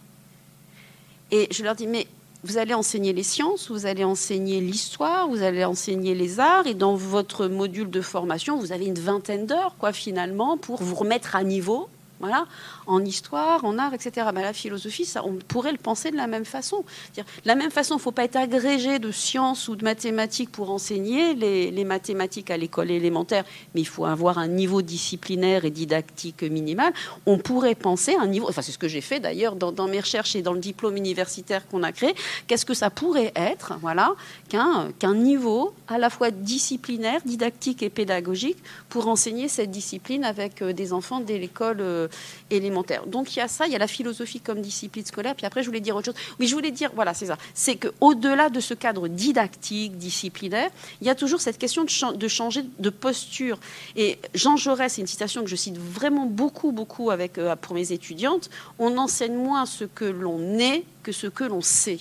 Et 1.32 1.48
je 1.52 1.64
leur 1.64 1.76
dis, 1.76 1.88
mais 1.88 2.08
vous 2.44 2.58
allez 2.58 2.74
enseigner 2.74 3.14
les 3.14 3.24
sciences, 3.24 3.70
vous 3.72 3.86
allez 3.86 4.04
enseigner 4.04 4.62
l'histoire, 4.62 5.28
vous 5.28 5.42
allez 5.42 5.66
enseigner 5.66 6.16
les 6.16 6.40
arts, 6.40 6.68
et 6.68 6.74
dans 6.74 6.96
votre 6.96 7.48
module 7.48 7.90
de 7.90 8.02
formation, 8.02 8.58
vous 8.58 8.72
avez 8.72 8.86
une 8.86 9.00
vingtaine 9.00 9.46
d'heures, 9.46 9.76
quoi, 9.78 9.92
finalement, 9.92 10.58
pour 10.58 10.82
vous 10.82 10.96
remettre 10.96 11.36
à 11.36 11.44
niveau 11.44 11.90
voilà, 12.20 12.48
en 12.88 13.04
histoire, 13.04 13.64
en 13.66 13.78
art, 13.78 13.94
etc. 13.94 14.28
Mais 14.34 14.42
la 14.42 14.54
philosophie, 14.54 15.06
ça, 15.06 15.24
on 15.26 15.36
pourrait 15.36 15.72
le 15.72 15.78
penser 15.78 16.12
de 16.12 16.18
la 16.18 16.28
même 16.28 16.46
façon. 16.46 16.84
De 17.16 17.24
la 17.46 17.56
même 17.56 17.72
façon, 17.72 17.96
il 17.96 17.98
ne 17.98 18.02
faut 18.02 18.12
pas 18.12 18.24
être 18.24 18.38
agrégé 18.38 19.00
de 19.00 19.12
sciences 19.12 19.68
ou 19.68 19.76
de 19.76 19.84
mathématiques 19.84 20.52
pour 20.52 20.72
enseigner 20.72 21.36
les, 21.36 21.86
mathématiques 21.86 22.52
à 22.52 22.58
l'école 22.58 22.92
élémentaire, 22.92 23.46
mais 23.74 23.82
il 23.82 23.88
faut 23.88 24.06
avoir 24.06 24.38
un 24.38 24.48
niveau 24.48 24.82
disciplinaire 24.82 25.66
et 25.66 25.70
didactique 25.70 26.44
minimal. 26.44 26.94
On 27.26 27.38
pourrait 27.38 27.76
penser 27.76 28.16
un 28.20 28.28
niveau, 28.28 28.50
enfin 28.50 28.62
c'est 28.62 28.72
ce 28.72 28.78
que 28.78 28.88
j'ai 28.88 29.02
fait 29.02 29.20
d'ailleurs 29.20 29.56
dans, 29.56 29.88
mes 29.88 30.00
recherches 30.00 30.36
et 30.36 30.42
dans 30.42 30.54
le 30.54 30.60
diplôme 30.60 30.98
universitaire 30.98 31.68
qu'on 31.68 31.84
a 31.84 31.92
créé, 31.92 32.14
qu'est-ce 32.48 32.66
que 32.66 32.74
ça 32.74 32.90
pourrait 32.90 33.32
être, 33.36 33.78
voilà, 33.82 34.16
qu'un 34.50 34.92
qu'un 35.00 35.16
niveau 35.16 35.74
à 35.88 35.98
la 35.98 36.10
fois 36.10 36.32
disciplinaire, 36.32 37.22
didactique 37.26 37.84
et 37.84 37.90
pédagogique 37.90 38.58
pour 38.90 39.08
enseigner 39.08 39.48
cette 39.48 39.72
discipline 39.72 40.24
avec 40.24 40.62
euh, 40.62 40.74
des 40.74 40.94
enfants 40.94 41.20
dès 41.20 41.38
l'école 41.38 41.82
euh, 41.82 42.08
élémentaire. 42.52 43.06
Donc 43.06 43.36
il 43.36 43.40
y 43.40 43.42
a 43.42 43.48
ça, 43.48 43.66
il 43.66 43.74
y 43.74 43.76
a 43.76 43.80
la 43.80 43.88
philosophie 43.88 44.40
comme 44.40 44.62
discipline 44.62 45.06
scolaire. 45.06 45.36
Puis 45.36 45.46
après, 45.46 45.62
je 45.62 45.68
voulais 45.68 45.80
dire 45.80 45.96
autre 45.96 46.06
chose. 46.06 46.22
Oui, 46.40 46.48
je 46.48 46.56
voulais 46.56 46.72
dire, 46.72 46.92
voilà, 46.96 47.14
c'est 47.14 47.28
ça. 47.28 47.38
C'est 47.54 47.76
qu'au-delà 47.76 48.50
de 48.50 48.60
ce 48.60 48.74
cadre 48.74 49.08
didactique, 49.08 49.98
disciplinaire, 49.98 50.70
il 51.02 51.08
y 51.08 51.10
a 51.10 51.16
toujours 51.16 51.42
cette 51.42 51.58
question 51.58 51.84
de, 51.84 52.28
changer 52.28 52.66
de 52.80 52.90
posture. 52.90 53.60
Et 53.96 54.20
Jean 54.34 54.58
Jaurès, 54.58 54.94
c'est 54.94 55.02
une 55.02 55.08
citation 55.08 55.44
que 55.44 55.50
je 55.50 55.56
cite 55.56 55.78
vraiment 55.78 56.26
beaucoup, 56.26 56.72
beaucoup 56.72 57.12
avec, 57.12 57.38
euh, 57.38 57.56
pour 57.56 57.76
mes 57.76 57.92
étudiantes. 57.92 58.50
On 58.80 58.98
enseigne 58.98 59.36
moins 59.36 59.66
ce 59.66 59.84
que 59.86 60.06
l'on 60.06 60.60
est 60.60 60.84
que 61.04 61.12
ce 61.12 61.28
que 61.28 61.44
l'on 61.44 61.62
sait. 61.62 62.00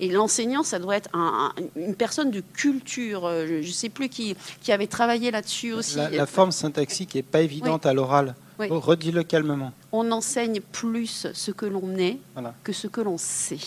Et 0.00 0.08
l'enseignant, 0.08 0.62
ça 0.62 0.78
doit 0.78 0.96
être 0.96 1.10
une 1.76 1.94
personne 1.94 2.30
de 2.30 2.40
culture. 2.40 3.26
Euh, 3.26 3.46
je 3.46 3.66
ne 3.66 3.72
sais 3.72 3.88
plus 3.88 4.08
qui, 4.08 4.36
qui 4.62 4.72
avait 4.72 4.86
travaillé 4.86 5.30
là-dessus 5.30 5.72
aussi. 5.72 5.96
La, 5.96 6.26
forme 6.26 6.52
syntaxique 6.52 7.14
n'est 7.14 7.22
pas 7.22 7.42
évidente 7.42 7.86
à 7.86 7.92
l'oral. 7.92 8.34
Redis-le 8.70 9.22
calmement. 9.22 9.72
On 9.92 10.10
enseigne 10.12 10.60
plus 10.60 11.26
ce 11.32 11.50
que 11.50 11.66
l'on 11.66 11.96
est 11.96 12.18
que 12.64 12.72
ce 12.72 12.86
que 12.86 13.00
l'on 13.00 13.18
sait. 13.18 13.58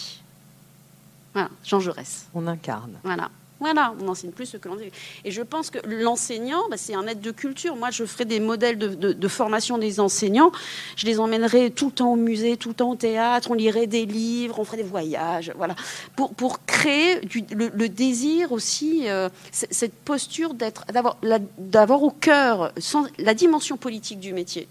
Voilà, 1.33 1.49
Jean 1.63 1.79
Jaurès. 1.79 2.27
On 2.33 2.47
incarne. 2.47 2.93
Voilà. 3.03 3.29
Voilà, 3.61 3.95
on 3.99 4.03
n'enseigne 4.03 4.31
plus 4.31 4.47
ce 4.47 4.57
que 4.57 4.67
l'on 4.67 4.75
dit. 4.75 4.91
Et 5.23 5.31
je 5.31 5.41
pense 5.41 5.69
que 5.69 5.79
l'enseignant, 5.87 6.63
bah, 6.69 6.75
c'est 6.77 6.93
un 6.93 7.07
aide 7.07 7.21
de 7.21 7.31
culture. 7.31 7.77
Moi, 7.77 7.89
je 7.89 8.03
ferai 8.03 8.25
des 8.25 8.41
modèles 8.41 8.77
de, 8.77 9.27
formation 9.27 9.77
des 9.77 9.99
enseignants. 9.99 10.51
Je 10.97 11.05
les 11.05 11.19
emmènerai 11.19 11.71
tout 11.71 11.87
le 11.87 11.91
temps 11.93 12.13
au 12.13 12.15
musée, 12.17 12.57
tout 12.57 12.69
le 12.69 12.75
temps 12.75 12.91
au 12.91 12.95
théâtre. 12.95 13.49
On 13.51 13.53
lirait 13.53 13.87
des 13.87 14.05
livres, 14.05 14.59
on 14.59 14.65
ferait 14.65 14.77
des 14.77 14.83
voyages. 14.83 15.53
Voilà. 15.55 15.75
Pour, 16.17 16.33
pour 16.33 16.65
créer 16.65 17.21
le, 17.51 17.87
désir 17.87 18.51
aussi, 18.51 19.07
euh, 19.07 19.29
cette 19.51 19.93
posture 19.93 20.53
d'avoir 20.53 22.03
au 22.03 22.11
cœur 22.11 22.73
la 23.17 23.33
dimension 23.33 23.77
politique 23.77 24.19
du 24.19 24.33
métier 24.33 24.67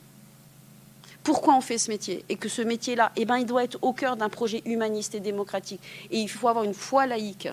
pourquoi 1.25 1.57
on 1.57 1.61
fait 1.61 1.79
ce 1.79 1.91
métier 1.91 2.25
et 2.29 2.37
que 2.37 2.49
ce 2.49 2.62
métier-là, 2.62 3.11
eh 3.16 3.25
ben, 3.25 3.39
il 3.39 3.47
doit 3.47 3.64
être 3.64 3.79
au 3.83 3.93
cœur 3.93 4.16
d'un 4.16 4.29
projet 4.29 4.62
humaniste 4.66 5.14
et 5.14 5.20
démocratique. 5.20 5.81
Et 6.11 6.18
il 6.18 6.29
faut 6.29 6.49
avoir 6.49 6.64
une 6.64 6.75
foi 6.75 7.07
laïque. 7.07 7.49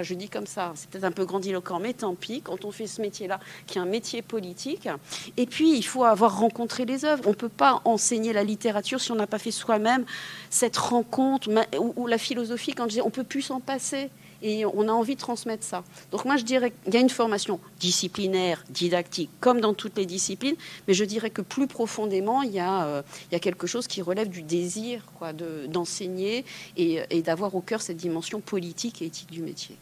Je 0.00 0.14
dis 0.14 0.28
comme 0.28 0.46
ça, 0.46 0.72
c'est 0.76 0.88
peut-être 0.88 1.04
un 1.04 1.12
peu 1.12 1.24
grandiloquent, 1.24 1.80
mais 1.80 1.92
tant 1.92 2.14
pis, 2.14 2.40
quand 2.40 2.64
on 2.64 2.70
fait 2.70 2.86
ce 2.86 3.00
métier-là, 3.00 3.40
qui 3.66 3.78
est 3.78 3.80
un 3.80 3.86
métier 3.86 4.22
politique. 4.22 4.88
Et 5.36 5.46
puis, 5.46 5.76
il 5.76 5.82
faut 5.82 6.04
avoir 6.04 6.38
rencontré 6.38 6.84
les 6.84 7.04
œuvres. 7.04 7.24
On 7.26 7.30
ne 7.30 7.34
peut 7.34 7.48
pas 7.48 7.80
enseigner 7.84 8.32
la 8.32 8.44
littérature 8.44 9.00
si 9.00 9.10
on 9.10 9.16
n'a 9.16 9.26
pas 9.26 9.38
fait 9.38 9.50
soi-même 9.50 10.04
cette 10.50 10.76
rencontre, 10.76 11.48
ou, 11.78 12.06
la 12.06 12.18
philosophie, 12.18 12.72
quand 12.72 12.84
je 12.84 12.94
dis 12.94 13.00
on 13.00 13.06
ne 13.06 13.10
peut 13.10 13.24
plus 13.24 13.42
s'en 13.42 13.60
passer. 13.60 14.10
Et 14.42 14.64
on 14.64 14.88
a 14.88 14.92
envie 14.92 15.14
de 15.14 15.20
transmettre 15.20 15.64
ça. 15.64 15.82
Donc 16.12 16.24
moi, 16.24 16.36
je 16.36 16.44
dirais 16.44 16.72
qu'il 16.84 16.94
y 16.94 16.96
a 16.96 17.00
une 17.00 17.10
formation 17.10 17.58
disciplinaire, 17.80 18.64
didactique, 18.70 19.30
comme 19.40 19.60
dans 19.60 19.74
toutes 19.74 19.96
les 19.96 20.06
disciplines, 20.06 20.56
mais 20.86 20.94
je 20.94 21.04
dirais 21.04 21.30
que 21.30 21.42
plus 21.42 21.66
profondément, 21.66 22.42
il 22.42 22.52
y 22.52 22.60
a, 22.60 22.84
euh, 22.84 23.02
quelque 23.40 23.66
chose 23.66 23.86
qui 23.86 24.02
relève 24.02 24.28
du 24.28 24.42
désir 24.42 25.02
quoi, 25.18 25.32
d'enseigner 25.32 26.44
et, 26.76 27.00
et 27.10 27.22
d'avoir 27.22 27.54
au 27.54 27.60
cœur 27.60 27.82
cette 27.82 27.96
dimension 27.96 28.40
politique 28.40 29.02
et 29.02 29.06
éthique 29.06 29.30
du 29.30 29.42
métier. 29.42 29.76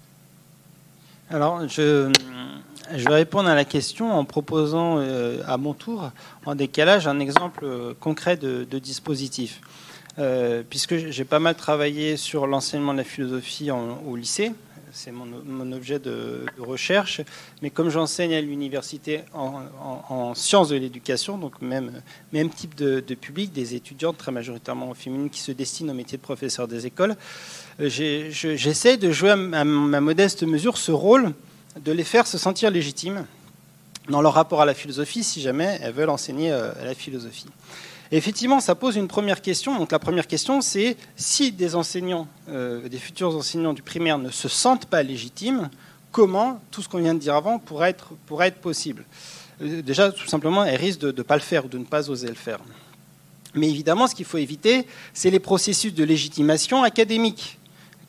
Alors, 1.29 1.67
je, 1.67 2.13
vais 2.93 3.15
répondre 3.15 3.49
à 3.49 3.57
la 3.57 3.65
question 3.65 4.13
en 4.13 4.25
proposant 4.25 4.99
euh, 4.99 5.43
à 5.47 5.57
mon 5.57 5.75
tour, 5.75 6.11
en 6.45 6.55
décalage, 6.55 7.09
un 7.09 7.19
exemple 7.19 7.65
euh, 7.65 7.95
concret 7.99 8.37
de, 8.37 8.65
dispositif. 8.79 9.61
Euh, 10.19 10.63
puisque 10.69 10.97
j'ai 10.97 11.25
pas 11.25 11.39
mal 11.39 11.55
travaillé 11.55 12.17
sur 12.17 12.47
l'enseignement 12.47 12.93
de 12.93 12.99
la 12.99 13.05
philosophie 13.05 13.71
au 13.71 14.17
lycée, 14.17 14.53
c'est 14.97 15.13
mon, 15.13 15.73
objet 15.73 15.99
de, 15.99 16.47
recherche. 16.59 17.21
Mais 17.61 17.71
comme 17.71 17.91
j'enseigne 17.91 18.35
à 18.35 18.41
l'université 18.41 19.21
en, 19.35 20.35
sciences 20.35 20.71
de 20.71 20.77
l'éducation, 20.77 21.37
donc 21.37 21.61
même, 21.61 22.03
même 22.33 22.49
type 22.49 22.75
de, 22.75 23.01
public, 23.15 23.53
des 23.53 23.75
étudiantes 23.75 24.17
très 24.17 24.33
majoritairement 24.33 24.95
féminines 24.95 25.31
qui 25.31 25.41
se 25.41 25.53
destinent 25.53 25.93
au 25.93 25.95
métier 25.95 26.17
de 26.17 26.23
professeur 26.23 26.67
des 26.67 26.87
écoles, 26.87 27.17
euh, 27.81 27.89
j'essaie 27.91 28.97
de 28.97 29.11
jouer 29.13 29.31
à 29.31 29.37
ma, 29.37 30.01
modeste 30.01 30.45
mesure 30.45 30.79
ce 30.79 30.93
rôle 30.93 31.33
de 31.85 31.93
les 31.93 32.05
faire 32.05 32.27
se 32.27 32.39
sentir 32.39 32.71
légitimes 32.71 33.27
dans 34.09 34.23
leur 34.23 34.33
rapport 34.33 34.63
à 34.63 34.65
la 34.65 34.75
philosophie 34.75 35.25
si 35.25 35.43
jamais 35.43 35.79
elles 35.83 35.93
veulent 35.93 36.11
enseigner 36.11 36.53
euh, 36.53 36.73
la 36.83 36.95
philosophie 36.95 37.49
effectivement, 38.13 38.61
ça 38.61 38.75
pose 38.75 38.97
une 38.97 39.09
première 39.09 39.43
question. 39.43 39.79
Donc 39.79 39.93
la 39.93 39.99
première 39.99 40.27
question, 40.27 40.61
c'est 40.61 40.97
si 41.17 41.53
des 41.53 41.75
enseignants, 41.75 42.29
euh, 42.49 42.89
des 42.89 42.99
futurs 42.99 43.37
enseignants 43.37 43.73
du 43.73 43.83
primaire 43.83 44.19
ne 44.19 44.31
se 44.31 44.49
sentent 44.49 44.87
pas 44.87 45.03
légitimes, 45.03 45.71
comment 46.13 46.61
tout 46.71 46.83
ce 46.83 46.89
qu'on 46.89 46.99
vient 46.99 47.15
de 47.15 47.21
dire 47.21 47.35
avant 47.35 47.59
pourrait 47.59 47.91
être, 47.91 48.61
possible? 48.61 49.05
Euh, 49.63 49.83
Déjà, 49.83 50.13
tout 50.13 50.27
simplement, 50.27 50.65
elles 50.65 50.81
risquent 50.81 51.01
de 51.01 51.13
ne 51.13 51.23
pas 51.23 51.37
le 51.37 51.43
faire 51.43 51.65
ou 51.67 51.69
de 51.69 51.79
ne 51.79 51.85
pas 51.85 52.11
oser 52.11 52.29
le 52.29 52.35
faire. 52.35 52.59
Mais 53.55 53.69
évidemment, 53.69 54.07
ce 54.07 54.15
qu'il 54.15 54.27
faut 54.27 54.39
éviter, 54.39 54.87
c'est 55.15 55.31
les 55.31 55.41
processus 55.41 55.95
de 55.95 56.05
légitimation 56.05 56.83
académique 56.83 57.59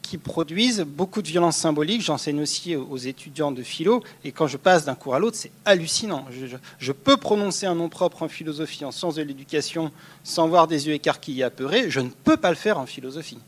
qui 0.08 0.18
produisent 0.18 0.86
beaucoup 0.88 1.22
de 1.22 1.28
violences 1.28 1.58
symboliques. 1.58 2.02
J'enseigne 2.02 2.42
aussi 2.42 2.78
aux 2.78 2.98
étudiants 2.98 3.52
de 3.52 3.62
philo, 3.62 4.02
et 4.24 4.32
quand 4.32 4.48
je 4.48 4.56
passe 4.56 4.86
d'un 4.86 4.96
cours 4.96 5.16
à 5.16 5.20
l'autre, 5.20 5.36
c'est 5.36 5.52
hallucinant. 5.66 6.26
Je, 6.80 6.92
peux 6.94 7.18
prononcer 7.18 7.66
un 7.66 7.76
nom 7.76 7.90
propre 7.90 8.24
en 8.24 8.30
philosophie, 8.30 8.86
en 8.86 8.92
sciences 8.92 9.16
de 9.16 9.22
l'éducation, 9.22 9.92
sans 10.24 10.48
voir 10.48 10.68
des 10.68 10.88
yeux 10.88 10.94
écarquillés 10.94 11.44
apeurés. 11.44 11.90
Je 11.90 12.00
ne 12.00 12.10
peux 12.10 12.38
pas 12.38 12.50
le 12.50 12.56
faire 12.56 12.80
en 12.80 12.86
philosophie. 12.86 13.40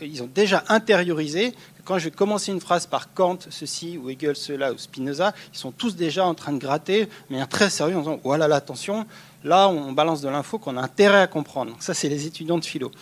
ils 0.00 0.22
ont 0.22 0.30
déjà 0.32 0.62
intériorisé 0.68 1.50
que 1.50 1.82
quand 1.84 1.98
je 1.98 2.04
vais 2.04 2.12
commencer 2.12 2.52
une 2.52 2.60
phrase 2.60 2.86
par 2.86 3.12
Kant, 3.12 3.38
ceci, 3.50 3.98
ou 3.98 4.08
Hegel, 4.08 4.36
cela, 4.36 4.72
ou 4.72 4.78
Spinoza, 4.78 5.34
ils 5.52 5.58
sont 5.58 5.72
tous 5.72 5.96
déjà 5.96 6.24
en 6.24 6.34
train 6.34 6.52
de 6.52 6.58
gratter, 6.58 7.08
mais 7.30 7.44
très 7.46 7.68
sérieux, 7.68 7.96
en 7.96 8.00
disant 8.00 8.20
voilà, 8.22 8.44
attention, 8.54 9.06
là, 9.42 9.68
on 9.68 9.90
balance 9.90 10.20
de 10.20 10.28
l'info 10.28 10.58
qu'on 10.58 10.76
a 10.76 10.82
intérêt 10.82 11.22
à 11.22 11.26
comprendre. 11.26 11.74
ça, 11.80 11.94
c'est 11.94 12.08
les 12.08 12.26
étudiants 12.26 12.58
de 12.58 12.64
philo. 12.64 12.92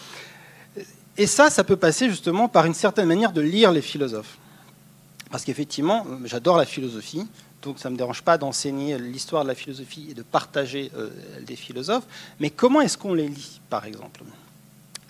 Et 1.16 1.26
ça, 1.26 1.48
ça 1.48 1.62
peut 1.62 1.76
passer 1.76 2.08
justement 2.08 2.48
par 2.48 2.66
une 2.66 2.74
certaine 2.74 3.06
manière 3.06 3.32
de 3.32 3.40
lire 3.40 3.70
les 3.70 3.82
philosophes. 3.82 4.38
Parce 5.30 5.44
qu'effectivement, 5.44 6.06
euh, 6.08 6.18
j'adore 6.24 6.56
la 6.56 6.64
philosophie, 6.64 7.26
donc 7.62 7.78
ça 7.78 7.88
ne 7.88 7.94
me 7.94 7.98
dérange 7.98 8.22
pas 8.22 8.36
d'enseigner 8.36 8.98
l'histoire 8.98 9.44
de 9.44 9.48
la 9.48 9.54
philosophie 9.54 10.08
et 10.10 10.14
de 10.14 10.22
partager 10.22 10.90
euh, 10.96 11.10
des 11.46 11.56
philosophes, 11.56 12.04
mais 12.40 12.50
comment 12.50 12.80
est-ce 12.80 12.98
qu'on 12.98 13.14
les 13.14 13.28
lit, 13.28 13.60
par 13.70 13.84
exemple? 13.84 14.22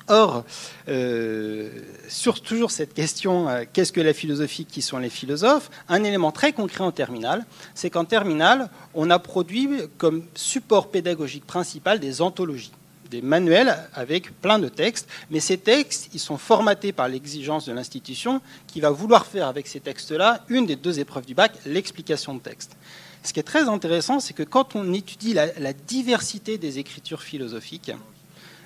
Or, 0.09 0.45
euh, 0.89 1.71
sur 2.09 2.43
toujours 2.43 2.71
cette 2.71 2.93
question, 2.93 3.49
qu'est-ce 3.73 3.93
que 3.93 4.03
la 4.03 4.13
philosophie, 4.13 4.67
qui 4.67 4.83
sont 4.83 4.99
les 4.99 5.09
philosophes 5.09 5.71
Un 5.89 6.05
élément 6.05 6.31
très 6.31 6.53
concret 6.53 6.85
en 6.85 6.93
terminale, 6.93 7.47
c'est 7.75 7.89
qu'en 7.89 8.05
terminale, 8.05 8.69
on 8.93 9.09
a 9.09 9.19
produit 9.19 9.71
comme 9.97 10.23
support 10.35 10.91
pédagogique 10.91 11.47
principal 11.47 12.01
des 12.01 12.21
anthologies 12.21 12.73
des 13.11 13.23
manuels 13.23 13.77
avec 13.95 14.39
plein 14.41 14.59
de 14.59 14.69
textes, 14.69 15.09
mais 15.31 15.41
ces 15.41 15.59
textes, 15.59 16.11
ils 16.15 16.21
sont 16.21 16.39
formatés 16.39 16.93
par 16.93 17.09
l'exigence 17.09 17.67
de 17.67 17.73
l'institution 17.73 18.41
qui 18.67 18.81
va 18.81 18.91
vouloir 18.91 19.27
faire 19.27 19.49
avec 19.49 19.67
ces 19.67 19.81
textes-là 19.81 20.45
une 20.49 20.67
des 20.67 20.77
deux 20.77 21.01
épreuves 21.01 21.27
du 21.27 21.35
bac, 21.35 21.53
l'explication 21.67 22.35
de 22.35 22.41
texte. 22.41 22.77
Ce 23.23 23.33
qui 23.33 23.41
est 23.41 23.45
très 23.45 23.69
intéressant, 23.69 24.21
c'est 24.21 24.35
que 24.35 24.43
quand 24.43 24.77
on 24.77 24.93
étudie 24.93 25.33
la, 25.33 25.73
diversité 25.73 26.59
des 26.59 26.79
écritures 26.79 27.23
philosophiques, 27.23 27.93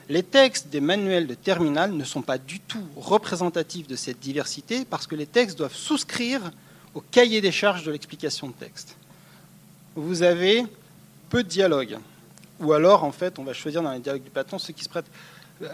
les 0.08 0.22
textes 0.22 0.68
des 0.68 0.80
manuels 0.80 1.26
de 1.26 1.34
terminale 1.34 1.92
ne 1.92 2.04
sont 2.04 2.22
pas 2.22 2.38
du 2.38 2.58
tout 2.60 2.84
représentatifs 2.96 3.86
de 3.86 3.94
cette 3.94 4.18
diversité 4.18 4.84
parce 4.84 5.06
que 5.06 5.14
les 5.14 5.26
textes 5.26 5.58
doivent 5.58 5.74
souscrire 5.74 6.50
au 6.94 7.00
cahier 7.00 7.40
des 7.40 7.52
charges 7.52 7.84
de 7.84 7.92
l'explication 7.92 8.48
de 8.48 8.52
texte. 8.54 8.96
Vous 9.94 10.22
avez 10.22 10.64
peu 11.28 11.42
de 11.42 11.48
dialogues 11.48 11.98
ou 12.60 12.72
alors 12.72 13.04
en 13.04 13.12
fait 13.12 13.38
on 13.38 13.44
va 13.44 13.52
choisir 13.52 13.82
dans 13.82 13.92
les 13.92 14.00
dialogues 14.00 14.22
du 14.22 14.30
Platon 14.30 14.58
ceux 14.58 14.72
qui 14.72 14.84
se 14.84 14.88
prêtent 14.88 15.10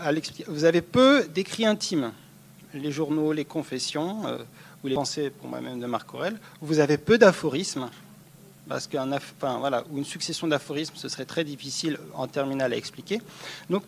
à 0.00 0.12
l'expliquer. 0.12 0.44
Vous 0.48 0.64
avez 0.64 0.82
peu 0.82 1.26
d'écrits 1.34 1.66
intimes, 1.66 2.12
les 2.72 2.90
journaux, 2.90 3.32
les 3.32 3.44
confessions, 3.44 4.26
euh, 4.26 4.38
ou 4.82 4.88
les 4.88 4.94
pensées 4.94 5.30
pour 5.30 5.48
moi-même 5.48 5.80
de 5.80 5.86
Marc 5.86 6.12
Aurèle. 6.14 6.38
Vous 6.60 6.78
avez 6.78 6.98
peu 6.98 7.18
d'aphorismes, 7.18 7.88
parce 8.68 8.86
qu'un 8.86 9.10
enfin, 9.12 9.58
voilà, 9.58 9.84
ou 9.90 9.98
une 9.98 10.04
succession 10.04 10.46
d'aphorismes, 10.46 10.94
ce 10.96 11.08
serait 11.08 11.24
très 11.24 11.44
difficile 11.44 11.98
en 12.14 12.26
terminale 12.26 12.72
à 12.72 12.76
expliquer. 12.76 13.20
Donc, 13.70 13.82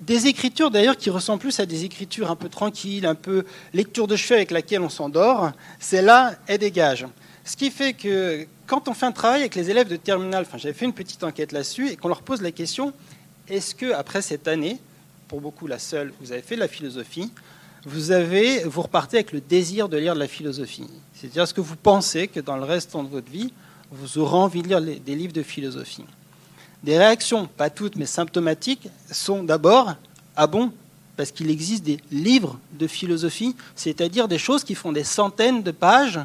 des 0.00 0.26
écritures 0.26 0.70
d'ailleurs 0.70 0.96
qui 0.96 1.10
ressemblent 1.10 1.40
plus 1.40 1.58
à 1.58 1.66
des 1.66 1.84
écritures 1.84 2.30
un 2.30 2.36
peu 2.36 2.48
tranquilles, 2.48 3.06
un 3.06 3.16
peu 3.16 3.44
lecture 3.74 4.06
de 4.06 4.16
chevet 4.16 4.36
avec 4.36 4.50
laquelle 4.50 4.80
on 4.82 4.88
s'endort, 4.88 5.52
c'est 5.80 6.02
là 6.02 6.34
est 6.46 6.58
dégage. 6.58 7.06
Ce 7.44 7.56
qui 7.56 7.70
fait 7.70 7.94
que 7.94 8.46
quand 8.68 8.86
on 8.86 8.94
fait 8.94 9.06
un 9.06 9.12
travail 9.12 9.40
avec 9.40 9.54
les 9.54 9.70
élèves 9.70 9.88
de 9.88 9.96
terminale, 9.96 10.46
j'avais 10.56 10.74
fait 10.74 10.84
une 10.84 10.92
petite 10.92 11.24
enquête 11.24 11.50
là-dessus, 11.52 11.88
et 11.88 11.96
qu'on 11.96 12.08
leur 12.08 12.22
pose 12.22 12.42
la 12.42 12.52
question 12.52 12.92
est-ce 13.48 13.74
que 13.74 13.92
après 13.92 14.20
cette 14.20 14.46
année, 14.46 14.78
pour 15.26 15.40
beaucoup 15.40 15.66
la 15.66 15.78
seule, 15.78 16.12
vous 16.20 16.32
avez 16.32 16.42
fait 16.42 16.54
de 16.54 16.60
la 16.60 16.68
philosophie, 16.68 17.32
vous, 17.86 18.10
avez, 18.10 18.64
vous 18.64 18.82
repartez 18.82 19.16
avec 19.16 19.32
le 19.32 19.40
désir 19.40 19.88
de 19.88 19.96
lire 19.96 20.14
de 20.14 20.18
la 20.18 20.28
philosophie? 20.28 20.86
C'est-à-dire, 21.14 21.44
est-ce 21.44 21.54
que 21.54 21.62
vous 21.62 21.76
pensez 21.76 22.28
que 22.28 22.40
dans 22.40 22.56
le 22.56 22.64
reste 22.64 22.94
de 22.94 23.08
votre 23.08 23.30
vie, 23.30 23.52
vous 23.90 24.18
aurez 24.18 24.36
envie 24.36 24.60
de 24.60 24.68
lire 24.68 24.82
des 24.82 25.14
livres 25.14 25.32
de 25.32 25.42
philosophie? 25.42 26.04
Des 26.84 26.98
réactions, 26.98 27.46
pas 27.46 27.70
toutes, 27.70 27.96
mais 27.96 28.04
symptomatiques, 28.04 28.88
sont 29.10 29.42
d'abord 29.42 29.94
Ah 30.36 30.46
bon 30.46 30.70
Parce 31.16 31.30
qu'il 31.30 31.50
existe 31.50 31.84
des 31.84 31.98
livres 32.10 32.58
de 32.72 32.86
philosophie, 32.86 33.56
c'est-à-dire 33.74 34.28
des 34.28 34.38
choses 34.38 34.62
qui 34.62 34.74
font 34.74 34.92
des 34.92 35.04
centaines 35.04 35.62
de 35.62 35.70
pages 35.70 36.20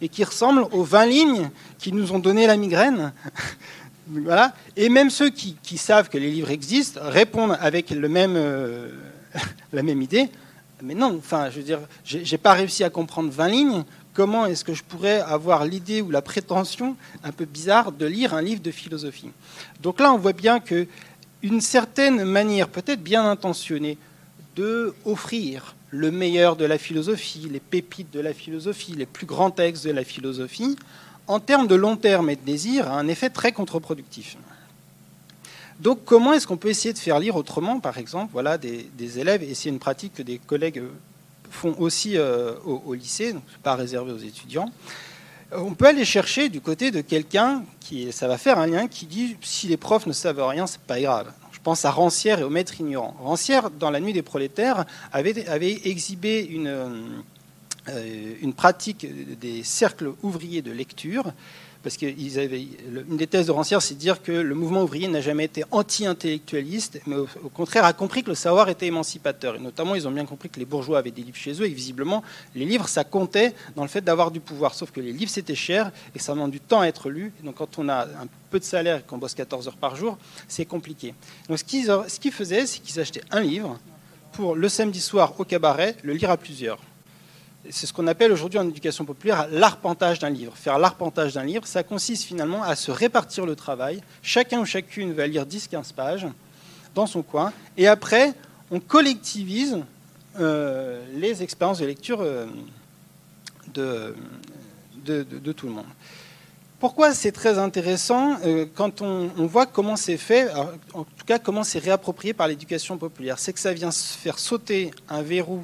et 0.00 0.08
qui 0.08 0.24
ressemblent 0.24 0.66
aux 0.72 0.84
20 0.84 1.06
lignes 1.06 1.50
qui 1.78 1.92
nous 1.92 2.12
ont 2.12 2.18
donné 2.18 2.46
la 2.46 2.56
migraine. 2.56 3.12
voilà. 4.08 4.54
Et 4.76 4.88
même 4.88 5.10
ceux 5.10 5.30
qui, 5.30 5.78
savent 5.78 6.08
que 6.08 6.18
les 6.18 6.30
livres 6.30 6.50
existent 6.50 7.00
répondent 7.02 7.56
avec 7.60 7.90
le 7.90 8.08
même, 8.08 8.34
euh, 8.36 8.90
la 9.72 9.82
même 9.82 10.02
idée. 10.02 10.28
Mais 10.82 10.94
non, 10.94 11.16
enfin, 11.18 11.50
je 11.50 11.56
veux 11.56 11.62
dire, 11.62 11.80
j'ai 12.04 12.38
pas 12.38 12.54
réussi 12.54 12.84
à 12.84 12.90
comprendre 12.90 13.30
20 13.30 13.48
lignes. 13.48 13.84
Comment 14.14 14.46
est-ce 14.46 14.64
que 14.64 14.74
je 14.74 14.82
pourrais 14.82 15.20
avoir 15.20 15.64
l'idée 15.64 16.00
ou 16.00 16.10
la 16.10 16.22
prétention 16.22 16.96
un 17.22 17.32
peu 17.32 17.44
bizarre 17.44 17.92
de 17.92 18.06
lire 18.06 18.34
un 18.34 18.42
livre 18.42 18.62
de 18.62 18.70
philosophie? 18.70 19.30
Donc 19.82 20.00
là, 20.00 20.12
on 20.12 20.18
voit 20.18 20.32
bien 20.32 20.58
que 20.58 20.86
une 21.42 21.60
certaine 21.60 22.24
manière, 22.24 22.68
peut-être 22.68 23.02
bien 23.02 23.28
intentionnée, 23.28 23.98
de 24.56 24.94
offrir 25.04 25.74
le 25.90 26.10
meilleur 26.10 26.56
de 26.56 26.64
la 26.64 26.78
philosophie, 26.78 27.48
les 27.50 27.60
pépites 27.60 28.12
de 28.12 28.20
la 28.20 28.32
philosophie, 28.32 28.94
les 28.96 29.06
plus 29.06 29.26
grands 29.26 29.50
textes 29.50 29.84
de 29.86 29.90
la 29.90 30.04
philosophie, 30.04 30.76
en 31.26 31.40
termes 31.40 31.66
de 31.66 31.74
long 31.74 31.96
terme 31.96 32.30
et 32.30 32.36
de 32.36 32.44
désir, 32.44 32.88
a 32.88 32.98
un 32.98 33.08
effet 33.08 33.30
très 33.30 33.52
contre-productif. 33.52 34.36
Donc 35.80 36.04
comment 36.04 36.32
est-ce 36.32 36.46
qu'on 36.46 36.56
peut 36.56 36.68
essayer 36.68 36.92
de 36.92 36.98
faire 36.98 37.18
lire 37.18 37.36
autrement, 37.36 37.80
par 37.80 37.98
exemple, 37.98 38.30
voilà, 38.32 38.58
des, 38.58 39.18
élèves, 39.18 39.42
et 39.42 39.54
c'est 39.54 39.68
une 39.68 39.78
pratique 39.78 40.14
que 40.14 40.22
des 40.22 40.38
collègues 40.38 40.82
font 41.50 41.74
aussi 41.78 42.16
euh, 42.16 42.54
au, 42.64 42.94
lycée, 42.94 43.32
donc 43.32 43.42
pas 43.62 43.74
réservé 43.74 44.12
aux 44.12 44.18
étudiants, 44.18 44.70
on 45.52 45.74
peut 45.74 45.86
aller 45.86 46.04
chercher 46.04 46.48
du 46.48 46.60
côté 46.60 46.92
de 46.92 47.00
quelqu'un 47.00 47.64
qui, 47.80 48.12
ça 48.12 48.28
va 48.28 48.38
faire 48.38 48.58
un 48.58 48.66
lien, 48.66 48.86
qui 48.86 49.06
dit 49.06 49.36
si 49.40 49.66
les 49.66 49.76
profs 49.76 50.06
ne 50.06 50.12
savent 50.12 50.46
rien, 50.46 50.66
c'est 50.66 50.80
pas 50.80 51.00
grave. 51.00 51.32
Je 51.60 51.64
pense 51.64 51.84
à 51.84 51.90
Rancière 51.90 52.38
et 52.38 52.42
au 52.42 52.48
maître 52.48 52.80
ignorant. 52.80 53.14
Rancière, 53.20 53.70
dans 53.70 53.90
La 53.90 54.00
Nuit 54.00 54.14
des 54.14 54.22
prolétaires, 54.22 54.86
avait, 55.12 55.78
exhibé 55.84 56.48
euh, 56.56 58.34
une 58.40 58.54
pratique 58.54 59.06
des 59.38 59.62
cercles 59.62 60.14
ouvriers 60.22 60.62
de 60.62 60.72
lecture 60.72 61.34
parce 61.82 61.96
qu'ils 61.96 62.38
avaient 62.38 62.66
une 63.08 63.16
des 63.16 63.26
thèses 63.26 63.46
de 63.46 63.52
Rancière, 63.52 63.80
c'est 63.80 63.94
de 63.94 63.98
dire 63.98 64.22
que 64.22 64.32
le 64.32 64.54
mouvement 64.54 64.82
ouvrier 64.82 65.08
n'a 65.08 65.20
jamais 65.20 65.44
été 65.44 65.64
anti-intellectualiste, 65.70 67.00
mais 67.06 67.16
au, 67.16 67.48
contraire 67.54 67.84
a 67.84 67.92
compris 67.92 68.22
que 68.22 68.28
le 68.28 68.34
savoir 68.34 68.68
était 68.68 68.86
émancipateur. 68.86 69.56
Et 69.56 69.58
notamment, 69.58 69.94
ils 69.94 70.06
ont 70.06 70.10
bien 70.10 70.26
compris 70.26 70.50
que 70.50 70.58
les 70.58 70.66
bourgeois 70.66 70.98
avaient 70.98 71.10
des 71.10 71.22
livres 71.22 71.38
chez 71.38 71.52
eux, 71.52 71.64
et 71.64 71.70
visiblement, 71.70 72.22
les 72.54 72.66
livres, 72.66 72.86
ça 72.86 73.04
comptait 73.04 73.54
dans 73.76 73.82
le 73.82 73.88
fait 73.88 74.02
d'avoir 74.02 74.30
du 74.30 74.40
pouvoir. 74.40 74.74
Sauf 74.74 74.90
que 74.90 75.00
les 75.00 75.12
livres, 75.12 75.30
c'était 75.30 75.54
cher, 75.54 75.90
et 76.14 76.18
ça 76.18 76.34
demande 76.34 76.50
du 76.50 76.60
temps 76.60 76.80
à 76.80 76.86
être 76.86 77.08
lu. 77.08 77.32
donc, 77.42 77.54
quand 77.54 77.78
on 77.78 77.88
a 77.88 78.02
un 78.02 78.28
peu 78.50 78.58
de 78.58 78.64
salaire 78.64 78.98
et 78.98 79.02
qu'on 79.02 79.18
bosse 79.18 79.34
14 79.34 79.68
heures 79.68 79.76
par 79.76 79.96
jour, 79.96 80.18
c'est 80.48 80.66
compliqué. 80.66 81.14
Donc, 81.48 81.58
ce 81.58 81.64
qu'ils, 81.64 81.86
ce 81.86 82.20
qu'ils 82.20 82.32
faisaient, 82.32 82.66
c'est 82.66 82.80
qu'ils 82.80 83.00
achetaient 83.00 83.24
un 83.30 83.40
livre 83.40 83.78
pour 84.32 84.54
le 84.54 84.68
samedi 84.68 85.00
soir 85.00 85.34
au 85.38 85.44
cabaret, 85.44 85.96
le 86.02 86.12
lire 86.12 86.30
à 86.30 86.36
plusieurs 86.36 86.78
c'est 87.68 87.86
ce 87.86 87.92
qu'on 87.92 88.06
appelle 88.06 88.32
aujourd'hui 88.32 88.58
en 88.58 88.66
éducation 88.66 89.04
populaire 89.04 89.46
l'arpentage 89.50 90.18
d'un 90.18 90.30
livre. 90.30 90.56
Faire 90.56 90.78
l'arpentage 90.78 91.34
d'un 91.34 91.44
livre, 91.44 91.66
ça 91.66 91.82
consiste 91.82 92.24
finalement 92.24 92.62
à 92.62 92.74
se 92.74 92.90
répartir 92.90 93.44
le 93.44 93.54
travail. 93.54 94.00
Chacun 94.22 94.60
ou 94.60 94.64
chacune 94.64 95.12
va 95.12 95.26
lire 95.26 95.44
10-15 95.44 95.92
pages 95.92 96.26
dans 96.94 97.06
son 97.06 97.22
coin. 97.22 97.52
Et 97.76 97.86
après, 97.86 98.32
on 98.70 98.80
collectivise 98.80 99.78
euh, 100.38 101.04
les 101.14 101.42
expériences 101.42 101.80
de 101.80 101.86
lecture 101.86 102.20
euh, 102.22 102.46
de, 103.74 104.14
tout 105.52 105.66
le 105.66 105.72
monde. 105.72 105.84
Pourquoi 106.78 107.12
c'est 107.12 107.32
très 107.32 107.58
intéressant 107.58 108.38
euh, 108.44 108.64
quand 108.74 109.02
on, 109.02 109.28
voit 109.46 109.66
comment 109.66 109.96
c'est 109.96 110.16
fait, 110.16 110.48
en 110.94 111.04
tout 111.04 111.26
cas 111.26 111.38
comment 111.38 111.62
c'est 111.62 111.78
réapproprié 111.78 112.32
par 112.32 112.48
l'éducation 112.48 112.96
populaire? 112.96 113.38
C'est 113.38 113.52
que 113.52 113.60
ça 113.60 113.74
vient 113.74 113.90
faire 113.90 114.38
sauter 114.38 114.92
un 115.10 115.20
verrou 115.20 115.62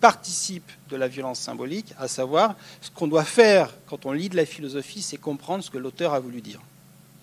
participe 0.00 0.70
de 0.90 0.96
la 0.96 1.08
violence 1.08 1.40
symbolique, 1.40 1.92
à 1.98 2.08
savoir 2.08 2.54
ce 2.80 2.90
qu'on 2.90 3.08
doit 3.08 3.24
faire 3.24 3.74
quand 3.86 4.06
on 4.06 4.12
lit 4.12 4.28
de 4.28 4.36
la 4.36 4.46
philosophie, 4.46 5.02
c'est 5.02 5.16
comprendre 5.16 5.62
ce 5.62 5.70
que 5.70 5.78
l'auteur 5.78 6.14
a 6.14 6.20
voulu 6.20 6.40
dire. 6.40 6.60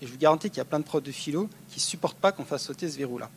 Et 0.02 0.06
je 0.06 0.12
vous 0.12 0.18
garantis 0.18 0.50
qu'il 0.50 0.58
y 0.58 0.60
a 0.60 0.66
plein 0.66 0.80
de 0.80 0.84
profs 0.84 1.02
de 1.02 1.12
philo 1.12 1.48
qui 1.70 1.78
ne 1.78 1.82
supportent 1.82 2.18
pas 2.18 2.32
qu'on 2.32 2.44
fasse 2.44 2.64
sauter 2.64 2.88
ce 2.88 2.98
verrou-là. 2.98 3.30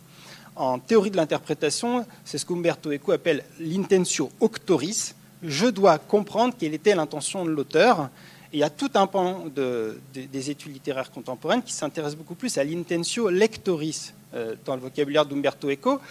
En 0.56 0.78
théorie 0.78 1.12
de 1.12 1.16
l'interprétation, 1.16 2.06
c'est 2.26 2.38
ce 2.38 2.46
qu'Umberto 2.46 2.92
Eco 2.92 3.14
appelle 3.14 3.46
l'intentio 3.60 4.30
octoris. 4.42 5.16
Je 5.42 5.68
dois 5.68 5.98
comprendre 6.00 6.54
quelle 6.60 6.74
était 6.74 6.96
l'intention 6.96 7.46
de 7.46 7.50
l'auteur. 7.50 8.10
Et 8.52 8.58
il 8.58 8.60
y 8.60 8.64
a 8.64 8.70
tout 8.70 8.90
un 8.96 9.08
pan 9.08 9.46
des 9.56 10.50
études 10.50 10.74
littéraires 10.74 11.12
contemporaines 11.12 11.64
qui 11.64 11.72
s'intéressent 11.72 12.18
beaucoup 12.18 12.36
plus 12.36 12.58
à 12.58 12.64
l'intentio 12.64 13.30
lectoris 13.30 14.14
euh, 14.34 14.56
dans 14.66 14.76
le 14.76 14.82
vocabulaire 14.82 15.26
d'Umberto 15.26 15.70
Eco. 15.70 16.02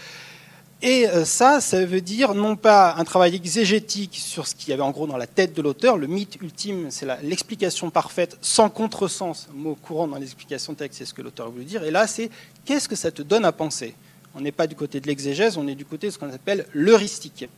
Et 0.80 1.08
euh, 1.08 1.24
ça, 1.24 1.60
ça 1.60 1.84
veut 1.84 2.00
dire 2.00 2.34
non 2.34 2.54
pas 2.54 2.94
un 2.96 3.04
travail 3.04 3.34
exégétique 3.34 4.14
sur 4.14 4.46
ce 4.46 4.54
qu'il 4.54 4.68
y 4.68 4.72
avait 4.72 4.82
en 4.82 4.92
gros 4.92 5.08
dans 5.08 5.16
la 5.16 5.26
tête 5.26 5.52
de 5.52 5.60
l'auteur, 5.60 5.96
le 5.96 6.06
mythe 6.06 6.38
ultime, 6.40 6.86
c'est 6.90 7.06
l'explication 7.24 7.90
parfaite 7.90 8.38
sans 8.42 8.70
contresens, 8.70 9.48
mot 9.52 9.74
courant 9.74 10.06
dans 10.06 10.18
l'explication 10.18 10.74
texte, 10.74 10.98
c'est 10.98 11.04
ce 11.04 11.14
que 11.14 11.22
l'auteur 11.22 11.50
veut 11.50 11.64
dire. 11.64 11.82
Et 11.82 11.90
là, 11.90 12.06
c'est 12.06 12.30
qu'est-ce 12.64 12.88
que 12.88 12.94
ça 12.94 13.10
te 13.10 13.22
donne 13.22 13.44
à 13.44 13.50
penser? 13.50 13.94
On 14.36 14.40
n'est 14.40 14.52
pas 14.52 14.68
du 14.68 14.76
côté 14.76 15.00
de 15.00 15.08
l'exégèse, 15.08 15.56
on 15.56 15.66
est 15.66 15.74
du 15.74 15.84
côté 15.84 16.06
de 16.06 16.12
ce 16.12 16.18
qu'on 16.18 16.32
appelle 16.32 16.64
l'heuristique. 16.72 17.48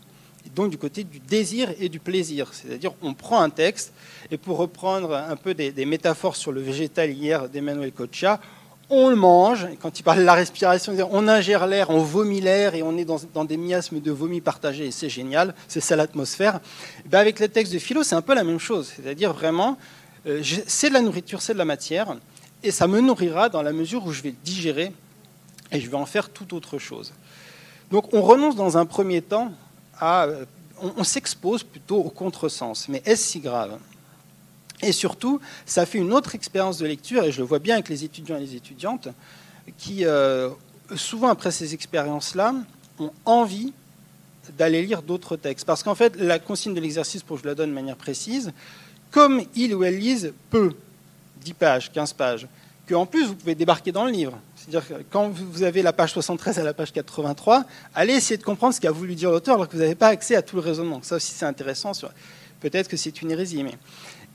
Donc 0.57 0.71
du 0.71 0.79
côté 0.79 1.05
du 1.05 1.19
désir 1.19 1.75
et 1.79 1.91
du 1.91 2.01
plaisir. 2.01 2.49
C'est-à-dire, 2.55 2.93
on 3.03 3.13
prend 3.13 3.43
un 3.43 3.51
texte, 3.51 3.93
et 4.31 4.39
pour 4.39 4.57
reprendre 4.57 5.15
un 5.15 5.37
peu 5.37 5.53
des, 5.53 5.73
des 5.73 5.85
métaphores 5.85 6.37
sur 6.37 6.53
le 6.53 6.63
végétal 6.63 7.11
hier 7.11 7.51
d'Emmanuel 7.51 7.93
Coccia, 7.93 8.41
on 8.91 9.09
le 9.09 9.17
mange. 9.17 9.69
quand 9.81 9.99
il 9.99 10.03
parle 10.03 10.19
de 10.19 10.25
la 10.25 10.35
respiration, 10.35 10.95
on 11.13 11.29
ingère 11.29 11.67
l'air, 11.67 11.91
on 11.91 12.03
vomit 12.03 12.41
l'air 12.41 12.75
et 12.75 12.83
on 12.83 12.97
est 12.97 13.05
dans, 13.05 13.45
des 13.45 13.57
miasmes 13.57 14.01
de 14.01 14.11
vomi 14.11 14.41
partagés 14.41 14.87
et 14.87 14.91
c'est 14.91 15.09
génial, 15.09 15.55
c'est 15.69 15.81
ça 15.81 15.97
l'atmosphère. 15.97 16.61
Ben 17.07 17.21
avec 17.21 17.39
les 17.39 17.49
textes 17.49 17.73
de 17.73 17.79
philo, 17.79 18.03
c'est 18.03 18.17
un 18.17 18.23
peu 18.23 18.35
la 18.35 18.45
même 18.45 18.59
chose. 18.59 18.93
C'est-à-dire 18.95 19.33
vraiment, 19.33 19.79
euh, 20.27 20.43
c'est 20.67 20.89
de 20.89 20.95
la 20.95 21.01
nourriture, 21.01 21.41
c'est 21.41 21.55
de 21.55 21.59
la 21.59 21.65
matière 21.65 22.17
et 22.63 22.73
ça 22.73 22.89
me 22.89 23.01
nourrira 23.01 23.49
dans 23.49 23.63
la 23.63 23.73
mesure 23.73 24.05
où 24.05 24.13
je 24.13 24.23
vais 24.23 24.35
digérer 24.45 24.93
et 25.71 25.81
je 25.81 25.89
vais 25.89 25.97
en 25.97 26.07
faire 26.07 26.29
tout 26.29 26.55
autre 26.55 26.79
chose. 26.79 27.15
Donc 27.91 28.13
on 28.13 28.23
renonce 28.23 28.57
dans 28.57 28.77
un 28.77 28.87
premier 28.87 29.23
temps 29.23 29.53
à. 29.99 30.25
Euh, 30.25 30.45
on 30.97 31.05
s'expose 31.05 31.63
plutôt 31.63 31.99
au 31.99 32.09
contresens. 32.09 32.89
Mais 32.89 33.03
est-ce 33.05 33.23
si 33.23 33.41
grave? 33.41 33.79
Et 34.83 34.93
surtout, 34.93 35.41
ça 35.67 35.87
fait 35.87 35.99
une 35.99 36.13
autre 36.13 36.35
expérience 36.35 36.79
de 36.79 36.87
lecture, 36.87 37.25
et 37.25 37.33
je 37.33 37.39
le 37.39 37.47
vois 37.47 37.59
bien 37.59 37.75
avec 37.75 37.89
les 37.89 38.05
étudiants 38.05 38.37
et 38.37 38.41
les 38.41 38.57
étudiantes, 38.57 39.09
qui, 39.79 40.05
euh, 40.05 40.51
souvent 40.97 41.29
après 41.29 41.51
ces 41.51 41.75
expériences-là, 41.75 42.55
ont 42.99 43.13
envie 43.25 43.73
d'aller 44.57 44.83
lire 44.83 45.03
d'autres 45.03 45.37
textes. 45.37 45.67
Parce 45.67 45.83
qu'en 45.83 45.95
fait, 45.95 46.17
la 46.17 46.39
consigne 46.39 46.75
de 46.75 46.81
l'exercice, 46.81 47.23
pour 47.23 47.37
que 47.37 47.43
je 47.43 47.49
la 47.49 47.55
donne 47.55 47.71
de 47.71 47.75
manière 47.75 47.97
précise, 47.97 48.53
comme 49.11 49.43
ils 49.55 49.75
ou 49.75 49.85
elles 49.85 49.99
lisent 49.99 50.33
peu, 50.51 50.73
10 51.43 51.55
pages, 51.55 51.93
15 51.93 52.13
pages, 52.15 52.47
qu'en 52.89 53.07
plus, 53.07 53.27
vous 53.27 53.35
pouvez 53.35 53.55
débarquer 53.55 53.93
dans 53.93 54.05
le 54.05 54.11
livre. 54.11 54.39
C'est-à-dire 54.57 54.87
que 54.87 54.95
quand 55.11 55.29
vous 55.29 55.63
avez 55.63 55.83
la 55.83 55.93
page 55.93 56.13
73 56.13 56.59
à 56.59 56.63
la 56.63 56.75
page 56.75 56.93
83, 56.93 57.65
allez 57.95 58.15
essayer 58.15 58.37
de 58.37 58.43
comprendre 58.43 58.75
ce 58.75 58.81
qu'a 58.81 58.91
voulu 58.91 59.15
dire 59.15 59.31
l'auteur 59.31 59.55
alors 59.57 59.69
que 59.69 59.75
vous 59.75 59.83
n'avez 59.83 59.95
pas 59.95 60.09
accès 60.09 60.37
à 60.37 60.43
tout 60.43 60.57
le 60.57 60.63
raisonnement. 60.63 61.01
Ça 61.03 61.17
aussi, 61.17 61.33
c'est 61.33 61.47
intéressant. 61.47 61.93
Peut-être 62.61 62.89
que 62.89 62.97
c'est 62.97 63.23
une 63.23 63.31
hérésie, 63.31 63.63
mais... 63.63 63.79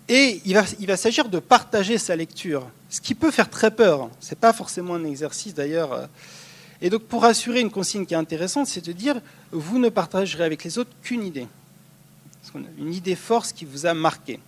Et 0.07 0.41
il 0.45 0.53
va, 0.53 0.97
s'agir 0.97 1.29
de 1.29 1.39
partager 1.39 1.97
sa 1.97 2.15
lecture, 2.15 2.67
ce 2.89 3.01
qui 3.01 3.15
peut 3.15 3.31
faire 3.31 3.49
très 3.49 3.71
peur. 3.71 4.09
Ce 4.19 4.31
n'est 4.31 4.39
pas 4.39 4.53
forcément 4.53 4.95
un 4.95 5.03
exercice 5.03 5.53
d'ailleurs. 5.53 6.07
Et 6.81 6.89
donc 6.89 7.03
pour 7.03 7.25
assurer 7.25 7.61
une 7.61 7.71
consigne 7.71 8.05
qui 8.05 8.13
est 8.13 8.17
intéressante, 8.17 8.67
c'est 8.67 8.85
de 8.85 8.91
dire, 8.91 9.19
vous 9.51 9.79
ne 9.79 9.89
partagerez 9.89 10.43
avec 10.43 10.63
les 10.63 10.77
autres 10.77 10.91
qu'une 11.01 11.23
idée. 11.23 11.47
Une 12.77 12.93
idée 12.93 13.15
force 13.15 13.51
qui 13.51 13.65
vous 13.65 13.85
a 13.87 13.93
marqué. 13.93 14.39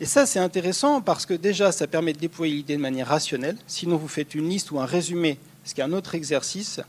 Et 0.00 0.06
ça, 0.06 0.26
c'est 0.26 0.38
intéressant 0.38 1.00
parce 1.00 1.26
que 1.26 1.34
déjà, 1.34 1.72
ça 1.72 1.86
permet 1.86 2.12
de 2.12 2.18
déployer 2.18 2.54
l'idée 2.54 2.76
de 2.76 2.80
manière 2.80 3.08
rationnelle. 3.08 3.56
Sinon, 3.66 3.96
vous 3.96 4.08
faites 4.08 4.34
une 4.34 4.48
liste 4.48 4.70
ou 4.70 4.80
un 4.80 4.86
résumé, 4.86 5.38
ce 5.64 5.74
qui 5.74 5.80
est 5.80 5.84
un 5.84 5.92
autre 5.92 6.14
exercice. 6.14 6.80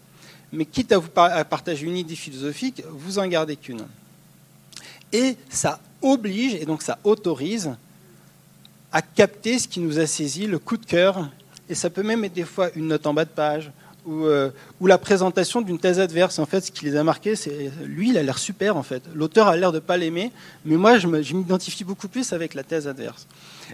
Mais 0.52 0.66
quitte 0.66 0.94
à 1.16 1.46
partager 1.46 1.86
une 1.86 1.98
idée 1.98 2.16
philosophique, 2.16 2.84
vous 2.90 3.20
en 3.20 3.28
gardez 3.28 3.58
qu'une. 3.58 3.86
Et 5.12 5.38
ça 5.50 5.80
oblige, 6.02 6.56
et 6.56 6.66
donc 6.66 6.82
ça 6.82 7.00
autorise, 7.04 7.72
à 8.92 9.02
capter 9.02 9.60
ce 9.60 9.68
qui 9.68 9.80
nous 9.80 10.00
a 10.00 10.08
saisi, 10.08 10.48
le 10.48 10.60
coup 10.60 10.78
de 10.78 10.86
cœur. 10.86 11.30
Et 11.70 11.76
ça 11.76 11.90
peut 11.90 12.04
même 12.04 12.24
être 12.24 12.34
des 12.34 12.44
fois 12.44 12.70
une 12.76 12.88
note 12.88 13.06
en 13.08 13.14
bas 13.14 13.26
de 13.26 13.30
page, 13.30 13.72
euh, 14.08 14.52
ou, 14.80 14.88
la 14.88 14.98
présentation 14.98 15.62
d'une 15.62 15.80
thèse 15.80 16.00
adverse. 16.00 16.38
En 16.38 16.46
fait, 16.46 16.62
ce 16.62 16.72
qui 16.72 16.86
les 16.86 16.96
a 16.96 17.04
marqués, 17.04 17.36
c'est 17.36 17.72
lui, 17.86 18.10
il 18.10 18.18
a 18.18 18.24
l'air 18.24 18.38
super 18.38 18.78
en 18.78 18.84
fait. 18.84 19.02
L'auteur 19.16 19.48
a 19.48 19.58
l'air 19.58 19.72
de 19.72 19.80
pas 19.80 19.98
l'aimer, 19.98 20.32
mais 20.64 20.76
moi, 20.76 21.00
je 21.00 21.08
m'identifie 21.08 21.84
beaucoup 21.84 22.08
plus 22.08 22.32
avec 22.32 22.54
la 22.54 22.64
thèse 22.64 22.88
adverse. 22.88 23.26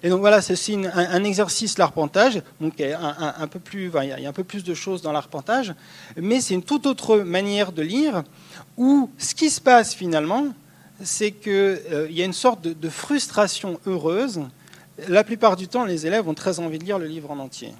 Et 0.04 0.10
donc 0.10 0.22
voilà, 0.22 0.42
c'est 0.42 0.56
un, 0.74 0.86
un, 0.86 1.24
exercice 1.26 1.78
l'arpentage. 1.78 2.42
Donc 2.62 2.80
un, 2.80 3.48
peu 3.48 3.60
plus, 3.60 3.92
il 3.94 4.22
y 4.22 4.26
a 4.26 4.30
un 4.30 4.34
peu 4.34 4.46
plus 4.46 4.64
de 4.64 4.74
choses 4.74 5.02
dans 5.02 5.12
l'arpentage, 5.12 5.74
mais 6.16 6.40
c'est 6.40 6.54
une 6.54 6.64
toute 6.64 6.86
autre 6.86 7.18
manière 7.18 7.74
de 7.74 7.82
lire 7.82 8.24
où 8.78 9.10
ce 9.18 9.36
qui 9.36 9.50
se 9.50 9.60
passe 9.60 9.94
finalement, 9.94 10.48
c'est 11.04 11.32
qu'il 11.32 11.52
euh, 11.52 12.08
y 12.10 12.22
a 12.22 12.26
une 12.26 12.34
sorte 12.34 12.62
de, 12.62 12.90
frustration 12.90 13.80
heureuse. 13.86 14.42
La 15.08 15.24
plupart 15.24 15.56
du 15.56 15.68
temps, 15.68 15.86
les 15.86 16.06
élèves 16.08 16.28
ont 16.28 16.34
très 16.34 16.60
envie 16.60 16.80
de 16.80 16.84
lire 16.84 17.00
le 17.00 17.08
livre 17.08 17.32
en 17.32 17.40
entier. 17.40 17.74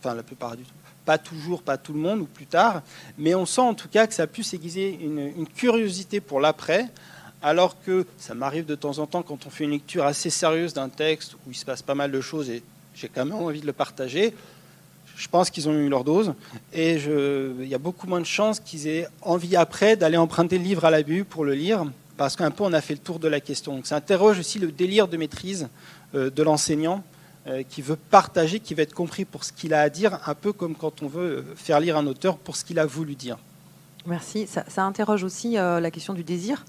Enfin, 0.00 0.14
la 0.14 0.22
plupart 0.22 0.56
du 0.56 0.64
temps 0.64 0.72
pas 1.04 1.18
toujours, 1.18 1.62
pas 1.62 1.76
tout 1.76 1.92
le 1.92 1.98
monde, 1.98 2.20
ou 2.20 2.26
plus 2.26 2.46
tard, 2.46 2.82
mais 3.18 3.34
on 3.34 3.46
sent 3.46 3.60
en 3.60 3.74
tout 3.74 3.88
cas 3.88 4.06
que 4.06 4.14
ça 4.14 4.24
a 4.24 4.26
pu 4.26 4.42
s'aiguiser 4.42 4.98
une, 5.02 5.46
curiosité 5.46 6.20
pour 6.20 6.40
l'après, 6.40 6.86
alors 7.42 7.80
que 7.82 8.06
ça 8.18 8.34
m'arrive 8.34 8.66
de 8.66 8.74
temps 8.74 8.98
en 8.98 9.06
temps 9.06 9.22
quand 9.22 9.46
on 9.46 9.50
fait 9.50 9.64
une 9.64 9.72
lecture 9.72 10.06
assez 10.06 10.30
sérieuse 10.30 10.74
d'un 10.74 10.88
texte 10.88 11.34
où 11.34 11.50
il 11.50 11.56
se 11.56 11.64
passe 11.64 11.82
pas 11.82 11.96
mal 11.96 12.12
de 12.12 12.20
choses 12.20 12.50
et 12.50 12.62
j'ai 12.94 13.08
quand 13.08 13.24
même 13.24 13.34
envie 13.34 13.60
de 13.60 13.66
le 13.66 13.72
partager. 13.72 14.32
Je 15.16 15.28
pense 15.28 15.50
qu'ils 15.50 15.68
ont 15.68 15.72
eu 15.72 15.88
leur 15.88 16.04
dose 16.04 16.34
et 16.72 16.94
il 16.94 17.66
y 17.66 17.74
a 17.74 17.78
beaucoup 17.78 18.06
moins 18.06 18.20
de 18.20 18.26
chances 18.26 18.60
qu'ils 18.60 18.86
aient 18.86 19.08
envie 19.22 19.56
après 19.56 19.96
d'aller 19.96 20.16
emprunter 20.16 20.56
le 20.58 20.64
livre 20.64 20.84
à 20.84 20.90
la 20.90 21.02
vue 21.02 21.24
pour 21.24 21.44
le 21.44 21.54
lire 21.54 21.84
parce 22.16 22.36
qu'un 22.36 22.50
peu 22.50 22.64
on 22.64 22.72
a 22.72 22.80
fait 22.80 22.94
le 22.94 23.00
tour 23.00 23.18
de 23.18 23.28
la 23.28 23.40
question. 23.40 23.74
Donc 23.74 23.86
ça 23.86 23.96
interroge 23.96 24.38
aussi 24.38 24.58
le 24.58 24.72
délire 24.72 25.08
de 25.08 25.16
maîtrise 25.16 25.68
euh, 26.14 26.30
de 26.30 26.42
l'enseignant 26.42 27.02
euh, 27.46 27.62
qui 27.68 27.82
veut 27.82 27.96
partager, 27.96 28.60
qui 28.60 28.74
veut 28.74 28.82
être 28.82 28.94
compris 28.94 29.24
pour 29.24 29.44
ce 29.44 29.52
qu'il 29.52 29.74
a 29.74 29.80
à 29.80 29.88
dire, 29.88 30.20
un 30.26 30.34
peu 30.34 30.52
comme 30.52 30.74
quand 30.74 31.02
on 31.02 31.08
veut 31.08 31.44
faire 31.56 31.80
lire 31.80 31.96
un 31.96 32.06
auteur 32.06 32.36
pour 32.36 32.56
ce 32.56 32.64
qu'il 32.64 32.78
a 32.78 32.86
voulu 32.86 33.14
dire. 33.14 33.38
Merci. 34.06 34.46
Ça, 34.46 34.82
interroge 34.84 35.24
aussi 35.24 35.58
euh, 35.58 35.80
la 35.80 35.90
question 35.90 36.12
du 36.12 36.24
désir. 36.24 36.64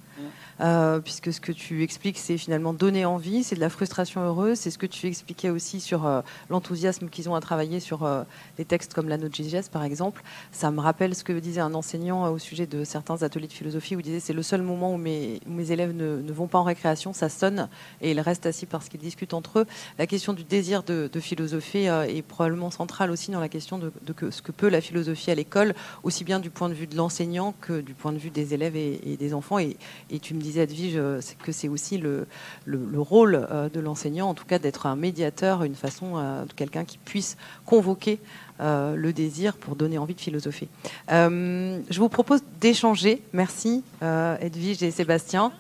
Euh, 0.64 1.02
puisque 1.02 1.34
ce 1.34 1.42
que 1.42 1.52
tu 1.52 1.84
expliques, 1.84 2.18
c'est 2.18 2.38
finalement 2.38 2.74
donner 2.74 3.04
envie, 3.04 3.44
c'est 3.44 3.56
de 3.56 3.60
la 3.60 3.70
frustration 3.70 4.22
heureuse, 4.22 4.58
c'est 4.60 4.72
ce 4.72 4.78
que 4.78 4.86
tu 4.86 5.08
expliquais 5.08 5.50
aussi 5.50 5.82
sur 5.82 6.06
euh, 6.06 6.22
l'enthousiasme 6.50 7.10
qu'ils 7.10 7.28
ont 7.28 7.36
à 7.36 7.42
travailler 7.42 7.82
sur 7.82 8.06
euh, 8.06 8.24
les 8.58 8.64
textes 8.64 8.94
comme 8.94 9.10
la 9.10 9.18
GGS, 9.18 9.70
par 9.70 9.84
exemple. 9.84 10.24
Ça 10.54 10.72
me 10.72 10.80
rappelle 10.80 11.16
ce 11.16 11.26
que 11.26 11.34
disait 11.34 11.60
un 11.60 11.74
enseignant 11.74 12.32
au 12.32 12.40
sujet 12.40 12.66
de 12.66 12.86
certains 12.86 13.24
ateliers 13.24 13.48
de 13.48 13.54
philosophie 13.54 13.98
où 13.98 14.00
il 14.00 14.04
disait 14.04 14.22
c'est 14.22 14.34
le 14.34 14.44
seul 14.44 14.62
moment 14.62 14.94
où 14.94 14.98
mes, 14.98 15.42
élèves 15.70 15.94
ne, 15.94 16.32
vont 16.32 16.48
pas 16.48 16.60
en 16.60 16.64
récréation, 16.64 17.12
ça 17.12 17.28
sonne 17.28 17.68
et 18.02 18.12
ils 18.12 18.20
restent 18.22 18.46
assis 18.46 18.66
parce 18.66 18.88
qu'ils 18.88 19.02
discutent 19.02 19.34
entre 19.34 19.60
eux. 19.60 19.66
La 20.00 20.08
question 20.08 20.32
du 20.32 20.46
désir 20.46 20.84
de, 20.84 21.10
philosopher 21.20 22.06
est 22.08 22.22
probablement 22.22 22.72
centrale 22.72 23.12
aussi 23.12 23.32
dans 23.32 23.40
la 23.40 23.50
question 23.50 23.78
de, 23.78 23.92
ce 24.30 24.42
que 24.42 24.52
peut 24.52 24.70
la 24.70 24.82
philosophie 24.82 25.32
à 25.32 25.36
l'école, 25.36 25.74
aussi 26.04 26.24
bien 26.24 26.40
du 26.40 26.50
point 26.50 26.70
de 26.70 26.74
vue 26.74 26.88
de 26.88 26.96
l'enseignant 26.96 27.54
que 27.60 27.82
du 27.82 27.94
point 27.94 28.12
de 28.14 28.18
vue 28.18 28.30
des 28.30 28.54
élèves 28.54 28.76
et, 28.76 29.18
des 29.18 29.34
enfants. 29.34 29.60
Et, 29.60 29.78
et 30.10 30.20
tu 30.20 30.34
me 30.34 30.42
Edwige 30.60 31.00
que 31.44 31.52
c'est 31.52 31.68
aussi 31.68 31.98
le, 31.98 32.26
le, 32.66 33.00
rôle 33.00 33.48
euh, 33.52 33.70
de 33.70 33.80
l'enseignant, 33.80 34.30
en 34.30 34.34
tout 34.34 34.46
cas 34.46 34.60
d'être 34.60 34.86
un 34.86 34.96
médiateur, 34.96 35.64
une 35.64 35.76
façon 35.76 36.14
euh, 36.16 36.46
de 36.46 36.54
quelqu'un 36.54 36.86
qui 36.86 36.98
puisse 36.98 37.38
convoquer 37.66 38.20
euh, 38.60 38.96
le 38.96 39.14
désir 39.14 39.56
pour 39.56 39.76
donner 39.76 39.98
envie 39.98 40.16
de 40.16 40.22
philosopher. 40.22 40.68
je 41.10 42.00
vous 42.00 42.10
propose 42.10 42.42
d'échanger, 42.60 43.22
merci 43.34 43.84
Edwige 44.02 44.84
et 44.84 44.92
Sébastien, 44.92 45.52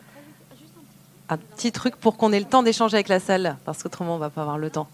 un 1.29 1.37
petit 1.37 1.71
truc 1.71 1.95
pour 1.95 2.17
qu'on 2.17 2.31
ait 2.31 2.39
le 2.39 2.45
temps 2.45 2.63
d'échanger 2.63 2.95
avec 2.95 3.07
la 3.07 3.19
salle, 3.19 3.57
parce 3.65 3.83
qu'autrement 3.83 4.15
on 4.15 4.19
va 4.19 4.29
pas 4.29 4.41
avoir 4.41 4.57
le 4.57 4.69
temps 4.69 4.87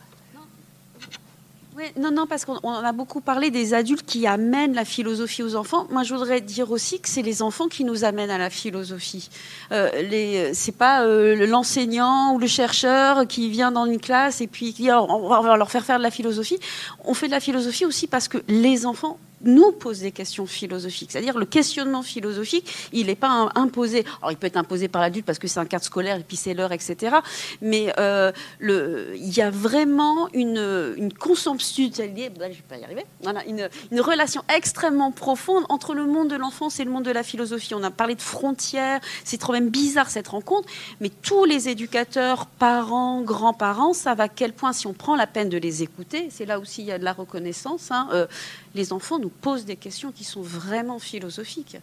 non, 1.98 2.12
non, 2.12 2.28
parce 2.28 2.46
qu'on 2.46 2.58
a 2.58 2.92
beaucoup 2.92 3.22
parlé 3.22 3.52
des 3.52 3.74
adultes 3.74 4.06
qui 4.06 4.28
amènent 4.28 4.74
la 4.74 4.86
philosophie 4.86 5.44
aux 5.44 5.56
enfants. 5.56 5.88
Moi, 5.90 6.04
je 6.04 6.14
voudrais 6.14 6.42
dire 6.42 6.72
aussi 6.72 7.00
que 7.00 7.10
c'est 7.10 7.22
les 7.22 7.42
enfants 7.42 7.68
qui 7.68 7.84
nous 7.84 8.04
amènent 8.04 8.30
à 8.30 8.38
la 8.38 8.50
philosophie. 8.50 9.30
Euh, 9.72 10.52
c'est 10.54 10.76
pas 10.76 11.04
euh, 11.04 11.48
l'enseignant 11.48 12.34
ou 12.34 12.40
le 12.40 12.48
chercheur 12.48 13.28
qui 13.28 13.50
vient 13.50 13.72
dans 13.72 13.86
une 13.86 14.00
classe 14.00 14.42
et 14.42 14.48
puis 14.48 14.74
qui 14.74 14.84
dit 14.84 14.92
on 14.92 15.30
va 15.30 15.58
leur 15.58 15.72
faire 15.72 15.86
faire 15.86 15.98
de 15.98 16.04
la 16.04 16.12
philosophie. 16.12 16.60
On 17.06 17.14
fait 17.14 17.28
de 17.28 17.32
la 17.32 17.40
philosophie 17.40 17.86
aussi 17.86 18.08
parce 18.08 18.28
que 18.28 18.40
les 18.48 18.86
enfants 18.86 19.18
nous 19.42 19.72
pose 19.72 20.00
des 20.00 20.12
questions 20.12 20.46
philosophiques. 20.46 21.12
C'est-à-dire 21.12 21.38
le 21.38 21.46
questionnement 21.46 22.02
philosophique, 22.02 22.90
il 22.94 23.08
n'est 23.08 23.16
pas 23.16 23.50
imposé. 23.56 24.06
Alors 24.22 24.32
il 24.32 24.38
peut 24.38 24.48
être 24.48 24.58
imposé 24.58 24.88
par 24.88 25.02
l'adulte 25.02 25.26
parce 25.26 25.40
que 25.40 25.48
c'est 25.48 25.60
un 25.60 25.66
cadre 25.66 25.84
scolaire 25.84 26.18
et 26.18 26.24
puis 26.24 26.38
c'est 26.38 26.54
l'heure, 26.54 26.72
etc. 26.72 27.18
Mais 27.62 27.94
euh, 28.00 28.32
il 28.62 29.36
y 29.36 29.42
a 29.42 29.50
vraiment 29.50 30.30
une, 30.34 30.94
une 30.98 31.14
consomption, 31.14 31.90
je 31.96 32.02
vais 32.02 32.30
pas 32.68 32.78
y 32.78 32.84
arriver, 32.84 33.06
voilà, 33.22 33.46
une, 33.46 33.70
une, 33.92 34.02
relation 34.02 34.44
extrêmement 34.56 35.12
profonde 35.12 35.66
entre 35.70 35.94
le 35.94 36.06
monde 36.06 36.30
de 36.30 36.36
l'enfance 36.36 36.80
et 36.80 36.84
le 36.84 36.92
monde 36.92 37.06
de 37.06 37.12
la 37.12 37.24
philosophie. 37.24 37.74
On 37.76 37.84
a 37.84 37.92
parlé 37.92 38.16
de 38.16 38.22
frontières, 38.22 39.00
c'est 39.24 39.38
trop 39.38 39.54
même 39.54 39.70
bizarre 39.70 40.10
cette 40.10 40.30
rencontre, 40.30 40.68
mais 41.00 41.10
tous 41.10 41.46
les 41.46 41.70
éducateurs, 41.70 42.46
parents, 42.46 43.22
grands-parents 43.22 43.94
savent 43.94 44.22
à 44.22 44.30
quel 44.30 44.54
point 44.54 44.74
si 44.74 44.88
on 44.88 44.94
prend 44.94 45.16
la 45.16 45.28
peine 45.28 45.50
de 45.50 45.58
les 45.58 45.84
écouter, 45.84 46.30
c'est 46.32 46.46
là 46.46 46.60
aussi 46.60 46.82
il 46.82 46.88
y 46.88 46.92
a 46.92 47.00
de 47.00 47.04
la 47.04 47.14
reconnaissance, 47.14 47.92
hein, 47.92 48.08
euh, 48.14 48.28
les 48.76 48.94
enfants 48.94 49.20
nous 49.20 49.30
posent 49.30 49.66
des 49.66 49.76
questions 49.76 50.12
qui 50.12 50.24
sont 50.24 50.42
vraiment 50.42 51.00
philosophiques. 51.00 51.78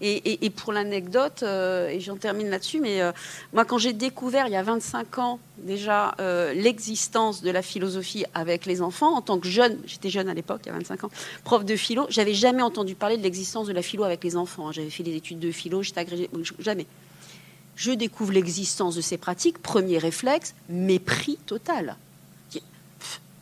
Et, 0.00 0.50
pour 0.50 0.72
l'anecdote, 0.72 1.42
euh, 1.42 1.88
et 1.88 2.00
j'en 2.00 2.16
termine 2.16 2.48
là-dessus, 2.50 2.80
mais 2.80 3.02
euh, 3.02 3.12
moi 3.52 3.64
quand 3.64 3.78
j'ai 3.78 3.92
découvert 3.92 4.46
il 4.46 4.52
y 4.52 4.56
a 4.56 4.62
25 4.62 5.18
ans 5.18 5.38
déjà 5.58 6.14
euh, 6.20 6.52
l'existence 6.52 7.42
de 7.42 7.50
la 7.50 7.62
philosophie 7.62 8.24
avec 8.34 8.66
les 8.66 8.82
enfants, 8.82 9.14
en 9.14 9.22
tant 9.22 9.38
que 9.38 9.48
jeune, 9.48 9.78
j'étais 9.86 10.10
jeune 10.10 10.28
à 10.28 10.34
l'époque, 10.34 10.62
il 10.64 10.68
y 10.68 10.70
a 10.70 10.74
25 10.74 11.04
ans, 11.04 11.10
prof 11.44 11.64
de 11.64 11.76
philo, 11.76 12.06
j'avais 12.08 12.34
jamais 12.34 12.62
entendu 12.62 12.94
parler 12.94 13.16
de 13.16 13.22
l'existence 13.22 13.66
de 13.66 13.72
la 13.72 13.82
philo 13.82 14.04
avec 14.04 14.24
les 14.24 14.36
enfants. 14.36 14.68
Hein. 14.68 14.72
J'avais 14.72 14.90
fait 14.90 15.02
des 15.02 15.14
études 15.14 15.38
de 15.38 15.52
philo, 15.52 15.82
j'étais 15.82 16.00
agrégé, 16.00 16.30
jamais. 16.58 16.86
Je 17.76 17.92
découvre 17.92 18.32
l'existence 18.32 18.94
de 18.94 19.00
ces 19.00 19.16
pratiques, 19.16 19.58
premier 19.58 19.98
réflexe, 19.98 20.54
mépris 20.68 21.38
total 21.46 21.96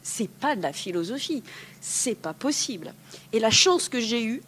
c'est 0.08 0.28
pas 0.28 0.56
de 0.56 0.62
la 0.62 0.72
philosophie, 0.72 1.42
c'est 1.80 2.14
pas 2.14 2.32
possible. 2.32 2.94
Et 3.32 3.38
la 3.38 3.50
chance 3.50 3.88
que 3.88 4.00
j'ai 4.00 4.24
eue, 4.24 4.42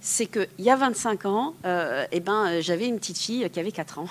c'est 0.00 0.26
qu'il 0.26 0.48
y 0.58 0.70
a 0.70 0.76
25 0.76 1.24
ans, 1.26 1.54
euh, 1.64 2.04
eh 2.10 2.20
ben, 2.20 2.60
j'avais 2.60 2.86
une 2.86 2.98
petite 2.98 3.18
fille 3.18 3.48
qui 3.50 3.60
avait 3.60 3.72
4 3.72 4.00
ans. 4.00 4.08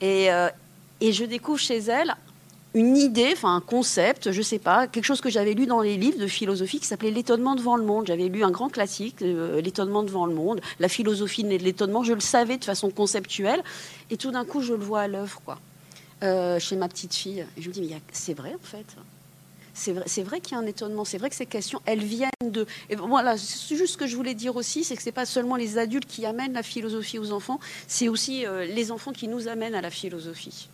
Et, 0.00 0.32
euh, 0.32 0.48
et 1.00 1.12
je 1.12 1.24
découvre 1.24 1.58
chez 1.58 1.78
elle 1.78 2.16
une 2.72 2.96
idée, 2.96 3.30
enfin 3.34 3.54
un 3.54 3.60
concept, 3.60 4.32
je 4.32 4.42
sais 4.42 4.58
pas, 4.58 4.88
quelque 4.88 5.04
chose 5.04 5.20
que 5.20 5.30
j'avais 5.30 5.54
lu 5.54 5.66
dans 5.66 5.80
les 5.80 5.96
livres 5.96 6.18
de 6.18 6.26
philosophie 6.26 6.80
qui 6.80 6.86
s'appelait 6.86 7.12
L'étonnement 7.12 7.54
devant 7.54 7.76
le 7.76 7.84
monde. 7.84 8.06
J'avais 8.08 8.28
lu 8.28 8.42
un 8.42 8.50
grand 8.50 8.70
classique, 8.70 9.22
euh, 9.22 9.60
L'étonnement 9.60 10.02
devant 10.02 10.26
le 10.26 10.34
monde, 10.34 10.60
la 10.80 10.88
philosophie 10.88 11.44
de 11.44 11.50
l'étonnement. 11.50 12.02
Je 12.02 12.14
le 12.14 12.20
savais 12.20 12.56
de 12.56 12.64
façon 12.64 12.90
conceptuelle, 12.90 13.62
et 14.10 14.16
tout 14.16 14.32
d'un 14.32 14.44
coup, 14.44 14.60
je 14.60 14.72
le 14.72 14.82
vois 14.82 15.02
à 15.02 15.08
l'œuvre, 15.08 15.40
quoi, 15.44 15.58
chez 16.58 16.74
ma 16.74 16.88
petite 16.88 17.14
fille. 17.14 17.46
Et 17.56 17.62
je 17.62 17.68
me 17.68 17.74
dis, 17.74 17.82
mais 17.82 18.00
c'est 18.12 18.34
vrai 18.34 18.54
en 18.54 18.66
fait 18.66 18.96
c'est 19.74 20.22
vrai, 20.22 20.40
qu'il 20.40 20.52
y 20.52 20.54
a 20.54 20.62
un 20.62 20.66
étonnement, 20.66 21.04
c'est 21.04 21.18
vrai 21.18 21.28
que 21.28 21.36
ces 21.36 21.46
questions, 21.46 21.82
elles 21.84 22.02
viennent 22.02 22.30
de... 22.42 22.66
Et 22.90 22.96
voilà, 22.96 23.36
c'est 23.36 23.76
juste 23.76 23.94
ce 23.94 23.98
que 23.98 24.06
je 24.06 24.16
voulais 24.16 24.34
dire 24.34 24.54
aussi, 24.54 24.84
c'est 24.84 24.94
que 24.96 25.02
ce 25.02 25.08
n'est 25.08 25.12
pas 25.12 25.26
seulement 25.26 25.56
les 25.56 25.78
adultes 25.78 26.06
qui 26.06 26.24
amènent 26.24 26.52
la 26.52 26.62
philosophie 26.62 27.18
aux 27.18 27.32
enfants, 27.32 27.58
c'est 27.88 28.08
aussi 28.08 28.46
euh, 28.46 28.64
les 28.64 28.92
enfants 28.92 29.12
qui 29.12 29.26
nous 29.26 29.48
amènent 29.48 29.74
à 29.74 29.80
la 29.80 29.90
philosophie. 29.90 30.68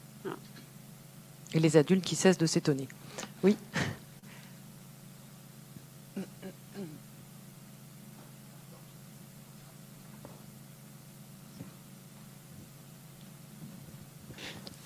Et 1.55 1.59
les 1.59 1.77
adultes 1.77 2.05
qui 2.05 2.15
cessent 2.15 2.39
de 2.39 2.47
s'étonner. 2.47 2.87
Oui. 3.43 3.57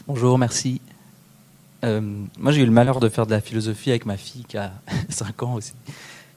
Bonjour, 0.06 0.38
merci. 0.38 0.80
Euh, 1.84 2.00
moi, 2.38 2.52
j'ai 2.52 2.62
eu 2.62 2.66
le 2.66 2.72
malheur 2.72 3.00
de 3.00 3.08
faire 3.08 3.26
de 3.26 3.30
la 3.30 3.40
philosophie 3.40 3.90
avec 3.90 4.06
ma 4.06 4.16
fille 4.16 4.44
qui 4.44 4.56
a 4.56 4.72
5 5.10 5.42
ans 5.42 5.54
aussi. 5.54 5.72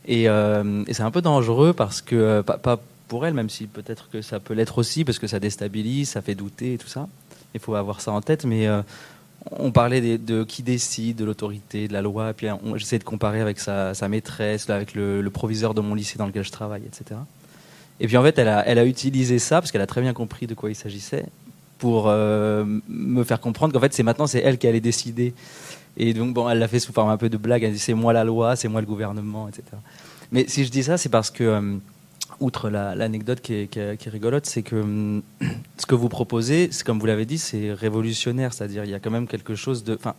Et, 0.05 0.29
euh, 0.29 0.83
et 0.87 0.93
c'est 0.93 1.03
un 1.03 1.11
peu 1.11 1.21
dangereux 1.21 1.73
parce 1.73 2.01
que, 2.01 2.15
euh, 2.15 2.43
pas, 2.43 2.79
pour 3.07 3.25
elle, 3.25 3.33
même 3.33 3.49
si 3.49 3.67
peut-être 3.67 4.09
que 4.09 4.21
ça 4.21 4.39
peut 4.39 4.53
l'être 4.53 4.77
aussi, 4.77 5.05
parce 5.05 5.19
que 5.19 5.27
ça 5.27 5.39
déstabilise, 5.39 6.09
ça 6.09 6.21
fait 6.21 6.35
douter 6.35 6.73
et 6.73 6.77
tout 6.77 6.87
ça. 6.87 7.07
Il 7.53 7.59
faut 7.59 7.75
avoir 7.75 8.01
ça 8.01 8.11
en 8.11 8.21
tête. 8.21 8.43
Mais 8.43 8.67
on 9.51 9.71
parlait 9.71 10.17
de, 10.17 10.43
qui 10.43 10.61
décide, 10.61 11.15
de 11.15 11.23
l'autorité, 11.23 11.87
de 11.87 11.93
la 11.93 12.01
loi. 12.01 12.31
Et 12.31 12.33
puis 12.33 12.47
j'essaie 12.75 12.99
de 12.99 13.05
comparer 13.05 13.39
avec 13.39 13.59
sa, 13.59 13.93
maîtresse, 14.09 14.69
avec 14.69 14.93
le, 14.93 15.25
proviseur 15.29 15.73
de 15.73 15.79
mon 15.79 15.95
lycée 15.95 16.17
dans 16.17 16.27
lequel 16.27 16.43
je 16.43 16.51
travaille, 16.51 16.83
etc. 16.85 17.17
Et 18.01 18.07
puis 18.07 18.17
en 18.17 18.23
fait, 18.23 18.37
elle 18.37 18.49
a 18.49 18.85
utilisé 18.85 19.39
ça 19.39 19.61
parce 19.61 19.71
qu'elle 19.71 19.81
a 19.81 19.87
très 19.87 20.01
bien 20.01 20.13
compris 20.13 20.45
de 20.45 20.53
quoi 20.53 20.69
il 20.69 20.75
s'agissait 20.75 21.25
pour 21.77 22.05
euh, 22.07 22.65
me 22.87 23.23
faire 23.23 23.39
comprendre 23.39 23.73
qu'en 23.73 23.79
fait, 23.79 23.93
c'est 23.93 24.03
maintenant, 24.03 24.27
c'est 24.27 24.39
elle 24.39 24.57
qui 24.57 24.67
allait 24.67 24.79
décider. 24.79 25.33
Et 25.97 26.13
donc, 26.13 26.33
bon, 26.33 26.49
elle 26.49 26.59
l'a 26.59 26.67
fait 26.67 26.79
sous 26.79 26.93
forme 26.93 27.09
un 27.09 27.17
peu 27.17 27.29
de 27.29 27.37
blague. 27.37 27.63
Elle 27.63 27.73
dit 27.73 27.79
c'est 27.79 27.93
moi 27.93 28.13
la 28.13 28.23
loi, 28.23 28.55
c'est 28.55 28.67
moi 28.67 28.81
le 28.81 28.87
gouvernement, 28.87 29.47
etc. 29.47 29.63
Mais 30.31 30.45
si 30.47 30.65
je 30.65 30.71
dis 30.71 30.83
ça, 30.83 30.97
c'est 30.97 31.09
parce 31.09 31.31
que, 31.31 31.43
euh, 31.43 31.75
outre 32.39 32.69
l'anecdote 32.69 33.39
la, 33.39 33.43
qui, 33.43 33.67
qui, 33.67 33.79
qui, 33.97 34.07
est, 34.07 34.11
rigolote, 34.11 34.45
c'est 34.45 34.61
que 34.61 34.75
euh, 34.75 35.21
ce 35.77 35.85
que 35.85 35.95
vous 35.95 36.09
proposez, 36.09 36.69
comme 36.85 36.99
vous 36.99 37.05
l'avez 37.05 37.25
dit, 37.25 37.37
c'est 37.37 37.73
révolutionnaire. 37.73 38.53
C'est-à-dire, 38.53 38.83
il 38.83 38.91
y 38.91 38.95
a 38.95 38.99
quand 38.99 39.11
même 39.11 39.27
quelque 39.27 39.55
chose 39.55 39.83
de. 39.83 39.95
Enfin, 39.95 40.15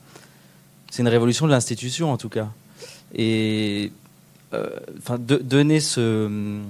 c'est 0.90 1.02
une 1.02 1.08
révolution 1.08 1.46
de 1.46 1.52
l'institution, 1.52 2.12
en 2.12 2.16
tout 2.16 2.30
cas. 2.30 2.48
Et. 3.14 3.92
Enfin, 4.96 5.18
donner 5.18 5.78
ce 5.78 6.62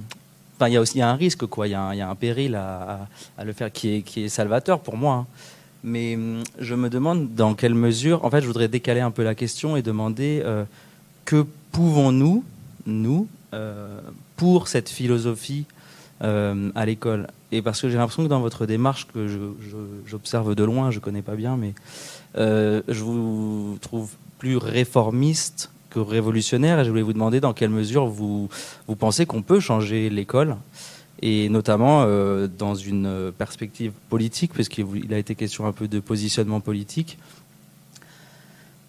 Il 0.67 0.73
y 0.73 0.77
a 0.77 0.81
aussi 0.81 0.99
y 0.99 1.03
a 1.03 1.09
un 1.09 1.15
risque, 1.15 1.47
quoi. 1.47 1.69
Il 1.69 1.71
y 1.71 1.75
a 1.75 2.09
un, 2.09 2.15
péril 2.15 2.55
à, 2.57 3.07
le 3.45 3.53
faire 3.53 3.71
qui 3.71 3.97
est, 3.97 4.03
qui 4.03 4.25
est 4.25 4.29
salvateur 4.29 4.81
pour 4.81 4.97
moi. 4.97 5.15
Hein. 5.15 5.27
Mais 5.85 6.17
hum, 6.17 6.43
je 6.59 6.75
me 6.75 6.91
demande 6.91 7.35
dans 7.35 7.55
quelle 7.55 7.75
mesure. 7.75 8.25
En 8.25 8.31
fait, 8.31 8.41
je 8.41 8.47
voudrais 8.47 8.69
décaler 8.69 9.01
un 9.01 9.11
peu 9.11 9.23
la 9.23 9.35
question 9.35 9.77
et 9.77 9.83
demander 9.83 10.43
euh, 10.45 10.65
que 11.25 11.47
pouvons-nous, 11.73 12.45
nous, 12.87 13.29
euh, 13.55 14.01
pour 14.37 14.69
cette 14.69 14.89
philosophie 14.89 15.67
euh, 16.23 16.71
à 16.75 16.85
l'école? 16.87 17.29
Et 17.53 17.63
parce 17.63 17.81
que 17.81 17.89
j'ai 17.89 17.97
l'impression 17.97 18.25
que 18.25 18.29
dans 18.29 18.41
votre 18.41 18.67
démarche, 18.67 19.07
que 19.07 19.55
j'observe 20.07 20.55
de 20.55 20.65
loin, 20.65 20.91
je 20.91 20.99
connais 20.99 21.23
pas 21.23 21.35
bien, 21.35 21.57
mais 21.57 21.75
je 22.35 23.03
vous 23.03 23.79
trouve 23.81 24.11
plus 24.39 24.57
réformiste 24.57 25.71
révolutionnaire 26.01 26.81
et 26.81 26.85
je 26.85 26.91
voulais 26.91 27.03
vous 27.03 27.13
demander 27.13 27.41
dans 27.41 27.53
quelle 27.53 27.71
mesure 27.71 28.07
vous, 28.07 28.49
vous 28.87 28.97
pensez 28.97 29.27
qu'on 29.27 29.43
peut 29.43 29.61
changer 29.61 30.11
l'école 30.11 30.57
et 31.23 31.49
notamment 31.49 32.05
euh, 32.07 32.47
dans 32.47 32.75
une 32.75 33.33
perspective 33.37 33.93
politique, 34.09 34.53
puisqu'il 34.53 35.13
a 35.13 35.19
été 35.19 35.35
question 35.35 35.67
un 35.67 35.73
peu 35.73 35.89
de 35.89 36.01
positionnement 36.01 36.61
politique. 36.61 37.19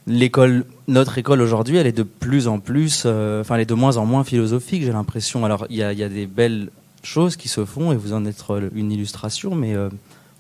L'école, 0.08 0.66
notre 0.88 1.18
école 1.18 1.42
aujourd'hui, 1.42 1.78
elle 1.78 1.88
est 1.88 1.92
de 1.92 2.04
plus 2.04 2.48
en 2.48 2.60
plus, 2.60 3.04
euh, 3.06 3.42
enfin, 3.42 3.56
elle 3.56 3.62
est 3.62 3.66
de 3.66 3.74
moins 3.74 3.98
en 3.98 4.06
moins 4.06 4.24
philosophique, 4.24 4.84
j'ai 4.84 4.92
l'impression. 4.92 5.46
Alors, 5.46 5.66
il 5.70 5.78
y 5.78 5.84
a, 5.84 6.10
des 6.10 6.26
belles 6.26 6.70
choses 7.04 7.36
qui 7.36 7.48
se 7.48 7.66
font, 7.66 7.92
et 7.92 7.96
vous 7.96 8.14
en 8.14 8.26
êtes 8.26 8.44
une 8.74 8.92
illustration, 8.92 9.56
mais 9.56 9.76
euh, 9.76 9.90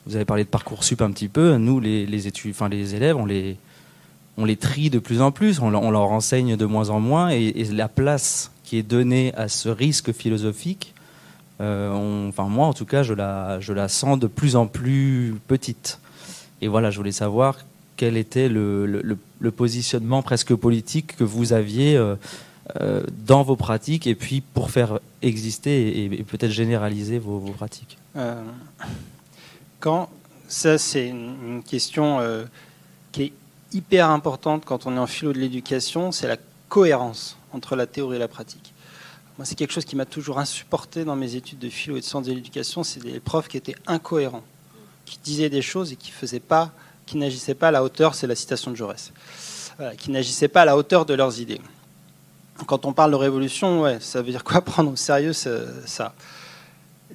vous 0.05 0.15
avez 0.15 0.25
parlé 0.25 0.43
de 0.43 0.49
parcoursup 0.49 1.01
un 1.01 1.11
petit 1.11 1.27
peu. 1.27 1.57
Nous, 1.57 1.79
les, 1.79 2.05
les 2.05 2.27
enfin, 2.49 2.69
les 2.69 2.95
élèves, 2.95 3.15
on 3.17 3.25
les, 3.25 3.57
on 4.39 4.45
les 4.45 4.55
trie 4.55 4.89
de 4.89 4.99
plus 4.99 5.21
en 5.21 5.31
plus, 5.31 5.59
on, 5.59 5.69
leur 5.69 6.11
enseigne 6.11 6.55
de 6.55 6.65
moins 6.65 6.89
en 6.89 7.01
moins, 7.01 7.29
et, 7.29 7.65
la 7.65 7.89
place 7.89 8.51
qui 8.63 8.77
est 8.77 8.83
donnée 8.83 9.33
à 9.35 9.49
ce 9.49 9.67
risque 9.67 10.13
philosophique, 10.13 10.95
euh, 11.59 12.29
enfin 12.29 12.43
moi 12.43 12.67
en 12.67 12.73
tout 12.73 12.85
cas, 12.85 13.03
je 13.03 13.13
la, 13.13 13.59
je 13.59 13.73
la 13.73 13.89
sens 13.89 14.17
de 14.17 14.27
plus 14.27 14.55
en 14.55 14.65
plus 14.65 15.35
petite. 15.47 15.99
Et 16.61 16.69
voilà, 16.69 16.89
je 16.89 16.97
voulais 16.97 17.11
savoir 17.11 17.57
quel 17.97 18.15
était 18.15 18.47
le, 18.47 18.85
le, 18.85 19.51
positionnement 19.51 20.21
presque 20.21 20.55
politique 20.55 21.17
que 21.17 21.25
vous 21.25 21.51
aviez 21.51 21.97
euh, 21.97 22.15
euh, 22.79 23.03
dans 23.27 23.43
vos 23.43 23.57
pratiques, 23.57 24.07
et 24.07 24.15
puis 24.15 24.39
pour 24.39 24.71
faire 24.71 24.99
exister 25.21 26.05
et, 26.05 26.23
peut-être 26.23 26.51
généraliser 26.51 27.19
vos, 27.19 27.39
pratiques. 27.39 27.97
Quand 29.81 30.09
ça, 30.47 30.77
c'est 30.77 31.09
une 31.09 31.61
question 31.61 32.19
qui 33.11 33.23
est 33.23 33.33
hyper 33.73 34.09
importante 34.09 34.63
quand 34.65 34.85
on 34.85 34.95
est 34.95 34.99
en 34.99 35.07
philo 35.07 35.33
de 35.33 35.39
l'éducation, 35.39 36.11
c'est 36.11 36.27
la 36.27 36.37
cohérence 36.67 37.37
entre 37.53 37.75
la 37.75 37.87
théorie 37.87 38.17
et 38.17 38.19
la 38.19 38.27
pratique. 38.27 38.73
Moi, 39.37 39.45
c'est 39.45 39.55
quelque 39.55 39.71
chose 39.71 39.85
qui 39.85 39.95
m'a 39.95 40.05
toujours 40.05 40.39
insupporté 40.39 41.05
dans 41.05 41.15
mes 41.15 41.35
études 41.35 41.59
de 41.59 41.69
philo 41.69 41.95
et 41.97 42.01
de 42.01 42.05
sciences 42.05 42.25
de 42.25 42.33
l'éducation, 42.33 42.83
c'est 42.83 42.99
des 42.99 43.19
profs 43.19 43.47
qui 43.47 43.57
étaient 43.57 43.75
incohérents, 43.87 44.43
qui 45.05 45.17
disaient 45.23 45.49
des 45.49 45.61
choses 45.61 45.93
et 45.93 45.95
qui 45.95 46.11
pas, 46.39 46.71
n'agissaient 47.13 47.55
pas 47.55 47.69
à 47.69 47.71
la 47.71 47.83
hauteur, 47.83 48.15
c'est 48.15 48.27
la 48.27 48.35
citation 48.35 48.71
de 48.71 48.75
Jaurès, 48.75 49.13
qui 49.97 50.11
n'agissaient 50.11 50.49
pas 50.49 50.63
à 50.63 50.65
la 50.65 50.75
hauteur 50.75 51.05
de 51.05 51.13
leurs 51.13 51.39
idées. 51.39 51.61
Quand 52.67 52.85
on 52.85 52.91
parle 52.91 53.11
de 53.11 53.15
révolution, 53.15 53.81
ouais, 53.81 53.99
ça 54.01 54.21
veut 54.21 54.31
dire 54.31 54.43
quoi 54.43 54.61
prendre 54.61 54.91
au 54.91 54.95
sérieux 54.95 55.33
ça? 55.33 56.13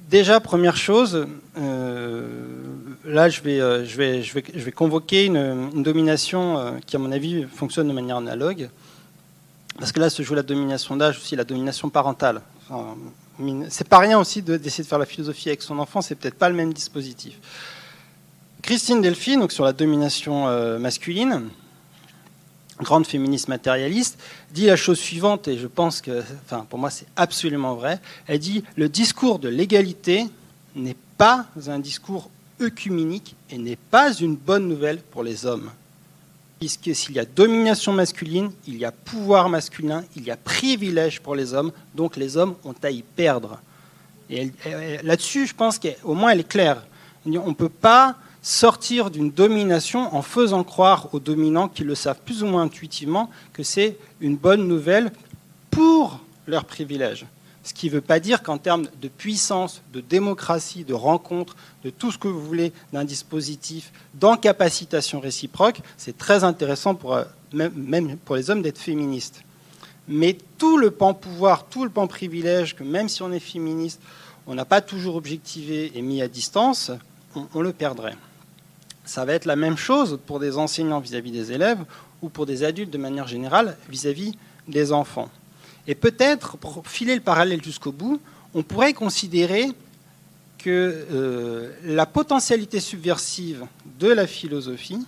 Déjà, 0.09 0.39
première 0.39 0.77
chose, 0.77 1.27
euh, 1.57 2.63
là, 3.05 3.29
je 3.29 3.41
vais, 3.41 3.59
euh, 3.59 3.85
je, 3.85 3.97
vais, 3.97 4.71
convoquer 4.71 5.25
une, 5.25 5.83
domination 5.83 6.57
euh, 6.57 6.71
qui, 6.85 6.95
à 6.95 6.99
mon 6.99 7.11
avis, 7.11 7.43
fonctionne 7.43 7.87
de 7.87 7.93
manière 7.93 8.17
analogue. 8.17 8.69
Parce 9.77 9.91
que 9.91 9.99
là 9.99 10.09
se 10.09 10.23
joue 10.23 10.35
la 10.35 10.43
domination 10.43 10.95
d'âge, 10.95 11.17
aussi 11.17 11.35
la 11.35 11.43
domination 11.43 11.89
parentale. 11.89 12.41
Enfin, 12.69 12.95
c'est 13.69 13.87
pas 13.87 13.99
rien 13.99 14.17
aussi 14.17 14.41
d'essayer 14.41 14.83
de, 14.83 14.87
faire 14.87 14.99
la 14.99 15.05
philosophie 15.05 15.49
avec 15.49 15.61
son 15.61 15.79
enfant, 15.79 16.01
c'est 16.01 16.15
peut-être 16.15 16.35
pas 16.35 16.47
le 16.47 16.55
même 16.55 16.71
dispositif. 16.71 17.37
Christine 18.61 19.01
Delphine, 19.01 19.41
donc 19.41 19.51
sur 19.51 19.65
la 19.65 19.73
domination 19.73 20.47
euh, 20.47 20.79
masculine, 20.79 21.49
grande 22.79 23.05
féministe 23.05 23.49
matérialiste, 23.49 24.17
dit 24.51 24.65
la 24.65 24.77
chose 24.77 24.97
suivante, 24.97 25.49
et 25.49 25.57
je 25.57 25.67
pense 25.67 25.99
que, 26.01 26.23
enfin, 26.45 26.65
pour 26.69 26.79
moi, 26.79 26.89
c'est 26.89 27.07
absolument 27.17 27.75
vrai. 27.75 27.99
Elle 28.27 28.39
dit 28.39 28.63
le 28.77 28.87
discours 28.87 29.39
de 29.39 29.49
l'égalité 29.49 30.25
n'est 30.75 30.95
pas 31.17 31.47
un 31.67 31.79
discours 31.79 32.29
œcuménique 32.61 33.35
et 33.49 33.57
n'est 33.57 33.75
pas 33.75 34.13
une 34.13 34.35
bonne 34.35 34.67
nouvelle 34.67 34.99
pour 34.99 35.23
les 35.23 35.45
hommes. 35.45 35.71
Puisque 36.59 36.95
s'il 36.95 37.15
y 37.15 37.19
a 37.19 37.25
domination 37.25 37.91
masculine, 37.91 38.51
il 38.67 38.77
y 38.77 38.85
a 38.85 38.91
pouvoir 38.91 39.49
masculin, 39.49 40.03
il 40.15 40.23
y 40.23 40.31
a 40.31 40.37
privilège 40.37 41.21
pour 41.21 41.35
les 41.35 41.53
hommes, 41.53 41.71
donc 41.93 42.15
les 42.15 42.37
hommes 42.37 42.55
ont 42.63 42.75
à 42.81 42.89
y 42.89 43.01
perdre. 43.01 43.59
Là-dessus, 44.29 45.47
je 45.47 45.53
pense 45.53 45.77
qu'au 45.79 46.13
moins 46.13 46.31
elle 46.31 46.39
est 46.39 46.47
claire. 46.47 46.85
On 47.25 47.49
ne 47.49 47.53
peut 47.53 47.69
pas 47.69 48.15
sortir 48.41 49.09
d'une 49.09 49.31
domination 49.31 50.15
en 50.15 50.21
faisant 50.21 50.63
croire 50.63 51.13
aux 51.13 51.19
dominants 51.19 51.67
qui 51.67 51.83
le 51.83 51.95
savent 51.95 52.21
plus 52.23 52.43
ou 52.43 52.45
moins 52.45 52.61
intuitivement 52.61 53.29
que 53.53 53.63
c'est 53.63 53.97
une 54.21 54.37
bonne 54.37 54.67
nouvelle 54.67 55.11
pour 55.71 56.19
leurs 56.47 56.65
privilèges. 56.65 57.25
Ce 57.65 57.73
qui 57.73 57.87
ne 57.87 57.93
veut 57.93 58.01
pas 58.01 58.19
dire 58.19 58.43
qu'en 58.43 58.59
termes 58.59 58.87
de 59.01 59.07
puissance, 59.07 59.81
de 59.91 59.99
démocratie, 59.99 60.83
de 60.83 60.93
rencontre, 60.93 61.55
de 61.83 61.89
tout 61.89 62.11
ce 62.11 62.19
que 62.19 62.27
vous 62.27 62.39
voulez 62.39 62.71
d'un 62.93 63.03
dispositif 63.03 63.91
d'encapacitation 64.13 65.19
réciproque, 65.19 65.81
c'est 65.97 66.15
très 66.15 66.43
intéressant 66.43 66.93
pour, 66.93 67.19
même 67.53 68.17
pour 68.17 68.35
les 68.35 68.51
hommes 68.51 68.61
d'être 68.61 68.77
féministes. 68.77 69.43
Mais 70.07 70.37
tout 70.59 70.77
le 70.77 70.91
pan 70.91 71.15
pouvoir, 71.15 71.65
tout 71.65 71.83
le 71.83 71.89
pan 71.89 72.05
privilège, 72.05 72.75
que 72.75 72.83
même 72.83 73.09
si 73.09 73.23
on 73.23 73.31
est 73.31 73.39
féministe, 73.39 73.99
on 74.45 74.53
n'a 74.53 74.65
pas 74.65 74.81
toujours 74.81 75.15
objectivé 75.15 75.91
et 75.95 76.03
mis 76.03 76.21
à 76.21 76.27
distance, 76.27 76.91
on, 77.51 77.61
le 77.61 77.73
perdrait. 77.73 78.15
Ça 79.05 79.25
va 79.25 79.33
être 79.33 79.45
la 79.45 79.55
même 79.55 79.75
chose 79.75 80.19
pour 80.27 80.39
des 80.39 80.59
enseignants 80.59 80.99
vis-à-vis 80.99 81.31
-vis 81.31 81.33
des 81.33 81.51
élèves 81.51 81.83
ou 82.21 82.29
pour 82.29 82.45
des 82.45 82.63
adultes 82.63 82.91
de 82.91 82.99
manière 82.99 83.27
générale 83.27 83.75
vis-à-vis 83.89 84.33
-vis 84.33 84.35
des 84.67 84.91
enfants. 84.91 85.31
Et 85.87 85.95
peut-être, 85.95 86.57
pour 86.57 86.85
filer 86.87 87.15
le 87.15 87.21
parallèle 87.21 87.63
jusqu'au 87.63 87.91
bout, 87.91 88.19
on 88.53 88.63
pourrait 88.63 88.93
considérer 88.93 89.71
que 90.57 91.05
euh, 91.11 91.71
la 91.83 92.05
potentialité 92.05 92.79
subversive 92.79 93.65
de 93.99 94.07
la 94.07 94.25
philosophie 94.25 95.05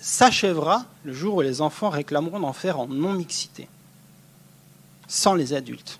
s'achèvera 0.00 0.84
le 1.04 1.12
jour 1.12 1.36
où 1.36 1.40
les 1.40 1.60
enfants 1.60 1.90
réclameront 1.90 2.38
d'en 2.38 2.52
faire 2.52 2.78
en 2.78 2.86
non-mixité, 2.86 3.68
sans 5.08 5.34
les 5.34 5.52
adultes. 5.52 5.98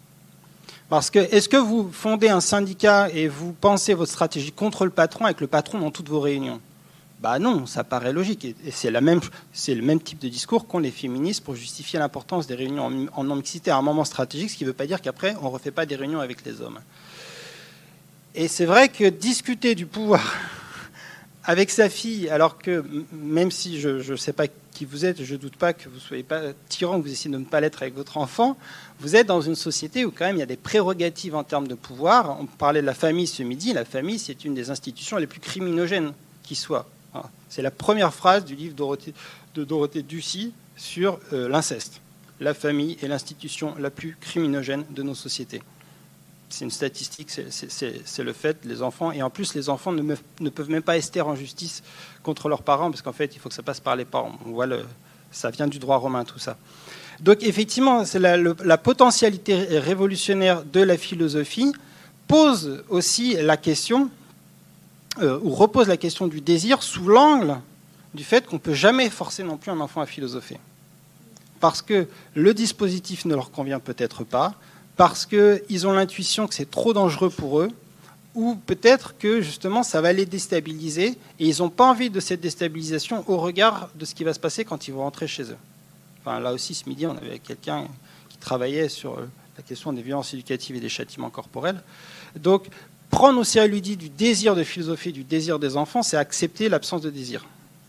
Parce 0.89 1.11
que 1.11 1.19
est-ce 1.19 1.49
que 1.49 1.57
vous 1.57 1.91
fondez 1.91 2.29
un 2.29 2.41
syndicat 2.41 3.09
et 3.11 3.27
vous 3.27 3.53
pensez 3.53 3.95
votre 3.95 4.13
stratégie 4.13 4.53
contre 4.53 4.85
le 4.85 4.93
patron 4.93 5.25
avec 5.25 5.41
le 5.41 5.49
patron 5.49 5.81
dans 5.81 5.91
toutes 5.91 6.09
vos 6.09 6.21
réunions? 6.21 6.61
Bah 7.21 7.39
non, 7.39 7.65
ça 7.65 7.83
paraît 7.83 8.13
logique. 8.13 8.45
Et 8.45 8.55
c'est 8.71 8.91
le 8.91 9.01
même 9.01 10.01
type 10.01 10.19
de 10.19 10.29
discours 10.29 10.67
qu'ont 10.67 10.79
les 10.79 10.91
féministes 10.91 11.43
pour 11.43 11.55
justifier 11.55 11.99
l'importance 11.99 12.47
des 12.47 12.55
réunions 12.55 13.09
en 13.13 13.25
non-mixité 13.25 13.71
à 13.71 13.77
un 13.77 13.83
moment 13.83 14.05
stratégique, 14.05 14.51
ce 14.51 14.57
qui 14.57 14.65
ne 14.65 14.69
veut 14.69 14.75
pas 14.75 14.87
dire 14.87 15.01
qu'après 15.01 15.35
on 15.41 15.45
ne 15.45 15.49
refait 15.49 15.71
pas 15.71 15.87
des 15.87 15.97
réunions 15.97 16.21
avec 16.21 16.45
les 16.45 16.61
hommes. 16.61 16.79
Et 18.35 18.49
c'est 18.49 18.67
vrai 18.67 18.91
que 18.91 19.09
discuter 19.09 19.75
du 19.75 19.87
pouvoir 19.87 20.35
avec 21.45 21.71
sa 21.71 21.89
fille, 21.89 22.29
alors 22.29 22.59
que 22.59 22.85
même 23.13 23.51
si 23.51 23.81
je 23.81 24.11
ne 24.13 24.17
sais 24.17 24.35
pas 24.35 24.47
qui 24.73 24.85
vous 24.85 25.07
êtes, 25.07 25.25
je 25.25 25.33
ne 25.33 25.39
doute 25.39 25.57
pas 25.57 25.73
que 25.73 25.89
vous 25.89 25.95
ne 25.95 26.01
soyez 26.01 26.23
pas 26.23 26.43
tyran, 26.69 26.99
que 27.01 27.07
vous 27.07 27.13
essayez 27.13 27.33
de 27.33 27.39
ne 27.39 27.47
pas 27.47 27.63
l'être 27.63 27.81
avec 27.81 27.95
votre 27.95 28.19
enfant, 28.19 28.59
vous 29.01 29.17
êtes 29.17 29.27
dans 29.27 29.41
une 29.41 29.55
société 29.55 30.05
où 30.05 30.11
quand 30.11 30.27
même 30.27 30.37
il 30.37 30.41
y 30.41 30.43
a 30.43 30.47
des 30.47 30.59
prérogatives 30.59 31.35
en 31.35 31.45
termes 31.45 31.67
de 31.67 31.75
pouvoir. 31.75 32.39
On 32.39 32.45
parlait 32.45 32.83
de 32.83 32.87
la 32.87 32.93
famille 32.93 33.27
ce 33.27 33.43
midi, 33.43 33.73
la 33.73 33.87
famille 33.87 34.19
c'est 34.19 34.45
une 34.45 34.53
des 34.53 34.69
institutions 34.69 35.17
les 35.17 35.27
plus 35.27 35.41
criminogènes 35.41 36.13
qui 36.43 36.57
soit 36.57 36.87
C'est 37.49 37.63
la 37.63 37.71
première 37.71 38.13
phrase 38.13 38.45
du 38.45 38.55
livre 38.55 38.75
de 39.55 39.65
Dorothée 39.65 40.03
Ducy 40.03 40.53
sur 40.77 41.19
euh, 41.33 41.49
l'inceste. 41.49 42.01
La 42.41 42.55
famille 42.55 42.99
est 43.03 43.09
l'institution 43.09 43.75
la 43.79 43.91
plus 43.91 44.17
criminogène 44.21 44.85
de 44.91 45.03
nos 45.03 45.15
sociétés. 45.15 45.63
C'est 46.49 46.65
une 46.65 46.71
statistique, 46.71 47.31
c'est 47.31 48.23
le 48.23 48.33
fait, 48.33 48.59
les 48.65 48.83
enfants. 48.83 49.11
Et 49.11 49.23
en 49.23 49.31
plus, 49.31 49.55
les 49.55 49.69
enfants 49.69 49.93
ne, 49.93 50.51
peuvent 50.51 50.71
même 50.71 50.83
pas 50.83 50.97
ester 50.97 51.21
en 51.21 51.35
justice 51.35 51.83
contre 52.23 52.49
leurs 52.49 52.63
parents, 52.63 52.91
parce 52.91 53.03
qu'en 53.03 53.13
fait, 53.13 53.35
il 53.35 53.41
faut 53.41 53.49
que 53.49 53.55
ça 53.55 53.65
passe 53.65 53.81
par 53.81 53.97
les 53.97 54.05
parents. 54.05 54.39
Ça 55.33 55.51
vient 55.51 55.67
du 55.67 55.81
droit 55.81 55.97
romain, 55.97 56.25
tout 56.25 56.39
ça. 56.39 56.57
Donc, 57.19 57.43
effectivement, 57.43 58.05
la 58.15 58.79
potentialité 58.79 59.79
révolutionnaire 59.79 60.63
de 60.65 60.81
la 60.81 60.97
philosophie 60.97 61.73
pose 62.29 62.85
aussi 62.89 63.35
la 63.35 63.57
question, 63.57 64.11
euh, 65.19 65.39
ou 65.43 65.51
repose 65.51 65.89
la 65.89 65.97
question 65.97 66.27
du 66.27 66.41
désir 66.41 66.83
sous 66.83 67.07
l'angle 67.07 67.59
du 68.15 68.25
fait 68.25 68.47
qu'on 68.47 68.57
ne 68.57 68.61
peut 68.61 68.75
jamais 68.75 69.11
forcer 69.11 69.43
non 69.43 69.57
plus 69.57 69.71
un 69.71 69.81
enfant 69.81 70.01
à 70.01 70.07
philosopher. 70.07 70.59
Parce 71.61 71.83
que 71.83 72.09
le 72.35 72.55
dispositif 72.55 73.25
ne 73.25 73.35
leur 73.35 73.51
convient 73.51 73.81
peut-être 73.81 74.25
pas, 74.25 74.55
parce 74.97 75.27
qu'ils 75.27 75.87
ont 75.87 75.93
l'intuition 75.93 76.47
que 76.47 76.55
c'est 76.55 76.71
trop 76.71 76.93
dangereux 76.93 77.31
pour 77.31 77.61
eux, 77.61 77.71
ou 78.35 78.55
peut-être 78.55 79.17
que 79.19 79.41
justement 79.41 79.83
ça 79.83 80.01
va 80.01 80.13
les 80.13 80.27
déstabiliser, 80.27 81.19
et 81.39 81.47
ils 81.47 81.59
n'ont 81.59 81.71
pas 81.71 81.89
envie 81.89 82.11
de 82.11 82.21
cette 82.21 82.41
déstabilisation 82.41 83.25
au 83.29 83.39
regard 83.39 83.89
de 83.95 84.05
ce 84.05 84.15
qui 84.15 84.25
va 84.25 84.35
se 84.35 84.41
passer 84.41 84.65
quand 84.65 84.89
ils 84.89 84.95
vont 84.95 85.03
rentrer 85.03 85.27
chez 85.27 85.45
eux. 85.45 85.59
Enfin, 86.21 86.41
là 86.41 86.53
aussi, 86.53 86.75
ce 86.75 86.89
midi, 86.89 87.07
on 87.07 87.17
avait 87.17 87.39
quelqu'un 87.39 87.87
qui 88.29 88.37
travaillait 88.39 88.89
sur 88.89 89.17
la 89.57 89.63
question 89.63 89.93
des 89.93 90.03
violences 90.03 90.35
éducatives 90.35 90.77
et 90.77 90.81
des 90.81 90.89
châtiments 90.89 91.31
corporels. 91.31 91.81
Donc, 92.35 92.67
prendre 93.11 93.41
au 93.41 93.45
sérieux 93.45 93.73
l'idée 93.73 93.97
du 93.97 94.09
désir 94.09 94.55
de 94.55 94.65
philosophie, 94.65 95.13
du 95.13 95.25
désir 95.25 95.59
des 95.59 95.77
enfants, 95.77 96.03
c'est 96.03 96.17
accepter 96.17 96.69
l'absence 96.69 97.03
de 97.03 97.11
désir. 97.11 97.47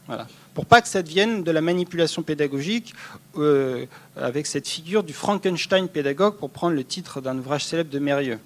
Voilà. 0.07 0.27
Pour 0.53 0.65
pas 0.65 0.81
que 0.81 0.87
ça 0.87 1.03
devienne 1.03 1.43
de 1.43 1.51
la 1.51 1.61
manipulation 1.61 2.23
pédagogique 2.23 2.93
euh, 3.37 3.85
avec 4.15 4.47
cette 4.47 4.67
figure 4.67 5.03
du 5.03 5.13
Frankenstein 5.13 5.87
pédagogue, 5.87 6.35
pour 6.35 6.49
prendre 6.49 6.75
le 6.75 6.83
titre 6.83 7.21
d'un 7.21 7.37
ouvrage 7.37 7.65
célèbre 7.65 7.91
de 7.91 7.99
Mérieux. 7.99 8.39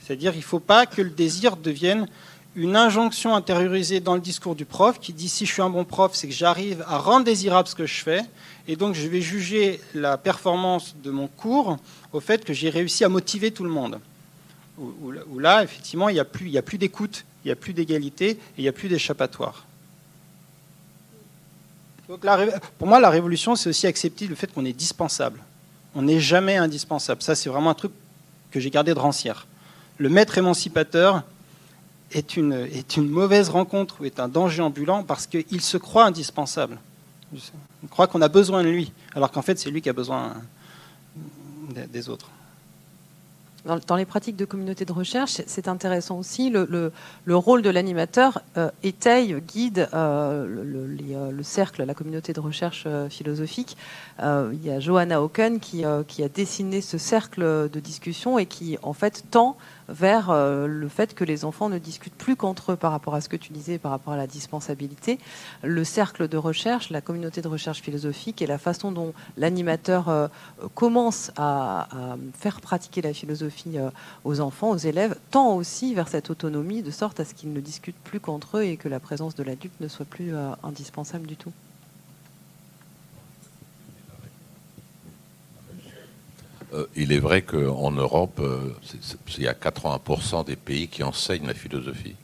C'est-à-dire 0.00 0.32
qu'il 0.32 0.40
ne 0.40 0.44
faut 0.44 0.60
pas 0.60 0.86
que 0.86 1.00
le 1.00 1.10
désir 1.10 1.56
devienne 1.56 2.06
une 2.56 2.76
injonction 2.76 3.34
intériorisée 3.34 4.00
dans 4.00 4.14
le 4.14 4.20
discours 4.20 4.54
du 4.54 4.64
prof 4.64 5.00
qui 5.00 5.12
dit 5.12 5.28
si 5.28 5.46
je 5.46 5.52
suis 5.52 5.62
un 5.62 5.70
bon 5.70 5.84
prof, 5.84 6.12
c'est 6.14 6.28
que 6.28 6.34
j'arrive 6.34 6.84
à 6.86 6.98
rendre 6.98 7.24
désirable 7.24 7.68
ce 7.68 7.74
que 7.74 7.86
je 7.86 8.02
fais, 8.02 8.20
et 8.68 8.76
donc 8.76 8.94
je 8.94 9.08
vais 9.08 9.20
juger 9.20 9.80
la 9.94 10.18
performance 10.18 10.94
de 11.02 11.10
mon 11.10 11.26
cours 11.26 11.78
au 12.12 12.20
fait 12.20 12.44
que 12.44 12.52
j'ai 12.52 12.70
réussi 12.70 13.04
à 13.04 13.08
motiver 13.08 13.50
tout 13.50 13.64
le 13.64 13.70
monde 13.70 13.98
où, 14.78 15.38
là, 15.38 15.62
effectivement, 15.62 16.08
il 16.08 16.14
n'y 16.14 16.20
a 16.20 16.24
plus, 16.24 16.78
d'écoute, 16.78 17.24
il 17.44 17.48
n'y 17.48 17.52
a 17.52 17.56
plus 17.56 17.72
d'égalité 17.72 18.30
et 18.30 18.38
il 18.58 18.62
n'y 18.62 18.68
a 18.68 18.72
plus 18.72 18.88
d'échappatoire. 18.88 19.66
pour 22.06 22.88
moi, 22.88 23.00
la 23.00 23.10
révolution, 23.10 23.54
c'est 23.54 23.68
aussi 23.68 23.86
accepter 23.86 24.26
le 24.26 24.34
fait 24.34 24.52
qu'on 24.52 24.64
est 24.64 24.72
dispensable. 24.72 25.40
On 25.94 26.02
n'est 26.02 26.20
jamais 26.20 26.56
indispensable. 26.56 27.22
Ça, 27.22 27.34
c'est 27.34 27.48
vraiment 27.48 27.70
un 27.70 27.74
truc 27.74 27.92
que 28.50 28.58
j'ai 28.58 28.70
gardé 28.70 28.94
de 28.94 28.98
rancière. 28.98 29.46
Le 29.98 30.08
maître 30.08 30.38
émancipateur 30.38 31.22
est 32.10 32.36
une, 32.36 32.68
mauvaise 32.98 33.48
rencontre 33.48 34.00
ou 34.00 34.04
est 34.04 34.18
un 34.18 34.28
danger 34.28 34.62
ambulant 34.62 35.04
parce 35.04 35.26
qu'il 35.26 35.60
se 35.60 35.76
croit 35.76 36.04
indispensable. 36.04 36.78
Il 37.32 37.88
croit 37.88 38.06
qu'on 38.08 38.22
a 38.22 38.28
besoin 38.28 38.62
de 38.62 38.68
lui, 38.68 38.92
alors 39.14 39.30
qu'en 39.30 39.42
fait, 39.42 39.58
c'est 39.58 39.70
lui 39.70 39.82
qui 39.82 39.88
a 39.88 39.92
besoin 39.92 40.34
des 41.92 42.08
autres 42.08 42.28
dans, 43.64 43.96
les 43.96 44.04
pratiques 44.04 44.36
de 44.36 44.44
communauté 44.44 44.84
de 44.84 44.92
recherche, 44.92 45.40
c'est 45.46 45.68
intéressant 45.68 46.18
aussi. 46.18 46.50
Le, 46.50 46.92
rôle 47.28 47.62
de 47.62 47.70
l'animateur 47.70 48.42
euh, 48.56 48.70
étaye, 48.82 49.34
guide 49.40 49.88
euh, 49.94 50.46
euh, 50.46 51.30
le, 51.30 51.42
cercle, 51.42 51.84
la 51.84 51.94
communauté 51.94 52.32
de 52.32 52.40
recherche 52.40 52.86
philosophique. 53.08 53.76
il 54.20 54.64
y 54.64 54.70
a 54.70 54.80
Johanna 54.80 55.16
Hawken 55.16 55.60
qui, 55.60 55.84
qui, 56.08 56.22
a 56.22 56.28
dessiné 56.28 56.80
ce 56.80 56.98
cercle 56.98 57.68
de 57.70 57.80
discussion 57.80 58.38
et 58.38 58.46
qui, 58.46 58.76
en 58.82 58.92
fait, 58.92 59.24
tend 59.30 59.56
vers 59.88 60.30
euh, 60.30 60.66
le 60.66 60.88
fait 60.88 61.14
que 61.14 61.24
les 61.24 61.44
enfants 61.44 61.68
ne 61.68 61.78
discutent 61.78 62.14
plus 62.14 62.36
qu'entre 62.36 62.72
eux 62.72 62.76
par 62.76 62.92
rapport 62.92 63.14
à 63.14 63.20
ce 63.20 63.28
que 63.28 63.36
tu 63.36 63.52
disais, 63.52 63.78
par 63.78 63.90
rapport 63.90 64.12
à 64.12 64.16
la 64.16 64.26
dispensabilité. 64.26 65.18
Le 65.62 65.84
cercle 65.84 66.28
de 66.28 66.36
recherche, 66.36 66.90
la 66.90 67.00
communauté 67.00 67.42
de 67.42 67.48
recherche 67.48 67.80
philosophique 67.80 68.42
et 68.42 68.46
la 68.46 68.58
façon 68.58 68.92
dont 68.92 69.12
l'animateur 69.36 70.08
euh, 70.08 70.28
commence 70.74 71.30
à, 71.36 71.88
faire 72.38 72.60
pratiquer 72.60 73.02
la 73.02 73.12
philosophie 73.12 73.78
euh, 73.78 73.90
aux 74.24 74.40
enfants, 74.40 74.70
aux 74.70 74.76
élèves, 74.76 75.16
tend 75.30 75.54
aussi 75.54 75.94
vers 75.94 76.08
cette 76.08 76.30
autonomie 76.30 76.82
de 76.82 76.90
sorte 76.90 77.20
à 77.20 77.24
ce 77.24 77.34
qu'ils 77.34 77.52
ne 77.52 77.60
discutent 77.60 77.98
plus 78.04 78.20
qu'entre 78.20 78.58
eux 78.58 78.64
et 78.64 78.76
que 78.76 78.88
la 78.88 79.00
présence 79.00 79.34
de 79.34 79.42
l'adulte 79.42 79.74
ne 79.80 79.88
soit 79.88 80.06
plus 80.06 80.32
indispensable 80.62 81.26
du 81.26 81.36
tout. 81.36 81.52
Il 86.96 87.12
est 87.12 87.18
vrai 87.18 87.42
qu'en 87.42 87.90
Europe, 87.90 88.40
euh, 88.40 88.74
il 89.36 89.42
y 89.42 89.48
a 89.48 89.54
80% 89.54 90.44
des 90.44 90.56
pays 90.56 90.88
qui 90.88 91.02
enseignent 91.02 91.46
la 91.46 91.54
philosophie. 91.54 92.16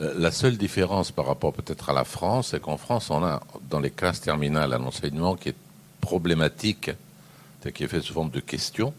Euh, 0.00 0.14
la 0.18 0.30
seule 0.30 0.56
différence 0.56 1.10
par 1.10 1.26
rapport 1.26 1.52
peut-être 1.52 1.90
à 1.90 1.92
la 1.92 2.04
France, 2.04 2.48
c'est 2.50 2.60
qu'en 2.60 2.76
France, 2.76 3.10
on 3.10 3.24
a 3.24 3.40
dans 3.68 3.80
les 3.80 3.90
classes 3.90 4.20
terminales 4.20 4.72
un 4.72 4.84
enseignement 4.84 5.34
qui 5.34 5.50
est 5.50 5.56
problématique, 6.00 6.90
qui 7.74 7.84
est 7.84 7.88
fait 7.88 8.00
sous 8.00 8.14
forme 8.14 8.30
de 8.30 8.40
questions, 8.40 8.94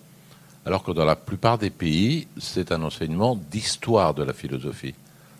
alors 0.65 0.83
que 0.83 0.91
dans 0.91 1.05
la 1.05 1.15
plupart 1.15 1.57
des 1.57 1.71
pays, 1.71 2.27
c'est 2.39 2.71
un 2.71 2.83
enseignement 2.83 3.35
d'histoire 3.35 4.13
de 4.13 4.23
la 4.23 4.33
philosophie. 4.33 4.93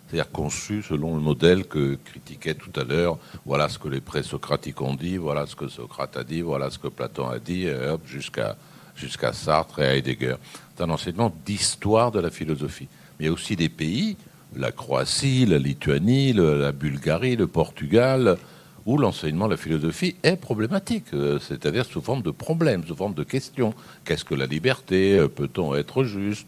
C'est-à-dire 0.07 0.31
conçu 0.31 0.81
selon 0.81 1.15
le 1.15 1.21
modèle 1.21 1.65
que 1.65 1.97
critiquait 2.03 2.55
tout 2.55 2.77
à 2.77 2.83
l'heure. 2.83 3.17
Voilà 3.45 3.69
ce 3.69 3.79
que 3.79 3.87
les 3.87 4.01
présocratiques 4.01 4.81
ont 4.81 4.95
dit, 4.95 5.17
voilà 5.17 5.45
ce 5.45 5.55
que 5.55 5.67
Socrate 5.67 6.17
a 6.17 6.23
dit, 6.23 6.41
voilà 6.41 6.69
ce 6.69 6.79
que 6.79 6.89
Platon 6.89 7.29
a 7.29 7.39
dit, 7.39 7.67
jusqu'à 8.05 8.57
jusqu'à 9.01 9.33
Sartre 9.33 9.79
et 9.79 9.97
Heidegger. 9.97 10.35
C'est 10.75 10.83
un 10.83 10.89
enseignement 10.89 11.33
d'histoire 11.45 12.11
de 12.11 12.19
la 12.19 12.29
philosophie. 12.29 12.87
Mais 13.19 13.25
il 13.25 13.27
y 13.27 13.29
a 13.29 13.33
aussi 13.33 13.55
des 13.55 13.69
pays, 13.69 14.15
la 14.55 14.71
Croatie, 14.71 15.45
la 15.45 15.57
Lituanie, 15.57 16.33
la 16.33 16.71
Bulgarie, 16.71 17.35
le 17.35 17.47
Portugal, 17.47 18.37
où 18.85 18.97
l'enseignement 18.97 19.45
de 19.45 19.51
la 19.51 19.57
philosophie 19.57 20.15
est 20.23 20.37
problématique, 20.37 21.13
euh, 21.13 21.37
c'est-à-dire 21.39 21.85
sous 21.85 22.01
forme 22.01 22.23
de 22.23 22.31
problèmes, 22.31 22.83
sous 22.85 22.95
forme 22.95 23.13
de 23.13 23.23
questions. 23.23 23.75
Qu'est-ce 24.05 24.25
que 24.25 24.33
la 24.33 24.47
liberté 24.47 25.19
euh, 25.19 25.27
Peut-on 25.27 25.75
être 25.75 26.03
juste 26.03 26.47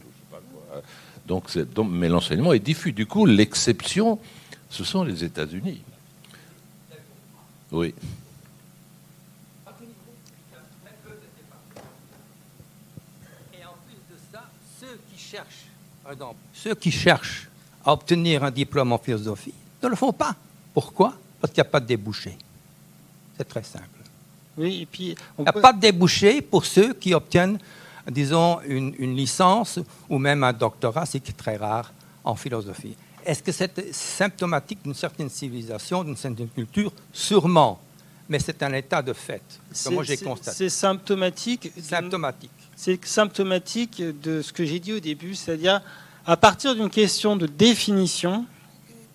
donc, 1.26 1.46
mais 1.90 2.10
l'enseignement 2.10 2.54
est 2.54 2.60
diffus. 2.60 2.92
Du 2.92 3.06
coup, 3.06 3.26
l'exception, 3.26 4.20
ce 4.70 4.84
sont 4.84 5.04
les 5.04 5.24
États-Unis. 5.24 5.82
Oui. 7.72 7.94
Ceux 16.54 16.76
qui 16.76 16.92
cherchent 16.92 17.50
à 17.86 17.94
obtenir 17.94 18.44
un 18.44 18.52
diplôme 18.52 18.92
en 18.92 18.98
philosophie 18.98 19.54
ne 19.84 19.90
le 19.90 19.96
font 19.96 20.14
pas. 20.14 20.36
Pourquoi? 20.74 21.14
Parce 21.40 21.54
qu'il 21.54 21.62
n'y 21.62 21.68
a 21.68 21.72
pas 21.72 21.80
de 21.80 21.86
débouché. 21.86 22.38
C'est 23.38 23.48
très 23.48 23.64
simple. 23.64 23.88
Oui, 24.58 24.82
et 24.82 24.86
puis 24.86 25.16
Il 25.38 25.42
n'y 25.42 25.48
a 25.48 25.54
pas 25.54 25.74
de 25.74 25.80
débouché 25.80 26.42
pour 26.42 26.66
ceux 26.66 26.94
qui 26.94 27.14
obtiennent, 27.14 27.60
disons, 28.10 28.60
une, 28.62 29.16
licence 29.16 29.80
ou 30.10 30.18
même 30.20 30.44
un 30.44 30.54
doctorat, 30.54 31.06
ce 31.06 31.18
qui 31.18 31.32
est 31.32 31.36
très 31.36 31.58
rare 31.58 31.92
en 32.24 32.36
philosophie. 32.36 32.96
Est-ce 33.26 33.42
que 33.42 33.52
c'est 33.52 33.94
symptomatique 33.94 34.80
d'une 34.84 34.94
certaine 34.94 35.30
civilisation, 35.30 36.04
d'une 36.04 36.18
certaine 36.18 36.50
culture? 36.50 36.92
Sûrement. 37.12 37.80
Mais 38.30 38.40
c'est 38.40 38.62
un 38.64 38.74
état 38.74 39.02
de 39.02 39.14
fait 39.14 39.42
que 39.84 39.90
moi 39.90 40.04
j'ai 40.04 40.18
constaté. 40.18 40.58
C'est 40.58 40.70
symptomatique. 40.70 41.72
Symptomatique 41.82 42.52
c'est 42.84 43.06
symptomatique 43.06 44.04
de 44.24 44.42
ce 44.42 44.52
que 44.52 44.66
j'ai 44.66 44.82
dit 44.82 44.92
au 44.92 45.00
début, 45.00 45.36
c'est-à-dire 45.36 45.80
à 46.26 46.36
partir 46.36 46.76
d'une 46.76 46.90
question 46.90 47.38
de 47.38 47.46
définition 47.46 48.46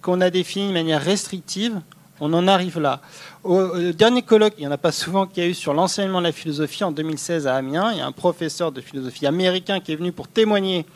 qu'on 0.01 0.23
a 0.23 0.31
définie 0.31 0.69
de 0.69 0.73
manière 0.73 1.03
restrictive, 1.03 1.79
on 2.19 2.33
en 2.33 2.49
arrive 2.49 2.81
là. 2.81 3.03
Au, 3.45 3.93
dernier 3.93 4.23
colloque, 4.23 4.55
il 4.57 4.63
n'y 4.63 4.67
en 4.67 4.71
a 4.71 4.79
pas 4.79 4.91
souvent, 4.91 5.27
qu'il 5.27 5.43
y 5.43 5.47
a 5.47 5.51
eu 5.51 5.55
sur 5.55 5.75
l'enseignement 5.75 6.21
de 6.21 6.25
la 6.25 6.33
philosophie 6.33 6.83
en 6.83 6.93
2016 6.93 7.47
à 7.47 7.57
Amiens, 7.57 7.93
il 7.93 7.99
y 7.99 8.01
a 8.01 8.07
un 8.07 8.13
professeur 8.13 8.73
de 8.73 8.81
philosophie 8.81 9.27
américain 9.27 9.81
qui 9.81 9.93
est 9.93 9.97
venu 9.97 10.13
pour 10.13 10.29
témoigner 10.29 10.87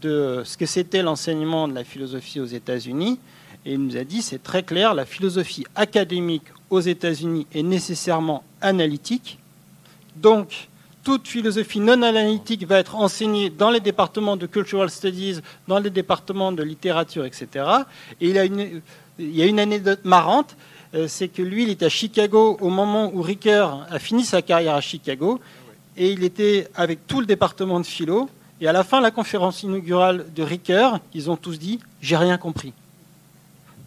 de 0.00 0.42
ce 0.44 0.56
que 0.56 0.66
c'était 0.66 1.02
l'enseignement 1.02 1.66
de 1.66 1.74
la 1.74 1.82
philosophie 1.82 2.38
aux 2.38 2.46
États-Unis. 2.46 3.18
Et 3.66 3.72
il 3.72 3.80
nous 3.84 3.96
a 3.96 4.04
dit, 4.04 4.22
c'est 4.22 4.40
très 4.40 4.62
clair, 4.62 4.94
la 4.94 5.04
philosophie 5.04 5.66
académique 5.74 6.46
aux 6.70 6.80
États-Unis 6.80 7.48
est 7.52 7.64
nécessairement 7.64 8.44
analytique. 8.60 9.40
Donc, 10.14 10.69
toute 11.02 11.28
philosophie 11.28 11.80
non 11.80 12.02
analytique 12.02 12.66
va 12.66 12.78
être 12.78 12.96
enseignée 12.96 13.50
dans 13.50 13.70
les 13.70 13.80
départements 13.80 14.36
de 14.36 14.46
Cultural 14.46 14.90
Studies, 14.90 15.40
dans 15.66 15.78
les 15.78 15.90
départements 15.90 16.52
de 16.52 16.62
littérature, 16.62 17.24
etc. 17.24 17.64
Et 18.20 18.30
il, 18.30 18.82
y 19.18 19.42
a 19.42 19.46
une 19.46 19.60
anecdote 19.60 20.04
marrante, 20.04 20.56
euh, 20.94 21.06
c'est 21.08 21.28
que 21.28 21.42
lui, 21.42 21.62
il 21.64 21.70
était 21.70 21.86
à 21.86 21.90
Chicago 21.90 22.58
au 22.60 22.68
moment 22.68 23.10
où 23.14 23.22
Ricoeur 23.22 23.86
a 23.90 23.98
fini 23.98 24.24
sa 24.24 24.42
carrière 24.42 24.74
à 24.74 24.80
Chicago, 24.80 25.40
et 25.96 26.10
il 26.10 26.24
était 26.24 26.68
avec 26.74 27.06
tout 27.06 27.20
le 27.20 27.26
département 27.26 27.80
de 27.80 27.86
philo, 27.86 28.28
et 28.60 28.68
à 28.68 28.72
la 28.72 28.84
fin 28.84 28.98
de 28.98 29.04
la 29.04 29.10
conférence 29.10 29.62
inaugurale 29.62 30.26
de 30.34 30.42
Ricoeur, 30.42 31.00
ils 31.14 31.30
ont 31.30 31.36
tous 31.36 31.58
dit 31.58 31.78
«j'ai 32.02 32.16
rien 32.16 32.36
compris». 32.36 32.72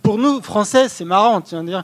Pour 0.04 0.18
nous, 0.18 0.42
Français, 0.42 0.90
c'est 0.90 1.06
marrant, 1.06 1.42
tu 1.42 1.56
vas 1.56 1.64
dire, 1.64 1.84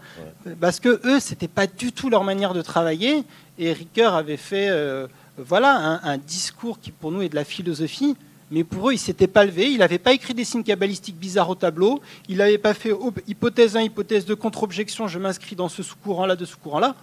parce 0.60 0.80
que 0.80 1.00
eux, 1.06 1.20
c'était 1.20 1.48
pas 1.48 1.68
du 1.68 1.94
tout 1.94 2.10
leur 2.10 2.26
manière 2.26 2.54
de 2.54 2.62
travailler. 2.62 3.24
Et 3.58 3.72
Ricoeur 3.72 4.14
avait 4.14 4.38
fait, 4.38 4.68
euh, 4.70 5.08
voilà, 5.38 5.76
un, 5.76 6.02
un, 6.04 6.18
discours 6.18 6.80
qui 6.80 6.92
pour 6.92 7.12
nous 7.12 7.22
est 7.22 7.30
de 7.30 7.36
la 7.36 7.46
philosophie. 7.46 8.16
Mais 8.52 8.64
pour 8.64 8.90
eux, 8.90 8.94
il 8.94 9.00
s'était 9.00 9.28
pas 9.28 9.46
levé, 9.46 9.72
il 9.72 9.78
n'avait 9.78 10.00
pas 10.00 10.12
écrit 10.12 10.34
des 10.34 10.44
signes 10.44 10.64
cabalistiques 10.64 11.18
bizarres 11.18 11.50
au 11.50 11.56
tableau, 11.56 12.02
il 12.28 12.38
n'avait 12.38 12.58
pas 12.58 12.74
fait 12.74 12.92
hypothèse 13.28 13.78
1, 13.78 13.82
hypothèse 13.84 14.26
2, 14.26 14.36
contre-objection, 14.36 15.08
je 15.08 15.20
m'inscris 15.20 15.56
dans 15.56 15.70
ce 15.70 15.84
sous-courant-là, 15.84 16.36
de 16.36 16.46
sous-courant-là. 16.46 16.96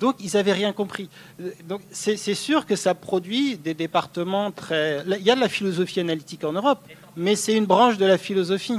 Donc, 0.00 0.16
ils 0.20 0.32
n'avaient 0.34 0.52
rien 0.52 0.72
compris. 0.72 1.08
Donc, 1.68 1.82
c'est 1.90 2.16
sûr 2.34 2.66
que 2.66 2.76
ça 2.76 2.94
produit 2.94 3.56
des 3.56 3.74
départements 3.74 4.50
très. 4.50 5.02
Il 5.06 5.26
y 5.26 5.30
a 5.30 5.34
de 5.34 5.40
la 5.40 5.48
philosophie 5.48 6.00
analytique 6.00 6.44
en 6.44 6.52
Europe, 6.52 6.80
mais 7.16 7.36
c'est 7.36 7.54
une 7.54 7.66
branche 7.66 7.98
de 7.98 8.06
la 8.06 8.16
philosophie. 8.16 8.78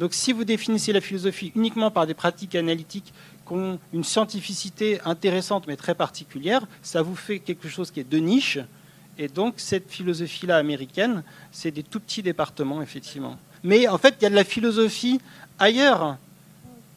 Donc, 0.00 0.14
si 0.14 0.32
vous 0.32 0.44
définissez 0.44 0.94
la 0.94 1.02
philosophie 1.02 1.52
uniquement 1.54 1.90
par 1.90 2.06
des 2.06 2.14
pratiques 2.14 2.54
analytiques 2.54 3.12
qui 3.46 3.52
ont 3.52 3.78
une 3.92 4.02
scientificité 4.02 4.98
intéressante 5.04 5.66
mais 5.66 5.76
très 5.76 5.94
particulière, 5.94 6.62
ça 6.80 7.02
vous 7.02 7.14
fait 7.14 7.38
quelque 7.38 7.68
chose 7.68 7.90
qui 7.90 8.00
est 8.00 8.10
de 8.10 8.16
niche. 8.16 8.58
Et 9.18 9.28
donc, 9.28 9.56
cette 9.58 9.90
philosophie-là 9.90 10.56
américaine, 10.56 11.22
c'est 11.52 11.70
des 11.70 11.82
tout 11.82 12.00
petits 12.00 12.22
départements, 12.22 12.80
effectivement. 12.80 13.36
Mais 13.62 13.88
en 13.88 13.98
fait, 13.98 14.14
il 14.18 14.22
y 14.22 14.26
a 14.26 14.30
de 14.30 14.34
la 14.34 14.44
philosophie 14.44 15.20
ailleurs 15.58 16.16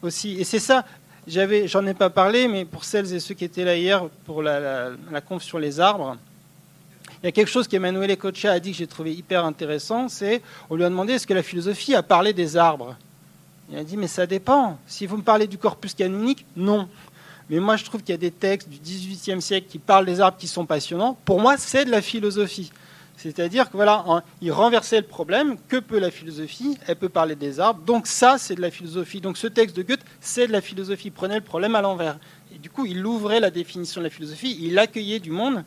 aussi. 0.00 0.40
Et 0.40 0.44
c'est 0.44 0.58
ça, 0.58 0.86
j'en 1.26 1.86
ai 1.86 1.92
pas 1.92 2.08
parlé, 2.08 2.48
mais 2.48 2.64
pour 2.64 2.84
celles 2.84 3.12
et 3.12 3.20
ceux 3.20 3.34
qui 3.34 3.44
étaient 3.44 3.66
là 3.66 3.76
hier 3.76 4.08
pour 4.24 4.42
la, 4.42 4.92
la, 5.12 5.20
conf 5.20 5.42
sur 5.42 5.58
les 5.58 5.78
arbres, 5.78 6.16
il 7.24 7.28
y 7.28 7.30
a 7.30 7.32
quelque 7.32 7.50
chose 7.50 7.66
qu'Emmanuel 7.66 8.10
Ecocha 8.10 8.52
a 8.52 8.60
dit 8.60 8.72
que 8.72 8.76
j'ai 8.76 8.86
trouvé 8.86 9.14
hyper 9.14 9.46
intéressant, 9.46 10.10
c'est 10.10 10.42
on 10.68 10.76
lui 10.76 10.84
a 10.84 10.90
demandé 10.90 11.14
est-ce 11.14 11.26
que 11.26 11.32
la 11.32 11.42
philosophie 11.42 11.94
a 11.94 12.02
parlé 12.02 12.34
des 12.34 12.58
arbres 12.58 12.96
Il 13.72 13.78
a 13.78 13.82
dit 13.82 13.96
mais 13.96 14.08
ça 14.08 14.26
dépend. 14.26 14.76
Si 14.86 15.06
vous 15.06 15.16
me 15.16 15.22
parlez 15.22 15.46
du 15.46 15.56
corpus 15.56 15.94
canonique, 15.94 16.44
non. 16.54 16.86
Mais 17.48 17.60
moi 17.60 17.78
je 17.78 17.84
trouve 17.84 18.02
qu'il 18.02 18.12
y 18.12 18.14
a 18.14 18.18
des 18.18 18.30
textes 18.30 18.68
du 18.68 18.78
XVIIIe 18.78 19.40
siècle 19.40 19.68
qui 19.70 19.78
parlent 19.78 20.04
des 20.04 20.20
arbres 20.20 20.36
qui 20.36 20.46
sont 20.46 20.66
passionnants. 20.66 21.16
Pour 21.24 21.40
moi, 21.40 21.56
c'est 21.56 21.86
de 21.86 21.90
la 21.90 22.02
philosophie. 22.02 22.70
C'est-à-dire 23.16 23.70
que 23.70 23.76
voilà, 23.76 24.04
il 24.42 24.52
renversait 24.52 25.00
le 25.00 25.06
problème. 25.06 25.56
Que 25.68 25.78
peut 25.78 25.98
la 25.98 26.10
philosophie 26.10 26.76
Elle 26.86 26.96
peut 26.96 27.08
parler 27.08 27.36
des 27.36 27.58
arbres. 27.58 27.80
Donc 27.86 28.06
ça, 28.06 28.36
c'est 28.36 28.54
de 28.54 28.60
la 28.60 28.70
philosophie. 28.70 29.22
Donc 29.22 29.38
ce 29.38 29.46
texte 29.46 29.74
de 29.76 29.82
Goethe, 29.82 30.04
c'est 30.20 30.46
de 30.46 30.52
la 30.52 30.60
philosophie. 30.60 31.10
Prenez 31.10 31.36
le 31.36 31.40
problème 31.40 31.74
à 31.74 31.80
l'envers. 31.80 32.18
Et 32.54 32.58
du 32.58 32.68
coup, 32.68 32.84
il 32.84 33.06
ouvrait 33.06 33.40
la 33.40 33.50
définition 33.50 34.02
de 34.02 34.04
la 34.04 34.10
philosophie. 34.10 34.58
Il 34.60 34.78
accueillait 34.78 35.20
du 35.20 35.30
monde 35.30 35.64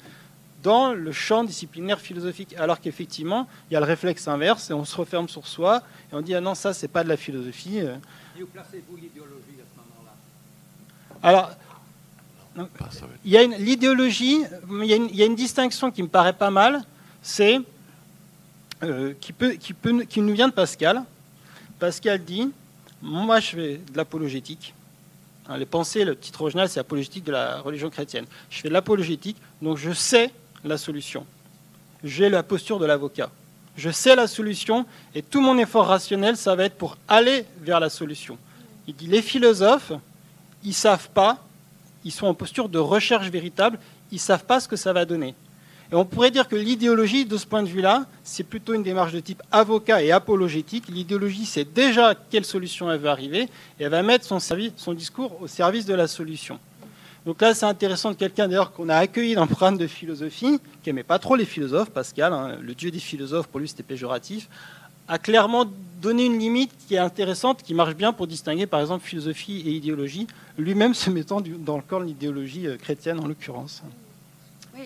dans 0.63 0.93
le 0.93 1.11
champ 1.11 1.43
disciplinaire 1.43 1.99
philosophique. 1.99 2.55
Alors 2.57 2.79
qu'effectivement, 2.79 3.47
il 3.69 3.73
y 3.73 3.77
a 3.77 3.79
le 3.79 3.85
réflexe 3.85 4.27
inverse 4.27 4.69
et 4.69 4.73
on 4.73 4.85
se 4.85 4.95
referme 4.95 5.29
sur 5.29 5.47
soi 5.47 5.81
et 6.11 6.15
on 6.15 6.21
dit 6.21 6.35
ah 6.35 6.41
non, 6.41 6.55
ça, 6.55 6.73
c'est 6.73 6.87
pas 6.87 7.03
de 7.03 7.09
la 7.09 7.17
philosophie. 7.17 7.77
Et 7.77 8.43
où 8.43 8.47
placez-vous 8.47 8.95
l'idéologie 8.95 9.57
à 9.59 9.65
ce 9.71 9.77
moment-là? 9.77 10.13
Alors. 11.23 11.51
Il 13.23 13.31
y 13.31 13.37
a 13.37 13.43
l'idéologie, 13.45 14.41
il, 14.67 14.83
il 14.83 15.15
y 15.15 15.21
a 15.21 15.25
une 15.27 15.35
distinction 15.35 15.91
qui 15.91 16.01
me 16.01 16.07
paraît 16.07 16.33
pas 16.33 16.49
mal, 16.49 16.83
c'est 17.21 17.59
euh, 18.83 19.13
qui, 19.19 19.33
peut, 19.33 19.53
qui, 19.53 19.73
peut, 19.73 20.03
qui 20.03 20.21
nous 20.21 20.33
vient 20.33 20.47
de 20.47 20.53
Pascal. 20.53 21.03
Pascal 21.79 22.23
dit 22.23 22.51
Moi, 23.01 23.39
je 23.39 23.49
fais 23.49 23.77
de 23.77 23.97
l'apologétique. 23.97 24.75
Hein, 25.49 25.57
les 25.57 25.65
pensées, 25.65 26.05
le 26.05 26.15
titre 26.15 26.41
original, 26.41 26.69
c'est 26.69 26.79
apologétique 26.79 27.23
de 27.23 27.31
la 27.31 27.59
religion 27.59 27.89
chrétienne. 27.89 28.25
Je 28.51 28.59
fais 28.59 28.67
de 28.67 28.73
l'apologétique, 28.73 29.37
donc 29.63 29.77
je 29.77 29.91
sais 29.93 30.31
la 30.67 30.77
solution. 30.77 31.25
J'ai 32.03 32.29
la 32.29 32.43
posture 32.43 32.79
de 32.79 32.85
l'avocat. 32.85 33.29
Je 33.75 33.89
sais 33.89 34.15
la 34.15 34.27
solution 34.27 34.85
et 35.13 35.21
tout 35.21 35.41
mon 35.41 35.57
effort 35.57 35.87
rationnel, 35.87 36.35
ça 36.35 36.55
va 36.55 36.65
être 36.65 36.75
pour 36.75 36.97
aller 37.07 37.45
vers 37.61 37.79
la 37.79 37.89
solution. 37.89 38.37
Il 38.87 38.95
dit 38.95 39.07
les 39.07 39.21
philosophes, 39.21 39.93
ils 40.63 40.73
savent 40.73 41.09
pas, 41.09 41.43
ils 42.03 42.11
sont 42.11 42.27
en 42.27 42.33
posture 42.33 42.69
de 42.69 42.79
recherche 42.79 43.29
véritable, 43.29 43.79
ils 44.11 44.19
savent 44.19 44.45
pas 44.45 44.59
ce 44.59 44.67
que 44.67 44.75
ça 44.75 44.93
va 44.93 45.05
donner. 45.05 45.35
Et 45.91 45.95
on 45.95 46.05
pourrait 46.05 46.31
dire 46.31 46.47
que 46.47 46.55
l'idéologie, 46.55 47.25
de 47.25 47.37
ce 47.37 47.45
point 47.45 47.63
de 47.63 47.69
vue-là, 47.69 48.05
c'est 48.23 48.43
plutôt 48.43 48.73
une 48.73 48.83
démarche 48.83 49.13
de 49.13 49.21
type 49.21 49.41
avocat 49.51 50.01
et 50.01 50.11
apologétique. 50.11 50.85
L'idéologie 50.89 51.45
sait 51.45 51.63
déjà 51.63 52.13
quelle 52.13 52.43
solution 52.43 52.91
elle 52.91 52.99
va 52.99 53.11
arriver 53.11 53.43
et 53.79 53.83
elle 53.83 53.91
va 53.91 54.03
mettre 54.03 54.25
son 54.25 54.93
discours 54.93 55.41
au 55.41 55.47
service 55.47 55.85
de 55.85 55.93
la 55.93 56.07
solution. 56.07 56.59
Donc 57.27 57.41
là, 57.41 57.53
c'est 57.53 57.65
intéressant 57.65 58.11
de 58.11 58.15
quelqu'un 58.15 58.47
d'ailleurs 58.47 58.71
qu'on 58.71 58.87
a 58.87 58.95
accueilli 58.95 59.35
dans 59.35 59.41
le 59.41 59.49
programme 59.49 59.77
de 59.77 59.85
philosophie, 59.85 60.61
qui 60.81 60.89
n'aimait 60.89 61.03
pas 61.03 61.19
trop 61.19 61.35
les 61.35 61.43
philosophes, 61.43 61.89
Pascal, 61.89 62.31
hein, 62.31 62.55
le 62.61 62.73
dieu 62.73 62.89
des 62.89 62.99
philosophes, 62.99 63.47
pour 63.47 63.59
lui 63.59 63.67
c'était 63.67 63.83
péjoratif, 63.83 64.47
a 65.09 65.17
clairement 65.17 65.65
donné 66.01 66.25
une 66.25 66.39
limite 66.39 66.71
qui 66.87 66.95
est 66.95 66.99
intéressante, 66.99 67.63
qui 67.63 67.73
marche 67.73 67.95
bien 67.95 68.13
pour 68.13 68.27
distinguer 68.27 68.65
par 68.65 68.79
exemple 68.79 69.05
philosophie 69.05 69.61
et 69.65 69.71
idéologie, 69.71 70.25
lui-même 70.57 70.93
se 70.93 71.09
mettant 71.09 71.41
dans 71.41 71.75
le 71.75 71.83
corps 71.83 71.99
de 71.99 72.05
l'idéologie 72.05 72.65
euh, 72.65 72.77
chrétienne 72.77 73.19
en 73.19 73.27
l'occurrence 73.27 73.83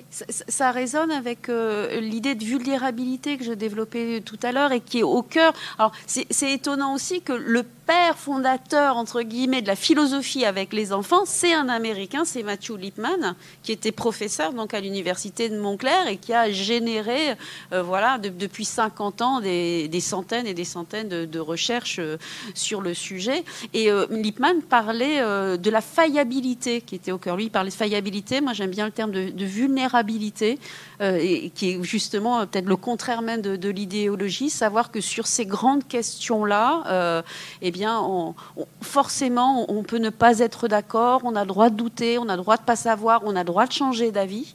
ça, 0.09 0.71
résonne 0.71 1.11
avec 1.11 1.49
euh, 1.49 1.99
l'idée 1.99 2.35
de 2.35 2.43
vulnérabilité 2.43 3.37
que 3.37 3.43
je 3.43 3.53
développais 3.53 4.21
tout 4.21 4.39
à 4.43 4.51
l'heure 4.51 4.71
et 4.71 4.79
qui 4.79 4.99
est 4.99 5.03
au 5.03 5.21
cœur. 5.21 5.53
Alors, 5.77 5.91
c'est 6.05 6.51
étonnant 6.51 6.93
aussi 6.93 7.21
que 7.21 7.33
le 7.33 7.63
père 7.85 8.17
fondateur, 8.17 8.97
entre 8.97 9.21
guillemets, 9.21 9.61
de 9.61 9.67
la 9.67 9.75
philosophie 9.75 10.45
avec 10.45 10.73
les 10.73 10.93
enfants, 10.93 11.23
c'est 11.25 11.53
un 11.53 11.69
Américain, 11.69 12.23
c'est 12.25 12.43
Matthew 12.43 12.77
Lipman, 12.77 13.35
qui 13.63 13.71
était 13.71 13.91
professeur 13.91 14.53
donc 14.53 14.73
à 14.73 14.81
l'université 14.81 15.49
de 15.49 15.59
Montclair 15.59 16.07
et 16.07 16.17
qui 16.17 16.33
a 16.33 16.51
généré, 16.51 17.35
euh, 17.73 17.83
voilà, 17.83 18.17
depuis 18.17 18.65
50 18.65 19.21
ans, 19.21 19.39
des, 19.39 19.89
centaines 20.01 20.47
et 20.47 20.53
des 20.53 20.65
centaines 20.65 21.09
de, 21.09 21.39
recherches 21.39 21.99
euh, 21.99 22.17
sur 22.53 22.81
le 22.81 22.93
sujet. 22.93 23.43
Et 23.73 23.89
Lipman 24.09 24.61
parlait 24.61 25.21
de 25.21 25.69
la 25.69 25.81
faillabilité 25.81 26.81
qui 26.81 26.95
était 26.95 27.11
au 27.11 27.17
cœur. 27.17 27.35
Lui, 27.35 27.45
il 27.45 27.51
parlait 27.51 27.69
de 27.69 27.75
faillabilité. 27.75 28.41
Moi, 28.41 28.53
j'aime 28.53 28.71
bien 28.71 28.85
le 28.85 28.91
terme 28.91 29.11
de, 29.11 29.45
vulnérabilité 29.45 30.59
euh, 31.01 31.49
qui 31.55 31.71
est 31.71 31.83
justement 31.83 32.39
euh, 32.41 32.45
peut-être 32.45 32.67
le 32.67 32.75
contraire 32.75 33.21
même 33.21 33.41
de, 33.41 33.69
l'idéologie, 33.69 34.49
savoir 34.49 34.91
que 34.91 35.01
sur 35.01 35.27
ces 35.27 35.45
grandes 35.45 35.87
questions-là, 35.87 36.83
euh, 36.87 37.21
eh 37.61 37.71
bien, 37.71 37.80
on, 37.87 38.35
forcément, 38.81 39.65
on 39.71 39.83
peut 39.83 39.97
ne 39.97 40.09
pas 40.09 40.39
être 40.39 40.67
d'accord, 40.67 41.21
on 41.23 41.35
a 41.35 41.41
le 41.41 41.47
droit 41.47 41.69
de 41.69 41.75
douter, 41.75 42.17
on 42.17 42.29
a 42.29 42.35
le 42.35 42.41
droit 42.41 42.57
de 42.57 42.63
pas 42.63 42.75
savoir, 42.75 43.21
on 43.25 43.35
a 43.35 43.39
le 43.39 43.45
droit 43.45 43.65
de 43.65 43.71
changer 43.71 44.11
d'avis. 44.11 44.53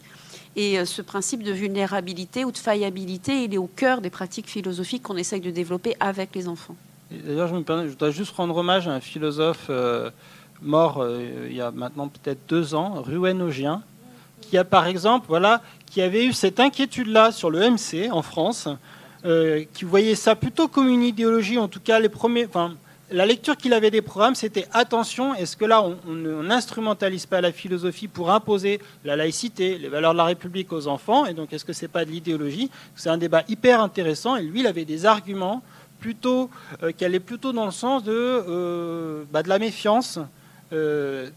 Et 0.55 0.83
ce 0.87 1.03
principe 1.03 1.43
de 1.43 1.53
vulnérabilité 1.53 2.47
ou 2.47 2.51
de 2.51 2.57
faillabilité, 2.57 3.45
il 3.45 3.53
est 3.53 3.59
au 3.59 3.67
cœur 3.67 4.01
des 4.01 4.09
pratiques 4.09 4.49
philosophiques 4.49 5.03
qu'on 5.03 5.19
essaye 5.19 5.41
de 5.43 5.51
développer 5.51 5.95
avec 6.01 6.35
les 6.35 6.49
enfants. 6.49 6.77
D'ailleurs, 7.11 7.49
je, 7.49 7.89
je 7.89 7.95
dois 7.95 8.11
juste 8.11 8.35
rendre 8.35 8.57
hommage 8.57 8.89
à 8.89 8.93
un 8.93 9.01
philosophe 9.01 9.71
mort 10.63 11.07
il 11.49 11.55
y 11.55 11.61
a 11.61 11.71
maintenant 11.71 12.09
peut-être 12.09 12.41
deux 12.49 12.75
ans, 12.75 13.03
Ruen 13.03 13.41
Ogien, 13.41 13.83
qui 14.41 14.59
a 14.59 14.65
par 14.65 14.87
exemple, 14.87 15.27
voilà, 15.29 15.63
qui 15.87 16.03
avait 16.03 16.25
eu 16.25 16.33
cette 16.33 16.61
inquiétude-là 16.61 17.33
sur 17.33 17.51
le 17.51 17.71
MC 17.71 18.11
en 18.11 18.23
France, 18.23 18.69
euh, 19.25 19.65
qui 19.73 19.85
voyait 19.85 20.15
ça 20.15 20.37
plutôt 20.37 20.69
comme 20.69 20.89
une 20.89 21.03
idéologie, 21.03 21.59
en 21.59 21.69
tout 21.69 21.81
cas 21.81 21.99
les 22.01 22.09
premiers. 22.09 22.49
La 23.11 23.27
lecture 23.27 23.57
qu'il 23.57 23.73
avait 23.73 23.91
des 23.91 24.03
programmes, 24.03 24.35
c'était 24.35 24.67
attention, 24.73 25.35
est-ce 25.35 25.57
que 25.57 25.65
là, 25.65 25.83
on 25.83 26.13
n'instrumentalise 26.13 27.27
pas 27.27 27.41
la 27.41 27.53
philosophie 27.53 28.09
pour 28.09 28.31
imposer 28.31 28.81
la 29.05 29.17
laïcité, 29.17 29.79
les 29.79 29.89
valeurs 29.89 30.13
de 30.13 30.19
la 30.19 30.25
République 30.25 30.73
aux 30.73 30.89
enfants 30.89 31.27
Et 31.27 31.35
donc, 31.35 31.53
est-ce 31.53 31.65
que 31.65 31.73
c'est 31.73 31.89
pas 31.89 32.05
de 32.05 32.11
l'idéologie? 32.11 32.71
C'est 32.97 33.09
un 33.09 33.19
débat 33.19 33.45
hyper 33.49 33.81
intéressant. 33.81 34.37
Et 34.37 34.43
lui, 34.43 34.61
il 34.61 34.67
avait 34.67 34.85
des 34.85 35.07
arguments 35.07 35.63
plutôt 36.01 36.51
euh, 36.83 36.93
qui 36.93 37.05
allaient 37.05 37.21
plutôt 37.21 37.53
dans 37.53 37.65
le 37.65 37.71
sens 37.71 38.03
de, 38.03 38.13
euh, 38.13 39.25
bah, 39.31 39.43
de 39.43 39.49
la 39.49 39.59
méfiance 39.59 40.19
euh, 40.73 41.31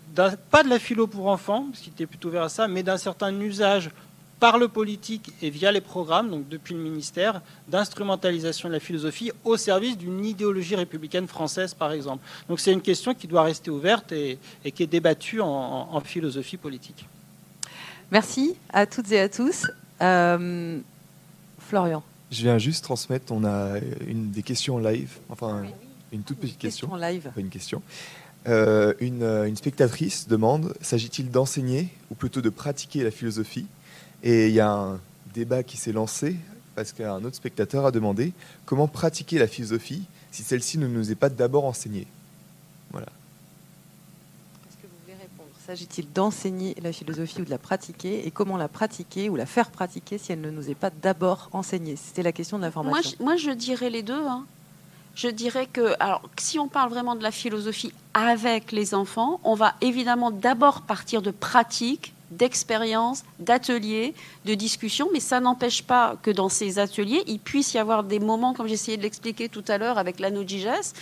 pas 0.49 0.63
de 0.63 0.69
la 0.69 0.79
philo 0.79 1.05
pour 1.05 1.27
enfants, 1.27 1.67
parce 1.69 1.81
qu'il 1.81 1.93
était 1.93 2.07
plutôt 2.07 2.29
vers 2.29 2.49
ça, 2.49 2.67
mais 2.67 2.81
d'un 2.81 2.97
certain 2.97 3.37
usage 3.39 3.91
par 4.39 4.57
le 4.57 4.67
politique 4.67 5.31
et 5.41 5.49
via 5.49 5.71
les 5.71 5.81
programmes, 5.81 6.29
donc 6.29 6.47
depuis 6.47 6.73
le 6.73 6.79
ministère, 6.79 7.41
d'instrumentalisation 7.67 8.69
de 8.69 8.73
la 8.73 8.79
philosophie 8.79 9.31
au 9.43 9.57
service 9.57 9.97
d'une 9.97 10.25
idéologie 10.25 10.75
républicaine 10.75 11.27
française, 11.27 11.73
par 11.73 11.91
exemple. 11.91 12.23
Donc 12.47 12.59
c'est 12.59 12.71
une 12.71 12.81
question 12.81 13.13
qui 13.13 13.27
doit 13.27 13.43
rester 13.43 13.69
ouverte 13.69 14.11
et, 14.11 14.39
qui 14.73 14.83
est 14.83 14.87
débattue 14.87 15.41
en, 15.41 15.99
philosophie 16.01 16.57
politique. 16.57 17.05
Merci 18.11 18.55
à 18.71 18.85
toutes 18.85 19.11
et 19.11 19.19
à 19.19 19.29
tous. 19.29 19.67
Euh, 20.01 20.79
Florian. 21.59 22.01
Je 22.31 22.43
viens 22.43 22.57
juste 22.57 22.83
transmettre, 22.83 23.31
on 23.31 23.43
a 23.43 23.79
une 24.07 24.31
des 24.31 24.43
questions 24.43 24.77
live, 24.77 25.17
enfin 25.29 25.63
une 26.11 26.23
toute 26.23 26.37
petite 26.37 26.57
question. 26.57 26.87
question 26.87 27.07
live. 27.07 27.31
Pas 27.33 27.41
une 27.41 27.49
question. 27.49 27.81
Euh, 28.47 28.93
euh, 29.01 29.45
une, 29.45 29.55
spectatrice 29.57 30.27
demande 30.27 30.73
s'agit-il 30.81 31.29
d'enseigner 31.29 31.89
ou 32.09 32.15
plutôt 32.15 32.41
de 32.41 32.49
pratiquer 32.49 33.03
la 33.03 33.11
philosophie 33.11 33.65
Et 34.23 34.47
il 34.47 34.53
y 34.53 34.59
a 34.59 34.71
un 34.71 34.99
débat 35.33 35.63
qui 35.63 35.77
s'est 35.77 35.91
lancé 35.91 36.35
parce 36.75 36.91
qu'un 36.93 37.23
autre 37.23 37.35
spectateur 37.35 37.85
a 37.85 37.91
demandé 37.91 38.33
comment 38.65 38.87
pratiquer 38.87 39.37
la 39.37 39.47
philosophie 39.47 40.03
si 40.31 40.43
celle-ci 40.43 40.77
ne 40.77 40.87
nous 40.87 41.11
est 41.11 41.15
pas 41.15 41.29
d'abord 41.29 41.65
enseignée. 41.65 42.07
Voilà. 42.91 43.07
Est-ce 44.67 44.77
que 44.77 44.87
vous 44.87 44.95
voulez 45.03 45.17
répondre? 45.17 45.49
S'agit-il 45.65 46.11
d'enseigner 46.11 46.75
la 46.81 46.93
philosophie 46.93 47.41
ou 47.41 47.45
de 47.45 47.49
la 47.49 47.57
pratiquer? 47.57 48.25
Et 48.25 48.31
comment 48.31 48.57
la 48.57 48.67
pratiquer 48.67 49.29
ou 49.29 49.35
la 49.35 49.45
faire 49.45 49.71
pratiquer 49.71 50.17
si 50.17 50.31
elle 50.31 50.41
ne 50.41 50.51
nous 50.51 50.69
est 50.69 50.75
pas 50.75 50.89
d'abord 50.89 51.49
enseignée? 51.51 51.95
C'était 51.95 52.23
la 52.23 52.31
question 52.31 52.57
de 52.57 52.63
l'information. 52.63 53.17
Moi, 53.19 53.33
moi, 53.33 53.37
je 53.37 53.51
dirais 53.51 53.89
les 53.89 54.03
deux. 54.03 54.25
Hein 54.25 54.45
je 55.15 55.27
dirais 55.27 55.67
que, 55.67 55.95
alors, 55.99 56.21
si 56.37 56.59
on 56.59 56.69
parle 56.69 56.89
vraiment 56.89 57.15
de 57.15 57.23
la 57.23 57.31
philosophie 57.31 57.91
avec 58.13 58.71
les 58.71 58.93
enfants, 58.93 59.41
on 59.43 59.53
va 59.53 59.75
évidemment 59.81 60.31
d'abord 60.31 60.81
partir 60.81 61.21
de 61.21 61.31
pratiques, 61.31 62.13
d'expériences, 62.31 63.23
d'ateliers, 63.39 64.13
de 64.45 64.53
discussions, 64.53 65.09
mais 65.13 65.19
ça 65.19 65.39
n'empêche 65.39 65.83
pas 65.83 66.17
que 66.21 66.31
dans 66.31 66.49
ces 66.49 66.79
ateliers, 66.79 67.23
il 67.27 67.39
puisse 67.39 67.73
y 67.73 67.77
avoir 67.77 68.03
des 68.03 68.19
moments, 68.19 68.53
comme 68.53 68.67
j'essayais 68.67 68.97
de 68.97 69.03
l'expliquer 69.03 69.49
tout 69.49 69.63
à 69.67 69.77
l'heure 69.77 69.97
avec 69.97 70.19
l'anodigès, 70.19 70.93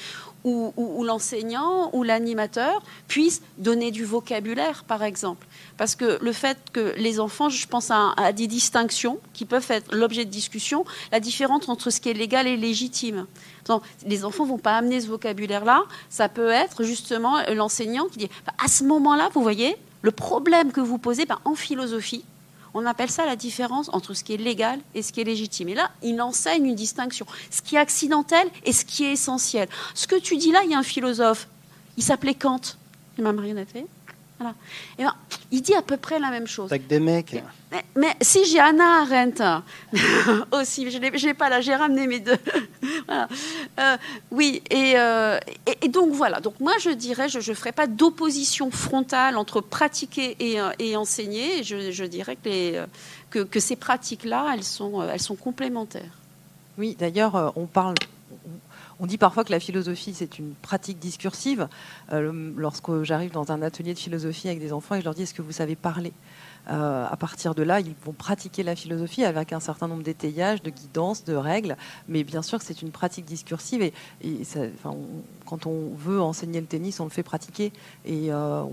où, 0.44 1.04
l'enseignant 1.04 1.90
ou 1.94 2.04
l'animateur 2.04 2.82
puisse 3.08 3.41
donner 3.58 3.91
du 3.91 4.06
vocabulaire, 4.06 4.84
par 4.86 5.04
exemple. 5.04 5.45
Parce 5.78 5.95
que 5.95 6.18
le 6.22 6.32
fait 6.32 6.58
que 6.72 6.94
les 6.98 7.20
enfants, 7.20 7.49
je 7.49 7.68
pense 7.68 7.91
à, 7.91 8.32
des 8.32 8.48
distinctions 8.48 9.20
qui 9.34 9.45
peuvent 9.45 9.66
être 9.70 9.94
l'objet 9.94 10.26
de 10.26 10.30
discussion, 10.30 10.86
la 11.12 11.20
différence 11.20 11.68
entre 11.70 11.90
ce 11.90 11.99
qui 11.99 12.10
est 12.10 12.14
légal 12.14 12.48
et 12.48 12.58
légitime. 12.58 13.26
les 14.06 14.26
enfants 14.26 14.45
ne 14.45 14.49
vont 14.49 14.58
pas 14.58 14.78
amener 14.78 15.02
ce 15.02 15.08
vocabulaire-là. 15.08 15.84
Ça 16.10 16.30
peut 16.30 16.49
être 16.49 16.84
justement 16.84 17.38
l'enseignant 17.54 18.06
qui 18.08 18.20
dit, 18.20 18.30
bah, 18.45 18.54
à 18.64 18.68
ce 18.68 18.84
moment-là, 18.86 19.30
vous 19.34 19.41
voyez, 19.41 19.76
le 20.02 20.11
problème 20.11 20.72
que 20.72 20.82
vous 20.82 20.98
posez, 20.98 21.26
bah, 21.26 21.40
en 21.45 21.56
philosophie, 21.56 22.24
on 22.74 22.86
appelle 22.86 23.10
ça 23.10 23.26
la 23.26 23.36
différence 23.36 23.90
entre 23.91 24.14
ce 24.14 24.24
qui 24.24 24.34
est 24.34 24.38
légal 24.38 24.80
et 24.94 25.02
ce 25.02 25.11
qui 25.11 25.22
est 25.22 25.24
légitime. 25.24 25.69
Et 25.69 25.76
là, 25.76 25.90
il 26.03 26.22
enseigne 26.22 26.65
une 26.65 26.76
distinction. 26.76 27.26
Ce 27.49 27.61
qui 27.61 27.76
est 27.76 27.80
accidentel 27.80 28.48
et 28.65 28.74
ce 28.74 28.86
qui 28.86 29.06
est 29.06 29.14
essentiel. 29.14 29.68
Ce 29.95 30.06
que 30.06 30.15
tu 30.15 30.38
dis 30.38 30.52
là, 30.52 30.61
il 30.64 30.72
y 30.72 30.76
a 30.76 30.78
un 30.78 30.84
philosophe. 30.84 31.48
Il 31.98 32.03
s'appelait 32.03 32.36
Kant. 32.36 32.61
Il 33.18 33.24
m'a 33.24 33.34
marionnetté. 33.34 33.86
Voilà. 34.40 34.56
Et 35.00 35.04
ben, 35.04 35.16
il 35.52 35.62
dit 35.62 35.74
à 35.74 35.82
peu 35.82 35.98
près 35.98 36.20
la 36.20 36.30
même 36.30 36.48
chose. 36.48 36.72
Avec 36.72 36.88
des 36.88 37.00
mecs. 37.00 37.42
Mais, 37.96 38.16
si 38.22 38.46
j'ai 38.46 38.60
Anna 38.60 39.02
Arendt 39.02 39.44
aussi, 40.52 40.90
je 40.90 40.98
ne 40.98 41.10
l'ai 41.10 41.34
pas 41.34 41.50
là, 41.50 41.60
j'ai 41.60 41.76
ramené 41.76 42.08
mes 42.08 42.20
deux. 42.20 42.38
Euh, 43.80 43.96
oui, 44.32 44.62
euh, 44.74 45.40
et, 45.82 45.88
donc 45.88 46.12
voilà. 46.12 46.40
Donc 46.40 46.60
moi, 46.60 46.74
je 46.80 46.90
dirais, 46.90 47.30
je 47.30 47.38
ne 47.38 47.56
ferai 47.56 47.72
pas 47.72 47.88
d'opposition 47.88 48.72
frontale 48.72 49.38
entre 49.38 49.62
pratiquer 49.62 50.36
et, 50.40 50.60
euh, 50.60 50.98
enseigner. 50.98 51.64
Je, 51.64 52.04
dirais 52.06 52.36
que, 52.36 52.86
que, 53.30 53.40
que 53.40 53.60
ces 53.60 53.76
pratiques-là, 53.76 54.52
elles 54.54 54.64
sont, 54.64 55.04
elles 55.04 55.22
sont 55.22 55.36
complémentaires. 55.36 56.18
Oui, 56.78 56.96
d'ailleurs, 56.98 57.54
on 57.56 57.66
parle 57.66 57.96
on 58.99 59.06
dit 59.06 59.18
parfois 59.18 59.44
que 59.44 59.52
la 59.52 59.60
philosophie, 59.60 60.14
c'est 60.14 60.40
une 60.40 60.53
pratique 60.53 60.99
discursive. 60.99 61.68
Euh, 62.11 62.52
lorsque 62.56 63.03
j'arrive 63.03 63.32
dans 63.32 63.52
un 63.52 63.61
atelier 63.61 63.94
de 63.94 63.99
philosophie 63.99 64.48
avec 64.48 64.60
des 64.60 64.74
enfants 64.74 64.95
et 64.95 64.99
je 64.99 65.06
leur 65.06 65.14
dis 65.14 65.24
est-ce 65.24 65.34
que 65.34 65.41
vous 65.41 65.52
savez 65.52 65.76
parler 65.76 66.14
euh, 66.69 67.06
À 67.10 67.15
partir 67.15 67.53
de 67.53 67.64
là, 67.64 67.80
ils 67.80 67.94
vont 68.03 68.14
pratiquer 68.14 68.64
la 68.64 68.76
philosophie 68.76 69.24
avec 69.24 69.53
un 69.53 69.60
certain 69.60 69.88
nombre 69.88 70.03
d'étayages, 70.03 70.64
de 70.64 70.72
guidances, 70.72 71.24
de 71.26 71.36
règles. 71.36 71.78
Mais 72.07 72.24
bien 72.24 72.41
sûr 72.41 72.61
c'est 72.61 72.82
une 72.82 72.91
pratique 72.91 73.26
discursive. 73.26 73.84
Et, 73.84 73.94
quand 75.45 75.65
on 75.65 75.94
veut 75.95 76.22
enseigner 76.22 76.60
le 76.60 76.68
tennis, 76.68 76.99
on 76.99 77.06
le 77.06 77.10
fait 77.10 77.24
pratiquer. 77.24 77.72
Et 78.06 78.34
euh, 78.34 78.64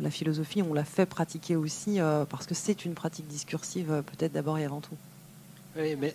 la 0.00 0.10
philosophie, 0.10 0.62
on 0.62 0.74
la 0.74 0.84
fait 0.84 1.06
pratiquer 1.06 1.56
aussi 1.56 1.98
parce 2.28 2.46
que 2.46 2.54
c'est 2.54 2.84
une 2.84 2.94
pratique 2.94 3.26
discursive, 3.26 4.02
peut-être 4.06 4.32
d'abord 4.32 4.58
et 4.58 4.64
avant 4.64 4.80
tout. 4.80 4.94
Oui, 5.76 5.96
mais 5.96 6.14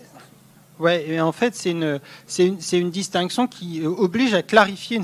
Ouais, 0.80 1.06
et 1.07 1.22
en 1.22 1.31
fait, 1.31 1.56
c'est 1.56 1.72
une, 1.72 1.99
une, 2.38 2.57
une, 2.73 2.91
distinction 2.91 3.47
qui 3.47 3.85
oblige 3.85 4.34
à 4.34 4.41
clarifier 4.41 4.99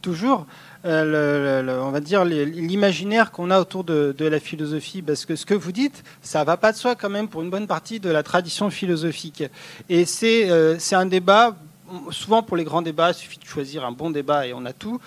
toujours 0.00 0.46
euh, 0.84 1.80
on 1.80 1.90
va 1.90 2.00
dire 2.00 2.24
l'imaginaire 2.24 3.30
qu'on 3.30 3.50
a 3.50 3.60
autour 3.60 3.84
de, 3.84 4.14
de, 4.16 4.24
la 4.26 4.40
philosophie, 4.40 5.00
parce 5.00 5.24
que 5.24 5.36
ce 5.36 5.46
que 5.46 5.54
vous 5.54 5.70
dites, 5.70 6.02
ça 6.22 6.42
va 6.42 6.56
pas 6.56 6.72
de 6.72 6.76
soi 6.76 6.96
quand 6.96 7.10
même 7.10 7.28
pour 7.28 7.42
une 7.42 7.50
bonne 7.50 7.68
partie 7.68 8.00
de 8.00 8.10
la 8.10 8.22
tradition 8.22 8.68
philosophique. 8.70 9.44
Et 9.88 10.04
c'est 10.04 10.50
euh, 10.50 10.76
un 10.92 11.06
débat. 11.06 11.56
Souvent 12.10 12.42
pour 12.42 12.56
les 12.56 12.64
grands 12.64 12.82
débats, 12.82 13.10
il 13.10 13.14
suffit 13.14 13.38
de 13.38 13.44
choisir 13.44 13.84
un 13.84 13.92
bon 13.92 14.10
débat 14.10 14.46
et 14.46 14.54
on 14.54 14.64
a 14.64 14.72
tout. 14.72 14.98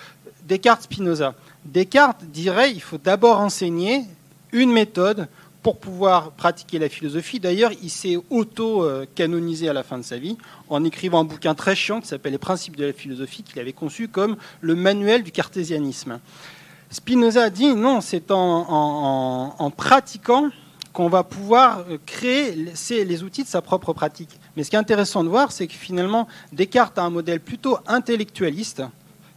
Descartes, 0.44 0.82
Spinoza. 0.82 1.34
Descartes 1.64 2.24
dirait 2.24 2.70
il 2.72 2.80
faut 2.80 2.98
d'abord 2.98 3.40
enseigner 3.40 4.04
une 4.52 4.72
méthode 4.72 5.26
pour 5.66 5.78
pouvoir 5.78 6.30
pratiquer 6.30 6.78
la 6.78 6.88
philosophie. 6.88 7.40
D'ailleurs, 7.40 7.72
il 7.82 7.90
s'est 7.90 8.16
auto-canonisé 8.30 9.68
à 9.68 9.72
la 9.72 9.82
fin 9.82 9.98
de 9.98 10.04
sa 10.04 10.16
vie 10.16 10.38
en 10.68 10.84
écrivant 10.84 11.18
un 11.18 11.24
bouquin 11.24 11.56
très 11.56 11.74
chiant 11.74 12.00
qui 12.00 12.06
s'appelle 12.06 12.30
Les 12.30 12.38
principes 12.38 12.76
de 12.76 12.84
la 12.84 12.92
philosophie, 12.92 13.42
qu'il 13.42 13.58
avait 13.58 13.72
conçu 13.72 14.06
comme 14.06 14.36
le 14.60 14.76
manuel 14.76 15.24
du 15.24 15.32
cartésianisme. 15.32 16.20
Spinoza 16.88 17.50
dit 17.50 17.74
non, 17.74 18.00
c'est 18.00 18.30
en, 18.30 19.72
pratiquant 19.76 20.50
qu'on 20.92 21.08
va 21.08 21.24
pouvoir 21.24 21.84
créer 22.06 22.54
les 23.04 23.22
outils 23.24 23.42
de 23.42 23.48
sa 23.48 23.60
propre 23.60 23.92
pratique. 23.92 24.38
Mais 24.56 24.62
ce 24.62 24.70
qui 24.70 24.76
est 24.76 24.78
intéressant 24.78 25.24
de 25.24 25.28
voir, 25.28 25.50
c'est 25.50 25.66
que 25.66 25.74
finalement, 25.74 26.28
Descartes 26.52 26.96
a 26.96 27.02
un 27.02 27.10
modèle 27.10 27.40
plutôt 27.40 27.78
intellectualiste, 27.88 28.84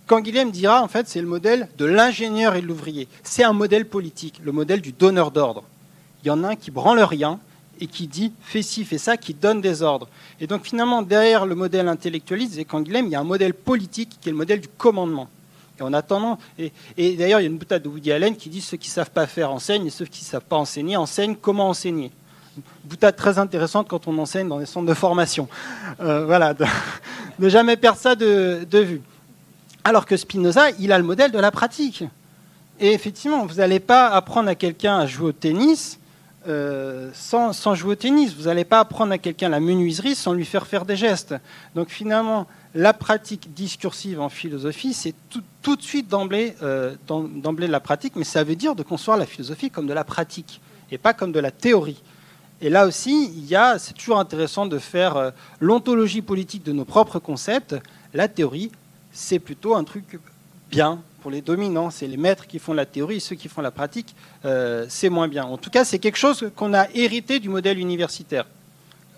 quand 0.06 0.22
Guilhem 0.22 0.52
dira, 0.52 0.84
en 0.84 0.88
fait, 0.88 1.08
c'est 1.08 1.22
le 1.22 1.28
modèle 1.28 1.70
de 1.80 1.86
l'ingénieur 1.86 2.54
et 2.54 2.62
de 2.62 2.68
l'ouvrier. 2.68 3.08
C'est 3.24 3.44
un 3.44 3.54
modèle 3.54 3.88
politique, 3.88 4.40
le 4.44 4.52
modèle 4.52 4.82
du 4.82 4.92
donneur 4.92 5.32
d'ordre 5.32 5.64
il 6.24 6.28
y 6.28 6.30
en 6.32 6.44
a 6.44 6.50
un 6.50 6.56
qui 6.56 6.72
branle 6.72 7.00
rien 7.00 7.40
et 7.80 7.88
qui 7.88 8.08
dit 8.08 8.34
fais 8.42 8.62
ci, 8.62 8.84
fais 8.84 8.98
ça, 8.98 9.18
qui 9.18 9.34
donne 9.34 9.62
des 9.62 9.82
ordres. 9.82 10.08
Et 10.40 10.48
donc 10.48 10.66
finalement, 10.66 11.02
derrière 11.02 11.46
le 11.46 11.56
modèle 11.56 11.88
intellectualiste 11.88 12.58
et 12.58 12.66
Canguilhem, 12.66 13.06
il 13.06 13.12
y 13.12 13.16
a 13.16 13.20
un 13.20 13.26
modèle 13.26 13.54
politique 13.54 14.18
qui 14.20 14.30
est 14.30 14.32
le 14.32 14.38
modèle 14.38 14.60
du 14.60 14.68
commandement. 14.68 15.30
Et 15.80 15.82
en 15.82 15.94
attendant, 15.94 16.38
et, 16.58 16.72
d'ailleurs, 16.98 17.40
il 17.40 17.44
y 17.44 17.48
a 17.48 17.50
une 17.50 17.58
boutade 17.58 17.84
de 17.84 17.88
Woody 17.88 18.12
Allen 18.12 18.36
qui 18.36 18.50
dit 18.50 18.60
ceux 18.60 18.76
qui 18.76 18.90
ne 18.90 18.94
savent 18.94 19.12
pas 19.12 19.28
faire 19.28 19.50
enseignent 19.52 19.88
et 19.88 19.90
ceux 19.90 20.06
qui 20.06 20.24
ne 20.24 20.28
savent 20.28 20.44
pas 20.44 20.58
enseigner 20.58 20.98
enseignent 20.98 21.36
comment 21.36 21.70
enseigner. 21.70 22.12
Boutade 22.84 23.16
très 23.16 23.38
intéressante 23.38 23.88
quand 23.88 24.08
on 24.08 24.18
enseigne 24.18 24.50
dans 24.50 24.60
des 24.60 24.66
centres 24.66 24.88
de 24.88 24.94
formation. 24.94 25.48
Euh, 26.02 26.26
voilà, 26.26 26.54
ne 27.40 27.48
jamais 27.48 27.78
perdre 27.78 28.00
ça 28.00 28.16
de 28.16 28.80
vue. 28.80 29.02
Alors 29.86 30.06
que 30.06 30.18
Spinoza, 30.18 30.72
il 30.80 30.92
a 30.92 30.98
le 30.98 31.06
modèle 31.06 31.32
de 31.32 31.40
la 31.40 31.52
pratique. 31.52 32.04
Et 32.82 32.94
effectivement, 32.94 33.46
vous 33.46 33.56
n'allez 33.56 33.80
pas 33.80 34.08
apprendre 34.08 34.50
à 34.50 34.56
quelqu'un 34.56 34.98
à 34.98 35.06
jouer 35.06 35.30
au 35.30 35.32
tennis 35.32 35.99
euh, 36.50 37.12
sans, 37.14 37.76
jouer 37.76 37.92
au 37.92 37.96
tennis. 37.96 38.34
Vous 38.34 38.46
n'allez 38.46 38.66
pas 38.66 38.80
apprendre 38.80 39.12
à 39.12 39.18
quelqu'un 39.18 39.50
la 39.50 39.60
menuiserie 39.60 40.16
sans 40.16 40.34
lui 40.34 40.46
faire 40.46 40.66
faire 40.66 40.84
des 40.84 40.96
gestes. 40.96 41.36
Donc 41.76 41.90
finalement, 41.90 42.48
la 42.74 42.94
pratique 42.94 43.54
discursive 43.54 44.20
en 44.20 44.30
philosophie, 44.30 44.94
c'est 44.94 45.14
tout, 45.30 45.76
de 45.76 45.82
suite 45.82 46.12
euh, 46.12 46.96
d'emblée 47.08 47.68
de 47.68 47.72
la 47.72 47.80
pratique, 47.80 48.16
mais 48.16 48.24
ça 48.24 48.44
veut 48.44 48.56
dire 48.56 48.76
de 48.76 48.84
concevoir 48.84 49.18
la 49.18 49.26
philosophie 49.26 49.70
comme 49.70 49.88
de 49.88 49.94
la 49.94 50.04
pratique 50.04 50.60
et 50.92 50.98
pas 50.98 51.14
comme 51.14 51.32
de 51.32 51.40
la 51.40 51.52
théorie. 51.52 52.02
Et 52.62 52.70
là 52.70 52.86
aussi, 52.86 53.32
il 53.36 53.46
y 53.46 53.56
a, 53.56 53.80
c'est 53.80 53.94
toujours 53.94 54.20
intéressant 54.20 54.66
de 54.66 54.80
faire 54.80 55.16
euh, 55.16 55.32
l'ontologie 55.60 56.22
politique 56.22 56.64
de 56.64 56.72
nos 56.72 56.86
propres 56.86 57.20
concepts. 57.20 57.76
La 58.14 58.28
théorie, 58.28 58.72
c'est 59.12 59.40
plutôt 59.40 59.76
un 59.76 59.84
truc 59.84 60.20
bien, 60.70 61.00
pour 61.20 61.32
les 61.32 61.42
dominants, 61.42 61.90
c'est 61.90 62.08
les 62.08 62.18
maîtres 62.18 62.48
qui 62.48 62.60
font 62.60 62.74
la 62.74 62.86
théorie, 62.86 63.20
ceux 63.20 63.36
qui 63.36 63.48
font 63.48 63.62
la 63.62 63.72
pratique, 63.72 64.16
euh, 64.46 64.86
c'est 64.90 65.10
moins 65.10 65.28
bien. 65.28 65.46
En 65.46 65.58
tout 65.58 65.70
cas, 65.70 65.86
c'est 65.86 66.00
quelque 66.00 66.18
chose 66.18 66.52
qu'on 66.56 66.74
a 66.74 66.88
hérité 66.94 67.40
du 67.40 67.50
modèle 67.50 67.80
universitaire. 67.80 68.46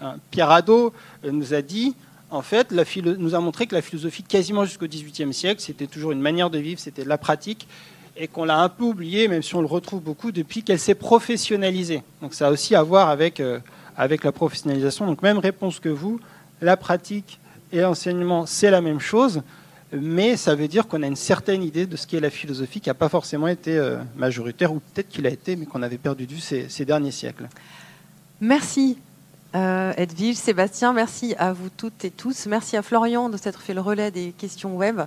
Hein, 0.01 0.15
Pierre 0.31 0.51
Hadot 0.51 0.93
euh, 1.23 1.31
nous 1.31 1.53
a 1.53 1.61
dit, 1.61 1.95
en 2.29 2.41
fait, 2.41 2.71
nous 2.71 3.35
a 3.35 3.39
montré 3.39 3.67
que 3.67 3.75
la 3.75 3.81
philosophie, 3.81 4.23
quasiment 4.23 4.65
jusqu'au 4.65 4.87
XVIIIe 4.87 5.33
siècle, 5.33 5.61
c'était 5.61 5.87
toujours 5.87 6.11
une 6.11 6.21
manière 6.21 6.49
de 6.49 6.57
vivre, 6.57 6.79
c'était 6.79 7.03
la 7.03 7.17
pratique, 7.17 7.67
et 8.17 8.27
qu'on 8.27 8.45
l'a 8.45 8.59
un 8.59 8.69
peu 8.69 8.83
oublié, 8.83 9.27
même 9.27 9.41
si 9.41 9.55
on 9.55 9.61
le 9.61 9.67
retrouve 9.67 10.01
beaucoup, 10.01 10.31
depuis 10.31 10.63
qu'elle 10.63 10.79
s'est 10.79 10.95
professionnalisée. 10.95 12.03
Donc 12.21 12.33
ça 12.33 12.47
a 12.47 12.51
aussi 12.51 12.75
à 12.75 12.83
voir 12.83 13.09
avec, 13.09 13.39
euh, 13.39 13.59
avec 13.97 14.23
la 14.23 14.31
professionnalisation. 14.31 15.05
Donc 15.05 15.21
même 15.21 15.37
réponse 15.37 15.79
que 15.79 15.89
vous, 15.89 16.19
la 16.61 16.77
pratique 16.77 17.39
et 17.71 17.81
l'enseignement, 17.81 18.45
c'est 18.45 18.71
la 18.71 18.81
même 18.81 18.99
chose 18.99 19.41
mais 19.93 20.37
ça 20.37 20.55
veut 20.55 20.67
dire 20.67 20.87
qu'on 20.87 21.03
a 21.03 21.07
une 21.07 21.15
certaine 21.15 21.63
idée 21.63 21.85
de 21.85 21.95
ce 21.95 22.07
qu'est 22.07 22.19
la 22.19 22.29
philosophie 22.29 22.79
qui 22.79 22.89
n'a 22.89 22.93
pas 22.93 23.09
forcément 23.09 23.47
été 23.47 23.77
euh, 23.77 23.97
majoritaire, 24.15 24.71
ou 24.71 24.79
peut-être 24.79 25.09
qu'il 25.09 25.25
a 25.27 25.29
été, 25.29 25.55
mais 25.55 25.65
qu'on 25.65 25.81
avait 25.81 25.97
perdu 25.97 26.25
de 26.25 26.33
vue 26.33 26.39
ces, 26.39 26.85
derniers 26.85 27.11
siècles. 27.11 27.47
Merci 28.39 28.97
euh, 29.53 29.91
Edwige, 29.97 30.37
Sébastien, 30.37 30.93
merci 30.93 31.35
à 31.37 31.51
vous 31.51 31.69
toutes 31.69 32.05
et 32.05 32.11
tous. 32.11 32.45
Merci 32.47 32.77
à 32.77 32.81
Florian 32.81 33.27
de 33.27 33.35
s'être 33.35 33.61
fait 33.61 33.73
le 33.73 33.81
relais 33.81 34.09
des 34.09 34.31
questions 34.31 34.77
web. 34.77 35.01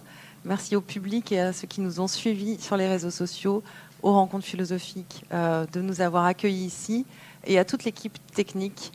Merci 0.44 0.76
au 0.76 0.82
public 0.82 1.32
et 1.32 1.40
à 1.40 1.52
ceux 1.54 1.66
qui 1.66 1.80
nous 1.80 2.00
ont 2.00 2.08
suivis 2.08 2.60
sur 2.60 2.76
les 2.76 2.86
réseaux 2.86 3.10
sociaux, 3.10 3.62
aux 4.02 4.12
rencontres 4.12 4.44
philosophiques, 4.44 5.24
euh, 5.32 5.64
de 5.72 5.80
nous 5.80 6.02
avoir 6.02 6.26
accueillis 6.26 6.66
ici, 6.66 7.06
et 7.46 7.58
à 7.58 7.64
toute 7.64 7.84
l'équipe 7.84 8.18
technique 8.34 8.92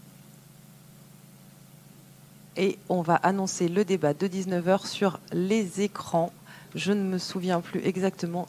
et 2.59 2.77
on 2.89 3.01
va 3.01 3.15
annoncer 3.15 3.69
le 3.69 3.85
débat 3.85 4.13
de 4.13 4.27
19h 4.27 4.85
sur 4.85 5.19
les 5.31 5.81
écrans. 5.81 6.31
Je 6.75 6.91
ne 6.91 7.01
me 7.01 7.17
souviens 7.17 7.61
plus 7.61 7.81
exactement. 7.83 8.47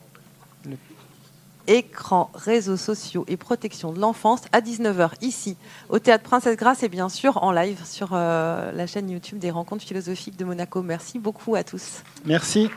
Écran, 1.69 2.31
réseaux 2.35 2.77
sociaux 2.77 3.25
et 3.29 3.37
protection 3.37 3.93
de 3.93 4.01
l'enfance 4.01 4.43
à 4.51 4.61
19h 4.61 5.13
ici 5.21 5.57
au 5.89 6.01
Théâtre 6.01 6.25
Princesse 6.25 6.57
Grasse 6.57 6.83
et 6.83 6.89
bien 6.89 7.09
sûr 7.09 7.43
en 7.45 7.53
live 7.53 7.81
sur 7.85 8.11
euh, 8.13 8.73
la 8.73 8.87
chaîne 8.89 9.09
YouTube 9.09 9.39
des 9.39 9.53
rencontres 9.53 9.85
philosophiques 9.85 10.37
de 10.37 10.45
Monaco. 10.45 10.83
Merci 10.83 11.21
beaucoup 11.21 11.55
à 11.55 11.63
tous. 11.63 12.03
Merci. 12.25 12.69